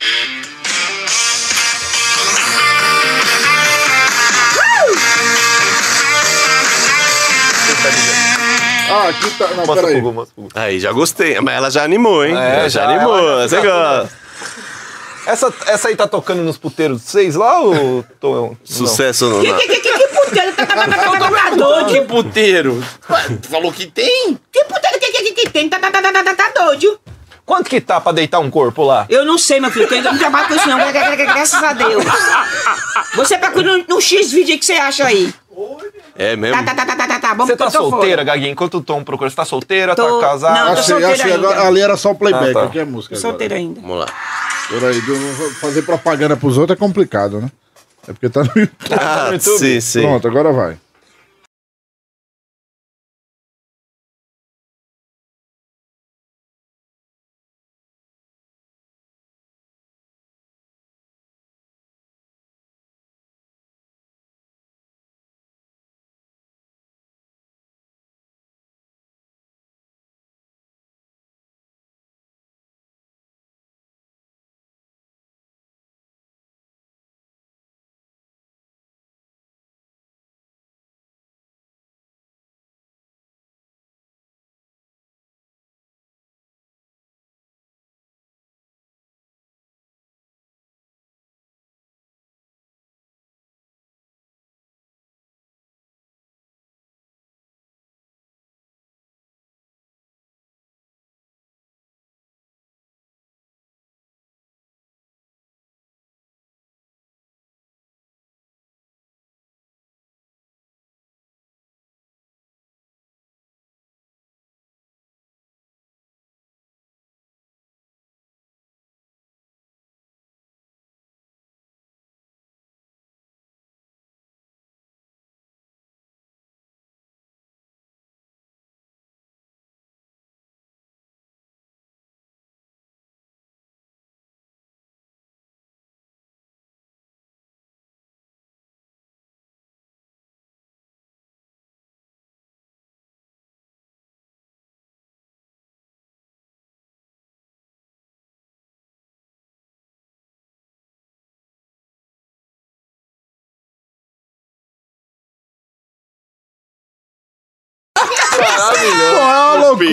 Ah, 8.92 9.10
aqui 9.10 9.30
tá. 9.32 9.48
Não, 9.50 9.66
Mostra 9.66 9.88
peraí. 9.88 10.02
mostra. 10.02 10.36
Aí, 10.56 10.80
já 10.80 10.92
gostei. 10.92 11.39
Mas 11.39 11.56
ela 11.56 11.70
já 11.72 11.84
animou, 11.84 12.26
hein? 12.26 12.36
É, 12.38 12.60
Ela 12.60 12.70
já, 12.70 12.82
já, 12.84 12.89
animou, 12.89 13.18
ela 13.18 13.48
já- 13.48 13.62
você 13.62 13.68
gosta. 13.68 14.22
Essa, 15.26 15.54
essa 15.68 15.88
aí 15.89 15.96
tá 15.96 16.08
tocando 16.08 16.42
nos 16.42 16.58
puteiros 16.58 17.02
de 17.04 17.08
vocês 17.10 17.36
lá 17.36 17.60
ou 17.60 18.04
tô? 18.20 18.56
Sucesso 18.64 19.28
no. 19.28 19.42
Que, 19.42 19.54
que, 19.54 19.68
que, 19.68 19.80
que, 19.80 19.98
que 20.00 20.08
puteiro? 20.08 20.54
Tá, 20.56 20.66
tá, 20.66 20.76
tá, 20.76 20.88
tá, 20.88 20.98
tá, 20.98 21.20
tá, 21.20 21.30
tá 21.30 21.50
doido? 21.56 21.88
Que 21.94 22.02
puteiro. 22.02 22.84
Falou 23.50 23.72
que 23.72 23.86
tem? 23.86 24.38
Que 24.52 24.64
puteiro 24.66 25.00
que, 25.00 25.12
que, 25.12 25.22
que, 25.24 25.32
que 25.34 25.50
tem? 25.52 25.70
Tá, 25.70 25.78
tá, 25.80 25.92
tá, 25.92 26.02
tá, 26.02 26.24
tá, 26.24 26.34
tá 26.34 26.52
doido? 26.66 27.00
Quanto 27.46 27.70
que 27.70 27.80
tá 27.82 28.00
pra 28.02 28.12
deitar 28.14 28.39
um 28.39 28.50
corpo 28.50 28.84
lá? 28.84 29.06
Eu 29.10 29.24
não 29.26 29.38
sei, 29.38 29.60
meu 29.60 29.70
filho, 29.70 29.88
eu 29.94 30.02
não 30.04 30.18
trabalho 30.18 30.48
com 30.48 30.56
isso 30.56 30.68
não, 30.70 30.78
gra- 30.78 30.92
gra- 30.92 31.16
gra- 31.16 31.34
graças 31.34 31.62
a 31.64 31.74
Deus. 31.74 32.04
Você 33.16 33.38
procura 33.38 33.78
no, 33.78 33.86
no 33.88 34.02
X 34.02 34.32
vídeo 34.32 34.58
que 34.58 34.66
você 34.66 34.74
acha 34.74 35.06
aí. 35.06 35.34
É 36.16 36.36
mesmo? 36.36 36.58
Tá, 36.58 36.64
tá, 36.64 36.76
tá, 36.76 36.86
tá, 36.86 36.95
tá, 36.95 37.08
tá, 37.08 37.20
tá. 37.20 37.28
Vamos 37.34 37.47
Você 37.47 37.56
tá 37.58 37.70
solteira, 37.70 38.18
fora. 38.18 38.24
Gaguinho? 38.24 38.52
Enquanto 38.52 38.76
o 38.78 38.82
Tom 38.82 39.04
procura, 39.04 39.30
você 39.30 39.36
tá 39.36 39.45
solteira, 39.45 39.95
Tô- 39.95 40.20
tá 40.20 40.28
casada? 40.28 40.60
Não, 40.60 40.66
tô 40.68 40.72
Achei, 40.74 40.84
solteira 40.86 41.14
achei 41.14 41.32
ainda. 41.34 41.47
agora, 41.47 41.68
ali 41.68 41.82
era 41.82 41.97
só 41.97 42.12
o 42.12 42.16
playback, 42.16 42.49
Ah, 42.52 42.54
tá. 42.54 42.64
aqui 42.64 42.80
é 42.80 42.86
música. 42.86 43.16
Tô 43.16 43.20
agora. 43.20 43.32
solteira 43.32 43.56
ainda. 43.56 43.82
Vamos 43.82 43.99
lá. 43.99 44.06
Peraí, 44.70 45.02
fazer 45.60 45.82
propaganda 45.82 46.38
pros 46.38 46.58
outros 46.58 46.78
é 46.78 46.80
complicado, 46.80 47.41
né? 47.41 47.52
É 48.08 48.14
porque 48.14 48.30
tá 48.30 48.43
no 48.43 48.52
YouTube. 48.56 48.78
Ah, 48.99 49.30
YouTube? 49.34 49.58
sim, 49.60 49.82
sim. 49.82 50.02
Pronto, 50.02 50.28
agora 50.28 50.52
vai. 50.52 50.78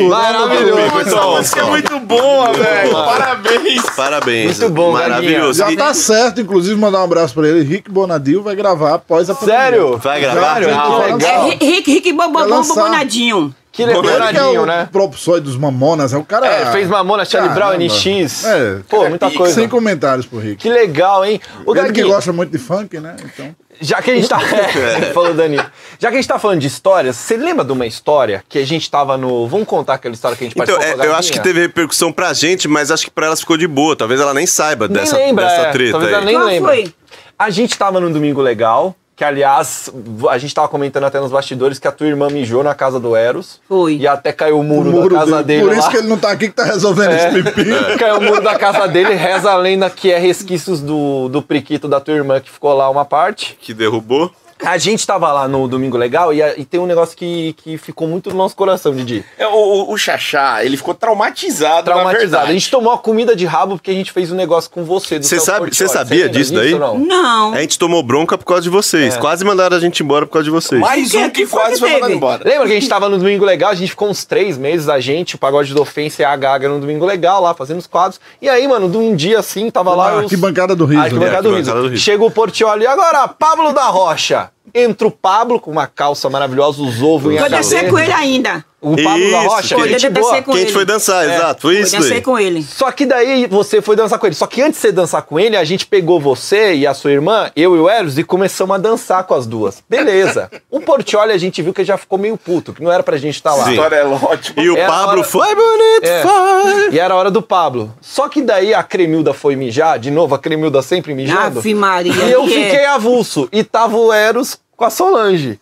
Maravilhoso, 0.04 1.00
Essa 1.00 1.10
Tom. 1.18 1.36
música 1.36 1.60
é 1.60 1.64
muito 1.64 1.98
boa, 2.00 2.52
velho. 2.52 2.92
Parabéns. 2.92 3.82
Parabéns. 3.96 4.58
Muito 4.58 4.72
bom, 4.74 4.92
Maravilhoso. 4.92 5.58
Já 5.58 5.72
E- 5.72 5.76
tá 5.76 5.94
certo, 5.94 6.40
inclusive, 6.40 6.74
mandar 6.78 7.00
um 7.00 7.04
abraço 7.04 7.34
pra 7.34 7.48
ele. 7.48 7.62
Rick 7.64 7.90
Bonadil 7.90 8.42
vai 8.42 8.54
gravar 8.54 8.94
após 8.94 9.28
a 9.30 9.34
Sério? 9.34 9.96
Vai 9.98 10.20
gravar? 10.20 10.54
Sério? 10.54 10.68
Legal. 11.14 11.48
É, 11.50 11.64
Rick, 11.64 11.90
Rick. 11.92 12.12
Bonadinho. 12.12 13.54
Que 13.78 13.86
legal, 13.86 14.02
Ele 14.02 14.10
que 14.10 14.14
é 14.16 14.18
Bonadinho, 14.18 14.62
o 14.62 14.66
né? 14.66 14.88
propsói 14.90 15.40
dos 15.40 15.56
Mamonas, 15.56 16.12
é 16.12 16.16
o 16.16 16.24
cara... 16.24 16.48
É, 16.48 16.72
fez 16.72 16.88
Mamona, 16.88 17.24
Charlie 17.24 17.54
Brown. 17.54 17.74
NX. 17.78 18.44
É. 18.44 18.80
Pô, 18.88 19.08
muita 19.08 19.30
coisa. 19.30 19.54
Sem 19.54 19.68
comentários 19.68 20.26
pro 20.26 20.40
Rick. 20.40 20.56
Que 20.56 20.68
legal, 20.68 21.24
hein? 21.24 21.40
O 21.64 21.76
Ele 21.76 21.92
que 21.92 22.02
gosta 22.02 22.32
muito 22.32 22.50
de 22.50 22.58
funk, 22.58 22.98
né? 22.98 23.14
Então... 23.24 23.54
já 23.80 24.02
que 24.02 24.10
a 24.10 24.14
gente 24.16 24.28
tá. 24.28 24.40
É, 24.98 25.12
falou 25.12 25.32
Danilo. 25.32 25.64
Já 25.96 26.08
que 26.08 26.16
a 26.16 26.20
gente 26.20 26.26
tá 26.26 26.40
falando 26.40 26.58
de 26.58 26.66
histórias, 26.66 27.14
você 27.14 27.36
lembra 27.36 27.64
de 27.64 27.70
uma 27.70 27.86
história 27.86 28.42
que 28.48 28.58
a 28.58 28.66
gente 28.66 28.90
tava 28.90 29.16
no. 29.16 29.46
Vamos 29.46 29.68
contar 29.68 29.94
aquela 29.94 30.12
história 30.12 30.36
que 30.36 30.42
a 30.42 30.48
gente 30.48 30.54
Então, 30.58 30.74
participou 30.74 30.96
com 30.96 31.02
a 31.02 31.06
é, 31.06 31.08
eu 31.08 31.14
acho 31.14 31.30
que 31.32 31.38
teve 31.38 31.60
repercussão 31.60 32.12
pra 32.12 32.32
gente, 32.32 32.66
mas 32.66 32.90
acho 32.90 33.04
que 33.04 33.12
pra 33.12 33.26
elas 33.26 33.38
ficou 33.38 33.56
de 33.56 33.68
boa. 33.68 33.94
Talvez 33.94 34.20
ela 34.20 34.34
nem 34.34 34.44
saiba 34.44 34.88
Nem 34.88 34.96
dessa, 34.96 35.16
lembra, 35.16 35.44
dessa 35.44 35.60
é. 35.68 35.70
treta 35.70 35.92
Talvez 35.92 36.12
aí. 36.12 36.16
ela 36.16 36.24
nem 36.24 36.34
Qual 36.34 36.46
lembra. 36.46 36.72
foi? 36.72 36.94
A 37.38 37.48
gente 37.50 37.78
tava 37.78 38.00
num 38.00 38.10
domingo 38.10 38.40
legal, 38.40 38.96
que 39.18 39.24
aliás, 39.24 39.90
a 40.30 40.38
gente 40.38 40.54
tava 40.54 40.68
comentando 40.68 41.02
até 41.02 41.18
nos 41.18 41.32
bastidores 41.32 41.80
que 41.80 41.88
a 41.88 41.92
tua 41.92 42.06
irmã 42.06 42.28
mijou 42.30 42.62
na 42.62 42.72
casa 42.72 43.00
do 43.00 43.16
Eros. 43.16 43.60
Foi. 43.68 43.96
E 43.96 44.06
até 44.06 44.30
caiu 44.32 44.58
o 44.58 44.60
O 44.60 44.62
muro, 44.62 44.92
muro 44.92 45.14
da 45.16 45.20
casa 45.22 45.42
dele. 45.42 45.42
dele, 45.42 45.62
Por 45.62 45.72
lá. 45.72 45.78
isso 45.80 45.90
que 45.90 45.96
ele 45.96 46.06
não 46.06 46.16
tá 46.16 46.30
aqui 46.30 46.46
que 46.48 46.54
tá 46.54 46.62
resolvendo 46.62 47.10
É. 47.10 47.28
esse 47.28 47.42
pepino. 47.42 47.76
Caiu 47.98 48.18
o 48.18 48.22
muro 48.22 48.40
da 48.40 48.56
casa 48.56 48.86
dele, 48.86 49.14
reza 49.14 49.50
a 49.50 49.56
lenda 49.56 49.90
que 49.90 50.12
é 50.12 50.18
resquícios 50.18 50.80
do, 50.80 51.28
do 51.28 51.42
priquito 51.42 51.88
da 51.88 51.98
tua 51.98 52.14
irmã 52.14 52.38
que 52.40 52.48
ficou 52.48 52.72
lá 52.74 52.88
uma 52.88 53.04
parte. 53.04 53.58
Que 53.60 53.74
derrubou. 53.74 54.30
A 54.64 54.76
gente 54.78 55.06
tava 55.06 55.32
lá 55.32 55.46
no 55.48 55.66
Domingo 55.68 55.96
Legal 55.96 56.32
e, 56.34 56.42
a- 56.42 56.56
e 56.58 56.64
tem 56.64 56.80
um 56.80 56.86
negócio 56.86 57.16
que, 57.16 57.52
que 57.54 57.78
ficou 57.78 58.08
muito 58.08 58.30
no 58.30 58.36
nosso 58.36 58.56
coração, 58.56 58.94
Didi. 58.94 59.24
É, 59.38 59.46
O, 59.46 59.50
o, 59.52 59.92
o 59.92 59.98
Xaxá, 59.98 60.64
ele 60.64 60.76
ficou 60.76 60.94
traumatizado, 60.94 61.76
na 61.90 61.96
Traumatizado. 61.96 62.46
A 62.48 62.52
gente 62.52 62.70
tomou 62.70 62.92
a 62.92 62.98
comida 62.98 63.34
de 63.36 63.46
rabo 63.46 63.76
porque 63.76 63.90
a 63.90 63.94
gente 63.94 64.10
fez 64.12 64.30
um 64.32 64.34
negócio 64.34 64.70
com 64.70 64.84
você. 64.84 65.18
do 65.18 65.24
Cê 65.24 65.36
Celso 65.36 65.46
sabe- 65.46 65.58
Portiolli. 65.66 65.90
cê 65.92 65.96
sabia 65.98 66.24
lembra 66.26 66.38
disso 66.38 66.54
daí? 66.54 66.74
não? 66.78 66.98
Não. 66.98 67.54
A 67.54 67.60
gente 67.60 67.78
tomou 67.78 68.02
bronca 68.02 68.36
por 68.36 68.44
causa 68.44 68.62
de 68.62 68.70
vocês. 68.70 69.14
É. 69.16 69.18
Quase 69.18 69.44
mandaram 69.44 69.76
a 69.76 69.80
gente 69.80 70.02
embora 70.02 70.26
por 70.26 70.32
causa 70.32 70.44
de 70.44 70.50
vocês. 70.50 70.80
Mais 70.80 71.14
um 71.14 71.30
que 71.30 71.46
quase 71.46 71.74
que 71.74 71.78
foi 71.80 71.92
mandado 71.92 72.12
embora. 72.12 72.42
Lembra 72.44 72.66
que 72.66 72.72
a 72.72 72.74
gente 72.80 72.88
tava 72.88 73.08
no 73.08 73.18
Domingo 73.18 73.44
Legal? 73.44 73.70
A 73.70 73.74
gente 73.74 73.90
ficou 73.90 74.08
uns 74.08 74.24
três 74.24 74.58
meses, 74.58 74.88
a 74.88 75.00
gente, 75.00 75.34
o 75.36 75.38
Pagode 75.38 75.72
do 75.74 75.82
Ofensa 75.82 76.22
e 76.22 76.24
a 76.24 76.34
Gaga 76.36 76.68
no 76.68 76.80
Domingo 76.80 77.04
Legal 77.06 77.40
lá, 77.42 77.54
fazendo 77.54 77.78
os 77.78 77.86
quadros. 77.86 78.20
E 78.42 78.48
aí, 78.48 78.66
mano, 78.66 78.88
de 78.88 78.96
um 78.96 79.14
dia 79.14 79.38
assim, 79.38 79.70
tava 79.70 79.94
lá. 79.94 80.10
Ah, 80.10 80.16
os- 80.20 80.28
que 80.28 80.36
bancada 80.36 80.74
do 80.74 80.84
riso. 80.84 81.00
Ai, 81.00 81.08
que 81.10 81.14
né? 81.16 81.20
bancada 81.26 81.42
do 81.42 81.48
riso. 81.50 81.58
Arquibancada 81.70 81.82
do 81.82 81.88
riso. 81.92 82.02
Chega 82.02 82.24
o 82.24 82.30
Portioli. 82.30 82.84
E 82.84 82.86
agora, 82.86 83.28
Pablo 83.28 83.72
da 83.72 83.86
Rocha. 83.86 84.47
Entra 84.74 85.06
o 85.06 85.10
Pablo 85.10 85.60
com 85.60 85.70
uma 85.70 85.86
calça 85.86 86.28
maravilhosa, 86.28 86.82
os 86.82 87.02
ovos 87.02 87.32
em 87.34 87.38
Vou 87.38 87.48
descer 87.48 87.88
com 87.88 87.98
ele 87.98 88.12
ainda. 88.12 88.64
O 88.80 88.90
Pablo 88.94 89.30
da 89.32 89.38
Isso, 89.44 89.48
Rocha, 89.48 89.74
que- 89.74 89.88
gente 89.88 90.00
Foi, 90.02 90.10
boa. 90.10 90.42
Que 90.42 90.50
a 90.50 90.54
gente 90.54 90.64
ele. 90.66 90.72
foi 90.72 90.84
dançar, 90.84 91.28
É. 91.28 91.34
exato. 91.34 91.62
Foi 91.62 91.80
isso 91.80 91.96
descer 91.96 92.10
daí. 92.10 92.22
com 92.22 92.38
ele. 92.38 92.62
Só 92.62 92.92
que 92.92 93.04
daí 93.04 93.46
você 93.48 93.82
foi 93.82 93.96
dançar 93.96 94.20
com 94.20 94.26
ele. 94.26 94.36
Só 94.36 94.46
que 94.46 94.62
antes 94.62 94.74
de 94.74 94.82
você 94.82 94.92
dançar 94.92 95.22
com 95.22 95.40
ele, 95.40 95.56
a 95.56 95.64
gente 95.64 95.84
pegou 95.84 96.20
você 96.20 96.74
e 96.76 96.86
a 96.86 96.94
sua 96.94 97.10
irmã, 97.10 97.50
eu 97.56 97.74
e 97.74 97.80
o 97.80 97.88
Eros, 97.88 98.18
e 98.18 98.22
começamos 98.22 98.76
a 98.76 98.78
dançar 98.78 99.24
com 99.24 99.34
as 99.34 99.46
duas. 99.48 99.82
Beleza. 99.88 100.48
O 100.70 100.80
Portioli 100.80 101.32
a 101.32 101.38
gente 101.38 101.60
viu 101.60 101.74
que 101.74 101.82
já 101.84 101.96
ficou 101.98 102.18
meio 102.18 102.36
puto, 102.36 102.72
que 102.72 102.82
não 102.82 102.92
era 102.92 103.02
pra 103.02 103.16
gente 103.16 103.34
estar 103.34 103.52
lá. 103.54 103.62
A 103.62 103.66
Sim. 103.66 103.70
história 103.72 103.96
é 103.96 104.04
ótima. 104.06 104.62
E 104.62 104.70
o 104.70 104.76
Era 104.76 104.86
Pablo 104.86 105.10
hora- 105.20 105.24
foi 105.24 105.54
bonito, 105.54 106.04
É. 106.04 106.22
foi. 106.22 106.94
E 106.94 106.98
era 107.00 107.14
a 107.14 107.16
hora 107.16 107.30
do 107.32 107.42
Pablo. 107.42 107.92
Só 108.00 108.28
que 108.28 108.40
daí 108.42 108.72
a 108.72 108.82
Cremilda 108.84 109.34
foi 109.34 109.56
mijar, 109.56 109.98
de 109.98 110.10
novo, 110.10 110.34
a 110.36 110.38
Cremilda 110.38 110.82
sempre 110.82 111.14
mijando. 111.14 111.58
Ave 111.58 111.74
Maria. 111.74 112.12
E 112.12 112.30
eu 112.30 112.44
é. 112.44 112.48
fiquei 112.48 112.84
avulso. 112.84 113.48
E 113.50 113.64
tava 113.64 113.96
o 113.96 114.12
Eros 114.12 114.56
com 114.76 114.84
a 114.84 114.90
Solange. 114.90 115.58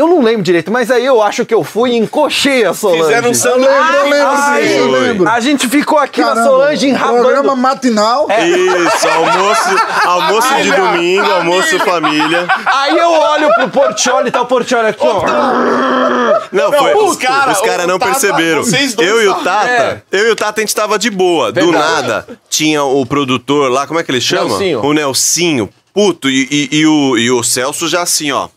Eu 0.00 0.08
não 0.08 0.22
lembro 0.22 0.42
direito, 0.42 0.70
mas 0.72 0.90
aí 0.90 1.04
eu 1.04 1.20
acho 1.20 1.44
que 1.44 1.52
eu 1.52 1.62
fui 1.62 1.90
e 1.90 1.96
encochei 1.98 2.64
a 2.64 2.72
Solange. 2.72 3.02
Fizeram 3.02 3.26
um 3.28 3.30
Eu 3.32 3.34
sanduíche. 3.34 3.68
lembro, 3.70 3.96
eu 3.96 4.08
lembro, 4.08 4.26
Ai, 4.30 4.62
sim, 4.66 4.72
eu 4.78 4.90
lembro. 4.90 5.28
A 5.28 5.40
gente 5.40 5.68
ficou 5.68 5.98
aqui 5.98 6.20
na 6.22 6.28
Caramba, 6.28 6.46
Solange 6.48 6.88
enrabando. 6.88 7.22
Programa 7.22 7.56
matinal. 7.56 8.26
É. 8.30 8.48
Isso, 8.48 9.08
almoço, 9.08 9.68
almoço 10.06 10.54
de 10.62 10.70
domingo, 10.72 11.30
almoço 11.30 11.78
família. 11.80 12.48
Aí 12.64 12.96
eu 12.96 13.10
olho 13.12 13.52
pro 13.54 13.68
Portioli, 13.68 14.30
tá 14.30 14.40
o 14.40 14.46
Portioli 14.46 14.88
aqui, 14.88 15.06
ó. 15.06 15.22
Não, 16.50 16.70
Não, 16.70 16.78
foi, 16.78 16.94
os 16.94 17.10
os 17.12 17.16
cara, 17.18 17.54
caras 17.54 17.84
o 17.84 17.88
não 17.88 17.98
Tata, 17.98 18.12
perceberam. 18.12 18.62
Eu 18.98 19.22
e 19.22 19.28
o 19.28 19.34
Tata, 19.34 19.68
É. 19.70 20.02
eu 20.12 20.28
e 20.28 20.30
o 20.30 20.36
Tata 20.36 20.60
a 20.60 20.62
gente 20.62 20.74
tava 20.74 20.98
de 20.98 21.10
boa. 21.10 21.52
Do 21.52 21.60
Verdade. 21.60 21.78
nada, 22.08 22.26
tinha 22.48 22.82
o 22.82 23.04
produtor 23.04 23.70
lá, 23.70 23.86
como 23.86 24.00
é 24.00 24.02
que 24.02 24.10
ele 24.10 24.20
chama? 24.20 24.48
Nelsinho. 24.48 24.82
O 24.84 24.92
Nelsinho, 24.94 25.68
puto, 25.92 26.30
e, 26.30 26.48
e- 26.50 26.78
e 26.78 26.86
o, 26.86 27.18
e 27.18 27.30
o 27.30 27.42
Celso 27.42 27.86
já 27.86 28.02
assim, 28.02 28.32
ó. 28.32 28.48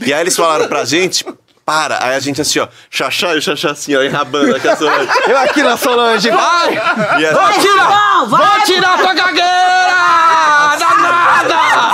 E 0.00 0.12
aí 0.12 0.20
eles 0.20 0.36
falaram 0.36 0.68
pra 0.68 0.84
gente, 0.84 1.24
para. 1.64 2.02
Aí 2.04 2.14
a 2.14 2.20
gente 2.20 2.40
assim, 2.40 2.58
ó, 2.60 2.68
xaxá 2.90 3.34
e 3.34 3.38
o 3.38 3.42
xaxá 3.42 3.70
assim, 3.72 3.94
ó, 3.96 4.02
enrabando 4.02 4.54
aqui 4.56 4.68
a 4.68 4.76
Solange. 4.76 5.08
Eu 5.26 5.38
aqui 5.38 5.62
na 5.62 5.76
Solange, 5.76 6.30
vai! 6.30 6.74
E 7.20 7.26
a- 7.26 7.32
Vou 7.32 7.60
tirar! 7.60 8.24
Vai. 8.26 8.46
Vou 8.56 8.64
tirar 8.64 8.98
tua 8.98 9.14
gagueira! 9.14 10.76
Danada! 10.78 11.92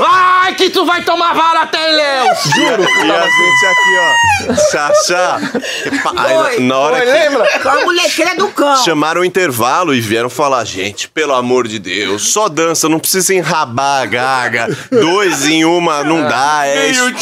Vai 0.00 0.25
que 0.56 0.70
tu 0.70 0.84
vai 0.84 1.02
tomar 1.04 1.34
vara 1.34 1.60
até 1.60 1.92
Ilhéus. 1.92 2.38
Juro. 2.56 2.82
E 2.82 3.10
a 3.10 3.22
gente 3.22 3.66
aqui, 3.66 3.96
ó. 4.00 4.54
Xaxá. 4.70 5.38
Aí, 6.16 6.60
na 6.60 6.78
hora 6.78 6.96
Foi, 6.96 7.06
que 7.06 7.12
lembra? 7.12 7.60
Com 7.60 7.68
a 7.68 7.84
molequeira 7.84 8.34
do 8.36 8.48
cão. 8.48 8.76
chamaram 8.84 9.20
o 9.20 9.24
intervalo 9.24 9.94
e 9.94 10.00
vieram 10.00 10.30
falar, 10.30 10.64
gente, 10.64 11.08
pelo 11.08 11.34
amor 11.34 11.68
de 11.68 11.78
Deus, 11.78 12.32
só 12.32 12.48
dança, 12.48 12.88
não 12.88 12.98
precisa 12.98 13.34
enrabar 13.34 14.02
a 14.02 14.06
gaga. 14.06 14.78
Dois 14.90 15.46
em 15.46 15.64
uma 15.64 16.02
não 16.04 16.22
dá, 16.22 16.62
é 16.66 16.88
isso. 16.88 17.14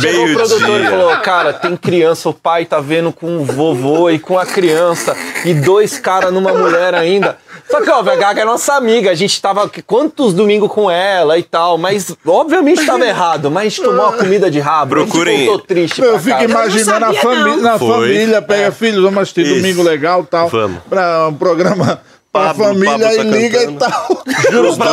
Chegou 0.00 0.26
o 0.26 0.32
produtor 0.34 0.68
e 0.68 0.72
Meio-dia. 0.72 0.90
falou, 0.90 1.16
cara, 1.18 1.52
tem 1.52 1.76
criança, 1.76 2.28
o 2.28 2.34
pai 2.34 2.64
tá 2.64 2.80
vendo 2.80 3.12
com 3.12 3.38
o 3.38 3.44
vovô 3.44 4.10
e 4.10 4.18
com 4.18 4.38
a 4.38 4.46
criança, 4.46 5.16
e 5.44 5.54
dois 5.54 5.98
caras 5.98 6.32
numa 6.32 6.52
mulher 6.52 6.94
ainda. 6.94 7.38
Só 7.70 7.80
que, 7.82 7.90
ó, 7.90 8.00
a 8.00 8.16
Gaga 8.16 8.42
é 8.42 8.44
nossa 8.44 8.74
amiga, 8.74 9.10
a 9.10 9.14
gente 9.14 9.40
tava 9.42 9.70
quantos 9.86 10.32
domingos 10.32 10.70
com 10.72 10.90
ela 10.90 11.36
e 11.38 11.42
tal, 11.42 11.76
mas 11.76 12.16
obviamente 12.26 12.84
tava 12.86 13.06
errado, 13.06 13.50
mas 13.50 13.66
a 13.66 13.68
gente 13.68 13.82
tomou 13.82 14.06
uma 14.06 14.12
comida 14.16 14.50
de 14.50 14.58
rabo, 14.58 14.94
a 14.94 14.98
Procurem- 15.04 15.46
voltou 15.46 15.66
triste 15.66 16.00
Eu 16.00 16.18
fico 16.18 16.42
imaginando 16.42 17.04
a 17.04 17.08
sabia, 17.08 17.20
família, 17.20 17.56
na 17.62 17.78
Foi. 17.78 17.88
família, 17.90 18.42
pega 18.42 18.72
filhos, 18.72 19.02
vamos 19.02 19.18
assistir 19.18 19.46
Isso. 19.46 19.54
domingo 19.56 19.82
legal 19.82 20.22
e 20.22 20.26
tal. 20.26 20.48
Vamos. 20.48 20.80
Pra 20.88 21.28
um 21.28 21.34
programa 21.34 22.00
pra 22.32 22.54
Pablo- 22.54 22.64
família 22.64 22.90
Pablo 22.90 23.06
tá 23.16 23.22
e 23.22 23.30
liga 23.30 23.58
cantando. 23.66 23.72
e 23.74 23.78
tal. 23.90 24.52
Juro 24.52 24.76
pra 24.76 24.86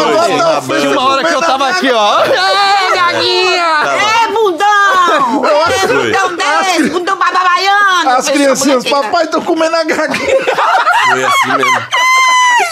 você, 0.61 0.80
tinha 0.81 0.91
uma 0.91 1.10
hora 1.10 1.23
que 1.23 1.34
eu 1.34 1.41
tava 1.41 1.69
aqui, 1.69 1.91
ó. 1.91 2.23
É, 2.26 2.95
gaguinha! 2.95 3.65
É, 4.26 4.27
bundão! 4.34 5.45
É, 5.45 5.88
Foi. 5.88 5.88
bundão 6.11 6.35
desse, 6.35 6.89
bundão 6.89 7.18
bababaiano. 7.18 8.10
As 8.18 8.30
criancinhas, 8.30 8.84
papai, 8.84 9.27
tô 9.27 9.41
comendo 9.41 9.76
a 9.76 9.84
gaguinha. 9.85 10.35
Foi 11.10 11.23
assim 11.23 11.57
mesmo. 11.57 11.81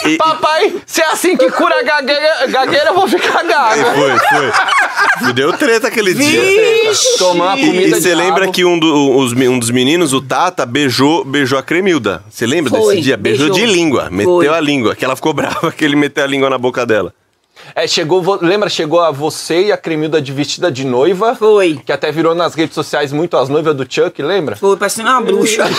E, 0.06 0.16
Papai, 0.16 0.74
se 0.86 1.00
é 1.00 1.06
assim 1.10 1.36
que 1.36 1.50
cura 1.50 1.80
a 1.80 1.82
gagueira, 1.82 2.46
gagueira 2.48 2.86
eu 2.90 2.94
vou 2.94 3.08
ficar 3.08 3.42
gaga. 3.42 3.84
foi, 3.94 4.10
foi. 4.18 5.32
Deu 5.32 5.52
treta 5.52 5.88
aquele 5.88 6.12
dia. 6.14 6.40
Vixe! 6.40 7.18
Tomar 7.18 7.58
E 7.58 7.66
comida 7.66 7.96
você 8.00 8.08
de 8.10 8.14
lembra 8.14 8.50
que 8.50 8.64
um, 8.64 8.78
do- 8.78 9.16
os 9.16 9.32
um 9.32 9.58
dos 9.58 9.70
meninos, 9.70 10.12
o 10.12 10.20
Tata, 10.20 10.66
beijou, 10.66 11.24
beijou 11.24 11.58
a 11.58 11.62
Cremilda. 11.62 12.22
Você 12.28 12.46
lembra 12.46 12.70
Foi, 12.70 12.94
desse 12.96 13.02
dia? 13.04 13.16
Beijou, 13.16 13.48
beijou. 13.48 13.66
de 13.66 13.72
língua. 13.72 14.08
Meteu 14.10 14.34
Foi. 14.34 14.48
a 14.48 14.60
língua. 14.60 14.94
Que 14.94 15.04
ela 15.04 15.16
ficou 15.16 15.32
brava 15.34 15.70
que 15.72 15.84
ele 15.84 15.96
meteu 15.96 16.24
a 16.24 16.26
língua 16.26 16.50
na 16.50 16.58
boca 16.58 16.84
dela. 16.84 17.12
É, 17.76 17.88
chegou, 17.88 18.38
lembra, 18.40 18.68
chegou 18.68 19.00
a 19.00 19.10
você 19.10 19.64
e 19.64 19.72
a 19.72 19.76
Cremilda 19.76 20.22
de 20.22 20.32
vestida 20.32 20.70
de 20.70 20.84
noiva. 20.86 21.34
Foi. 21.34 21.80
Que 21.84 21.92
até 21.92 22.12
virou 22.12 22.32
nas 22.34 22.54
redes 22.54 22.74
sociais 22.74 23.12
muito 23.12 23.36
as 23.36 23.48
noivas 23.48 23.74
do 23.74 23.84
Chuck, 23.88 24.22
lembra? 24.22 24.54
Foi, 24.54 24.76
parecendo 24.76 25.08
uma 25.10 25.20
bruxa. 25.20 25.64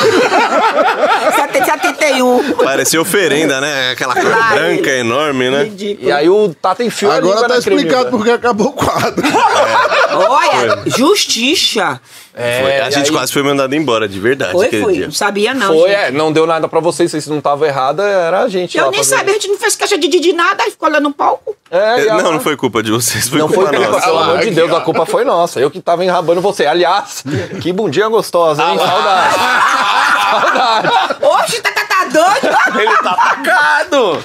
71. 1.35 2.53
Parecia 2.63 2.99
oferenda, 3.01 3.61
né? 3.61 3.91
Aquela 3.91 4.13
coisa 4.13 4.29
Vai. 4.29 4.59
branca 4.59 4.89
enorme, 4.91 5.49
né? 5.49 5.63
Ridículo. 5.63 6.09
E 6.09 6.11
aí 6.11 6.29
o 6.29 6.53
Tata 6.53 6.83
enfiou 6.83 7.11
a 7.11 7.15
Agora 7.15 7.47
tá 7.47 7.57
explicado 7.57 8.09
porque 8.09 8.31
acabou 8.31 8.67
o 8.67 8.73
quadro. 8.73 9.23
Olha, 10.19 10.83
justiça. 10.87 11.99
É, 12.37 12.61
Foi. 12.61 12.79
A 12.81 12.89
gente 12.89 13.05
aí- 13.05 13.11
quase 13.15 13.31
foi 13.31 13.41
mandado 13.43 13.73
embora, 13.75 14.09
de 14.09 14.19
verdade, 14.19 14.51
Foi, 14.51 14.67
foi. 14.69 14.93
dia. 14.93 15.05
Não 15.05 15.13
sabia, 15.13 15.53
não. 15.53 15.67
Foi, 15.67 15.89
gente. 15.89 15.99
é, 15.99 16.11
não 16.11 16.33
deu 16.33 16.45
nada 16.45 16.67
pra 16.67 16.81
vocês, 16.81 17.09
vocês 17.09 17.27
não 17.27 17.37
estavam 17.37 17.65
errada, 17.65 18.03
era 18.03 18.41
a 18.41 18.49
gente 18.49 18.77
Eu 18.77 18.85
lá 18.85 18.91
nem 18.91 18.99
fazendo. 19.01 19.17
sabia, 19.19 19.31
a 19.31 19.35
gente 19.35 19.47
não 19.47 19.57
fez 19.57 19.75
caixa 19.77 19.97
de, 19.97 20.07
de 20.09 20.33
nada, 20.33 20.63
aí 20.63 20.71
ficou 20.71 20.89
lá 20.89 20.99
no 20.99 21.13
palco. 21.13 21.55
É, 21.71 22.01
e 22.03 22.07
Não, 22.07 22.33
não 22.33 22.39
foi 22.41 22.57
culpa 22.57 22.83
de 22.83 22.91
vocês, 22.91 23.29
foi 23.29 23.39
Não 23.39 23.47
foi 23.47 23.63
culpa 23.63 23.71
culpa, 23.77 23.91
nossa. 23.91 24.05
pelo 24.05 24.17
Ah, 24.19 24.23
amor 24.25 24.39
de 24.39 24.51
Deus, 24.51 24.73
a 24.73 24.81
culpa 24.81 25.05
foi 25.05 25.23
nossa. 25.23 25.59
Eu 25.61 25.71
que 25.71 25.79
tava 25.79 26.03
enrabando 26.03 26.41
você. 26.41 26.65
Aliás, 26.65 27.23
que 27.61 27.71
bundinha 27.71 28.09
gostosa, 28.09 28.61
hein? 28.63 28.77
Saudade. 28.77 29.35
Saudade. 30.25 30.87
Oxe, 31.21 31.61
tá, 31.61 31.71
tá, 31.71 31.85
tá 31.85 32.05
doido? 32.05 32.79
Ele 32.81 32.97
tá 32.97 33.11
atacado. 33.11 34.23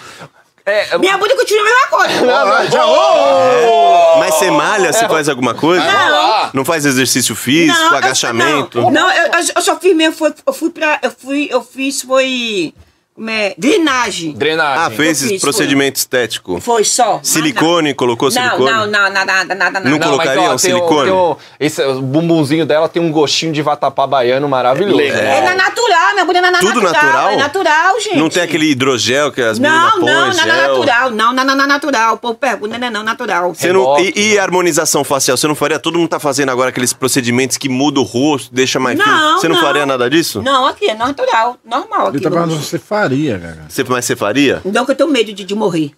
É, 0.66 0.98
Minha 0.98 1.16
bunda 1.18 1.34
continua 1.36 1.62
a 1.62 1.64
mesma 1.64 1.86
coisa. 1.88 2.70
Já, 2.70 2.86
ô! 2.86 4.18
Mas 4.18 4.34
você 4.34 4.50
malha, 4.50 4.92
você 4.92 5.08
faz 5.08 5.28
alguma 5.28 5.54
coisa? 5.54 5.84
Não. 5.84 6.50
Não 6.54 6.64
faz 6.64 6.84
exercício 6.84 7.34
físico, 7.34 7.78
eu- 7.80 7.96
agachamento? 7.96 8.80
Não, 8.80 8.90
não, 8.90 9.10
eu, 9.10 9.24
eu- 9.26 9.44
eu 9.56 9.62
só 9.62 9.78
fiz 9.78 9.96
mesmo, 9.96 10.14
foi, 10.16 10.34
eu 10.46 10.52
fui 10.52 10.70
pra. 10.70 10.98
Eu 11.02 11.10
fui, 11.10 11.48
eu 11.50 11.62
fiz, 11.62 12.02
foi. 12.02 12.74
Como 13.14 13.28
é? 13.28 13.54
Drenagem. 13.58 14.32
drenagem. 14.32 14.82
Ah, 14.84 14.88
fez 14.90 15.20
Eu 15.22 15.28
fiz, 15.28 15.32
esse 15.36 15.40
procedimento 15.40 15.96
estético. 15.96 16.58
Foi 16.60 16.84
só. 16.84 17.20
Silicone, 17.22 17.92
colocou 17.92 18.30
Não, 18.30 18.32
silicone? 18.42 18.70
não, 18.70 18.86
não, 18.86 19.10
nada, 19.10 19.24
nada, 19.24 19.54
nada, 19.54 19.80
Não 19.80 19.90
nada. 19.92 20.04
colocaria 20.06 20.52
um 20.52 20.56
silicone? 20.58 21.10
tem 21.10 21.12
um- 21.18 21.36
esse, 21.58 21.82
o 21.82 22.00
bumbumzinho 22.00 22.64
dela 22.64 22.88
tem 22.88 23.02
um 23.02 23.10
gostinho 23.10 23.52
de 23.52 23.60
vatapá 23.60 24.06
baiano 24.06 24.48
maravilhoso. 24.48 25.00
É 25.02 25.42
na 25.42 25.54
natural, 25.54 26.12
minha 26.14 26.24
bunda 26.24 26.38
é 26.38 26.50
na 26.50 26.58
Tudo 26.60 26.80
natural? 26.80 27.28
É 27.30 27.36
natural, 27.36 28.00
gente. 28.00 28.16
Não 28.16 28.28
tem 28.30 28.42
aquele 28.42 28.70
hidrogel 28.70 29.30
que 29.32 29.42
as 29.42 29.58
meninas 29.58 29.82
Não, 29.96 30.00
põem, 30.00 30.10
não, 30.14 30.26
não, 30.26 30.32
gel? 30.32 30.46
não, 30.46 30.56
natural. 30.78 31.10
Não, 31.10 31.32
não, 31.34 31.44
não, 31.44 31.56
não, 31.56 31.66
natural. 31.66 32.16
Pô, 32.16 32.34
pergunta, 32.34 32.78
não, 32.78 32.90
não, 32.90 33.02
natural. 33.02 33.52
Você 33.54 33.72
não, 33.72 33.98
e, 34.00 34.12
e 34.34 34.38
harmonização 34.38 35.04
facial? 35.04 35.36
Você 35.36 35.46
não 35.48 35.54
faria? 35.54 35.78
Todo 35.78 35.98
mundo 35.98 36.08
tá 36.08 36.20
fazendo 36.20 36.50
agora 36.50 36.70
aqueles 36.70 36.92
procedimentos 36.92 37.56
que 37.58 37.68
muda 37.68 38.00
o 38.00 38.02
rosto, 38.02 38.48
deixa 38.54 38.78
mais 38.80 38.98
fino. 38.98 39.12
Não, 39.14 39.38
Você 39.38 39.48
não, 39.48 39.56
não. 39.56 39.62
faria 39.62 39.84
nada 39.84 40.08
disso? 40.08 40.40
Não, 40.40 40.66
aqui 40.66 40.88
é 40.88 40.94
natural, 40.94 41.56
normal. 41.64 42.06
Aqui, 42.06 42.16
Ele 42.16 42.24
tá 42.24 42.30
falando 42.30 42.56
você 42.56 42.78
faria, 42.78 43.09
Gaga. 43.16 43.66
Você, 43.68 43.84
mas 43.84 44.04
você 44.04 44.16
faria? 44.16 44.60
Não, 44.64 44.84
que 44.84 44.92
eu 44.92 44.96
tenho 44.96 45.10
medo 45.10 45.32
de, 45.32 45.44
de 45.44 45.54
morrer. 45.54 45.92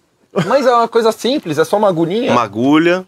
Mas 0.47 0.65
é 0.65 0.73
uma 0.73 0.87
coisa 0.87 1.11
simples, 1.11 1.57
é 1.57 1.65
só 1.65 1.77
uma 1.77 1.89
agulhinha. 1.89 2.31
Uma 2.31 2.41
agulha. 2.41 3.05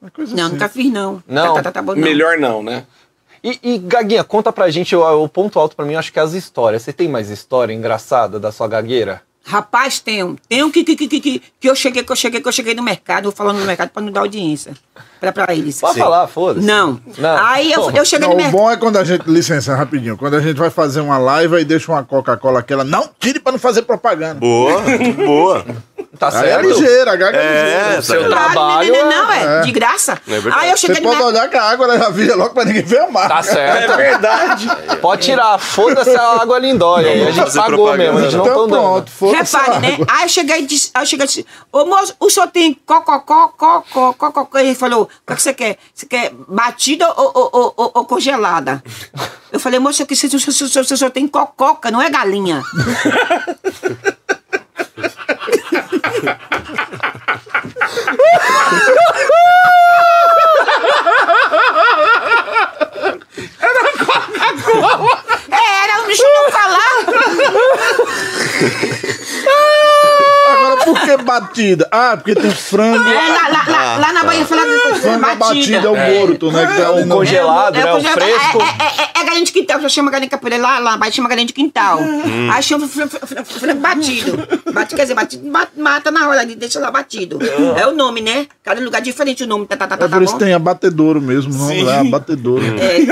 Uma 0.00 0.10
coisa 0.10 0.34
Não, 0.34 0.50
nunca 0.50 0.68
fiz, 0.68 0.90
não. 0.92 1.22
Não. 1.26 1.54
Tá, 1.54 1.62
tá, 1.64 1.72
tá 1.72 1.82
bom, 1.82 1.94
não. 1.94 2.00
Melhor 2.00 2.38
não, 2.38 2.62
né? 2.62 2.86
E, 3.42 3.58
e, 3.62 3.78
Gaguinha, 3.78 4.24
conta 4.24 4.52
pra 4.52 4.70
gente, 4.70 4.96
o, 4.96 5.22
o 5.24 5.28
ponto 5.28 5.58
alto 5.58 5.76
pra 5.76 5.84
mim, 5.84 5.92
eu 5.92 5.98
acho 5.98 6.12
que 6.12 6.18
é 6.18 6.22
as 6.22 6.32
histórias. 6.32 6.82
Você 6.82 6.92
tem 6.92 7.08
mais 7.08 7.30
história 7.30 7.72
engraçada 7.72 8.40
da 8.40 8.50
sua 8.50 8.66
gagueira? 8.66 9.22
Rapaz, 9.48 10.00
tenho. 10.00 10.36
Tenho 10.48 10.72
que, 10.72 10.82
que, 10.82 10.96
que, 10.96 11.06
que, 11.06 11.20
que, 11.20 11.42
que 11.60 11.70
eu 11.70 11.76
cheguei, 11.76 12.02
que 12.02 12.10
eu 12.10 12.16
cheguei, 12.16 12.40
que 12.40 12.48
eu 12.48 12.52
cheguei 12.52 12.74
no 12.74 12.82
mercado, 12.82 13.24
vou 13.24 13.32
falando 13.32 13.60
no 13.60 13.64
mercado 13.64 13.90
pra 13.90 14.02
não 14.02 14.10
dar 14.10 14.20
audiência. 14.20 14.74
Pra, 15.20 15.30
pra 15.30 15.54
eles. 15.54 15.80
Pode 15.80 15.98
falar, 15.98 16.26
foda-se. 16.26 16.66
Não. 16.66 17.00
Não. 17.16 17.36
Aí 17.46 17.70
eu, 17.72 17.88
eu 17.92 18.04
cheguei 18.04 18.26
Não, 18.26 18.34
no 18.34 18.34
o 18.34 18.36
mercado. 18.36 18.60
bom 18.60 18.70
é 18.70 18.76
quando 18.76 18.96
a 18.96 19.04
gente. 19.04 19.22
Licença, 19.30 19.76
rapidinho. 19.76 20.16
Quando 20.16 20.34
a 20.34 20.40
gente 20.40 20.56
vai 20.56 20.68
fazer 20.68 21.00
uma 21.00 21.16
live 21.16 21.60
e 21.60 21.64
deixa 21.64 21.92
uma 21.92 22.02
Coca-Cola 22.02 22.58
aquela. 22.58 22.82
Não, 22.82 23.08
tire 23.20 23.38
pra 23.38 23.52
não 23.52 23.58
fazer 23.58 23.82
propaganda. 23.82 24.40
Boa, 24.40 24.82
boa. 25.24 25.64
Tá 26.18 26.28
Aí 26.28 26.34
é 26.34 26.52
certo? 26.52 26.66
ligeira, 26.68 27.12
a 27.12 27.16
Gaga 27.16 27.36
é, 27.38 27.42
É, 27.42 27.64
ligeira. 27.84 28.02
seu 28.02 28.22
tá- 28.22 28.28
trabalho 28.30 28.92
Não, 28.92 29.04
não, 29.04 29.10
não, 29.26 29.32
é- 29.32 29.58
é, 29.58 29.60
de 29.62 29.72
graça. 29.72 30.18
É 30.26 30.40
verdade. 30.40 30.56
Aí 30.64 30.70
eu 30.70 30.76
Você 30.76 30.86
cheguei 30.86 31.02
no 31.02 31.08
pode 31.10 31.22
olhar 31.22 31.48
que 31.50 31.56
a 31.56 31.62
água 31.64 31.84
ela 31.86 31.98
já 31.98 32.08
vira 32.10 32.34
logo 32.34 32.54
pra 32.54 32.64
ninguém 32.64 32.82
ver 32.82 33.00
a 33.00 33.10
marca. 33.10 33.34
Tá 33.36 33.42
certo. 33.42 33.92
É 33.92 33.96
verdade. 33.96 34.68
Pode 35.00 35.22
tirar, 35.22 35.58
foda-se 35.58 36.16
a 36.16 36.40
água 36.42 36.58
lindóia. 36.58 37.08
aí. 37.10 37.26
A 37.28 37.30
gente 37.30 37.52
pagou 37.54 37.86
propaganda, 37.86 37.96
mesmo, 37.98 38.18
a 38.18 38.22
gente 38.22 38.36
não 38.36 38.44
Então 38.46 38.54
tá 38.54 38.60
dando. 38.60 38.68
pronto, 38.82 39.10
foda-se 39.10 39.56
Repare, 39.56 39.78
né? 39.80 39.98
Aí 40.08 40.22
eu 40.24 40.28
cheguei 40.28 40.58
e 40.60 40.66
disse, 40.66 40.90
aí 40.94 41.02
eu 41.02 41.06
cheguei 41.06 41.24
e 41.24 41.28
disse, 41.28 41.46
ô 41.72 41.84
moço, 41.84 42.14
o 42.18 42.30
senhor 42.30 42.46
tem 42.48 42.74
cococó, 42.86 43.48
cocó, 43.48 44.12
cocó. 44.12 44.58
Ele 44.58 44.74
falou, 44.74 45.02
o 45.02 45.06
que, 45.06 45.32
é 45.32 45.36
que 45.36 45.42
você 45.42 45.54
quer? 45.54 45.76
Você 45.94 46.06
quer 46.06 46.32
batida 46.48 47.06
ou, 47.16 47.32
ou, 47.34 47.50
ou- 47.52 47.74
ou- 47.76 47.90
ou 47.94 48.04
congelada? 48.04 48.82
Eu 49.52 49.60
falei, 49.60 49.78
moço, 49.78 50.02
o 50.02 50.84
senhor 50.96 51.10
tem 51.10 51.26
cococa, 51.28 51.90
não 51.90 52.00
é 52.02 52.08
galinha. 52.10 52.62
É, 65.50 65.84
era, 65.84 65.98
não 65.98 66.06
deixa 66.06 66.24
eu 66.24 66.50
falar. 66.52 66.96
Por 70.86 71.00
que 71.00 71.16
batida? 71.18 71.88
Ah, 71.90 72.16
porque 72.16 72.34
tem 72.34 72.50
frango. 72.50 72.96
É, 73.08 73.28
lá, 73.28 73.48
lá, 73.48 73.64
lá, 73.68 73.96
lá 73.98 74.12
na 74.12 74.24
Bahia 74.24 74.46
falava 74.46 74.68
Frango 75.00 75.20
batida. 75.20 75.34
batida 75.36 75.88
é 75.88 75.90
o 75.90 75.96
morto, 76.20 76.52
né? 76.52 76.66
Que 76.66 76.80
tá 76.80 76.90
o 76.92 77.04
no... 77.04 77.16
congelado, 77.16 77.74
né? 77.74 77.84
O 77.92 77.96
congelado. 77.96 78.14
fresco. 78.14 78.62
É, 78.62 78.84
é, 78.84 79.02
é, 79.02 79.20
é 79.20 79.24
galinha 79.24 79.44
de 79.44 79.52
quintal, 79.52 79.80
você 79.80 79.88
chama 79.88 80.10
galinha 80.10 80.30
capoeira 80.30 80.56
lá, 80.58 80.78
lá 80.78 80.92
na 80.92 80.96
Bahia 80.96 81.12
chama 81.12 81.28
galinha 81.28 81.46
de 81.46 81.52
quintal. 81.52 81.98
Hum. 82.00 82.48
Aí 82.52 82.62
chama 82.62 82.86
fran- 82.88 83.08
fran- 83.08 83.26
fran- 83.26 83.44
frango 83.44 83.80
batido. 83.80 84.48
Bate, 84.72 84.94
quer 84.94 85.02
dizer, 85.02 85.14
batido, 85.14 85.50
ma- 85.50 85.66
mata 85.76 86.10
na 86.10 86.28
hora, 86.28 86.46
deixa 86.46 86.78
lá 86.78 86.90
batido. 86.90 87.38
É 87.76 87.86
o 87.86 87.92
nome, 87.94 88.20
né? 88.20 88.46
Cada 88.62 88.80
lugar 88.80 88.98
é 88.98 89.00
diferente 89.02 89.42
o 89.44 89.46
nome, 89.46 89.66
tá, 89.66 89.76
tá, 89.76 89.86
tá, 89.86 89.94
É 89.96 89.98
tá 89.98 90.08
por 90.08 90.22
isso 90.22 90.38
tem 90.38 90.54
abatedouro 90.54 91.20
mesmo, 91.20 91.52
não 91.52 91.70
é 91.90 91.98
abatedouro. 91.98 92.64
É, 92.64 92.70
tem. 92.70 93.06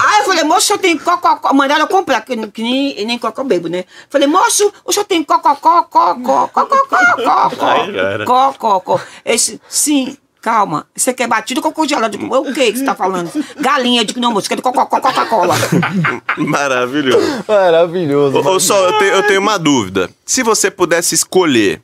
Aí 0.00 0.18
eu 0.20 0.24
falei, 0.24 0.44
moço, 0.44 0.58
o 0.58 0.66
senhor 0.66 0.78
tem 0.78 0.96
cocó, 0.96 1.52
mandaram 1.52 1.82
eu 1.82 1.88
comprar, 1.88 2.20
que, 2.20 2.36
que 2.48 2.62
nem, 2.62 3.04
nem 3.06 3.18
cocó 3.18 3.42
bebo, 3.44 3.68
né? 3.68 3.84
Falei, 4.08 4.26
moço, 4.28 4.72
o 4.84 4.92
senhor 4.92 5.04
tem 5.04 5.22
cocó, 5.22 5.54
cocó, 5.54 6.14
cara. 7.92 8.24
cocó, 8.24 8.80
cocó. 8.80 9.00
Esse, 9.24 9.60
sim, 9.68 10.16
calma, 10.40 10.86
você 10.94 11.12
quer 11.14 11.26
batido 11.26 11.60
com 11.62 11.72
congelado? 11.72 12.14
Eu 12.14 12.18
digo, 12.20 12.36
O 12.36 12.52
que 12.52 12.72
que 12.72 12.78
você 12.78 12.84
tá 12.84 12.94
falando? 12.94 13.30
Galinha, 13.58 14.02
eu 14.02 14.04
digo, 14.04 14.20
não, 14.20 14.32
moço, 14.32 14.48
quer 14.48 14.60
Coca-Cola. 14.60 15.54
Maravilhoso. 16.36 17.44
Maravilhoso. 17.48 18.38
Ô, 18.38 18.54
ô, 18.54 18.60
só, 18.60 18.76
eu, 18.88 18.98
te- 18.98 19.04
eu 19.04 19.22
tenho 19.26 19.40
uma 19.40 19.58
dúvida. 19.58 20.10
Se 20.24 20.42
você 20.42 20.70
pudesse 20.70 21.14
escolher 21.14 21.80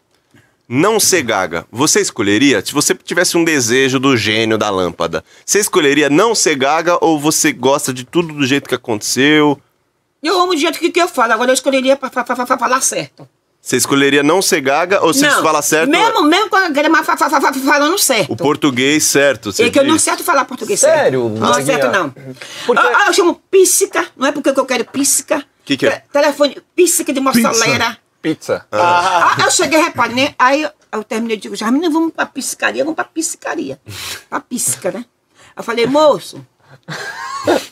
não 0.69 1.01
ser 1.01 1.23
gaga, 1.23 1.67
você 1.71 2.01
escolheria? 2.01 2.65
Se 2.65 2.73
você 2.73 2.95
tivesse 2.95 3.37
um 3.37 3.43
desejo 3.45 3.99
do 3.99 4.17
gênio 4.17 4.57
da 4.57 4.71
lâmpada, 4.71 5.25
você 5.45 5.59
escolheria 5.59 6.09
não 6.09 6.35
ser 6.35 6.55
gaga 6.55 6.97
ou 7.05 7.19
você 7.19 7.53
gosta 7.53 7.93
de 7.93 8.05
tudo 8.05 8.33
do 8.35 8.47
jeito 8.47 8.69
que 8.69 8.75
aconteceu? 8.75 9.61
Eu 10.23 10.39
amo 10.41 10.53
do 10.53 10.59
jeito 10.61 10.79
que, 10.79 10.91
que 10.91 11.01
eu 11.01 11.09
falo, 11.09 11.33
agora 11.33 11.51
eu 11.51 11.55
escolheria 11.55 11.97
pra, 11.97 12.11
pra, 12.11 12.23
pra, 12.23 12.47
pra 12.47 12.57
falar 12.59 12.81
certo. 12.83 13.27
Você 13.63 13.77
escolheria 13.77 14.23
não 14.23 14.41
ser 14.41 14.61
gaga 14.63 15.03
ou 15.05 15.13
você 15.13 15.27
não, 15.29 15.43
fala 15.43 15.61
certo? 15.61 15.91
Mesmo, 15.91 16.23
mesmo 16.23 16.49
com 16.49 16.57
a 16.57 16.69
grama 16.71 17.05
fa, 17.05 17.15
fa, 17.17 17.29
fa, 17.29 17.41
fa- 17.41 17.53
falando 17.53 17.99
certo. 17.99 18.33
O 18.33 18.37
português 18.37 19.05
certo. 19.05 19.53
Você 19.53 19.65
É 19.65 19.71
que 19.71 19.79
eu 19.79 19.85
não 19.85 19.95
diz. 19.95 20.03
acerto 20.09 20.25
falar 20.25 20.47
português 20.47 20.81
Sério, 20.81 21.29
certo. 21.29 21.41
Não 21.41 21.51
Maguinha? 21.51 21.77
acerto, 21.77 21.97
não. 21.99 22.11
Porque- 22.67 22.87
Ah, 22.87 23.03
ah, 23.05 23.07
eu 23.09 23.13
chamo 23.13 23.35
píssica, 23.51 24.07
não 24.17 24.27
é 24.29 24.33
porque 24.33 24.49
eu 24.49 24.65
quero 24.67 24.85
píssica. 24.87 25.45
Que 25.65 25.77
que 25.77 25.87
é? 25.87 25.91
Te- 25.91 26.05
Telefone, 26.11 26.57
píssica 26.75 27.13
de 27.13 27.21
moçaleira. 27.21 27.99
Pizza. 28.23 28.67
Ah, 28.73 29.37
eu 29.45 29.51
cheguei, 29.51 29.79
repare, 29.81 30.15
né? 30.15 30.35
Aí 30.39 30.63
eu, 30.63 30.71
eu 30.93 31.05
terminei, 31.05 31.37
eu 31.37 31.41
digo, 31.41 31.55
já, 31.57 31.71
menina, 31.71 31.93
vamos 31.93 32.13
pra 32.15 32.25
piscaria, 32.27 32.83
vamos 32.83 32.97
pra 32.97 33.05
piscaria. 33.05 33.79
Pra 34.29 34.41
pisca, 34.41 34.91
né? 34.91 35.05
Eu 35.57 35.63
falei, 35.63 35.87
moço. 35.87 36.45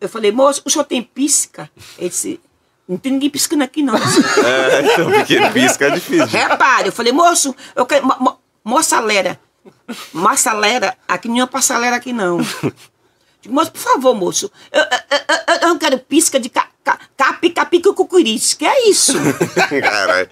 Eu 0.00 0.08
falei, 0.08 0.30
moço, 0.32 0.60
o 0.66 0.70
senhor 0.70 0.84
tem 0.84 1.02
pisca? 1.02 1.70
Ele 1.98 2.10
disse, 2.10 2.38
não 2.88 2.96
tem 2.96 3.12
ninguém 3.12 3.30
piscando 3.30 3.64
aqui, 3.64 3.82
não. 3.82 3.94
É, 4.44 4.80
então, 4.82 5.10
porque 5.10 5.40
pisca 5.52 5.86
é 5.86 5.90
difícil. 5.90 6.26
Repare, 6.26 6.88
eu 6.88 6.92
falei, 6.92 7.12
moço, 7.12 7.54
eu 7.74 7.86
quero. 7.86 8.06
Mo, 8.06 8.14
mo, 8.20 8.38
moçalera. 8.64 9.38
Moçalera, 10.12 10.96
aqui 11.08 11.28
não 11.28 11.42
é 11.42 11.46
passalera 11.46 11.96
aqui, 11.96 12.12
não. 12.12 12.38
Digo, 13.40 13.54
moço, 13.54 13.72
por 13.72 13.80
favor, 13.80 14.14
moço. 14.14 14.50
Eu, 14.72 14.80
eu, 14.82 14.88
eu, 15.10 15.54
eu- 15.62 15.68
não 15.68 15.78
quero 15.78 15.98
pisca 15.98 16.38
de 16.40 16.48
ca, 16.48 16.66
ca, 16.82 16.98
capi, 17.16 17.50
capi, 17.50 17.80
cucucuris. 17.80 18.54
Que 18.54 18.66
é 18.66 18.88
isso? 18.88 19.14
Caralho. 19.82 20.28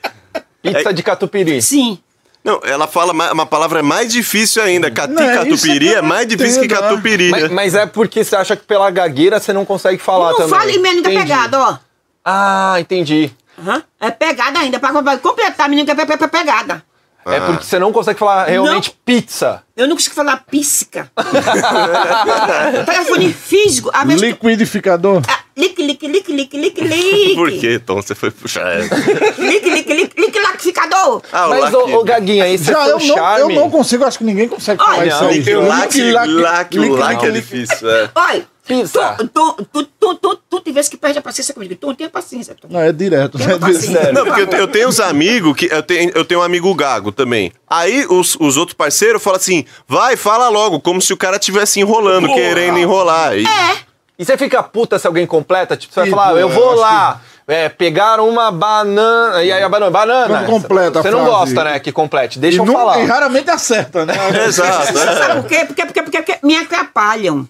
Pizza 0.62 0.92
de 0.92 1.02
catupiry. 1.02 1.60
Sim. 1.62 1.98
Não, 2.44 2.60
ela 2.64 2.86
fala 2.88 3.12
ma- 3.12 3.32
uma 3.32 3.46
palavra 3.46 3.82
mais 3.82 4.12
difícil 4.12 4.62
ainda. 4.62 4.90
Cati 4.90 5.12
Não, 5.14 5.34
catupiri 5.34 5.88
é 5.88 5.98
é 5.98 6.02
mais 6.02 6.26
não 6.26 6.36
difícil 6.36 6.62
que 6.62 6.68
catupiri. 6.68 7.30
Mas, 7.30 7.50
mas 7.50 7.74
é 7.74 7.86
porque 7.86 8.24
você 8.24 8.34
acha 8.34 8.56
que 8.56 8.64
pela 8.64 8.90
gagueira 8.90 9.38
você 9.38 9.52
não 9.52 9.64
consegue 9.64 9.98
falar 10.02 10.30
não 10.32 10.36
também. 10.38 10.50
fale 10.58 10.78
menos 10.78 11.02
da 11.02 11.10
Entendi. 11.12 11.22
pegada, 11.28 11.60
ó. 11.60 11.78
Ah, 12.24 12.76
entendi. 12.78 13.30
Aham. 13.58 13.82
É 14.00 14.10
pegada 14.10 14.58
ainda, 14.60 14.78
pra, 14.78 15.02
pra 15.02 15.18
completar, 15.18 15.68
menino, 15.68 15.84
que 15.86 15.92
é 15.92 15.94
pe- 15.94 16.06
pe- 16.06 16.16
pe- 16.16 16.28
pegada. 16.28 16.82
É 17.24 17.38
porque 17.38 17.64
você 17.64 17.78
não 17.78 17.92
consegue 17.92 18.18
falar 18.18 18.46
realmente 18.46 18.98
pizza. 19.04 19.62
Eu 19.76 19.86
não 19.86 19.94
consigo 19.94 20.12
falar 20.14 20.38
píssica. 20.50 21.08
Telefone 22.84 23.32
físico, 23.32 23.90
a. 23.92 24.04
Liquidificador. 24.04 25.22
Ah, 25.28 25.38
Lique, 25.56 25.82
lique, 25.86 26.08
lique, 26.08 26.32
lique, 26.32 26.56
lique, 26.58 26.80
lique. 26.80 27.34
Por 27.34 27.50
que, 27.50 27.78
Tom? 27.78 27.96
Você 28.00 28.14
foi 28.14 28.30
puxar 28.30 28.66
essa? 28.72 28.94
Lique, 29.38 29.68
lique, 29.70 29.92
lique, 29.92 30.20
lique, 30.20 30.40
laquificador. 30.40 31.22
Ah, 31.30 31.46
o 31.46 31.50
Mas, 31.50 31.74
ô, 31.74 31.98
ô, 31.98 32.04
Gaguinha, 32.04 32.48
esse 32.48 32.70
é 32.70 32.74
Já 32.74 32.84
seu 32.86 32.98
eu 32.98 33.06
não, 33.16 33.38
eu 33.38 33.48
não 33.50 33.70
consigo, 33.70 34.04
acho 34.04 34.16
que 34.18 34.24
ninguém 34.24 34.48
consegue 34.48 34.82
falar 34.82 34.98
Olha, 34.98 35.08
isso 35.08 35.24
aí. 35.24 35.54
Laque 35.54 36.00
é 36.00 36.80
lique. 36.80 37.32
difícil. 37.32 37.88
É. 37.90 38.10
Olha, 38.14 38.46
Pizza. 38.66 39.16
tu, 39.34 39.54
tu, 39.72 39.84
tu, 39.98 40.14
tu, 40.14 40.36
tu, 40.48 40.72
vezes 40.72 40.88
que 40.88 40.96
perde 40.96 41.18
a 41.18 41.22
paciência 41.22 41.52
comigo. 41.52 41.74
Tu 41.74 41.86
não 41.86 41.94
tem 41.94 42.08
paciência. 42.08 42.54
Tu. 42.58 42.66
Não, 42.70 42.80
é 42.80 42.92
direto. 42.92 43.36
Tem 43.38 43.46
né? 43.46 43.58
paciência. 43.58 44.12
Não, 44.12 44.24
porque 44.24 44.42
eu, 44.42 44.60
eu 44.60 44.68
tenho 44.68 44.88
uns 44.88 45.00
amigos 45.00 45.54
que. 45.56 45.66
Eu 45.66 45.82
tenho, 45.82 46.10
eu 46.14 46.24
tenho 46.24 46.40
um 46.40 46.42
amigo 46.44 46.72
gago 46.74 47.12
também. 47.12 47.52
Aí 47.68 48.06
os, 48.08 48.36
os 48.40 48.56
outros 48.56 48.74
parceiros 48.74 49.22
falam 49.22 49.36
assim: 49.36 49.64
vai, 49.86 50.16
fala 50.16 50.48
logo, 50.48 50.80
como 50.80 51.00
se 51.02 51.12
o 51.12 51.16
cara 51.16 51.36
estivesse 51.36 51.80
enrolando, 51.80 52.32
querendo 52.32 52.78
enrolar. 52.78 53.36
E- 53.36 53.44
É. 53.44 53.92
E 54.18 54.24
você 54.24 54.36
fica 54.38 54.62
puta 54.62 54.98
se 54.98 55.06
alguém 55.06 55.26
completa? 55.26 55.76
Tipo, 55.76 55.92
você 55.92 56.00
vai 56.00 56.10
falar, 56.10 56.30
pô, 56.32 56.38
eu 56.38 56.48
vou 56.48 56.74
lá, 56.74 57.20
é, 57.48 57.68
pegar 57.68 58.20
uma 58.20 58.52
banana. 58.52 59.42
E 59.42 59.50
aí 59.50 59.62
a 59.62 59.68
banana, 59.68 59.90
banana. 59.90 60.40
Não 60.42 60.46
completa 60.46 61.02
Você 61.02 61.10
não 61.10 61.24
frase. 61.24 61.30
gosta, 61.54 61.64
né, 61.64 61.80
que 61.80 61.90
complete. 61.90 62.38
Deixa 62.38 62.58
E, 62.58 62.60
eu 62.60 62.64
não- 62.64 62.74
falar. 62.74 63.00
e 63.00 63.06
raramente 63.06 63.50
acerta, 63.50 64.06
né? 64.06 64.14
Exato. 64.46 64.96
é. 64.96 65.16
Sabe 65.16 65.40
por 65.40 65.48
quê? 65.48 65.64
Porque, 65.66 65.84
porque, 65.86 66.02
porque, 66.02 66.22
porque 66.22 66.46
me 66.46 66.56
atrapalham. 66.56 67.48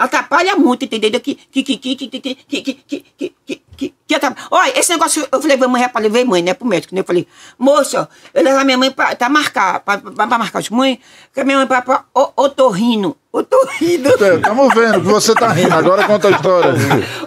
Atrapalha 0.00 0.56
muito, 0.56 0.84
entendeu? 0.84 1.20
Que, 1.20 1.34
que, 1.34 1.62
que, 1.62 1.76
que, 1.76 1.94
que, 1.96 2.08
que, 2.08 2.20
que, 2.20 2.34
que, 2.34 2.62
que, 2.62 2.74
que, 2.74 3.04
que, 3.16 3.34
que, 3.46 3.62
que, 3.76 3.94
que 4.08 4.14
atrapalha. 4.14 4.48
Olha, 4.50 4.78
esse 4.78 4.90
negócio, 4.92 5.28
eu 5.30 5.40
falei, 5.42 5.56
mãe, 5.58 5.82
rapaz, 5.82 6.02
levei 6.02 6.24
mãe, 6.24 6.42
né, 6.42 6.54
pro 6.54 6.66
médico, 6.66 6.94
né? 6.94 7.02
Eu 7.02 7.04
falei, 7.04 7.26
moça, 7.58 8.08
eu 8.32 8.42
levo 8.42 8.58
a 8.58 8.64
minha 8.64 8.78
mãe 8.78 8.90
pra, 8.90 9.14
pra 9.14 9.28
marcar, 9.28 9.80
pra, 9.80 9.98
pra, 9.98 10.26
pra 10.26 10.38
marcar 10.38 10.58
os 10.60 10.70
mães, 10.70 10.98
que 11.34 11.40
a 11.40 11.44
minha 11.44 11.58
mãe 11.58 11.66
pra, 11.66 11.82
pra 11.82 12.04
o- 12.14 12.32
otorrino, 12.36 13.14
otorrino, 13.32 14.08
Estamos 14.10 14.74
vendo 14.74 15.00
que 15.00 15.06
você 15.06 15.34
tá 15.34 15.48
rindo. 15.48 15.74
Agora 15.74 16.06
conta 16.06 16.28
a 16.28 16.30
história. 16.30 16.72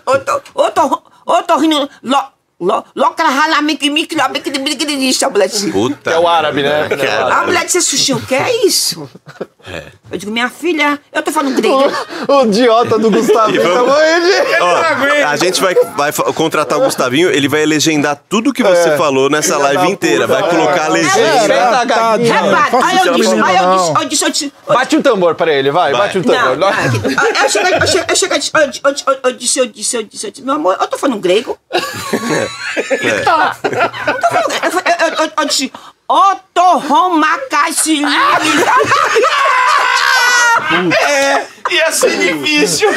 otor, 0.06 0.42
otor, 0.56 1.04
otorrino, 1.26 1.90
Loca 2.64 3.24
halamik 3.24 3.90
mik 3.90 4.16
labik 4.16 4.50
de 4.50 4.60
brigrinista, 4.60 5.30
moleque. 5.30 5.72
Puta. 5.72 6.12
É 6.12 6.20
o 6.20 6.28
árabe, 6.28 6.64
né? 6.64 6.88
Ah, 7.32 7.44
mulher 7.46 7.68
você 7.68 7.78
assistiu, 7.78 8.18
o 8.18 8.22
que 8.26 8.36
é 8.36 8.66
isso? 8.66 9.10
É. 9.66 9.84
Eu 10.12 10.18
digo, 10.18 10.32
minha 10.32 10.50
filha, 10.50 11.00
eu 11.12 11.24
tô 11.24 11.32
falando 11.32 11.56
grego. 11.56 11.92
O, 12.28 12.44
idiota 12.46 13.00
do 13.00 13.10
Gustavinho 13.10 13.64
vamos... 13.64 13.78
tá 13.78 13.94
morrendo. 13.94 15.28
a 15.28 15.36
gente 15.36 15.62
vai, 15.62 15.74
vai 15.96 16.12
contratar 16.34 16.78
o 16.78 16.82
Gustavinho, 16.82 17.30
ele 17.30 17.48
vai 17.48 17.66
legendar 17.66 18.22
tudo 18.30 18.54
que 18.54 18.62
você 18.62 18.90
é. 18.90 18.98
falou 18.98 19.30
nessa 19.30 19.58
live 19.58 19.90
inteira. 19.90 20.28
Vai 20.28 20.48
colocar 20.50 20.86
a 20.86 20.90
legenda. 20.90 21.80
Aí 22.84 22.98
eu 23.06 23.14
disse, 23.14 23.34
aí 23.34 24.04
eu 24.04 24.10
disse, 24.10 24.54
Bate 24.68 24.98
o 24.98 25.02
tambor 25.02 25.36
pra 25.36 25.52
ele, 25.52 25.72
vai, 25.72 25.92
bate 25.94 26.18
o 26.18 26.24
tambor. 26.24 26.58
Eu 29.24 29.34
disse, 29.34 29.60
eu 29.60 29.66
disse, 29.66 29.98
eu 29.98 30.04
disse, 30.04 30.42
meu 30.42 30.56
amor, 30.56 30.78
eu 30.80 30.88
tô 30.88 30.98
falando 30.98 31.20
grego. 31.20 31.58
Não 32.78 32.84
grego. 32.98 33.32
Eu 34.64 34.72
eu- 34.72 34.80
eu- 35.08 35.14
eu- 35.26 35.32
Eu 35.38 35.46
disse, 35.46 35.72
otorromacaxilina. 36.08 38.10
É, 41.08 41.46
ia 41.72 41.92
ser 41.92 42.18
difícil. 42.18 42.90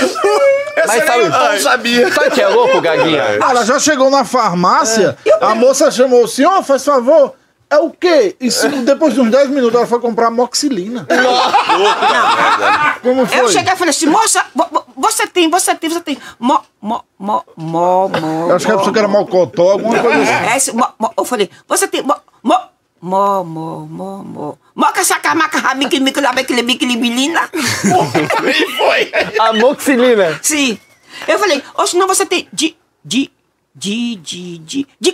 Essa 0.77 0.87
Mas 0.87 1.05
sabe- 1.07 1.23
o 1.25 1.31
Tom 1.33 1.59
sabia. 1.59 2.13
Sabe 2.13 2.31
que 2.31 2.43
é 2.43 2.49
louco, 2.49 2.81
Gaguinha? 2.81 3.23
Ela 3.41 3.65
já 3.65 3.79
chegou 3.79 4.11
na 4.11 4.25
farmácia, 4.25 5.17
a 5.41 5.55
moça 5.55 5.91
chamou 5.91 6.25
o 6.25 6.29
senhor, 6.29 6.63
faz 6.63 6.85
favor. 6.85 7.35
É 7.69 7.79
o 7.79 7.91
quê? 7.91 8.37
E 8.41 8.51
se- 8.51 8.69
depois 8.69 9.13
de 9.15 9.21
uns 9.21 9.31
10 9.31 9.51
minutos 9.51 9.75
ela 9.77 9.87
foi 9.87 9.99
comprar 10.01 10.31
moxilina. 10.31 11.07
Como 13.03 13.27
foi? 13.27 13.41
Eu 13.41 13.49
cheguei 13.49 13.73
e 13.73 13.77
falei 13.77 13.91
assim, 13.91 14.07
moça, 14.07 14.45
vo- 14.55 14.69
vo- 14.71 14.85
você 14.97 15.27
tem, 15.27 15.51
você 15.51 15.75
tem, 15.75 15.91
você 15.91 16.01
tem. 16.01 16.19
Mo, 16.39 16.61
mo, 16.81 17.03
mo, 17.19 17.45
mo, 17.57 18.09
mo. 18.09 18.49
Eu 18.51 18.57
acho 18.57 18.67
que 18.67 18.73
a 18.73 18.77
pessoa 18.77 18.93
que 18.93 18.99
era 18.99 19.09
mocotó, 19.09 19.73
alguma 19.73 19.99
coisa 19.99 20.23
assim. 20.23 20.33
É, 20.53 20.57
esse, 20.57 20.73
mo, 20.73 20.87
mo, 20.99 21.13
eu 21.17 21.25
falei, 21.25 21.51
você 21.69 21.89
tem. 21.89 22.03
Mo, 22.03 22.15
mo, 22.43 22.57
mo, 23.03 23.45
mo, 23.45 23.87
mo, 23.87 24.25
mo. 24.25 24.59
Moca 24.75 25.03
saca 25.05 25.35
maca 25.35 25.59
ramique 25.59 25.99
mique 26.01 26.21
labeque 26.21 26.53
lebique 26.55 26.85
libilina. 26.87 27.49
E 27.53 28.67
foi. 28.77 29.13
Amoxilina. 29.41 30.39
Sim. 30.43 30.79
Eu 31.27 31.39
falei, 31.39 31.63
ou 31.75 31.87
senão 31.87 32.07
você 32.07 32.25
tem 32.27 32.47
de. 32.53 32.77
de. 33.05 33.31
De. 33.77 34.17
de. 34.17 34.59
de. 34.59 34.87
de. 34.99 35.13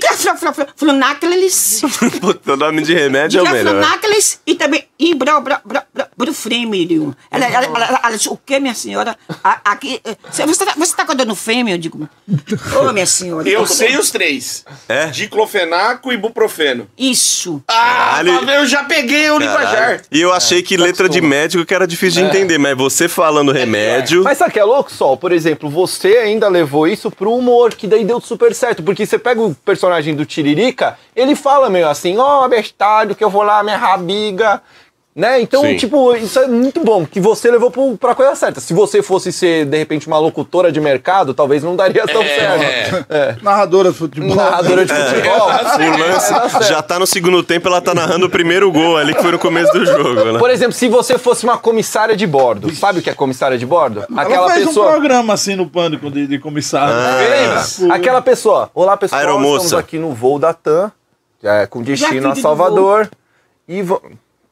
Puta, 2.20 2.52
o 2.52 2.56
nome 2.56 2.82
de 2.82 2.94
remédio 2.94 3.40
é 3.40 3.42
o 3.42 3.50
melhor. 3.50 3.74
Graflunácleis 3.74 4.40
e 4.46 4.54
também 4.54 4.84
ibrofremilium. 6.16 7.12
Ela, 7.30 7.46
ela, 7.46 7.64
ela, 7.66 7.86
ela, 7.86 8.00
ela 8.04 8.16
disse, 8.16 8.28
o 8.28 8.36
que, 8.36 8.58
minha 8.60 8.74
senhora? 8.74 9.16
A- 9.42 9.60
Aqui. 9.64 10.00
eh, 10.04 10.16
Você 10.30 10.46
você 10.46 10.64
tá, 10.64 10.74
você 10.76 10.94
tá 10.94 11.04
com 11.04 11.12
a 11.12 11.14
dor 11.14 11.34
fêmea? 11.34 11.74
Eu 11.74 11.78
digo, 11.78 12.08
ô, 12.80 12.92
minha 12.92 13.06
senhora. 13.06 13.48
Eu 13.48 13.66
sei 13.66 13.92
dor." 13.92 14.00
os 14.00 14.10
três. 14.10 14.64
É? 14.88 15.06
Diclofenaco 15.06 16.12
e 16.12 16.14
ibuprofeno. 16.14 16.88
Isso. 16.96 17.62
Ah, 17.68 18.20
tá 18.24 18.54
eu 18.54 18.66
já 18.66 18.84
peguei 18.84 19.30
o 19.30 19.38
linguajar. 19.38 20.02
E 20.10 20.20
eu 20.20 20.32
achei 20.32 20.62
que 20.62 20.76
letra 20.76 21.08
de 21.08 21.20
médico 21.20 21.64
que 21.64 21.74
era 21.74 21.86
difícil 21.86 22.22
de 22.22 22.28
entender, 22.28 22.58
mas 22.58 22.76
você 22.76 23.08
falando 23.08 23.50
remédio. 23.52 24.22
Mas 24.22 24.38
sabe 24.38 24.52
que 24.52 24.60
é 24.60 24.64
louco, 24.64 24.92
Sol? 24.92 25.16
Por 25.16 25.32
exemplo, 25.32 25.68
você 25.68 26.18
ainda 26.18 26.48
levou 26.48 26.86
isso 26.86 27.10
pro 27.10 27.32
humor, 27.34 27.74
que 27.74 27.86
daí 27.86 28.04
deu 28.04 28.20
super 28.20 28.51
certo. 28.52 28.82
Porque 28.82 29.06
você 29.06 29.18
pega 29.18 29.40
o 29.40 29.54
personagem 29.54 30.14
do 30.14 30.26
Tiririca, 30.26 30.98
ele 31.14 31.34
fala 31.34 31.70
meio 31.70 31.88
assim, 31.88 32.18
ó, 32.18 32.46
bestário, 32.48 33.14
que 33.14 33.24
eu 33.24 33.30
vou 33.30 33.42
lá, 33.42 33.62
minha 33.62 33.76
rabiga. 33.76 34.62
Né? 35.14 35.42
Então, 35.42 35.60
Sim. 35.60 35.76
tipo, 35.76 36.16
isso 36.16 36.38
é 36.38 36.46
muito 36.46 36.80
bom, 36.82 37.04
que 37.04 37.20
você 37.20 37.50
levou 37.50 37.70
pro, 37.70 37.98
pra 37.98 38.14
coisa 38.14 38.34
certa. 38.34 38.60
Se 38.62 38.72
você 38.72 39.02
fosse 39.02 39.30
ser, 39.30 39.66
de 39.66 39.76
repente, 39.76 40.06
uma 40.06 40.18
locutora 40.18 40.72
de 40.72 40.80
mercado, 40.80 41.34
talvez 41.34 41.62
não 41.62 41.76
daria 41.76 42.06
tão 42.06 42.22
certo. 42.22 43.04
É. 43.12 43.36
Narradora 43.42 43.92
de 43.92 43.98
futebol. 43.98 44.34
Narradora 44.34 44.86
de 44.86 44.92
futebol. 44.94 45.48
O 45.48 45.98
lance 45.98 46.68
já 46.68 46.80
tá 46.80 46.98
no 46.98 47.06
segundo 47.06 47.42
tempo, 47.42 47.68
ela 47.68 47.80
tá 47.82 47.94
narrando 47.94 48.24
o 48.26 48.30
primeiro 48.30 48.72
gol 48.72 48.96
ali, 48.96 49.14
que 49.14 49.20
foi 49.20 49.32
no 49.32 49.38
começo 49.38 49.70
do 49.72 49.84
jogo, 49.84 50.32
né? 50.32 50.38
Por 50.38 50.48
exemplo, 50.50 50.72
se 50.72 50.88
você 50.88 51.18
fosse 51.18 51.44
uma 51.44 51.58
comissária 51.58 52.16
de 52.16 52.26
bordo, 52.26 52.74
sabe 52.74 53.00
o 53.00 53.02
que 53.02 53.10
é 53.10 53.14
comissária 53.14 53.58
de 53.58 53.66
bordo? 53.66 54.04
Ela 54.10 54.50
fez 54.50 54.66
um 54.68 54.72
programa 54.74 55.34
assim 55.34 55.56
no 55.56 55.68
Pânico 55.68 56.10
de, 56.10 56.26
de 56.26 56.38
comissário. 56.38 56.94
Lembra? 56.94 57.94
Aquela 57.94 58.22
pessoa. 58.22 58.70
Olá, 58.74 58.96
pessoal. 58.96 59.20
Estamos 59.20 59.74
aqui 59.74 59.98
no 59.98 60.12
voo 60.14 60.38
da 60.38 60.54
TAM, 60.54 60.90
é, 61.42 61.66
com 61.66 61.82
destino 61.82 62.30
a 62.30 62.34
Salvador. 62.34 63.10
E 63.68 63.80
vo- 63.82 64.02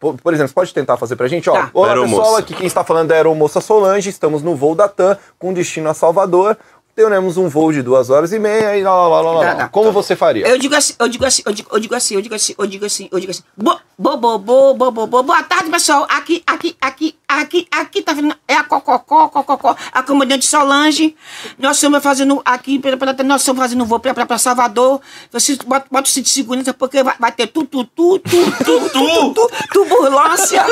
por, 0.01 0.17
por 0.17 0.33
exemplo, 0.33 0.49
você 0.49 0.55
pode 0.55 0.73
tentar 0.75 0.97
fazer 0.97 1.15
pra 1.15 1.29
gente? 1.29 1.49
Ó, 1.51 1.53
Tá. 1.53 1.71
Olá, 1.75 1.95
pessoal. 2.23 2.37
Aqui 2.37 2.55
quem 2.55 2.67
está 2.67 2.83
falando 2.83 3.11
é 3.11 3.15
a 3.15 3.17
Aeromoça 3.19 3.61
Solange. 3.61 4.09
Estamos 4.09 4.43
no 4.43 4.57
voo 4.57 4.75
da 4.75 4.89
TAM, 4.89 5.17
com 5.39 5.53
destino 5.53 5.91
a 5.91 5.95
Salvador 5.95 6.57
teremos 7.01 7.39
um 7.39 7.49
voo 7.49 7.73
de 7.73 7.81
duas 7.81 8.11
horas 8.11 8.31
e 8.31 8.39
meia 8.39 8.77
e 8.77 8.83
lá, 8.83 8.95
lá, 9.09 9.21
lá, 9.21 9.33
lá, 9.33 9.55
lá. 9.55 9.69
Como 9.69 9.87
tá. 9.87 9.93
você 9.93 10.15
faria? 10.15 10.47
Eu 10.47 10.59
digo 10.59 10.75
assim, 10.75 10.95
eu 10.99 11.09
digo 11.09 11.25
assim, 11.25 11.43
eu 11.47 11.53
digo, 11.53 11.69
eu 11.73 11.81
digo 11.81 11.95
assim, 11.95 12.15
eu 12.15 12.21
digo 12.21 12.35
assim, 12.35 12.55
eu 12.59 12.67
digo 12.67 12.85
assim, 12.85 13.09
eu 13.11 13.21
digo 13.21 13.31
assim. 13.31 13.43
Bo, 13.57 13.81
bo, 13.99 14.17
bo, 14.17 14.75
bo, 14.75 14.91
bo, 14.91 15.07
bo. 15.07 15.23
Boa 15.23 15.43
tarde, 15.43 15.71
pessoal. 15.71 16.07
Aqui, 16.11 16.43
aqui, 16.47 16.77
aqui, 16.79 17.15
aqui, 17.27 17.67
aqui 17.71 18.03
tá 18.03 18.13
vindo. 18.13 18.35
É 18.47 18.55
a 18.55 18.65
Cococó, 18.65 19.29
Cococó, 19.29 19.75
a 19.93 20.03
comandante 20.03 20.47
Solange. 20.47 21.17
Nós 21.59 21.77
estamos 21.77 22.03
fazendo 22.03 22.43
aqui, 22.45 22.81
nós 23.25 23.41
estamos 23.41 23.63
fazendo 23.63 23.83
um 23.83 23.87
voo 23.87 23.99
pra, 23.99 24.13
pra, 24.13 24.27
pra 24.27 24.37
Salvador. 24.37 25.01
Vocês 25.33 25.57
bota, 25.59 25.87
bota 25.91 26.07
o 26.07 26.13
cinto 26.13 26.25
de 26.25 26.31
segurança 26.31 26.75
porque 26.75 27.03
vai, 27.03 27.15
vai 27.19 27.33
ter 27.33 27.47
tu, 27.47 27.65
tu, 27.65 27.85
tu, 27.85 28.19
tu, 28.19 28.51
tu, 28.65 28.91
tu, 28.91 29.35
tu, 29.35 29.51
turbulência. 29.73 30.63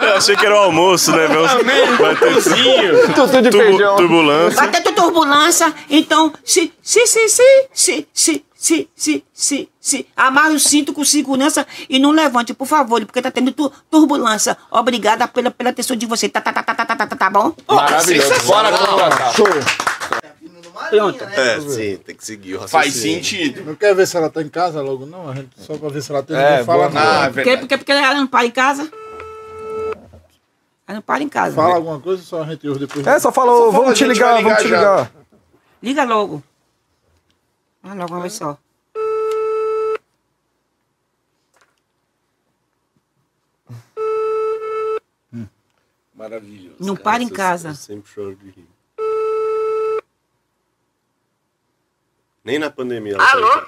Eu 0.00 0.16
achei 0.16 0.36
que 0.36 0.46
era 0.46 0.54
o 0.54 0.58
almoço, 0.58 1.10
né? 1.10 1.26
Meu? 1.28 1.96
Vai 1.96 2.16
ter 2.16 2.34
tuzinho. 2.34 3.12
Tutu 3.14 3.42
de 3.42 3.50
feijão. 3.50 3.96
Turbulância. 3.96 4.56
Vai 4.56 4.68
ter 4.68 4.92
turbulância 4.92 5.63
então, 5.88 6.32
se, 6.44 6.72
se, 6.82 7.06
se, 7.06 7.28
se, 7.28 7.68
se, 7.72 8.06
se, 8.12 8.44
se, 8.54 8.88
se, 8.94 9.24
se, 9.32 9.68
se, 9.80 10.06
amarre 10.16 10.54
o 10.54 10.60
cinto 10.60 10.92
com 10.92 11.04
segurança 11.04 11.66
e 11.88 11.98
não 11.98 12.10
levante, 12.10 12.54
por 12.54 12.66
favor, 12.66 13.04
porque 13.04 13.20
tá 13.22 13.30
tendo 13.30 13.52
tu- 13.52 13.70
turbulência. 13.90 14.56
Obrigada 14.70 15.28
pela, 15.28 15.50
pela 15.50 15.70
atenção 15.70 15.94
de 15.96 16.06
você. 16.06 16.28
Tá, 16.28 16.40
tá, 16.40 16.52
tá, 16.52 16.62
tá, 16.62 16.74
tá, 16.74 16.84
tá, 16.96 17.06
tá, 17.06 17.16
tá 17.16 17.30
bom? 17.30 17.52
Maravilhoso. 17.68 18.46
Bora 18.46 18.70
contratar. 18.76 19.34
Show. 19.34 19.46
Pronto. 20.90 21.22
É, 21.24 21.60
sim, 21.60 21.96
tem 22.04 22.14
que 22.16 22.24
seguir 22.24 22.56
o 22.56 22.66
Faz 22.68 22.94
sentido. 22.94 23.64
Não 23.64 23.74
quer 23.74 23.94
ver 23.94 24.06
se 24.06 24.16
ela 24.16 24.28
tá 24.28 24.42
em 24.42 24.48
casa 24.48 24.82
logo, 24.82 25.06
não? 25.06 25.30
A 25.30 25.34
gente, 25.34 25.50
só 25.58 25.76
pra 25.76 25.88
ver 25.88 26.02
se 26.02 26.10
ela 26.10 26.22
tem. 26.22 26.36
É, 26.36 26.50
ninguém 26.50 26.64
fala 26.64 26.88
boa, 26.88 27.00
Ah, 27.00 27.04
nada. 27.04 27.26
é 27.26 27.30
Porque, 27.32 27.56
porque, 27.58 27.78
porque 27.78 27.92
ela 27.92 28.14
não 28.14 28.26
para 28.26 28.46
em 28.46 28.50
casa. 28.50 28.90
Ela 30.86 30.96
não 30.96 31.02
para 31.02 31.22
em 31.22 31.28
casa. 31.28 31.54
Fala 31.56 31.76
alguma 31.76 32.00
coisa, 32.00 32.22
só 32.22 32.42
a 32.42 32.46
gente 32.46 32.66
ouve 32.68 32.80
depois. 32.80 33.06
É, 33.06 33.18
só 33.18 33.30
falou, 33.32 33.70
vamos 33.72 33.96
te 33.96 34.04
ligar, 34.04 34.42
vamos 34.42 34.58
te 34.58 34.64
ligar. 34.64 35.10
Liga 35.84 36.02
logo. 36.02 36.42
Ah, 37.82 37.92
logo 37.92 38.14
uma 38.14 38.22
vez 38.22 38.32
só. 38.32 38.56
Maravilhoso. 46.14 46.76
Não 46.80 46.96
para 46.96 47.22
em 47.22 47.28
casa. 47.28 47.68
Eu 47.68 47.74
sempre 47.74 48.10
choro 48.10 48.34
de 48.34 48.48
rir. 48.48 48.68
Nem 52.42 52.58
na 52.58 52.70
pandemia 52.70 53.18
Alô? 53.20 53.66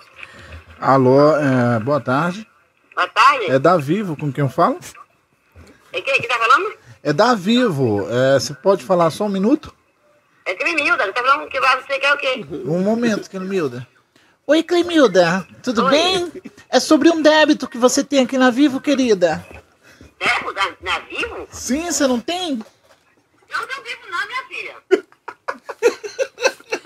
Alô, 0.80 1.36
é, 1.36 1.78
boa 1.80 2.00
tarde. 2.00 2.48
Boa 2.94 3.08
tarde. 3.08 3.50
É 3.50 3.58
da 3.58 3.76
Vivo 3.76 4.16
com 4.16 4.32
quem 4.32 4.42
eu 4.42 4.48
falo? 4.48 4.78
É 5.92 6.00
quem 6.00 6.18
que 6.22 6.28
tá 6.28 6.38
falando? 6.38 6.78
É 7.02 7.12
da 7.12 7.34
Vivo. 7.34 8.08
É, 8.10 8.40
você 8.40 8.54
pode 8.54 8.82
falar 8.82 9.10
só 9.10 9.26
um 9.26 9.28
minuto? 9.28 9.76
É 10.46 10.54
Clemilda. 10.54 11.12
Tá 11.12 11.22
falando 11.22 11.48
que 11.48 11.60
vai- 11.60 11.82
você 11.82 11.98
quer 11.98 12.12
o 12.14 12.18
quê? 12.18 12.46
Um 12.64 12.80
momento, 12.80 13.28
Clemilda. 13.28 13.86
Oi, 14.46 14.62
Clemilda. 14.62 15.46
Tudo 15.62 15.84
Oi. 15.84 15.90
bem? 15.90 16.32
É 16.70 16.78
sobre 16.78 17.10
um 17.10 17.20
débito 17.20 17.66
que 17.68 17.76
você 17.76 18.04
tem 18.04 18.20
aqui 18.24 18.38
na 18.38 18.48
Vivo, 18.50 18.80
querida. 18.80 19.44
Tempo 20.18 20.52
da, 20.52 20.72
na 20.80 21.00
vivo? 21.00 21.48
Sim, 21.50 21.90
você 21.90 22.06
não 22.06 22.20
tem? 22.20 22.62
Eu 23.48 23.58
não 23.60 23.82
vivo 23.82 24.00
não, 24.10 24.26
minha 24.26 24.44
filha. 24.48 24.76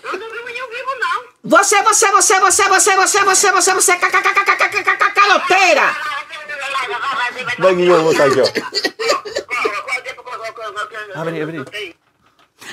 Eu 0.03 0.19
não 0.19 0.31
vivo 0.31 0.47
nenhum 0.47 0.69
vivo 0.69 0.99
não. 0.99 1.24
Você, 1.45 1.82
você, 1.82 2.11
você, 2.11 2.41
você, 2.41 2.69
você, 2.69 2.97
você, 2.97 3.24
você, 3.24 3.53
você, 3.53 3.74
você, 3.74 3.97
caloteira! 5.15 5.97
Eu 7.59 7.77
vou 7.77 8.03
botar 8.05 8.24
aqui, 8.24 8.41
ó. 8.41 8.47
Abre, 11.20 11.43
abre. 11.43 11.99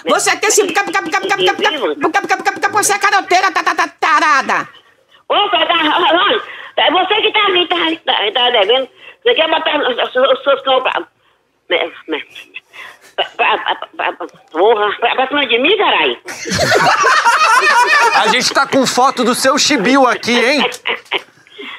Você 0.06 0.36
tem 0.38 0.50
esse. 0.50 0.62
Você 2.72 2.94
é 2.94 3.00
caroteira, 3.00 3.52
tá, 3.52 3.64
tá, 3.64 3.76
tá, 3.76 3.88
tarada. 4.00 4.70
Ô, 5.30 5.34
olha, 5.34 6.42
é 6.78 6.92
você 6.92 7.22
que 7.22 7.32
tá 7.32 7.50
me 7.50 7.68
tá, 7.68 7.76
tá 8.34 8.50
devendo. 8.52 8.90
Você 9.24 9.34
quer 9.34 9.50
botar 9.50 9.78
os 9.80 10.44
seus 10.44 10.62
cão 10.62 10.82
pra. 10.82 11.02
Né, 11.70 11.92
né, 12.08 12.22
porra, 14.52 14.96
pra 15.00 15.28
cima 15.28 15.46
de 15.48 15.58
mim, 15.58 15.76
caralho. 15.78 16.18
A 18.16 18.28
gente 18.28 18.54
tá 18.54 18.68
com 18.68 18.86
foto 18.86 19.24
do 19.24 19.34
seu 19.34 19.58
chibiu 19.58 20.08
aqui, 20.08 20.38
hein? 20.38 20.70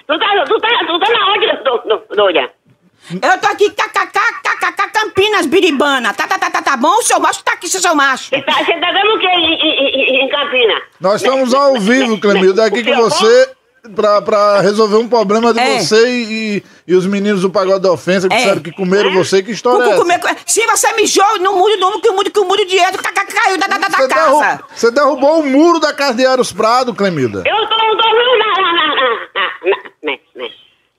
Tu 0.06 0.18
tá, 0.18 0.44
tu 0.46 0.58
tá, 0.58 0.68
tu 0.86 0.98
tá 0.98 1.10
na 1.10 1.32
onde, 1.32 1.46
doida? 2.16 2.50
Eu 3.10 3.38
tô 3.38 3.46
aqui, 3.48 3.70
kkk, 3.70 4.06
kkk, 4.42 4.90
Campinas, 4.92 5.46
Biribana. 5.46 6.12
Tá, 6.12 6.26
tá, 6.26 6.38
tá, 6.38 6.50
tá, 6.50 6.60
tá 6.62 6.76
bom? 6.76 6.96
O 6.98 7.02
seu 7.02 7.18
macho 7.20 7.42
tá 7.42 7.52
aqui, 7.52 7.68
seu 7.68 7.94
macho. 7.94 8.28
Você 8.30 8.42
tá, 8.42 8.52
você 8.52 8.72
tá 8.78 8.92
dando 8.92 9.14
o 9.14 9.18
quê 9.18 9.26
em, 9.26 9.54
em, 9.54 10.20
em, 10.20 10.24
em 10.24 10.28
Campina? 10.28 10.74
Nós 11.00 11.22
estamos 11.22 11.54
ao 11.54 11.78
vivo, 11.78 12.20
Clemilda, 12.20 12.64
aqui 12.66 12.82
com 12.84 12.94
você 12.96 13.50
pra, 13.94 14.20
pra 14.20 14.60
resolver 14.60 14.96
um 14.96 15.08
problema 15.08 15.54
de 15.54 15.60
É. 15.60 15.78
você 15.78 16.08
e, 16.10 16.56
e, 16.58 16.62
e 16.88 16.94
os 16.94 17.06
meninos 17.06 17.40
do 17.42 17.48
Pagode 17.50 17.80
da 17.82 17.92
Ofensa 17.92 18.28
que 18.28 18.34
É. 18.34 18.38
disseram 18.38 18.60
que 18.60 18.72
comeram 18.72 19.12
você. 19.12 19.42
Que 19.42 19.52
história 19.52 19.92
é 19.92 19.96
comer- 19.96 20.20
Se 20.44 20.66
você 20.66 20.92
mijou, 20.94 21.38
não 21.40 21.56
mude 21.56 21.76
o 21.76 21.80
nome, 21.80 22.00
que 22.02 22.08
o 22.10 22.14
mude, 22.14 22.30
que 22.30 22.40
o 22.40 22.44
mude 22.44 22.62
o 22.62 22.66
dinheiro, 22.66 22.98
kkk, 22.98 23.32
caiu 23.32 23.56
da, 23.58 23.66
da, 23.68 23.78
da, 23.78 23.88
Você, 23.88 24.08
da 24.08 24.14
derru- 24.14 24.40
casa. 24.40 24.64
você 24.74 24.90
derrubou 24.90 25.40
o 25.40 25.46
muro 25.46 25.78
da 25.80 25.94
casa 25.94 26.14
de 26.14 26.24
Eros 26.26 26.52
Prado, 26.52 26.92
Clemilda. 26.94 27.44
Eu 27.46 27.68
tô, 27.68 27.76
não 27.76 27.96
tô 27.96 28.08
vendo 28.10 29.87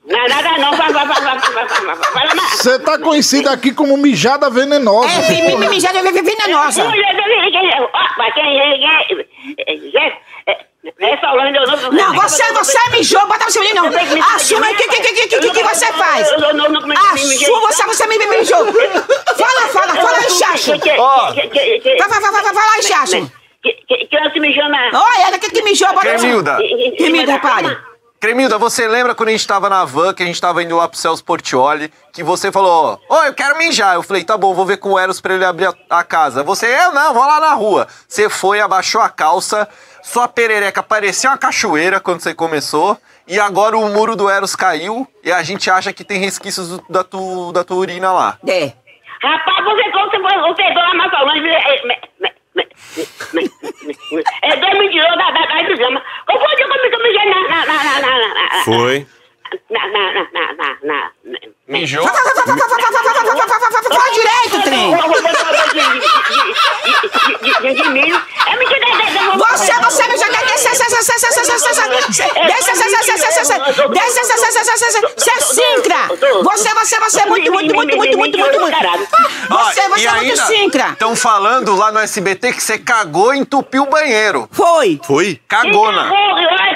nada, 0.10 0.58
não, 0.58 0.72
vai, 0.76 0.92
vai, 0.92 1.06
vai, 1.06 1.22
vai, 1.22 1.40
vai, 1.40 1.40
vai, 1.40 1.68
vai, 1.68 1.96
vai, 1.96 1.96
vai, 1.96 2.28
vai. 2.28 2.50
Você 2.50 2.80
tá 2.80 2.98
conhecida 2.98 3.52
aqui 3.52 3.74
como 3.74 3.96
mijada 3.98 4.50
venenosa. 4.50 5.10
É, 5.10 5.30
mi- 5.30 5.42
mi- 5.44 5.56
mi- 5.58 5.70
mijada 5.70 6.02
venenosa. 6.02 6.84
Quem 8.34 8.60
é, 8.60 8.74
é 9.68 10.70
não... 10.98 11.92
Não, 11.92 12.14
você, 12.16 12.52
você 12.54 12.78
mijou, 12.92 13.28
bota 13.28 13.48
o 13.48 13.52
seu 13.52 13.64
não. 13.76 13.88
Assume 14.36 14.72
o 14.72 14.76
que, 14.76 14.88
que, 14.88 15.02
que, 15.02 15.28
que, 15.28 15.40
que, 15.40 15.50
que 15.52 15.64
você 15.64 15.92
faz. 15.94 16.28
Assume, 16.32 17.38
você, 17.62 17.84
você 17.86 18.08
me 18.08 18.18
mijou. 18.18 18.66
Fala, 19.38 19.68
fala, 19.68 19.96
fala 19.96 20.18
aí, 20.18 20.30
Chacho. 20.32 20.72
Vai, 20.72 22.08
vai, 22.10 22.20
vai, 22.20 22.32
vai, 22.32 22.42
vai, 22.42 22.54
lá, 22.54 22.82
Chacho. 22.82 23.32
Que, 23.62 23.74
que, 23.74 24.06
que 24.06 24.18
ela 24.18 24.32
se 24.32 24.40
mijou 24.40 24.70
na... 24.70 24.90
Olha, 24.94 25.28
ela 25.28 25.38
que, 25.40 25.50
que 25.52 25.62
mijou, 25.62 25.90
bota 25.90 26.00
o 26.00 26.04
seu... 26.04 26.20
Cremilda. 26.20 26.58
Cremilda, 26.98 27.32
repare. 27.34 27.78
Cremilda, 28.20 28.58
você 28.58 28.86
lembra 28.86 29.16
quando 29.16 29.30
a 29.30 29.32
gente 29.32 29.48
tava 29.48 29.70
na 29.70 29.86
van, 29.86 30.14
que 30.14 30.22
a 30.22 30.26
gente 30.26 30.42
tava 30.42 30.62
indo 30.62 30.76
lá 30.76 30.90
pro 30.90 30.98
Celso 30.98 31.24
Portioli, 31.24 31.90
que 32.12 32.22
você 32.22 32.52
falou, 32.52 33.00
ó, 33.10 33.24
eu 33.26 33.34
quero 33.34 33.58
mijar. 33.58 33.96
Eu 33.96 34.04
falei, 34.04 34.26
tá 34.26 34.38
bom, 34.38 34.54
vou 34.54 34.66
ver 34.66 34.76
com 34.78 34.92
o 34.92 35.00
Eros 35.00 35.22
pra 35.22 35.34
ele 35.36 35.46
abrir 35.46 35.68
a, 35.68 35.74
a 35.90 36.04
casa. 36.04 36.44
Você, 36.44 36.66
eu 36.68 36.92
não, 36.92 37.14
vou 37.14 37.24
lá 37.26 37.40
na 37.40 37.54
rua. 37.54 37.88
Você 38.08 38.30
foi, 38.30 38.60
abaixou 38.60 39.00
a 39.00 39.08
calça, 39.08 39.70
sua 40.04 40.28
perereca 40.28 40.84
parecia 40.84 41.30
uma 41.30 41.38
cachoeira 41.38 42.02
quando 42.02 42.20
você 42.20 42.34
começou, 42.34 42.98
e 43.26 43.40
agora 43.40 43.78
o 43.78 43.88
muro 43.90 44.18
do 44.18 44.30
Eros 44.30 44.54
caiu, 44.54 45.08
e 45.24 45.32
a 45.32 45.42
gente 45.42 45.72
acha 45.72 45.94
que 45.94 46.04
tem 46.04 46.20
resquícios 46.20 46.68
do- 46.68 46.84
da, 46.90 47.06
tu, 47.06 47.54
da 47.54 47.64
tua 47.64 47.78
urina 47.78 48.12
lá. 48.12 48.38
É. 48.46 48.74
Rapaz, 49.24 49.64
você 49.64 49.84
você 49.92 50.18
você 50.20 50.64
foi 50.64 50.74
lá 50.74 50.94
na 50.94 51.10
Solange, 51.10 51.50
é, 52.62 52.68
me- 53.34 53.52
me- 54.12 54.24
é 54.44 54.56
dois 54.58 54.80
mentirosos 54.80 55.18
da, 55.18 55.32
da, 55.32 55.46
da 55.46 55.62
desgrama. 55.68 56.04
Qual 56.26 56.40
foi 56.40 56.54
o 56.54 56.56
dia 56.58 56.68
que 56.68 56.74
me 56.74 56.90
na, 57.26 57.42
na, 57.50 57.66
na, 57.66 57.84
na, 57.84 58.00
na, 58.02 58.34
na, 58.34 58.64
Foi. 58.64 59.08
Na, 59.70 59.88
na, 59.88 60.14
na, 60.14 60.24
na, 60.34 60.54
na, 60.54 61.12
na, 61.24 61.40
Mijou? 61.68 62.04
Fala 62.04 62.30
direito, 64.12 64.62
trem. 64.64 64.94
É 64.94 64.98
é, 64.98 65.02
é, 67.60 67.72
é, 67.72 68.58
Você, 69.38 69.74
você 69.74 70.08
mijou. 70.08 70.30
Desce, 70.30 70.70
desce, 70.70 70.86
desce, 70.90 71.06
desce, 71.06 71.30
desce, 71.30 71.52
desce, 71.52 71.70
desce. 71.70 72.24
Desce, 72.50 72.72
desce, 72.72 72.88
desce, 72.90 73.14
desce, 73.14 73.30
desce. 73.30 73.56
Desce, 73.90 74.20
desce, 74.20 74.44
desce, 74.44 74.62
desce, 74.64 74.86
desce. 74.86 75.00
Você 75.18 75.32
é 75.32 75.40
sincra. 75.40 76.02
Você, 76.44 76.70
você, 76.74 77.00
você 77.00 77.22
é 77.22 77.26
muito, 77.26 77.52
muito, 77.52 77.74
muito, 77.76 77.98
muito, 77.98 78.18
muito, 78.18 78.38
muito, 78.38 78.60
muito. 78.60 78.78
Você, 79.50 79.90
você 79.90 80.08
é 80.08 80.12
muito 80.12 80.38
sincra. 80.38 80.90
Estão 80.90 81.16
falando 81.16 81.76
lá 81.76 81.92
no 81.92 82.00
SBT 82.00 82.54
que 82.54 82.62
você 82.62 82.78
cagou 82.78 83.34
e 83.34 83.40
entupiu 83.40 83.84
o 83.84 83.90
banheiro. 83.90 84.48
Foi. 84.52 85.00
Foi? 85.04 85.40
Cagona. 85.48 86.10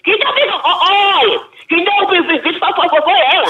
Que 0.03 0.17
deu 0.17 0.27
olha, 0.63 1.41
que 1.69 1.75
deu 1.75 1.93
o 2.01 2.07
prefeito 2.07 2.59
foi 2.59 2.89
foi 2.89 3.01
foi 3.01 3.19
ela. 3.33 3.45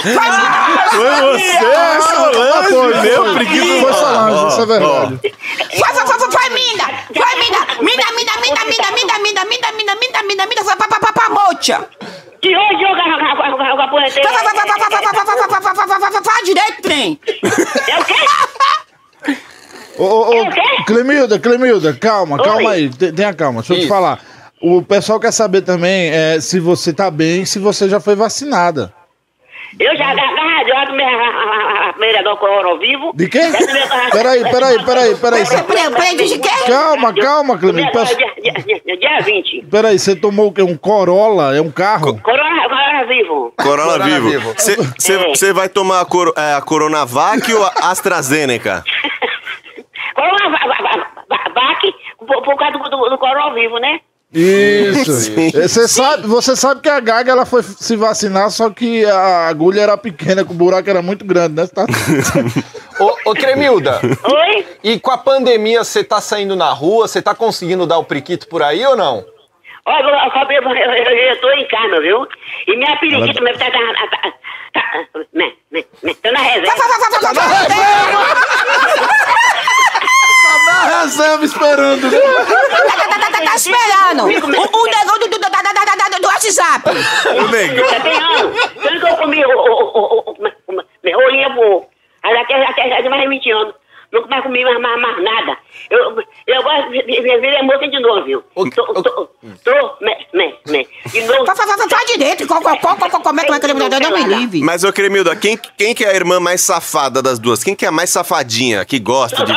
Foi 0.91 1.10
você, 1.22 1.72
Solange, 2.02 3.02
meu 3.02 3.34
priquito. 3.35 3.81
Foi 3.81 3.93
Solange, 3.93 4.48
isso 4.48 4.61
é 4.61 4.65
verdade. 4.65 5.19
Foi, 5.22 5.93
foi, 5.93 6.06
foi, 6.06 6.19
foi, 6.19 6.31
foi, 6.31 6.49
mina. 6.49 6.85
Foi, 7.14 7.35
mina. 7.39 7.60
Mina, 7.80 8.06
mina, 8.11 8.34
mina, 8.41 8.65
mina, 8.65 8.91
mina, 8.91 9.19
mina, 9.19 9.45
mina, 9.45 9.72
mina, 9.72 9.95
mina, 9.95 10.23
mina, 10.23 10.45
mina, 10.45 10.64
foi 10.64 10.76
pra, 10.76 10.88
pra, 10.88 10.99
pra, 10.99 11.14
pra 11.14 11.30
mocha. 11.30 11.49
Que 11.49 11.60
hoje 11.60 11.60
eu 11.60 11.60
com 11.60 11.60
a 11.60 11.60
punheteira. 11.60 11.60
Vai, 11.60 11.60
vai, 11.60 11.60
vai, 11.60 11.60
vai, 11.61 11.69
vai, 11.69 11.69
vai, 11.69 11.69
vai, 11.69 11.69
vai, 11.72 11.80
vai, 11.80 11.88
vai, 11.88 12.19
vai, 12.19 12.30
vai, 15.61 15.61
vai, 15.76 15.88
vai, 15.88 15.99
vai, 15.99 16.22
vai 16.22 16.43
direito, 16.43 16.81
trem. 16.81 17.19
É 17.88 17.99
o 17.99 18.05
quê? 18.05 19.35
Ô, 19.97 20.03
ô, 20.03 20.30
ô, 20.30 20.34
É 20.34 20.41
o 20.41 20.49
quê? 20.51 20.61
Clemilda, 20.88 21.39
Clemilda, 21.39 21.93
calma, 21.93 22.38
calma 22.41 22.69
Oi. 22.69 22.76
aí. 22.76 22.89
Te- 22.89 23.11
Tenha 23.11 23.34
calma, 23.34 23.61
deixa 23.61 23.73
eu 23.76 23.80
te 23.81 23.88
falar. 23.88 24.19
O 24.61 24.81
pessoal 24.81 25.19
quer 25.19 25.31
saber 25.31 25.61
também 25.61 26.09
é, 26.11 26.39
se 26.39 26.59
você 26.59 26.93
tá 26.93 27.09
bem, 27.09 27.45
se 27.45 27.59
você 27.59 27.89
já 27.89 27.99
foi 27.99 28.15
vacinada. 28.15 28.93
Eu 29.80 29.95
já 29.95 30.11
agarrado, 30.11 30.68
eu 30.68 30.85
tomei 30.88 31.06
a 31.06 31.89
primeira 31.93 32.23
do 32.23 32.35
coro 32.38 32.77
vivo. 32.80 33.11
De 33.15 33.27
quem? 33.30 33.52
Peraí, 34.11 34.43
peraí, 34.43 34.84
peraí, 34.85 35.15
peraí. 35.15 35.43
Peraí, 35.45 36.15
de 36.18 36.39
quê? 36.39 36.49
Calma, 36.68 37.14
calma, 37.14 37.57
Clemilda. 37.57 37.91
Peço- 37.91 38.18
Dia, 38.18 38.34
dia, 38.41 38.81
dia, 38.85 38.98
dia 38.98 39.19
20. 39.22 39.61
Peraí, 39.72 39.98
você 39.98 40.15
tomou 40.15 40.48
o 40.48 40.53
quê? 40.53 40.61
Um 40.61 40.76
Corolla? 40.77 41.56
É 41.56 41.61
um 41.61 41.72
carro? 41.72 42.19
Corona, 42.22 42.64
corona 42.69 43.06
vivo. 43.07 43.53
Corona, 43.57 43.91
Corona 43.93 44.19
vivo. 44.19 44.53
Você 45.30 45.53
vai 45.53 45.69
tomar 45.69 46.02
a, 46.02 46.06
coro, 46.06 46.34
é, 46.38 46.53
a 46.56 46.61
Coronavac 46.61 47.53
ou 47.53 47.65
a 47.65 47.72
AstraZeneca? 47.91 48.84
Corona 50.15 50.49
va- 50.49 50.68
va- 50.68 50.81
va- 50.89 51.07
va- 51.30 51.52
vac 51.53 51.81
por, 52.27 52.41
por 52.43 52.57
causa 52.57 52.77
do, 52.77 52.89
do, 52.89 53.10
do 53.10 53.18
corona 53.18 53.53
vivo, 53.53 53.77
né? 53.80 53.99
Isso. 54.33 55.11
Sim. 55.11 55.51
Você 55.51 55.87
sabe, 55.89 56.25
você 56.25 56.55
sabe 56.55 56.81
que 56.81 56.87
a 56.87 57.01
Gaga 57.01 57.31
ela 57.31 57.45
foi 57.45 57.61
se 57.63 57.97
vacinar, 57.97 58.49
só 58.49 58.69
que 58.69 59.05
a 59.05 59.47
agulha 59.49 59.81
era 59.81 59.97
pequena, 59.97 60.45
que 60.45 60.51
o 60.51 60.55
buraco 60.55 60.89
era 60.89 61.01
muito 61.01 61.25
grande, 61.25 61.55
né? 61.55 61.67
Tá... 61.67 61.85
Ô, 62.97 63.31
ô, 63.31 63.33
Cremilda, 63.33 63.99
Oi? 64.03 64.65
e 64.83 64.99
com 64.99 65.11
a 65.11 65.17
pandemia 65.17 65.83
você 65.83 66.03
tá 66.03 66.21
saindo 66.21 66.55
na 66.55 66.71
rua, 66.71 67.07
você 67.07 67.21
tá 67.21 67.35
conseguindo 67.35 67.85
dar 67.85 67.97
o 67.97 68.05
priquito 68.05 68.47
por 68.47 68.63
aí 68.63 68.85
ou 68.85 68.95
não? 68.95 69.25
Olha, 69.85 70.03
eu, 70.03 70.11
eu, 70.49 70.61
eu, 70.61 70.93
eu, 70.93 71.17
eu 71.17 71.41
tô 71.41 71.51
em 71.51 71.67
casa, 71.67 71.99
viu? 71.99 72.25
E 72.67 72.77
minha 72.77 72.95
periquita 72.97 73.39
ela... 73.43 73.57
tá, 73.57 73.71
tá, 73.71 73.71
tá, 73.71 74.07
tá, 74.07 74.31
tá, 74.73 75.19
né, 75.33 75.51
né, 75.71 75.83
né, 76.03 76.13
tô 76.21 76.31
na 76.31 76.39
reserva. 76.39 76.73
Vai. 77.33 77.33
Na 77.33 77.41
reserva 77.47 79.20
esperando, 81.45 82.10
né? 82.11 82.19
Tá, 83.45 83.56
esperando. 83.56 84.23
O, 84.23 84.28
o 84.28 84.86
negão 84.86 85.19
do, 85.19 85.28
WhatsApp. 86.28 86.90
Ô, 86.90 87.48
nego. 87.48 87.88
Já 87.90 87.99
tem 87.99 88.14
ano. 88.14 88.53
Tanto 88.82 88.99
que 88.99 89.11
eu 89.11 89.18
comi 89.18 89.45
o, 89.45 89.49
o, 89.49 89.53
o, 89.53 89.99
o, 89.99 90.36
o, 90.68 90.76
o, 90.78 90.84
rolinha. 91.14 91.49
Aí 92.23 92.38
até, 92.38 92.56
mais 93.10 93.23
de 93.23 93.30
20 93.30 93.52
anos. 93.52 93.73
Nunca 94.11 94.28
mais 94.28 94.44
comi 94.44 94.61
mais, 94.65 94.78
mais, 94.82 95.02
mais 95.02 95.23
nada. 95.23 95.57
Eu, 95.90 96.22
eu 96.48 96.64
gosto 96.64 96.91
de 96.91 97.02
de- 97.03 97.22
de 97.22 97.38
ver 97.40 97.64
moça 97.64 97.88
de 97.88 97.98
novo, 98.02 98.26
viu? 98.26 98.44
O- 98.56 98.69
Tô, 98.69 98.84
o- 98.84 99.02
tô, 99.02 99.30
tô, 99.64 99.72
né, 100.02 100.18
né, 100.34 100.53
né. 100.68 100.86
De 101.06 101.22
novo. 101.22 101.45
Vai 101.90 102.06
direito. 102.06 102.45
Co- 102.45 102.61
co- 102.61 102.78
co- 102.78 103.10
co- 103.10 103.22
Como 103.22 103.40
é 103.40 103.44
é 103.44 103.60
que 103.60 103.65
ele 103.65 103.73
não 103.73 104.11
me 104.11 104.23
livre? 104.36 104.61
Mas, 104.64 104.84
ô, 104.84 104.91
Cremilda, 104.91 105.34
quem, 105.36 105.57
quem 105.78 105.95
que 105.95 106.03
é 106.03 106.10
a 106.10 106.14
irmã 106.14 106.41
mais 106.41 106.60
safada 106.60 107.22
das 107.22 107.40
duas? 107.40 107.64
Quem 107.64 107.73
que 107.73 107.86
é 107.86 107.88
a 107.88 107.91
mais 107.91 108.10
safadinha, 108.10 108.84
que 108.84 108.99
gosta 108.99 109.45
de... 109.45 109.53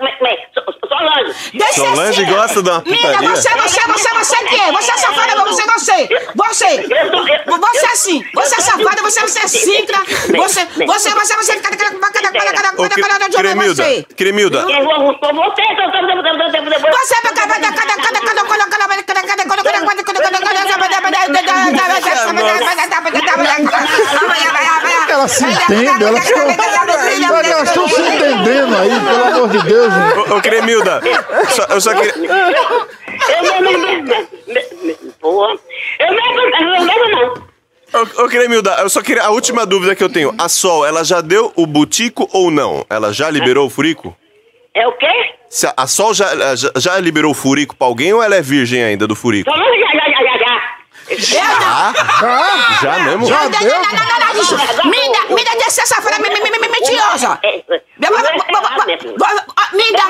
μέχρι 0.00 0.49
Solange. 1.00 1.34
Deixa 1.54 1.74
Solange 1.74 2.22
assim. 2.22 2.32
gosta 2.34 2.62
de 2.62 2.70
uma 2.70 2.82
Mina, 2.84 2.96
putaria? 2.98 3.28
você, 3.30 3.48
você, 3.48 3.80
você, 3.80 4.08
você 4.14 4.36
que 4.44 4.54
é? 4.60 4.72
Você 4.72 4.90
é 4.90 4.96
safada, 4.98 5.34
você, 5.44 5.62
você. 5.62 6.08
Você. 6.34 6.66
Eu 6.90 7.10
tô- 7.10 7.26
eu- 7.28 7.60
Você 7.60 7.86
é 7.86 7.90
assim. 7.92 8.24
Você 8.34 8.54
é 8.54 8.60
safada, 8.60 9.02
você, 9.02 9.20
você 9.20 9.38
é 9.40 9.48
cincra. 9.48 9.98
Você, 10.36 10.66
você, 10.86 11.10
você, 11.10 11.36
você. 11.36 11.56
Cada, 11.60 11.76
cada, 11.76 11.90
cada, 11.98 12.10
cada, 12.10 12.32
cada, 12.32 12.72
cada, 12.72 12.90
cada, 12.90 13.16
mais 13.16 13.34
Cremilda, 13.34 13.82
você. 13.84 14.06
Cremilda, 14.16 14.58
Eu 14.58 14.84
vou 14.84 15.18
com 15.18 15.34
você, 15.34 15.62
Você 15.62 17.14
é 17.14 17.22
cada, 17.22 17.40
cada, 17.40 17.60
cada, 17.60 17.72
cada, 17.72 17.96
cada, 17.96 18.20
cada, 18.20 18.66
cada, 18.66 18.86
cada, 18.86 19.02
cada, 19.02 19.24
cada, 19.24 19.44
cada, 19.44 20.60
Elas 25.10 25.32
se 25.32 25.44
entendem, 25.44 26.08
elas 26.08 26.24
estão. 26.24 27.88
Se 27.88 28.00
entendendo 28.00 28.76
aí, 28.76 29.00
pelo 29.00 29.24
amor 29.24 29.48
de 29.48 29.58
Deus. 29.64 29.92
ô, 30.30 30.36
ô, 30.36 30.40
Cremilda, 30.98 31.50
só- 31.50 31.66
eu 31.70 31.80
só 31.80 31.94
queria... 31.94 32.14
Eu 32.16 33.42
não, 33.44 33.60
não, 33.60 33.72
não, 33.72 34.04
não, 34.04 35.12
porra. 35.20 35.54
Eu 35.98 36.12
não, 36.14 36.40
eu 36.40 36.84
não, 36.86 37.08
não. 37.10 37.50
Ô, 37.92 38.24
ô, 38.24 38.28
Cremilda, 38.28 38.70
eu 38.80 38.88
só 38.90 39.02
queria... 39.02 39.22
A 39.24 39.30
última 39.30 39.66
dúvida 39.66 39.94
que 39.94 40.02
eu 40.02 40.08
tenho, 40.08 40.34
a 40.38 40.48
Sol, 40.48 40.86
ela 40.86 41.04
já 41.04 41.20
deu 41.20 41.52
o 41.56 41.66
butico 41.66 42.28
ou 42.32 42.50
não? 42.50 42.84
Ela 42.88 43.12
já 43.12 43.28
liberou 43.30 43.66
o 43.66 43.70
furico? 43.70 44.16
É 44.74 44.86
o 44.86 44.92
quê? 44.92 45.08
Se 45.48 45.66
a, 45.66 45.74
a 45.76 45.86
Sol 45.86 46.14
já, 46.14 46.54
já, 46.56 46.70
já 46.76 46.98
liberou 46.98 47.32
o 47.32 47.34
furico 47.34 47.74
pra 47.76 47.86
alguém 47.88 48.12
ou 48.12 48.22
ela 48.22 48.36
é 48.36 48.40
virgem 48.42 48.82
ainda 48.82 49.06
do 49.06 49.16
furico? 49.16 49.50
Solange, 49.50 49.80
já, 49.80 49.90
já, 49.92 50.08
já, 50.08 50.22
já, 50.22 50.38
já. 50.38 50.60
Ah, 51.42 51.92
Ah, 52.22 52.78
já 52.80 52.98
mesmo? 53.00 53.26
Já 53.26 53.42
Não, 53.42 53.50
deu? 53.50 53.68
não, 53.68 53.82
não, 53.82 53.90
não, 53.90 54.44
não, 54.44 54.84
não. 54.84 54.90
Me 54.90 54.99
Minda 55.34 55.50
de 55.56 55.70
sexta-feira 55.70 56.18
mentirosa. 56.18 57.40
Mídia. 59.72 60.04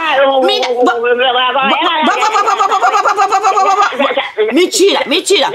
Mentira, 4.52 5.00
mentira. 5.06 5.50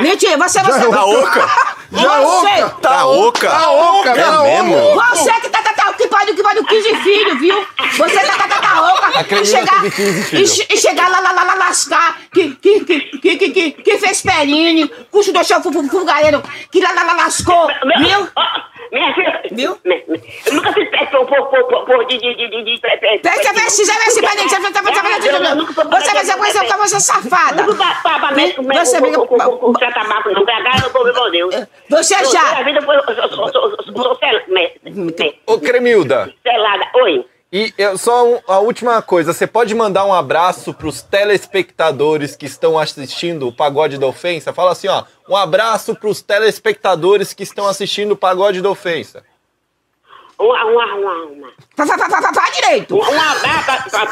Mentira, 0.00 0.36
você 0.36 0.62
vai. 0.62 0.90
Tá 0.90 1.04
oca? 1.04 1.50
Tá 1.90 2.20
oca? 2.20 2.70
Tá 2.80 3.06
oca? 3.06 3.48
Tá 3.50 3.70
oca, 3.70 4.10
é 4.10 4.62
mesmo? 4.62 4.94
Você 4.94 5.32
que 5.40 5.48
tá 5.48 5.60
que 6.00 6.08
pode, 6.08 6.34
que 6.34 6.42
pode 6.42 6.64
15 6.64 6.94
filhos, 6.96 7.38
viu? 7.40 7.66
Você 7.98 8.20
tá, 8.20 8.36
tá, 8.36 8.48
tá, 8.48 8.60
tá 8.60 8.94
oca. 8.94 9.34
e 9.34 9.46
chegar, 9.46 9.84
e, 10.32 10.76
chegar 10.76 11.10
lá, 11.10 11.20
lá, 11.20 11.32
lá, 11.32 11.44
lá, 11.44 11.54
lascar, 11.54 12.18
que, 12.32 12.54
que, 12.54 12.80
que, 12.84 13.36
que, 13.36 13.50
que, 13.50 13.70
que 13.72 13.98
fez 13.98 14.22
Perini, 14.22 14.88
custodou 15.10 15.42
o 15.42 15.88
fugareiro, 15.88 16.42
que 16.70 16.80
lá, 16.80 16.92
lá, 16.92 17.12
lascou, 17.12 17.68
viu? 17.98 18.28
Minha 18.92 19.14
filha. 19.14 19.40
Viu? 19.52 19.78
Eu 19.84 20.54
nunca 20.54 20.72
fiz 20.72 20.90
pé 20.90 21.06
por, 21.06 21.26
pô 21.26 21.44
pô 21.46 21.84
pô 21.84 22.04
de, 22.04 22.18
de, 22.18 22.34
de, 22.34 22.64
de, 22.64 22.80
pé, 22.80 22.96
pé. 22.96 23.18
Peraí, 23.18 23.42
já 23.42 23.52
mexe, 23.52 23.84
já 23.84 23.94
de, 23.94 24.14
de, 24.14 24.20
de, 24.20 24.26
de, 24.26 24.48
de, 24.48 24.58
de, 24.58 24.70
de, 24.70 24.70
de, 24.70 24.90
de, 24.90 25.00
de, 25.00 25.20
de, 25.20 25.30
de, 25.30 25.74
de, 25.74 25.90
Você 25.90 26.10
de, 26.10 26.20
de, 26.20 26.30
de, 26.30 26.50
de, 26.50 26.60
de, 26.60 26.70
de, 26.70 27.10
de, 30.90 31.48
de, 31.50 31.56
de, 31.56 31.68
Você 31.88 32.14
já. 32.24 32.62
de, 32.62 32.72
Cremilda. 35.60 36.32
de, 36.44 36.90
oi. 37.00 37.24
E 37.52 37.74
eu, 37.76 37.98
só 37.98 38.40
a 38.46 38.60
última 38.60 39.02
coisa, 39.02 39.32
você 39.32 39.44
pode 39.44 39.74
mandar 39.74 40.04
um 40.04 40.14
abraço 40.14 40.72
para 40.72 40.86
os 40.86 41.02
telespectadores 41.02 42.36
que 42.36 42.46
estão 42.46 42.78
assistindo 42.78 43.48
o 43.48 43.52
Pagode 43.52 43.98
da 43.98 44.06
Ofensa? 44.06 44.52
Fala 44.52 44.70
assim, 44.70 44.86
ó, 44.86 45.02
um 45.28 45.34
abraço 45.36 45.96
para 45.96 46.08
os 46.08 46.22
telespectadores 46.22 47.34
que 47.34 47.42
estão 47.42 47.66
assistindo 47.66 48.12
o 48.12 48.16
Pagode 48.16 48.62
da 48.62 48.70
Ofensa. 48.70 49.24
Uma, 50.38 50.64
uma, 50.64 50.94
uma, 50.94 51.14
uma. 51.24 51.52
Fá, 51.76 51.86
fá, 52.32 52.50
direito! 52.50 52.96
Um 52.96 53.02
abraço 53.02 53.90
para 53.90 54.10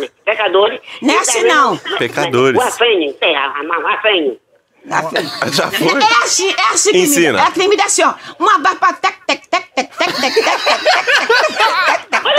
os 0.00 0.08
pecadores. 0.24 0.80
Nessa 1.02 1.42
não! 1.42 1.76
Pecadores. 1.98 2.62
Uma 2.62 2.70
frente, 2.70 3.18
uma 3.62 4.00
frente. 4.00 4.43
Já 4.86 5.70
foi? 5.70 6.02
É 6.02 6.24
assim, 6.24 6.50
é 6.50 6.74
assim 6.74 6.92
que 6.92 6.98
Ensina. 6.98 7.32
me, 7.32 7.48
é 7.48 7.50
que 7.50 7.68
me 7.68 7.76
dá 7.76 7.84
assim, 7.84 8.02
ó. 8.02 8.14
Uma 8.38 8.58
barra 8.58 8.76
pra 8.76 8.92
tec, 8.92 9.14
tec, 9.26 9.46
tec, 9.48 9.74
tec, 9.74 9.90
tec, 9.96 10.14
tec, 10.20 10.20
tec, 10.20 10.34
tec, 10.34 10.44
tec, 10.44 11.04
tec, 11.04 11.44
tec, 12.10 12.34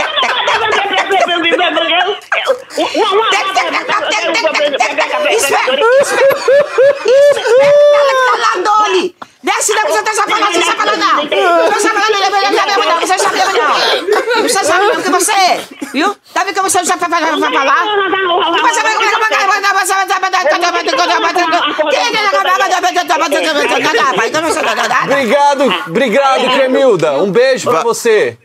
Desce 9.46 9.72
daí, 9.76 9.86
você 9.86 10.02
tá 10.02 10.12
safado, 10.12 10.44
você 10.44 10.58
tá 10.58 10.66
safado 10.66 10.96
não! 10.96 11.22
Você 11.70 11.88
tá 11.88 11.94
falando, 11.94 12.18
não, 12.18 12.30
não, 12.30 12.40
não, 12.66 12.84
não, 12.84 13.00
você 13.00 13.16
sabe 13.16 13.38
não! 13.38 14.42
Você 14.42 14.64
sabe 14.64 14.86
mesmo 14.86 15.02
que 15.04 15.10
você 15.10 15.32
é, 15.32 15.60
viu? 15.92 16.16
Sabe 16.34 16.52
que 16.52 16.60
você 16.60 16.78
não 16.78 16.84
sabe 16.84 17.00
falar? 17.08 17.30
Você 17.30 17.40
sabe 17.40 18.90
como 18.90 19.04
é 19.04 19.08
que 19.08 19.14
você 19.14 19.20
vai 19.20 19.30
Obrigado, 25.04 25.62
obrigado, 25.86 26.50
Cremilda. 26.50 27.12
Um 27.18 27.30
beijo 27.30 27.70
pra 27.70 27.82
você. 27.84 28.36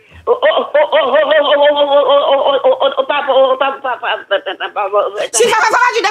Se 5.32 5.50
já 5.50 5.58
vai 5.58 5.72
falar 5.72 5.92
de 5.94 6.02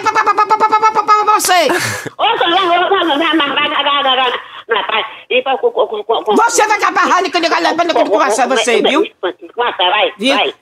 você. 1.40 1.68
Você 6.36 6.66
vai 6.66 6.76
acabar 6.76 7.06
rádio 7.06 7.30
que 7.30 7.36
eu 7.36 7.40
ligar 7.40 7.60
conversar 8.04 8.48
você, 8.48 8.82
viu? 8.82 9.04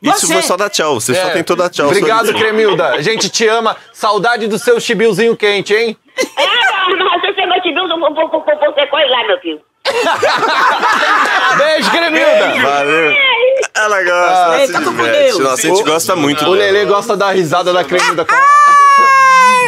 Isso 0.03 0.33
foi 0.33 0.43
só 0.43 0.57
dar 0.57 0.71
tchau, 0.71 1.01
você 1.01 1.15
só 1.15 1.31
tentou 1.31 1.57
dar 1.57 1.71
tchau. 1.71 1.87
Obrigado, 1.87 2.33
Cremilda. 2.35 2.89
A 2.95 3.03
gente 3.03 3.29
te 3.29 3.47
ama. 3.47 3.77
Saudade 3.93 4.47
do 4.47 4.59
seu 4.59 4.81
chibiozinho 4.81 5.37
quente, 5.37 5.75
hein? 5.75 5.97
É, 6.37 6.95
mas 6.97 7.21
você 7.21 7.41
é 7.41 7.47
meu 7.47 7.63
chibilzinho, 7.63 8.01
você 8.01 8.87
corre 8.87 9.05
lá, 9.07 9.25
meu 9.25 9.39
filho. 9.41 9.68
Beijo, 11.59 11.91
Cremilda. 11.91 12.63
Valeu. 12.63 13.13
Ela 13.75 14.03
gosta, 14.03 14.45
ela 14.45 14.61
Ei, 14.61 14.67
se 14.67 14.73
tá 14.73 14.81
com 14.81 14.91
diverte. 14.91 15.19
Deus. 15.19 15.39
Nossa, 15.39 15.55
a 15.67 15.71
gente 15.71 15.83
gosta 15.85 16.17
muito 16.17 16.41
O 16.43 16.45
dela. 16.45 16.57
Lelê 16.57 16.85
gosta 16.85 17.17
da 17.17 17.31
risada 17.31 17.73
da 17.73 17.85
Cremilda. 17.85 18.27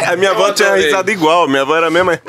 A 0.07 0.15
minha 0.15 0.31
avó 0.31 0.51
tinha 0.51 0.75
risada 0.75 1.11
igual. 1.11 1.47
Minha 1.47 1.61
avó 1.61 1.75
era 1.77 1.87
a 1.87 1.91
mesma. 1.91 2.19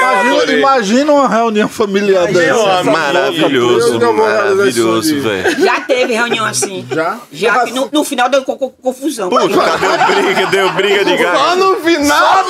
Imagina, 0.00 0.30
adorei. 0.34 0.58
imagina 0.58 1.12
uma 1.12 1.28
reunião 1.28 1.68
familiar 1.68 2.26
dessa. 2.26 2.82
Maravilhoso, 2.84 3.94
Eu 3.94 4.00
não 4.00 4.16
vou 4.16 4.24
realizar 4.26 4.54
maravilhoso, 4.54 5.14
aí. 5.14 5.20
velho. 5.20 5.60
Já 5.64 5.80
teve 5.80 6.14
reunião 6.14 6.46
assim. 6.46 6.86
Já? 6.90 7.18
Já, 7.30 7.64
que 7.66 7.72
no, 7.72 7.88
no 7.92 8.02
final 8.02 8.28
deu 8.30 8.42
co- 8.42 8.56
co- 8.56 8.70
confusão. 8.70 9.28
Puta, 9.28 9.46
deu 9.46 10.06
briga, 10.22 10.46
deu 10.46 10.70
briga 10.72 11.04
de 11.04 11.16
gato. 11.18 11.56
no 11.56 11.76
final. 11.76 12.44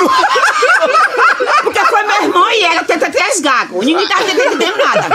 Meu 2.11 2.23
irmão 2.28 2.51
e 2.51 2.62
ela 2.65 2.85
tenta 2.85 3.11
três 3.11 3.41
gagos. 3.41 3.85
Ninguém 3.87 4.09
tá 4.09 4.23
entendendo 4.23 4.77
nada. 4.77 5.09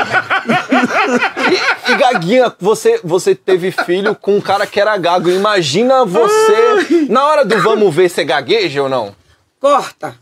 E 1.89 1.95
Gaguinha, 1.95 2.53
você, 2.59 2.99
você 3.03 3.35
teve 3.35 3.71
filho 3.71 4.15
com 4.15 4.37
um 4.37 4.41
cara 4.41 4.65
que 4.65 4.79
era 4.79 4.95
gago. 4.97 5.29
Imagina 5.29 6.05
você. 6.05 7.05
Na 7.09 7.25
hora 7.25 7.45
do 7.45 7.61
vamos 7.61 7.93
ver, 7.93 8.09
você 8.09 8.23
gagueja 8.23 8.83
ou 8.83 8.89
não? 8.89 9.15
Corta. 9.59 10.15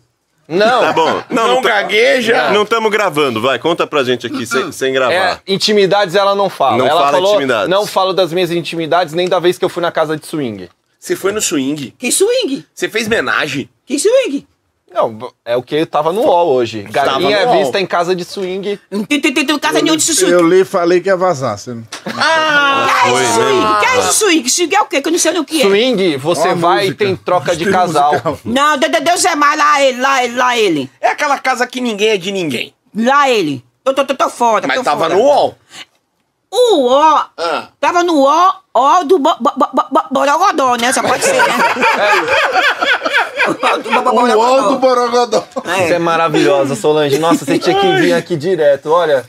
Não. 0.48 0.82
Tá 0.82 0.94
bom. 0.94 1.24
Não, 1.30 1.48
Não, 1.48 1.62
tá- 1.62 1.70
gagueja. 1.70 2.50
Não 2.52 2.64
estamos 2.64 2.92
gravando, 2.92 3.42
vai, 3.42 3.58
conta 3.58 3.88
pra 3.88 4.04
gente 4.04 4.28
aqui 4.28 4.46
sem, 4.46 4.72
sem 4.74 4.94
gravar. 4.94 5.14
É, 5.14 5.40
intimidades 5.48 6.16
ela 6.16 6.36
não 6.36 6.50
fala. 6.50 6.78
Não 6.78 6.86
ela 6.86 7.00
fala 7.00 7.12
falou, 7.14 7.32
intimidades. 7.36 7.70
Não 7.70 7.88
falo 7.88 8.14
das 8.14 8.34
minhas 8.34 8.52
intimidades, 8.52 9.14
nem 9.14 9.30
da 9.30 9.40
vez 9.40 9.58
que 9.58 9.64
eu 9.64 9.70
fui 9.70 9.82
na 9.82 9.92
casa 9.92 10.18
de 10.18 10.26
swing. 10.28 10.70
Você 11.00 11.16
foi 11.16 11.32
no 11.32 11.42
swing. 11.42 11.94
Que 11.98 12.12
swing? 12.12 12.66
Você 12.74 12.90
fez 12.90 13.08
homenagem. 13.08 13.70
Que 13.86 13.98
swing? 13.98 14.46
Não, 14.94 15.32
é 15.44 15.58
o 15.58 15.64
que 15.64 15.86
tava 15.86 16.14
no 16.14 16.22
UOL 16.22 16.50
hoje. 16.54 16.84
Galinha 16.84 17.36
é 17.38 17.58
vista 17.58 17.80
em 17.80 17.86
casa 17.86 18.16
de 18.16 18.24
swing. 18.24 18.80
Não 18.92 19.04
tem, 19.04 19.20
tem, 19.20 19.34
tem, 19.34 19.46
tem 19.46 19.58
casa 19.60 19.82
nenhuma 19.82 19.98
de 19.98 20.04
swing. 20.04 20.32
Eu 20.32 20.48
li 20.48 20.62
e 20.62 20.66
falei 20.66 21.02
que 21.02 21.10
ia 21.10 21.18
vazar. 21.18 21.58
Você... 21.58 21.74
não- 21.74 21.84
Ah, 22.16 22.88
Que 23.04 23.10
é 23.10 23.14
isso, 23.24 23.34
swing? 23.34 23.80
Que 23.80 23.86
é 23.86 24.00
isso, 24.00 24.14
swing? 24.14 24.50
Swing 24.50 24.76
é 24.76 24.82
o 24.82 24.86
quê? 24.86 25.02
Que 25.02 25.08
eu 25.08 25.12
não 25.12 25.20
sei 25.20 25.32
nem 25.32 25.42
o 25.42 25.46
que 25.46 25.62
é. 25.62 25.66
Swing, 25.66 26.18
você 26.18 26.50
Ó 26.50 26.56
vai 26.56 26.86
música. 26.86 27.04
e 27.04 27.08
tem 27.08 27.16
troca 27.16 27.56
de 27.56 27.66
casal. 27.72 28.12
musical. 28.12 28.40
Não, 28.46 28.78
Deus, 28.78 29.26
é 29.26 29.36
mais. 29.36 29.58
Lá 29.58 29.82
ele, 29.84 30.00
lá 30.02 30.24
ele, 30.24 30.36
lá 30.36 30.58
ele. 30.58 30.92
é 31.02 31.10
aquela 31.10 31.40
casa 31.40 31.66
que 31.66 31.82
ninguém 31.82 32.10
é 32.10 32.18
de 32.18 32.32
ninguém. 32.32 32.74
Lá 32.96 33.30
ele. 33.30 33.64
Tô, 33.84 33.94
tô, 33.94 34.06
tô, 34.06 34.16
tô 34.16 34.30
fora. 34.30 34.66
Mas 34.68 34.78
tô 34.78 34.84
tava 34.84 35.02
fora. 35.06 35.16
no 35.16 35.22
UOL. 35.22 35.58
O 36.56 36.88
ó. 36.88 37.24
Ah. 37.38 37.64
Tava 37.80 38.04
no 38.04 38.24
ó, 38.24 38.54
ó 38.76 39.04
do 39.04 39.18
bo- 39.18 39.36
bo- 39.40 39.54
bo- 39.58 39.70
bo- 39.92 40.04
Borogodó, 40.12 40.76
né? 40.76 40.94
Só 40.94 41.02
pode 41.02 41.24
ser, 41.26 41.34
né? 41.42 41.54
O 43.46 43.54
do 43.80 43.92
bo- 43.92 44.02
bo- 44.04 44.12
O 44.12 44.38
UOL 44.38 44.62
do 44.74 44.80
Borogodó. 44.80 45.42
Borogodó. 45.42 45.44
Você 45.66 45.94
é 45.96 46.00
maravilhosa, 46.00 46.76
Solange. 46.76 47.18
Nossa, 47.20 47.44
você 47.44 47.58
tinha 47.60 47.78
que 47.80 47.92
vir 47.98 48.14
aqui 48.14 48.36
direto. 48.38 48.92
Olha. 48.92 49.26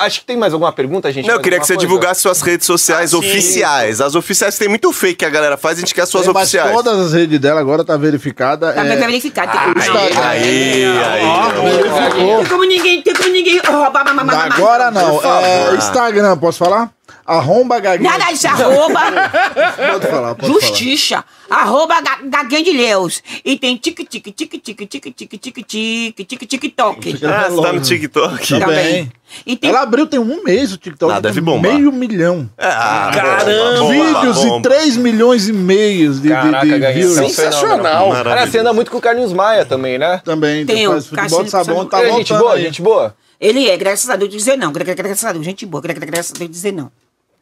Acho 0.00 0.20
que 0.20 0.26
tem 0.26 0.36
mais 0.36 0.52
alguma 0.52 0.72
pergunta, 0.72 1.10
gente? 1.12 1.26
Não, 1.26 1.34
eu 1.34 1.40
queria 1.40 1.58
que 1.58 1.66
você 1.66 1.74
coisa? 1.74 1.86
divulgasse 1.86 2.20
suas 2.20 2.40
redes 2.42 2.66
sociais 2.66 3.14
Ah, 3.14 3.18
oficiais. 3.18 4.00
As 4.00 4.14
oficiais 4.14 4.56
tem 4.58 4.68
muito 4.68 4.92
fake 4.92 5.16
que 5.16 5.24
a 5.24 5.30
galera 5.30 5.56
faz, 5.56 5.78
a 5.78 5.80
gente 5.80 5.94
quer 5.94 6.06
suas 6.06 6.26
Mas 6.26 6.36
oficiais. 6.36 6.72
todas 6.72 6.98
as 6.98 7.12
redes 7.12 7.38
dela 7.38 7.60
agora 7.60 7.84
tá 7.84 7.96
verificada. 7.96 8.72
Tá 8.72 8.84
é... 8.84 8.96
verificado. 8.96 9.52
Tem 9.52 9.60
como, 9.60 9.78
Instagram. 9.78 10.20
Aí, 10.28 10.84
aí. 10.84 11.24
ó. 11.24 12.38
Tem 12.38 12.46
como 12.46 12.64
ninguém, 12.64 13.02
tem 13.02 13.14
como 13.14 13.28
ninguém 13.30 13.60
roubar. 13.64 14.04
Agora 14.52 14.90
não. 14.90 15.20
É, 15.22 15.74
Instagram, 15.76 16.36
posso 16.38 16.58
falar? 16.58 16.90
Arromba 17.32 17.80
Gaguinha. 17.80 18.10
Nada 18.10 18.30
disso, 18.32 18.46
arroba. 18.46 19.00
Pode 19.92 20.06
falar, 20.06 20.34
pode 20.34 20.52
Justiça. 20.52 21.24
Arroba 21.50 22.00
ga- 22.00 22.20
Gaguinha 22.24 22.62
de 22.64 22.72
Leus. 22.72 23.22
E 23.44 23.58
tem 23.58 23.76
tique 23.76 24.04
tique 24.04 24.30
tique 24.32 24.58
tique 24.58 24.86
tique 24.86 25.10
tique 25.12 25.38
tique 25.38 25.62
tique 25.64 26.24
tique 26.26 26.46
TikTok. 26.46 27.18
Ah, 27.24 27.48
você 27.48 27.62
tá 27.62 27.72
no 27.72 27.80
TikTok? 27.80 28.58
Tá 28.60 28.66
bem. 28.66 29.12
E 29.46 29.56
tem 29.56 29.70
Ela 29.70 29.80
abriu 29.82 30.06
tem 30.06 30.20
um 30.20 30.42
mês 30.42 30.72
o 30.72 30.76
TikTok. 30.76 31.10
Ah, 31.12 31.20
deve 31.20 31.40
bombar. 31.40 31.72
Meio 31.72 31.90
milhão. 31.90 32.50
Ah, 32.58 33.10
Caramba. 33.14 33.78
bomba, 33.80 33.92
Vídeos 34.20 34.36
bomba. 34.44 34.58
e 34.58 34.62
3 34.62 34.96
milhões 34.98 35.48
e 35.48 35.52
meios 35.52 36.16
de, 36.16 36.28
de- 36.28 36.34
Caraca, 36.34 36.66
de 36.66 36.78
Gaguinha, 36.78 36.92
views. 36.92 37.14
Sensacional. 37.14 38.12
Aliás, 38.12 38.50
você 38.50 38.58
anda 38.58 38.72
muito 38.72 38.90
com 38.90 38.98
o 38.98 39.00
Carlinhos 39.00 39.32
Maia 39.32 39.64
também, 39.64 39.98
né? 39.98 40.20
Também. 40.24 40.66
Tem 40.66 40.86
o 40.86 41.00
futebol 41.00 41.44
de 41.44 41.50
sabão. 41.50 41.86
Tá 41.86 42.00
é 42.02 42.08
voltando 42.08 42.18
gente 42.18 42.34
boa, 42.34 42.54
aí. 42.54 42.62
gente 42.62 42.82
boa. 42.82 43.14
Ele 43.40 43.68
é, 43.68 43.76
graças 43.76 44.08
a 44.08 44.14
Deus, 44.16 44.30
dizer 44.30 44.56
não. 44.56 44.70
gra- 44.70 44.84
gra- 44.84 44.94
Graças 44.94 45.24
a 45.24 45.32
Deus, 45.32 45.44
gente 45.44 45.66
boa. 45.66 45.80
gra- 45.82 45.92
gra- 45.94 46.06
Graças 46.06 46.32
a 46.34 46.38
Deus, 46.38 46.50
dizer 46.50 46.72
não. 46.72 46.90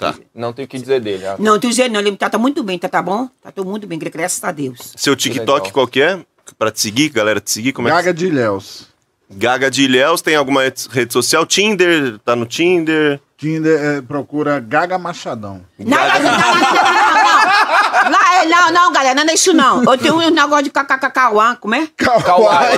Tá. 0.01 0.14
Não 0.35 0.52
tenho 0.52 0.64
o 0.66 0.68
que 0.68 0.78
dizer 0.78 0.98
dele. 1.01 1.27
ah. 1.27 1.36
Não, 1.39 1.60
tu 1.60 1.68
dizer 1.68 1.90
não, 1.90 2.01
ele 2.01 2.10
me 2.10 2.16
trata 2.16 2.39
muito 2.39 2.62
bem, 2.64 2.78
tá, 2.78 2.89
tá 2.89 3.02
bom? 3.02 3.28
Tá 3.43 3.52
tudo 3.52 3.68
muito 3.70 3.86
bem, 3.86 3.98
gra- 3.98 4.09
graças 4.10 4.43
a 4.43 4.51
Deus. 4.51 4.94
Seu 4.97 5.14
TikTok 5.14 5.70
qual 5.72 5.86
que 5.86 6.01
é? 6.01 6.18
Pra 6.59 6.70
te 6.70 6.81
seguir, 6.81 7.10
galera 7.10 7.39
te 7.40 7.51
seguir? 7.51 7.72
Como 7.72 7.86
é 7.86 7.90
que... 7.90 7.97
Gaga 7.98 8.14
de 8.14 8.27
Ilhéus. 8.27 8.89
Gaga 9.31 9.70
de 9.70 9.82
Ilhéus, 9.85 10.20
tem 10.22 10.35
alguma 10.35 10.62
rede- 10.62 11.12
social? 11.12 11.47
Tinder, 11.47 12.18
tá 12.24 12.35
no 12.35 12.47
Tinder? 12.47 13.20
Tinder 13.36 13.78
é, 13.78 14.01
procura 14.01 14.59
Gaga 14.59 14.98
Machadão. 14.98 15.60
Não, 15.78 15.86
não, 15.86 15.98
não, 15.98 16.22
não, 16.22 16.31
não, 16.32 17.14
não. 17.14 17.19
Lá, 18.09 18.43
é- 18.43 18.47
não, 18.47 18.70
não, 18.72 18.93
galera, 18.93 19.14
não 19.24 19.31
é 19.31 19.35
isso 19.35 19.52
não. 19.52 19.82
Eu 19.85 19.98
tenho 19.98 20.14
um 20.16 20.31
negócio 20.31 20.64
de 20.64 20.70
kkkkauã, 20.70 21.56
como 21.56 21.74
é? 21.74 21.89
Kawai. 21.97 22.77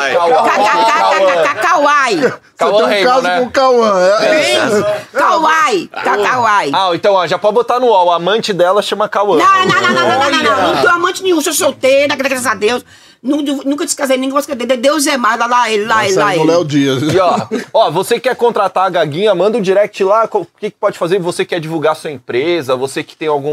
Kawaii. 1.73 2.17
Você 2.17 2.29
Cauã 2.57 2.89
tem 2.89 3.03
um 3.03 3.07
caso 3.07 3.23
né? 3.23 3.39
com 3.39 3.47
o 3.47 3.51
Cauã. 3.51 4.01
É, 4.21 4.55
é. 4.55 5.07
Kawaii. 5.13 5.89
Kawaii. 5.89 6.73
Ah, 6.75 6.91
então, 6.95 7.15
ó, 7.15 7.27
já 7.27 7.39
pode 7.39 7.55
botar 7.55 7.81
no 7.81 7.87
UOL. 7.87 8.07
O 8.07 8.13
amante 8.13 8.53
dela 8.53 8.83
chama 8.83 9.09
Cauã. 9.09 9.39
Não, 9.39 9.65
não, 9.67 9.81
não, 9.81 9.93
não, 9.93 10.09
não, 10.09 10.19
não, 10.19 10.31
não, 10.31 10.43
não. 10.43 10.75
Não 10.75 10.83
tenho 10.83 10.95
amante 10.95 11.23
nenhum, 11.23 11.41
sou 11.41 11.53
solteira, 11.53 12.15
graças 12.15 12.47
a 12.47 12.55
Deus. 12.55 12.85
Nunca, 13.23 13.85
descasei, 13.85 14.17
ninguém 14.17 14.33
gosta 14.33 14.57
de 14.57 14.77
Deus 14.77 15.07
é 15.07 15.17
mais, 15.17 15.39
lá, 15.39 15.47
lá 15.47 15.71
ele, 15.71 15.85
lá 15.85 16.05
ele, 16.05 16.17
lá 16.17 16.35
no 16.35 16.45
Léo 16.45 16.61
ele. 16.63 16.69
Dias. 16.69 17.03
E 17.15 17.19
ó, 17.21 17.47
ó, 17.73 17.91
você 17.91 18.19
quer 18.19 18.35
contratar 18.35 18.87
a 18.87 18.91
Gaguinha, 18.91 19.33
manda 19.33 19.57
um 19.57 19.63
direct 19.63 20.03
lá, 20.03 20.29
o 20.33 20.45
que, 20.45 20.71
que 20.71 20.77
pode 20.77 20.99
fazer? 20.99 21.21
Você 21.21 21.45
quer 21.45 21.61
divulgar 21.61 21.95
sua 21.95 22.11
empresa, 22.11 22.75
você 22.75 23.05
que 23.05 23.15
tem 23.15 23.29
algum 23.29 23.53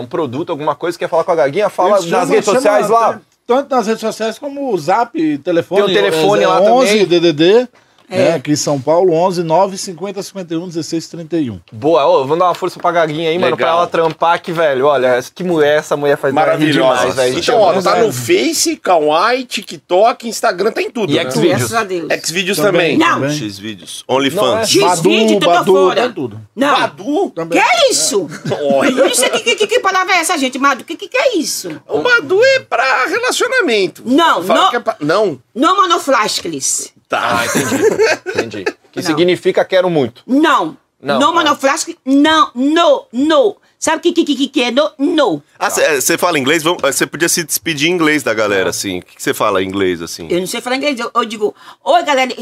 um 0.00 0.06
produto, 0.06 0.50
alguma 0.50 0.76
coisa, 0.76 0.96
quer 0.96 1.08
falar 1.08 1.24
com 1.24 1.32
a 1.32 1.34
Gaguinha, 1.34 1.68
fala 1.68 1.98
Eles 1.98 2.10
nas 2.10 2.28
redes 2.28 2.44
sociais 2.44 2.88
lá. 2.88 3.20
Tanto 3.44 3.74
nas 3.74 3.88
redes 3.88 4.00
sociais 4.00 4.38
como 4.38 4.72
o 4.72 4.78
Zap, 4.78 5.38
telefone. 5.38 5.82
Tem 5.82 5.90
o 5.90 5.94
telefone 5.94 6.44
é, 6.44 6.46
lá 6.46 6.60
11 6.60 7.04
também. 7.04 7.20
DDD. 7.20 7.68
É. 8.12 8.22
É. 8.28 8.34
aqui 8.34 8.52
em 8.52 8.56
São 8.56 8.80
Paulo, 8.80 9.12
11 9.12 9.42
9 9.42 9.76
50 9.78 10.22
51 10.22 10.68
16 10.68 11.06
31. 11.08 11.60
Boa, 11.72 12.06
ô, 12.06 12.22
vamos 12.22 12.38
dar 12.38 12.46
uma 12.46 12.54
força 12.54 12.78
pra 12.78 12.92
Gaguinha 12.92 13.30
aí, 13.30 13.38
mano, 13.38 13.56
pra 13.56 13.66
Legal. 13.66 13.78
ela 13.80 13.86
trampar 13.86 14.40
que, 14.40 14.52
velho, 14.52 14.86
olha, 14.86 15.20
que 15.34 15.42
mulher, 15.42 15.78
essa 15.78 15.96
mulher 15.96 16.16
faz 16.16 16.32
Maravilhosa. 16.34 16.98
demais, 17.00 17.14
velho. 17.16 17.38
Então, 17.38 17.58
ó, 17.60 17.80
tá 17.80 17.96
no 17.96 18.12
Face, 18.12 18.76
Kawaii, 18.76 19.44
TikTok, 19.44 20.28
Instagram, 20.28 20.70
tem 20.72 20.90
tudo. 20.90 21.12
E 21.12 21.16
né? 21.16 21.30
Xvideos. 21.30 21.58
Graças 21.58 21.74
a 21.74 21.84
Deus. 21.84 22.08
Xvideos 22.24 22.58
Também. 22.58 22.72
também. 22.72 22.98
Não. 22.98 23.20
Também. 23.20 23.36
X 23.38 23.58
vídeos. 23.58 24.04
OnlyFans. 24.08 24.68
X-Vídeo, 24.70 25.40
tô 25.40 25.46
Badu, 25.50 25.72
fora. 25.72 26.02
tem 26.02 26.12
tudo. 26.12 26.40
Não. 26.54 26.80
Badu? 26.80 27.30
Também. 27.30 27.60
Que 27.60 27.66
é 27.66 27.90
isso? 27.90 28.28
Olha. 28.74 29.14
Sei 29.14 29.30
que, 29.30 29.40
que, 29.40 29.54
que, 29.56 29.66
que 29.66 29.80
palavra 29.80 30.14
é 30.14 30.18
essa, 30.18 30.36
gente, 30.38 30.58
Madu. 30.58 30.84
Que, 30.84 30.96
que, 30.96 31.08
que 31.08 31.16
é 31.16 31.36
isso? 31.36 31.80
O 31.88 31.98
Badu 32.00 32.42
é 32.42 32.60
pra 32.60 33.06
relacionamento. 33.06 34.02
Não, 34.04 34.42
Fala 34.42 34.60
não. 34.64 34.70
que 34.70 34.76
é 34.76 34.80
pra- 34.80 34.96
Não. 35.00 35.38
Não 35.54 35.76
monoflasclis. 35.76 36.92
Tá. 37.12 37.40
Ah, 37.40 37.44
entendi. 37.44 37.84
entendi. 38.26 38.64
Que 38.90 39.02
significa 39.02 39.62
quero 39.66 39.90
muito. 39.90 40.22
Não. 40.26 40.78
Não, 40.98 41.20
Não 41.20 41.30
ah. 41.30 41.34
monoflasclis. 41.34 41.98
Não, 42.06 42.50
no, 42.54 43.06
no. 43.12 43.56
Sabe 43.78 43.98
o 43.98 44.00
que, 44.00 44.12
que, 44.12 44.34
que, 44.34 44.48
que 44.48 44.62
é? 44.62 44.70
No, 44.70 44.90
no. 44.98 45.42
Ah, 45.58 45.68
você 45.68 46.16
fala 46.16 46.38
inglês? 46.38 46.62
Você 46.62 47.06
podia 47.06 47.28
se 47.28 47.44
despedir 47.44 47.90
em 47.90 47.92
inglês 47.92 48.22
da 48.22 48.32
galera, 48.32 48.70
assim. 48.70 49.00
O 49.00 49.02
que 49.02 49.22
você 49.22 49.34
fala 49.34 49.62
em 49.62 49.66
inglês, 49.66 50.00
assim? 50.00 50.26
Eu 50.30 50.40
não 50.40 50.46
sei 50.46 50.62
falar 50.62 50.76
inglês. 50.76 50.98
Eu, 50.98 51.10
eu 51.14 51.24
digo, 51.26 51.54
oi, 51.84 52.02
galera. 52.02 52.34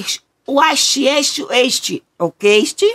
O 0.47 0.63
este, 0.63 1.05
este, 1.05 1.45
este. 1.51 2.03
Ok, 2.17 2.63
este? 2.63 2.87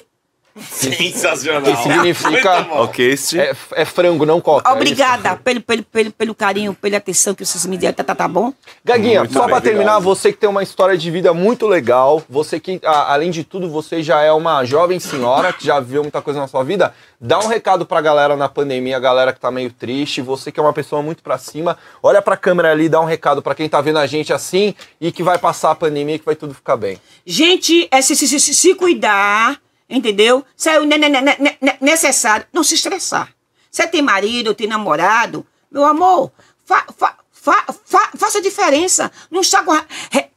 Sensacional. 0.59 1.61
Que 1.61 1.75
significa- 1.83 2.55
Muito 2.55 2.69
bom. 2.69 2.83
Ok, 2.83 3.09
este. 3.11 3.39
É, 3.39 3.55
é 3.73 3.85
frango, 3.85 4.25
não 4.25 4.39
coca. 4.39 4.69
é? 4.69 4.73
Obrigada 4.73 5.35
pelo, 5.37 5.61
pelo, 5.61 5.83
pelo, 5.83 6.11
pelo 6.11 6.35
carinho, 6.35 6.73
pela 6.73 6.97
atenção 6.97 7.33
que 7.35 7.45
vocês 7.45 7.65
me 7.65 7.77
deram. 7.77 7.93
Tá, 7.93 8.03
tá, 8.03 8.15
tá 8.15 8.27
bom? 8.27 8.53
Gaguinha, 8.83 9.19
Muito 9.21 9.33
só 9.33 9.41
bem, 9.41 9.49
pra 9.49 9.61
terminar, 9.61 9.97
obrigado. 9.97 10.03
você 10.15 10.31
que 10.31 10.37
tem 10.39 10.49
uma 10.49 10.63
história 10.63 10.97
de 10.97 11.11
vida 11.11 11.33
muito 11.33 11.67
legal, 11.67 12.23
você 12.29 12.59
que, 12.59 12.79
a- 12.85 13.13
além 13.13 13.31
de 13.31 13.43
tudo, 13.43 13.69
você 13.69 14.01
já 14.01 14.21
é 14.21 14.31
uma 14.31 14.63
jovem 14.63 14.99
senhora 14.99 15.51
que 15.51 15.65
já 15.65 15.79
viu 15.79 16.01
muita 16.03 16.21
coisa 16.21 16.39
na 16.39 16.47
sua 16.47 16.63
vida, 16.63 16.93
dá 17.19 17.39
um 17.39 17.47
recado 17.47 17.85
pra 17.85 17.99
galera 18.01 18.35
na 18.35 18.47
pandemia, 18.47 18.97
a 18.97 18.99
galera 18.99 19.33
que 19.33 19.39
tá 19.39 19.51
meio 19.51 19.71
triste, 19.71 20.21
você 20.21 20.51
que 20.51 20.59
é 20.59 20.63
uma 20.63 20.73
pessoa 20.73 21.01
muito 21.01 21.21
pra 21.23 21.37
cima, 21.37 21.77
olha 22.01 22.21
pra 22.21 22.37
câmera 22.37 22.71
ali, 22.71 22.87
dá 22.89 22.99
um 23.01 23.05
recado 23.05 23.41
pra 23.41 23.55
quem 23.55 23.67
tá 23.67 23.81
vendo 23.81 23.99
a 23.99 24.07
gente 24.07 24.31
assim 24.33 24.73
e 25.01 25.11
que 25.11 25.23
vai 25.23 25.37
passar 25.37 25.71
a 25.71 25.75
pandemia 25.75 26.15
e 26.15 26.19
que 26.19 26.25
vai 26.25 26.35
tudo 26.35 26.53
ficar 26.53 26.77
bem. 26.77 26.97
Gente, 27.25 27.87
é 27.91 28.01
se, 28.01 28.15
se, 28.15 28.27
se, 28.27 28.53
se 28.53 28.75
cuidar, 28.75 29.57
entendeu? 29.89 30.43
Se 30.55 30.69
é 30.69 30.79
o 30.79 30.85
ne- 30.85 30.97
ne- 30.97 31.09
ne- 31.09 31.21
ne- 31.21 31.57
ne- 31.61 31.77
necessário, 31.81 32.45
não 32.51 32.63
se 32.63 32.75
estressar. 32.75 33.29
Você 33.71 33.85
tem 33.87 34.01
marido, 34.01 34.53
tem 34.53 34.67
namorado, 34.67 35.45
meu 35.71 35.83
amor, 35.85 36.31
fa, 36.65 36.85
fa, 36.97 37.17
fa, 37.31 37.65
fa- 37.85 38.11
faça 38.17 38.41
diferença. 38.41 39.11
Não 39.29 39.41
está 39.41 39.61
com 39.63 39.71
re, 39.73 39.83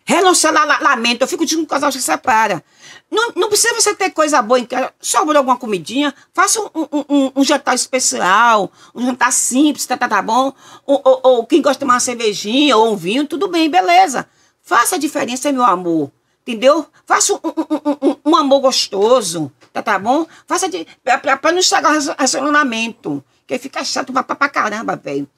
relacionamento. 0.05 1.23
Eu 1.23 1.29
fico 1.29 1.45
dizendo 1.45 1.61
que 1.61 1.67
o 1.67 1.69
casal 1.69 1.93
se 1.93 2.03
separa. 2.03 2.63
Não, 3.11 3.33
não 3.37 3.49
precisa 3.49 3.75
você 3.75 3.95
ter 3.95 4.11
coisa 4.11 4.43
boa 4.43 4.59
em 4.59 4.67
casa. 4.67 4.93
Sobrou 5.01 5.39
alguma 5.39 5.57
comidinha, 5.57 6.15
faça 6.35 6.61
um, 6.61 6.69
um, 6.75 7.05
um- 7.09 7.33
um 7.37 7.45
jantar 7.45 7.75
especial, 7.75 8.71
um 8.95 9.07
jantar 9.07 9.33
simples, 9.33 9.87
tá, 9.87 9.97
tá, 9.97 10.09
tá 10.09 10.21
bom? 10.21 10.53
Ou, 10.85 11.01
ou- 11.05 11.21
ou 11.23 11.47
quem 11.47 11.63
gosta 11.63 11.77
de 11.77 11.81
tomar 11.81 11.95
uma 11.95 12.01
cervejinha 12.01 12.77
ou 12.77 12.93
um 12.93 12.97
vinho, 12.97 13.27
tudo 13.27 13.49
bem, 13.49 13.71
beleza. 13.71 14.29
Faça 14.63 14.97
a 14.97 14.99
diferença, 14.99 15.51
meu 15.53 15.65
amor. 15.65 16.11
Entendeu? 16.49 16.87
Faça 17.05 17.35
um, 17.35 17.37
um- 17.45 18.09
um- 18.09 18.17
um- 18.25 18.37
amor 18.37 18.61
gostoso, 18.61 19.53
tá, 19.71 19.83
tá 19.83 19.99
bom? 19.99 20.27
Faça 20.47 20.67
de, 20.67 20.87
pra, 21.05 21.53
não 21.53 21.59
estragar 21.59 21.91
o 21.91 21.93
relacion- 21.93 22.15
relacionamento. 22.17 23.23
Que 23.47 23.59
fica 23.59 23.85
chato 23.85 24.15
pra, 24.15 24.23
pra, 24.23 24.49
caramba, 24.49 24.97
velho. 24.97 25.29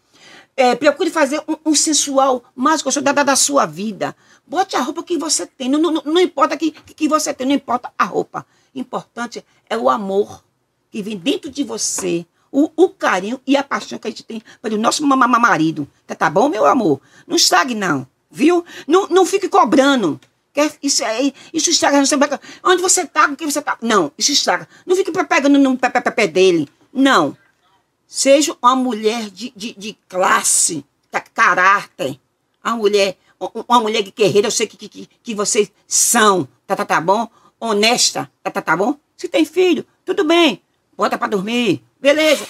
É, 0.57 0.77
procure 0.77 1.11
fazer 1.11 1.43
um, 1.49 1.75
sensual 1.75 2.45
mais 2.55 2.81
gostoso 2.81 3.03
da, 3.03 3.13
da, 3.13 3.25
sua 3.35 3.67
vida. 3.67 4.15
Bote 4.47 4.77
a 4.77 4.81
roupa 4.81 5.03
que 5.03 5.19
você 5.19 5.47
tem. 5.47 5.69
Não, 5.69 5.81
não, 5.81 6.01
não 6.05 6.21
importa 6.21 6.57
que, 6.57 6.71
que 6.71 7.09
você 7.09 7.35
tem, 7.35 7.45
não 7.45 7.55
importa 7.57 7.93
a 7.99 8.05
roupa. 8.05 8.47
Importante 8.73 9.45
é 9.69 9.77
o 9.77 9.91
amor 9.91 10.45
que 10.93 11.03
vem 11.03 11.17
dentro 11.19 11.51
de 11.51 11.65
você. 11.65 12.25
O, 12.53 12.71
o 12.77 12.89
carinho 12.89 13.41
e 13.45 13.57
a 13.57 13.65
paixão 13.65 13.99
que 13.99 14.07
a 14.07 14.11
gente 14.11 14.23
tem 14.23 14.41
pelo 14.63 14.79
nosso 14.79 15.05
ma- 15.05 15.17
ma- 15.17 15.27
marido. 15.41 15.89
Tá, 16.07 16.15
tá 16.15 16.31
bom, 16.31 16.49
meu 16.49 16.65
amor? 16.67 17.01
Não 17.27 17.35
estrague, 17.37 17.75
não. 17.75 18.07
Viu? 18.31 18.65
Não, 18.87 19.09
não 19.09 19.27
fique 19.27 19.49
cobrando. 19.49 20.21
Isso, 20.83 21.03
isso 21.53 21.71
estraga. 21.71 22.03
Onde 22.65 22.83
você 22.83 23.07
tá, 23.07 23.29
com 23.29 23.37
quem 23.37 23.51
você 23.51 23.63
tá. 23.63 23.79
Não, 23.81 24.11
isso 24.19 24.33
estraga. 24.33 24.69
Não 24.85 24.97
fique 24.97 25.11
pegando 25.25 25.59
no 25.59 25.77
pé, 25.79 25.89
pé, 25.89 26.01
pé, 26.11 26.27
dele. 26.27 26.69
Não. 26.93 27.37
Seja 28.07 28.57
uma 28.61 28.75
mulher 28.75 29.31
de, 29.31 29.53
de, 29.55 29.73
de 29.75 29.97
classe, 30.09 30.85
ca- 31.13 31.21
caráter. 31.33 32.19
Uma 32.65 32.77
mulher, 32.77 33.17
um- 33.41 33.65
uma 33.69 33.81
mulher 33.81 34.03
guerreira, 34.03 34.49
eu 34.49 34.51
sei 34.51 34.67
que, 34.67 34.77
que, 34.89 35.09
que 35.23 35.35
vocês 35.35 35.71
são, 35.87 36.49
tá, 36.67 36.75
tá, 36.75 36.85
tá 36.85 37.01
bom? 37.01 37.29
Honesta, 37.61 38.31
tá, 38.43 38.51
tá, 38.51 38.61
tá 38.61 38.77
bom? 38.77 38.97
Se 39.17 39.29
tem 39.29 39.45
filho, 39.45 39.87
tudo 40.05 40.25
bem. 40.25 40.61
Bota 40.97 41.17
pra 41.17 41.29
dormir, 41.29 41.83
beleza. 42.01 42.45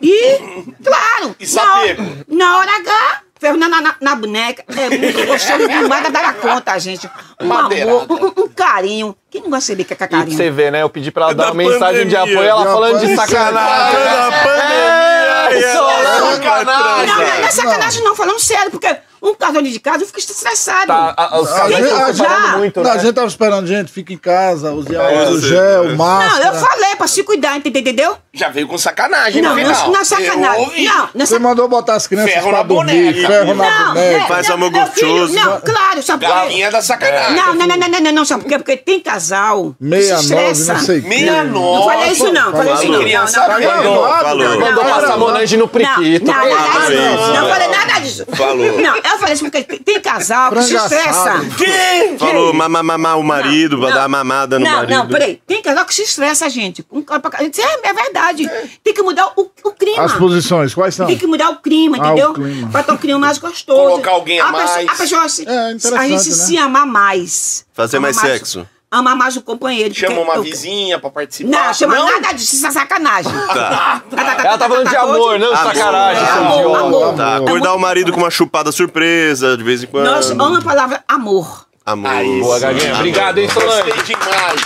E, 0.00 0.38
claro, 0.82 1.34
E 1.40 1.46
na, 1.54 1.74
hora- 1.80 2.24
na 2.28 2.58
hora 2.58 2.76
H, 2.76 3.21
ferro 3.42 3.56
na, 3.56 3.68
na, 3.68 3.94
na 4.00 4.14
boneca. 4.14 4.64
É 4.68 4.88
muito 4.88 5.26
gostoso 5.26 5.66
demais 5.68 6.02
da 6.04 6.10
dar 6.10 6.34
conta, 6.34 6.78
gente. 6.78 7.10
Um 7.40 7.46
Madeirada. 7.48 7.90
amor, 7.90 8.06
um, 8.38 8.42
um 8.44 8.48
carinho. 8.48 9.16
Quem 9.28 9.42
não 9.42 9.50
vai 9.50 9.60
saber 9.60 9.82
que 9.82 9.92
é 9.92 9.96
E 9.96 9.98
pra 9.98 10.06
carinho? 10.06 10.36
você 10.36 10.48
ver, 10.48 10.70
né? 10.70 10.80
Eu 10.82 10.88
pedi 10.88 11.10
pra 11.10 11.24
ela 11.24 11.34
dar 11.34 11.44
Da 11.46 11.50
uma 11.52 11.56
mensagem 11.64 12.06
de 12.06 12.14
apoio, 12.16 12.40
ela 12.40 12.64
De 12.64 12.72
falando 12.72 13.00
de 13.00 13.16
sacanagem. 13.16 13.98
pandemia! 14.44 15.72
Solange, 15.72 16.34
sacanagem. 16.36 17.06
Não, 17.06 17.18
não, 17.18 17.24
não 17.24 17.46
é 17.46 17.50
sacanagem 17.50 18.04
não, 18.04 18.14
falando 18.14 18.38
sério, 18.40 18.70
porque 18.70 18.96
um 19.22 19.34
casal 19.34 19.62
de 19.62 19.78
casa 19.78 20.04
fica 20.04 20.18
estressado. 20.18 20.86
Tá, 20.88 21.14
a- 21.16 21.22
a- 21.24 21.64
A 21.64 21.70
gente- 21.70 22.22
a 22.24 22.56
muito, 22.58 22.76
Não, 22.82 22.84
né? 22.84 22.90
a 22.90 22.98
gente 22.98 23.12
tava 23.14 23.26
esperando 23.28 23.66
gente, 23.66 23.92
fica 23.92 24.12
em 24.12 24.18
casa, 24.18 24.72
use 24.72 24.94
É, 24.94 24.98
álcool 24.98 25.32
você- 25.40 25.48
gel, 25.48 25.84
Não, 25.90 25.96
máscara. 25.96 26.46
eu 26.48 26.54
falei 26.54 26.96
pra 26.96 27.06
se 27.06 27.22
cuidar, 27.22 27.56
ent- 27.56 27.66
entendeu? 27.66 28.16
Já 28.34 28.48
veio 28.48 28.66
com 28.66 28.76
sacanagem 28.78 29.40
Não, 29.42 29.50
no 29.54 29.56
não, 29.62 29.74
final. 29.74 29.92
não 29.92 30.00
é 30.00 30.04
sacanagem. 30.04 30.54
Eu 30.56 30.60
ouvi. 30.68 30.84
Não, 30.84 30.96
não 31.14 31.22
é 31.22 31.26
Você 31.26 31.38
mandou 31.38 31.68
botar 31.68 31.94
as 31.94 32.06
crianças 32.06 32.32
Ferro 32.32 32.48
pra 32.48 32.58
na 32.58 32.62
dormir, 32.64 33.12
boneca. 33.12 33.28
ferro 33.28 33.54
na 33.54 33.70
Não, 33.70 33.88
boneca. 33.94 34.24
é, 34.24 34.26
Faz 34.26 34.48
não, 34.48 34.54
amor 34.56 34.70
gostoso. 34.70 35.34
Não, 35.34 35.60
claro, 35.60 36.02
sabe 36.02 36.24
por 36.26 36.32
quê? 36.34 36.40
Galinha 36.40 36.70
da 36.70 36.82
sacanagem. 36.82 37.36
Não, 37.36 37.54
não, 37.54 37.66
não, 37.66 37.76
não, 37.76 37.88
não, 37.88 38.00
não, 38.00 38.12
não, 38.12 38.24
sabe 38.24 38.42
por 38.42 38.48
quê? 38.48 38.58
Porque 38.58 38.76
tem 38.76 39.00
casal 39.00 39.74
que 39.78 39.84
se 40.02 40.02
69, 40.08 40.50
estressa. 40.50 40.74
não 40.74 40.80
sei 40.80 40.98
o. 41.00 41.08
Meia 41.08 41.44
Não 41.44 41.60
nove. 41.60 41.84
falei 41.94 42.12
isso 42.12 42.32
não, 42.32 42.52
falei 42.52 42.74
isso 42.74 42.88
não. 42.88 43.00
Criança 43.00 43.38
não, 43.40 43.48
não, 43.48 43.82
não, 43.84 44.02
Falou, 44.22 44.36
não, 44.44 44.50
não, 44.54 44.60
Mandou 44.60 44.84
não, 44.84 44.90
passar 44.90 45.08
não, 45.08 45.18
no 45.18 45.58
Não, 45.58 45.68
priquito. 45.68 46.26
não, 46.26 46.34
não, 46.34 46.48
não, 46.48 47.40
não 47.42 47.48
falei 47.50 47.68
nada 47.68 48.00
disso. 48.00 48.24
Falou. 48.34 48.56
Não, 48.80 48.94
tem- 49.18 50.00
casal 50.00 50.52
que 50.52 50.62
se 50.62 50.74
estressa. 50.74 51.40
Quem? 51.56 52.18
Falou 52.18 52.52
mamar 52.52 52.82
mamar 52.84 53.18
o 53.18 53.22
marido, 53.22 53.80
vai 53.80 53.90
Não, 53.90 53.96
dar 53.98 54.08
mamada 54.08 54.58
no 54.58 54.64
não, 54.64 54.72
marido. 54.72 54.90
Não, 54.98 55.08
peraí. 55.08 55.40
Tem 55.46 55.62
casal 55.62 55.84
que 55.84 55.94
se 55.94 56.02
estressa, 56.02 56.48
gente. 56.50 56.84
Um 56.90 57.02
cara 57.02 57.20
pra 57.20 57.30
cá- 57.30 57.42
Isso 57.42 57.60
é, 57.60 57.80
é 57.88 57.92
verdade. 57.92 58.50
Tem 58.82 58.92
que 58.94 59.02
mudar 59.02 59.32
o, 59.36 59.50
o 59.64 59.70
clima. 59.72 60.02
As 60.04 60.12
posições, 60.12 60.74
quais 60.74 60.94
são? 60.94 61.06
Tem 61.06 61.16
que 61.18 61.26
mudar 61.26 61.50
o 61.50 61.56
clima, 61.56 61.96
Ah, 62.00 62.06
entendeu? 62.06 62.30
o 62.30 62.34
clima. 62.34 62.70
Pra 62.70 62.82
ter 62.82 62.92
um 62.92 62.96
clima 62.96 63.18
mais 63.18 63.38
gostoso. 63.38 63.80
Colocar 63.80 64.10
alguém 64.12 64.40
a 64.40 64.46
pessoa- 64.52 64.64
mais. 64.64 64.88
a 64.88 64.94
pessoa 64.94 65.28
se, 65.28 65.48
É, 65.48 65.58
a 65.98 66.08
gente 66.08 66.28
né? 66.28 66.34
se 66.34 66.56
amar 66.58 66.86
mais. 66.86 67.64
Fazer 67.72 67.96
Amar 67.98 68.14
mais 68.14 68.20
sexo. 68.32 68.66
Amar 68.92 69.16
mais 69.16 69.34
o 69.38 69.40
companheiro. 69.42 69.94
Chama 69.94 70.20
uma 70.20 70.34
eu- 70.34 70.42
vizinha 70.42 70.98
pra 70.98 71.08
participar. 71.08 71.48
Não, 71.50 71.72
chama 71.72 71.96
nada 71.96 72.32
disso, 72.34 72.56
isso 72.56 72.66
é 72.66 72.70
sacanagem. 72.70 73.32
Tá. 73.32 74.02
Ela 74.44 74.58
tá 74.58 74.68
falando 74.68 74.86
de 74.90 74.96
amor, 74.96 75.38
não 75.38 75.50
de 75.54 75.58
sacanagem, 75.58 76.26
seu 76.26 76.44
idiota. 76.44 77.16
Tá, 77.16 77.36
acordar 77.38 77.74
o 77.74 77.78
marido 77.78 78.12
com 78.12 78.18
uma 78.20 78.30
chupada 78.30 78.70
surpresa 78.70 79.56
de 79.56 79.64
vez 79.64 79.82
em 79.82 79.86
quando. 79.86 80.04
Nós 80.04 80.30
amamos 80.30 80.58
a 80.58 80.62
palavra 80.62 81.02
amor. 81.08 81.66
Amor. 81.86 82.10
Aí, 82.10 82.40
Boa, 82.40 82.58
Gaguinha. 82.60 82.94
Obrigado, 82.96 83.38
hein, 83.38 83.48
Solange. 83.48 83.90
Gostei 83.92 84.14
demais. 84.14 84.60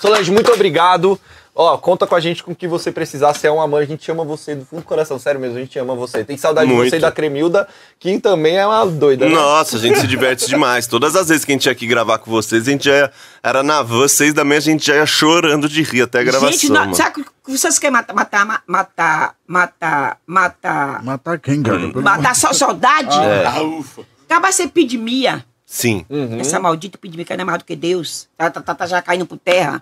Solange, 0.00 0.30
muito 0.30 0.52
obrigado. 0.52 1.20
Ó, 1.56 1.78
conta 1.78 2.04
com 2.04 2.16
a 2.16 2.20
gente 2.20 2.42
com 2.42 2.50
o 2.50 2.54
que 2.54 2.66
você 2.66 2.90
precisar. 2.90 3.32
Você 3.32 3.46
é 3.46 3.52
um 3.52 3.60
amor, 3.60 3.80
a 3.80 3.84
gente 3.84 4.10
ama 4.10 4.24
você 4.24 4.56
do 4.56 4.64
fundo 4.64 4.80
do 4.80 4.84
coração. 4.84 5.20
Sério 5.20 5.40
mesmo, 5.40 5.56
a 5.56 5.60
gente 5.60 5.78
ama 5.78 5.94
você. 5.94 6.24
Tem 6.24 6.36
saudade 6.36 6.66
de 6.66 6.74
Muito. 6.74 6.90
você 6.90 6.96
e 6.96 7.00
da 7.00 7.12
Cremilda, 7.12 7.68
que 8.00 8.18
também 8.18 8.56
é 8.56 8.66
uma 8.66 8.84
doida, 8.84 9.28
né? 9.28 9.34
Nossa, 9.36 9.76
a 9.76 9.78
gente 9.80 10.00
se 10.00 10.06
diverte 10.08 10.48
demais. 10.48 10.88
Todas 10.88 11.14
as 11.14 11.28
vezes 11.28 11.44
que 11.44 11.52
a 11.52 11.54
gente 11.54 11.66
ia 11.66 11.72
aqui 11.72 11.86
gravar 11.86 12.18
com 12.18 12.28
vocês, 12.28 12.66
a 12.66 12.70
gente 12.72 12.86
já 12.86 12.96
ia, 12.96 13.12
era 13.40 13.62
na 13.62 13.82
van, 13.82 14.08
seis 14.08 14.34
da 14.34 14.44
manhã, 14.44 14.58
a 14.58 14.62
gente 14.62 14.84
já 14.84 14.96
ia 14.96 15.06
chorando 15.06 15.68
de 15.68 15.80
rir 15.84 16.02
até 16.02 16.18
a 16.18 16.24
gravação. 16.24 16.50
Gente, 16.50 16.68
nós, 16.70 16.80
mano. 16.86 16.94
sabe 16.96 17.20
o 17.20 17.24
que 17.24 17.56
vocês 17.56 17.78
querem 17.78 17.92
matar, 17.92 18.14
matar, 18.14 18.44
ma- 18.44 18.62
matar, 18.66 19.36
matar, 19.46 20.18
matar, 20.26 21.04
Matar 21.04 21.38
quem, 21.38 21.62
cara? 21.62 21.78
Pelo 21.78 22.02
matar 22.02 22.34
só 22.34 22.52
saudade? 22.52 23.14
Ah, 23.14 23.62
ufa. 23.62 24.02
Acaba 24.28 24.50
ser 24.50 24.64
epidemia. 24.64 25.44
Sim. 25.64 26.04
Uhum. 26.10 26.40
Essa 26.40 26.58
maldita 26.58 26.96
epidemia 26.96 27.24
que 27.24 27.32
é 27.32 27.44
mais 27.44 27.58
do 27.58 27.64
que 27.64 27.76
Deus. 27.76 28.28
Tá, 28.36 28.50
tá, 28.50 28.60
tá, 28.60 28.74
tá 28.74 28.86
já 28.86 29.00
caindo 29.00 29.24
por 29.26 29.38
terra. 29.38 29.80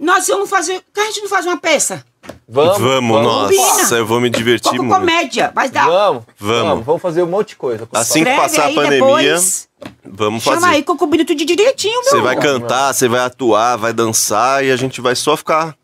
Nós 0.00 0.26
vamos 0.26 0.48
fazer. 0.48 0.80
Por 0.80 0.92
que 0.94 1.00
a 1.00 1.04
gente 1.06 1.20
não 1.20 1.28
faz 1.28 1.44
uma 1.46 1.58
peça? 1.58 2.02
Vamos, 2.48 2.78
Vamos, 2.78 3.22
nossa, 3.22 3.54
Combina. 3.54 3.98
eu 3.98 4.06
vou 4.06 4.20
me 4.20 4.30
divertir 4.30 4.70
Como 4.70 4.84
muito. 4.84 4.98
comédia. 4.98 5.52
Vai 5.54 5.68
dar. 5.68 5.86
Vamos, 5.86 6.24
Vamos. 6.38 6.68
vamos. 6.68 6.86
Vamos 6.86 7.02
fazer 7.02 7.22
um 7.22 7.26
monte 7.26 7.50
de 7.50 7.56
coisa. 7.56 7.86
Assim 7.92 8.24
que 8.24 8.34
passar 8.36 8.64
a 8.70 8.72
pandemia, 8.74 8.90
depois. 8.90 9.68
vamos 10.04 10.42
Chama 10.42 10.60
fazer. 10.60 10.74
aí 10.74 10.82
que 10.82 10.90
eu 10.90 10.96
combino 10.96 11.24
tudo 11.24 11.44
direitinho, 11.44 12.00
meu. 12.02 12.10
Você 12.10 12.20
vai 12.20 12.36
cantar, 12.36 12.92
você 12.94 13.08
vai 13.08 13.20
atuar, 13.20 13.76
vai 13.76 13.92
dançar 13.92 14.64
e 14.64 14.70
a 14.72 14.76
gente 14.76 15.00
vai 15.00 15.14
só 15.14 15.36
ficar 15.36 15.74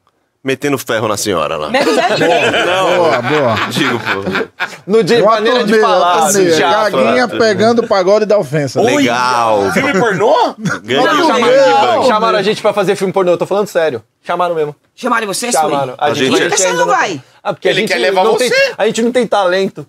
metendo 0.47 0.79
ferro 0.79 1.09
na 1.09 1.17
senhora 1.17 1.57
lá. 1.57 1.69
Mega 1.71 1.91
Boa, 1.91 3.21
boa. 3.23 3.55
Digo, 3.71 3.99
pô. 3.99 4.67
No 4.87 5.03
de 5.03 5.17
Uma 5.21 5.33
maneira 5.33 5.59
de 5.65 5.73
torneira, 5.73 5.87
falar, 5.89 6.17
uma 6.17 6.23
torneira. 6.27 6.49
assim, 6.51 6.57
teatro. 6.57 7.03
Gaguinha 7.03 7.29
pegando 7.29 7.83
o 7.83 7.89
pagode 7.89 8.25
da 8.25 8.39
ofensa. 8.39 8.81
Legal. 8.81 9.73
Filme 9.73 9.93
pornô? 9.99 10.55
Não, 10.57 11.05
não. 11.29 11.41
bang. 11.41 12.07
Chamaram 12.07 12.39
a 12.39 12.43
gente 12.43 12.63
pra 12.63 12.73
fazer 12.73 12.95
filme 12.95 13.13
pornô, 13.13 13.33
eu 13.33 13.37
tô 13.39 13.45
falando 13.47 13.67
sério. 13.67 14.03
Chamaram 14.23 14.55
mesmo. 14.55 14.75
Chamaram 14.95 15.27
vocês? 15.27 15.53
Chamaram. 15.53 15.95
A 15.99 16.15
gente- 16.15 16.31
Por 16.31 16.49
que 16.49 16.57
você 16.57 16.73
não 16.73 16.87
vai? 16.87 17.21
Ah, 17.43 17.53
porque 17.53 17.69
Ele 17.69 17.79
a 17.79 17.81
gente 17.81 17.89
quer 17.93 17.99
levar 17.99 18.23
não 18.25 18.35
você. 18.35 18.49
Tem, 18.49 18.73
a 18.79 18.87
gente 18.87 19.03
não 19.03 19.11
tem 19.13 19.27
talento. 19.27 19.85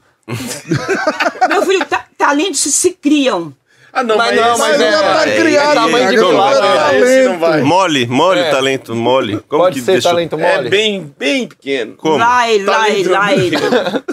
Meu 1.47 1.61
filho, 1.65 1.85
ta 1.85 2.03
talentos 2.17 2.59
se 2.59 2.91
criam. 2.91 3.53
Ah, 3.99 4.03
não, 4.03 4.15
Mas 4.17 4.35
mas, 4.35 4.39
não, 4.45 4.57
mas 4.57 4.59
Mas 4.77 4.81
é- 4.81 4.91
já 4.91 5.01
tá 5.01 5.27
é, 5.29 5.37
criado, 5.37 5.71
é 5.71 5.73
tamanho 5.73 6.09
de 6.09 6.15
pilar, 6.17 6.53
é 6.53 6.59
talento. 6.77 7.39
vai. 7.39 7.61
Mole, 7.63 8.05
mole 8.07 8.39
É. 8.39 8.47
o 8.47 8.51
talento, 8.51 8.95
mole. 8.95 9.39
Como 9.47 9.63
Pode 9.63 9.79
que 9.79 9.85
ser 9.85 9.93
deixa... 9.93 10.09
talento 10.09 10.39
É 10.39 10.55
mole. 10.57 10.69
bem, 10.69 11.13
bem 11.17 11.47
pequeno. 11.47 11.95
Como? 11.95 12.17
Lá 12.17 12.47
ele, 12.51 12.63
lá 12.63 12.89
ele, 12.89 13.09
lá 13.09 13.33
ele. 13.33 13.57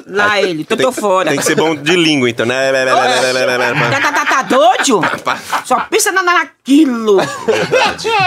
Lá 0.06 0.40
ele. 0.42 0.64
Tô, 0.64 0.76
tô 0.76 0.90
fora. 0.92 1.28
Tem 1.30 1.38
que 1.38 1.44
ser 1.44 1.54
bom 1.54 1.74
de 1.74 1.96
língua, 1.96 2.30
então, 2.30 2.46
né? 2.46 2.72
Tá, 2.72 4.00
tá, 4.00 4.12
tá, 4.12 4.24
tá 4.26 4.42
doido? 4.42 5.00
Só 5.66 5.80
pensa 5.90 6.10
na, 6.12 6.22
naquilo. 6.22 7.18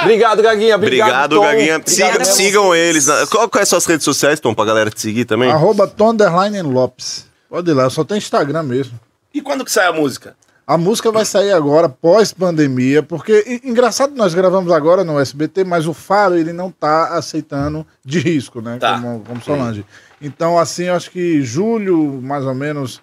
Obrigado, 0.03 0.41
Gaguinha. 0.41 0.75
Obrigado, 0.75 1.07
Obrigado, 1.35 1.35
Tom. 1.37 1.41
Gaguinha. 1.43 1.81
Siga- 1.85 2.23
sigam 2.25 2.75
eles. 2.75 3.07
Qual, 3.29 3.49
qual 3.49 3.59
é 3.59 3.63
as 3.63 3.69
suas 3.69 3.85
redes 3.85 4.03
sociais, 4.03 4.39
Tom, 4.39 4.53
pra 4.53 4.65
galera 4.65 4.89
te 4.89 5.01
seguir 5.01 5.25
também? 5.25 5.51
Arroba 5.51 5.87
Tonderline 5.87 6.61
Lopes. 6.61 7.25
Pode 7.49 7.69
ir 7.69 7.73
lá, 7.73 7.89
só 7.89 8.03
tem 8.03 8.17
Instagram 8.17 8.63
mesmo. 8.63 8.99
E 9.33 9.41
quando 9.41 9.63
que 9.63 9.71
sai 9.71 9.87
a 9.87 9.93
música? 9.93 10.35
A 10.67 10.77
música 10.77 11.09
vai 11.13 11.23
sair 11.23 11.53
agora, 11.53 11.87
pós-pandemia, 11.87 13.01
porque, 13.01 13.61
engraçado, 13.63 14.13
nós 14.17 14.33
gravamos 14.33 14.69
agora 14.69 15.01
no 15.01 15.17
SBT, 15.17 15.63
mas 15.63 15.87
o 15.87 15.93
Faro, 15.93 16.35
ele 16.35 16.51
não 16.51 16.69
tá 16.69 17.15
aceitando 17.17 17.87
de 18.03 18.19
risco, 18.19 18.59
né? 18.61 18.77
Tá. 18.77 18.99
Como, 18.99 19.21
como 19.21 19.41
Solange. 19.41 19.85
Então, 20.21 20.59
assim, 20.59 20.83
eu 20.85 20.93
acho 20.95 21.09
que 21.09 21.41
julho, 21.41 22.19
mais 22.21 22.45
ou 22.45 22.53
menos, 22.53 22.99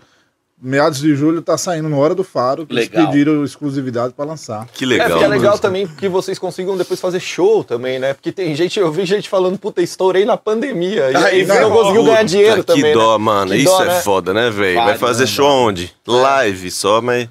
meados 0.60 0.98
de 0.98 1.14
julho, 1.16 1.40
tá 1.40 1.56
saindo 1.56 1.88
no 1.88 1.98
Hora 1.98 2.14
do 2.14 2.22
Faro, 2.22 2.66
que 2.66 2.74
eles 2.74 2.90
Legal. 2.90 3.06
pediram 3.06 3.42
exclusividade 3.42 4.12
pra 4.12 4.26
lançar. 4.26 4.66
Que 4.70 4.84
É, 4.84 4.88
legal. 4.88 5.08
porque 5.08 5.24
é 5.24 5.28
legal 5.28 5.58
também 5.58 5.86
que 5.86 6.06
vocês 6.06 6.38
consigam 6.38 6.76
depois 6.76 7.00
fazer 7.00 7.20
show 7.20 7.64
também, 7.64 7.98
né? 7.98 8.12
Porque 8.12 8.30
tem 8.30 8.54
gente, 8.54 8.78
eu 8.78 8.92
vi 8.92 9.06
gente 9.06 9.26
falando, 9.26 9.58
puta, 9.58 9.80
estourei 9.80 10.26
na 10.26 10.36
pandemia. 10.36 11.10
E 11.12 11.16
Aí, 11.16 11.46
não 11.46 11.54
velho, 11.54 11.70
conseguiu 11.70 12.04
ganhar 12.04 12.24
dinheiro 12.24 12.62
que 12.62 12.74
também. 12.74 12.92
dó, 12.92 13.16
né? 13.18 13.24
mano. 13.24 13.50
Que 13.52 13.56
Isso 13.56 13.70
dó, 13.70 13.84
é 13.84 13.86
né? 13.88 14.00
foda, 14.02 14.34
né, 14.34 14.50
velho? 14.50 14.74
Vai 14.84 14.98
fazer 14.98 15.22
né, 15.24 15.28
show 15.28 15.48
onde? 15.48 15.90
Live 16.06 16.70
só, 16.70 17.00
mas. 17.00 17.26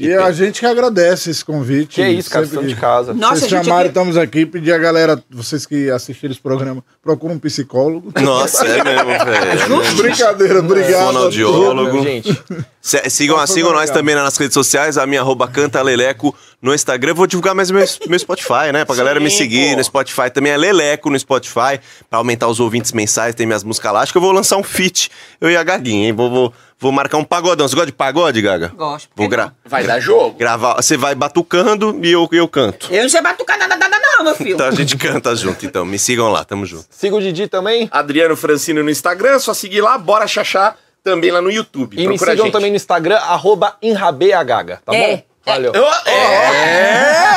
E 0.00 0.14
a 0.14 0.30
gente 0.30 0.60
que 0.60 0.66
agradece 0.66 1.28
esse 1.30 1.44
convite. 1.44 1.96
Que 1.96 2.02
é 2.02 2.12
isso, 2.12 2.30
cara, 2.30 2.46
de 2.46 2.76
casa. 2.76 3.12
Nossa, 3.12 3.40
vocês 3.40 3.50
chamaram, 3.50 3.80
aqui- 3.80 3.88
estamos 3.88 4.16
aqui, 4.16 4.46
pedir 4.46 4.72
a 4.72 4.78
galera, 4.78 5.20
vocês 5.28 5.66
que 5.66 5.90
assistiram 5.90 6.30
esse 6.30 6.40
programa, 6.40 6.84
procura 7.08 7.32
um 7.32 7.38
psicólogo. 7.38 8.12
Nossa, 8.20 8.66
é 8.66 8.84
mesmo, 8.84 9.06
velho. 9.24 9.94
Brincadeira, 9.96 10.58
obrigado. 10.58 11.06
Fonoaudiólogo. 11.06 12.02
Gente, 12.02 12.38
Se- 12.82 13.08
Sigam, 13.10 13.46
sigam 13.46 13.72
nós 13.72 13.90
também 13.90 14.14
nas 14.14 14.36
redes 14.36 14.52
sociais, 14.54 14.96
a 14.98 15.06
minha 15.06 15.20
arroba 15.22 15.48
canta 15.48 15.80
Leleco 15.82 16.34
no 16.60 16.74
Instagram. 16.74 17.14
Vou 17.14 17.26
divulgar 17.26 17.54
mais 17.54 17.70
meu, 17.70 17.82
meu 18.06 18.18
Spotify, 18.18 18.72
né? 18.72 18.84
Pra 18.84 18.94
galera 18.94 19.18
me 19.20 19.30
Sim, 19.30 19.36
seguir 19.38 19.70
pô. 19.70 19.76
no 19.78 19.84
Spotify 19.84 20.30
também. 20.30 20.52
É 20.52 20.56
Leleco 20.56 21.08
no 21.10 21.18
Spotify, 21.18 21.80
pra 22.10 22.18
aumentar 22.18 22.46
os 22.46 22.60
ouvintes 22.60 22.92
mensais, 22.92 23.34
tem 23.34 23.46
minhas 23.46 23.64
músicas 23.64 23.90
lá. 23.92 24.00
Acho 24.02 24.12
que 24.12 24.18
eu 24.18 24.22
vou 24.22 24.32
lançar 24.32 24.56
um 24.58 24.62
feat, 24.62 25.10
eu 25.40 25.50
e 25.50 25.56
a 25.56 25.62
Gaguinha, 25.62 26.06
hein? 26.08 26.12
Vou, 26.12 26.30
vou, 26.30 26.52
vou 26.78 26.92
marcar 26.92 27.16
um 27.18 27.24
pagodão. 27.24 27.66
Você 27.68 27.74
gosta 27.74 27.86
de 27.86 27.92
pagode, 27.92 28.40
Gaga? 28.42 28.68
Gosto. 28.76 29.08
Vou 29.16 29.28
gra 29.28 29.52
Vai 29.66 29.84
dar 29.84 29.98
jogo. 30.00 30.36
gravar. 30.38 30.74
Você 30.74 30.96
vai 30.96 31.14
batucando 31.14 31.98
e 32.02 32.10
eu, 32.12 32.28
eu 32.32 32.46
canto. 32.48 32.88
Eu 32.90 33.02
não 33.02 33.08
sei 33.10 33.20
batucar 33.22 33.58
nada, 33.58 33.76
nada, 33.76 33.97
não, 34.18 34.24
meu 34.24 34.34
filho. 34.34 34.54
Então 34.54 34.66
a 34.66 34.70
gente 34.72 34.96
canta 34.96 35.34
junto, 35.34 35.64
então. 35.64 35.84
Me 35.84 35.98
sigam 35.98 36.28
lá, 36.28 36.44
tamo 36.44 36.66
junto. 36.66 36.86
siga 36.90 37.16
o 37.16 37.20
Didi 37.20 37.48
também. 37.48 37.88
Adriano 37.90 38.36
Francino 38.36 38.82
no 38.82 38.90
Instagram, 38.90 39.38
só 39.38 39.54
seguir 39.54 39.80
lá, 39.80 39.96
bora 39.98 40.26
chachar 40.26 40.76
também 41.02 41.30
lá 41.30 41.40
no 41.40 41.50
YouTube. 41.50 41.94
E 41.96 42.00
me 42.00 42.08
Procura 42.08 42.32
a 42.32 42.34
sigam 42.36 42.50
também 42.50 42.70
no 42.70 42.76
Instagram, 42.76 43.16
arroba 43.16 43.76
enrabeagaga, 43.80 44.80
tá 44.84 44.94
É. 44.94 45.16
bom? 45.16 45.22
Valeu. 45.46 45.72
Ô, 45.72 46.10
é. 46.10 47.27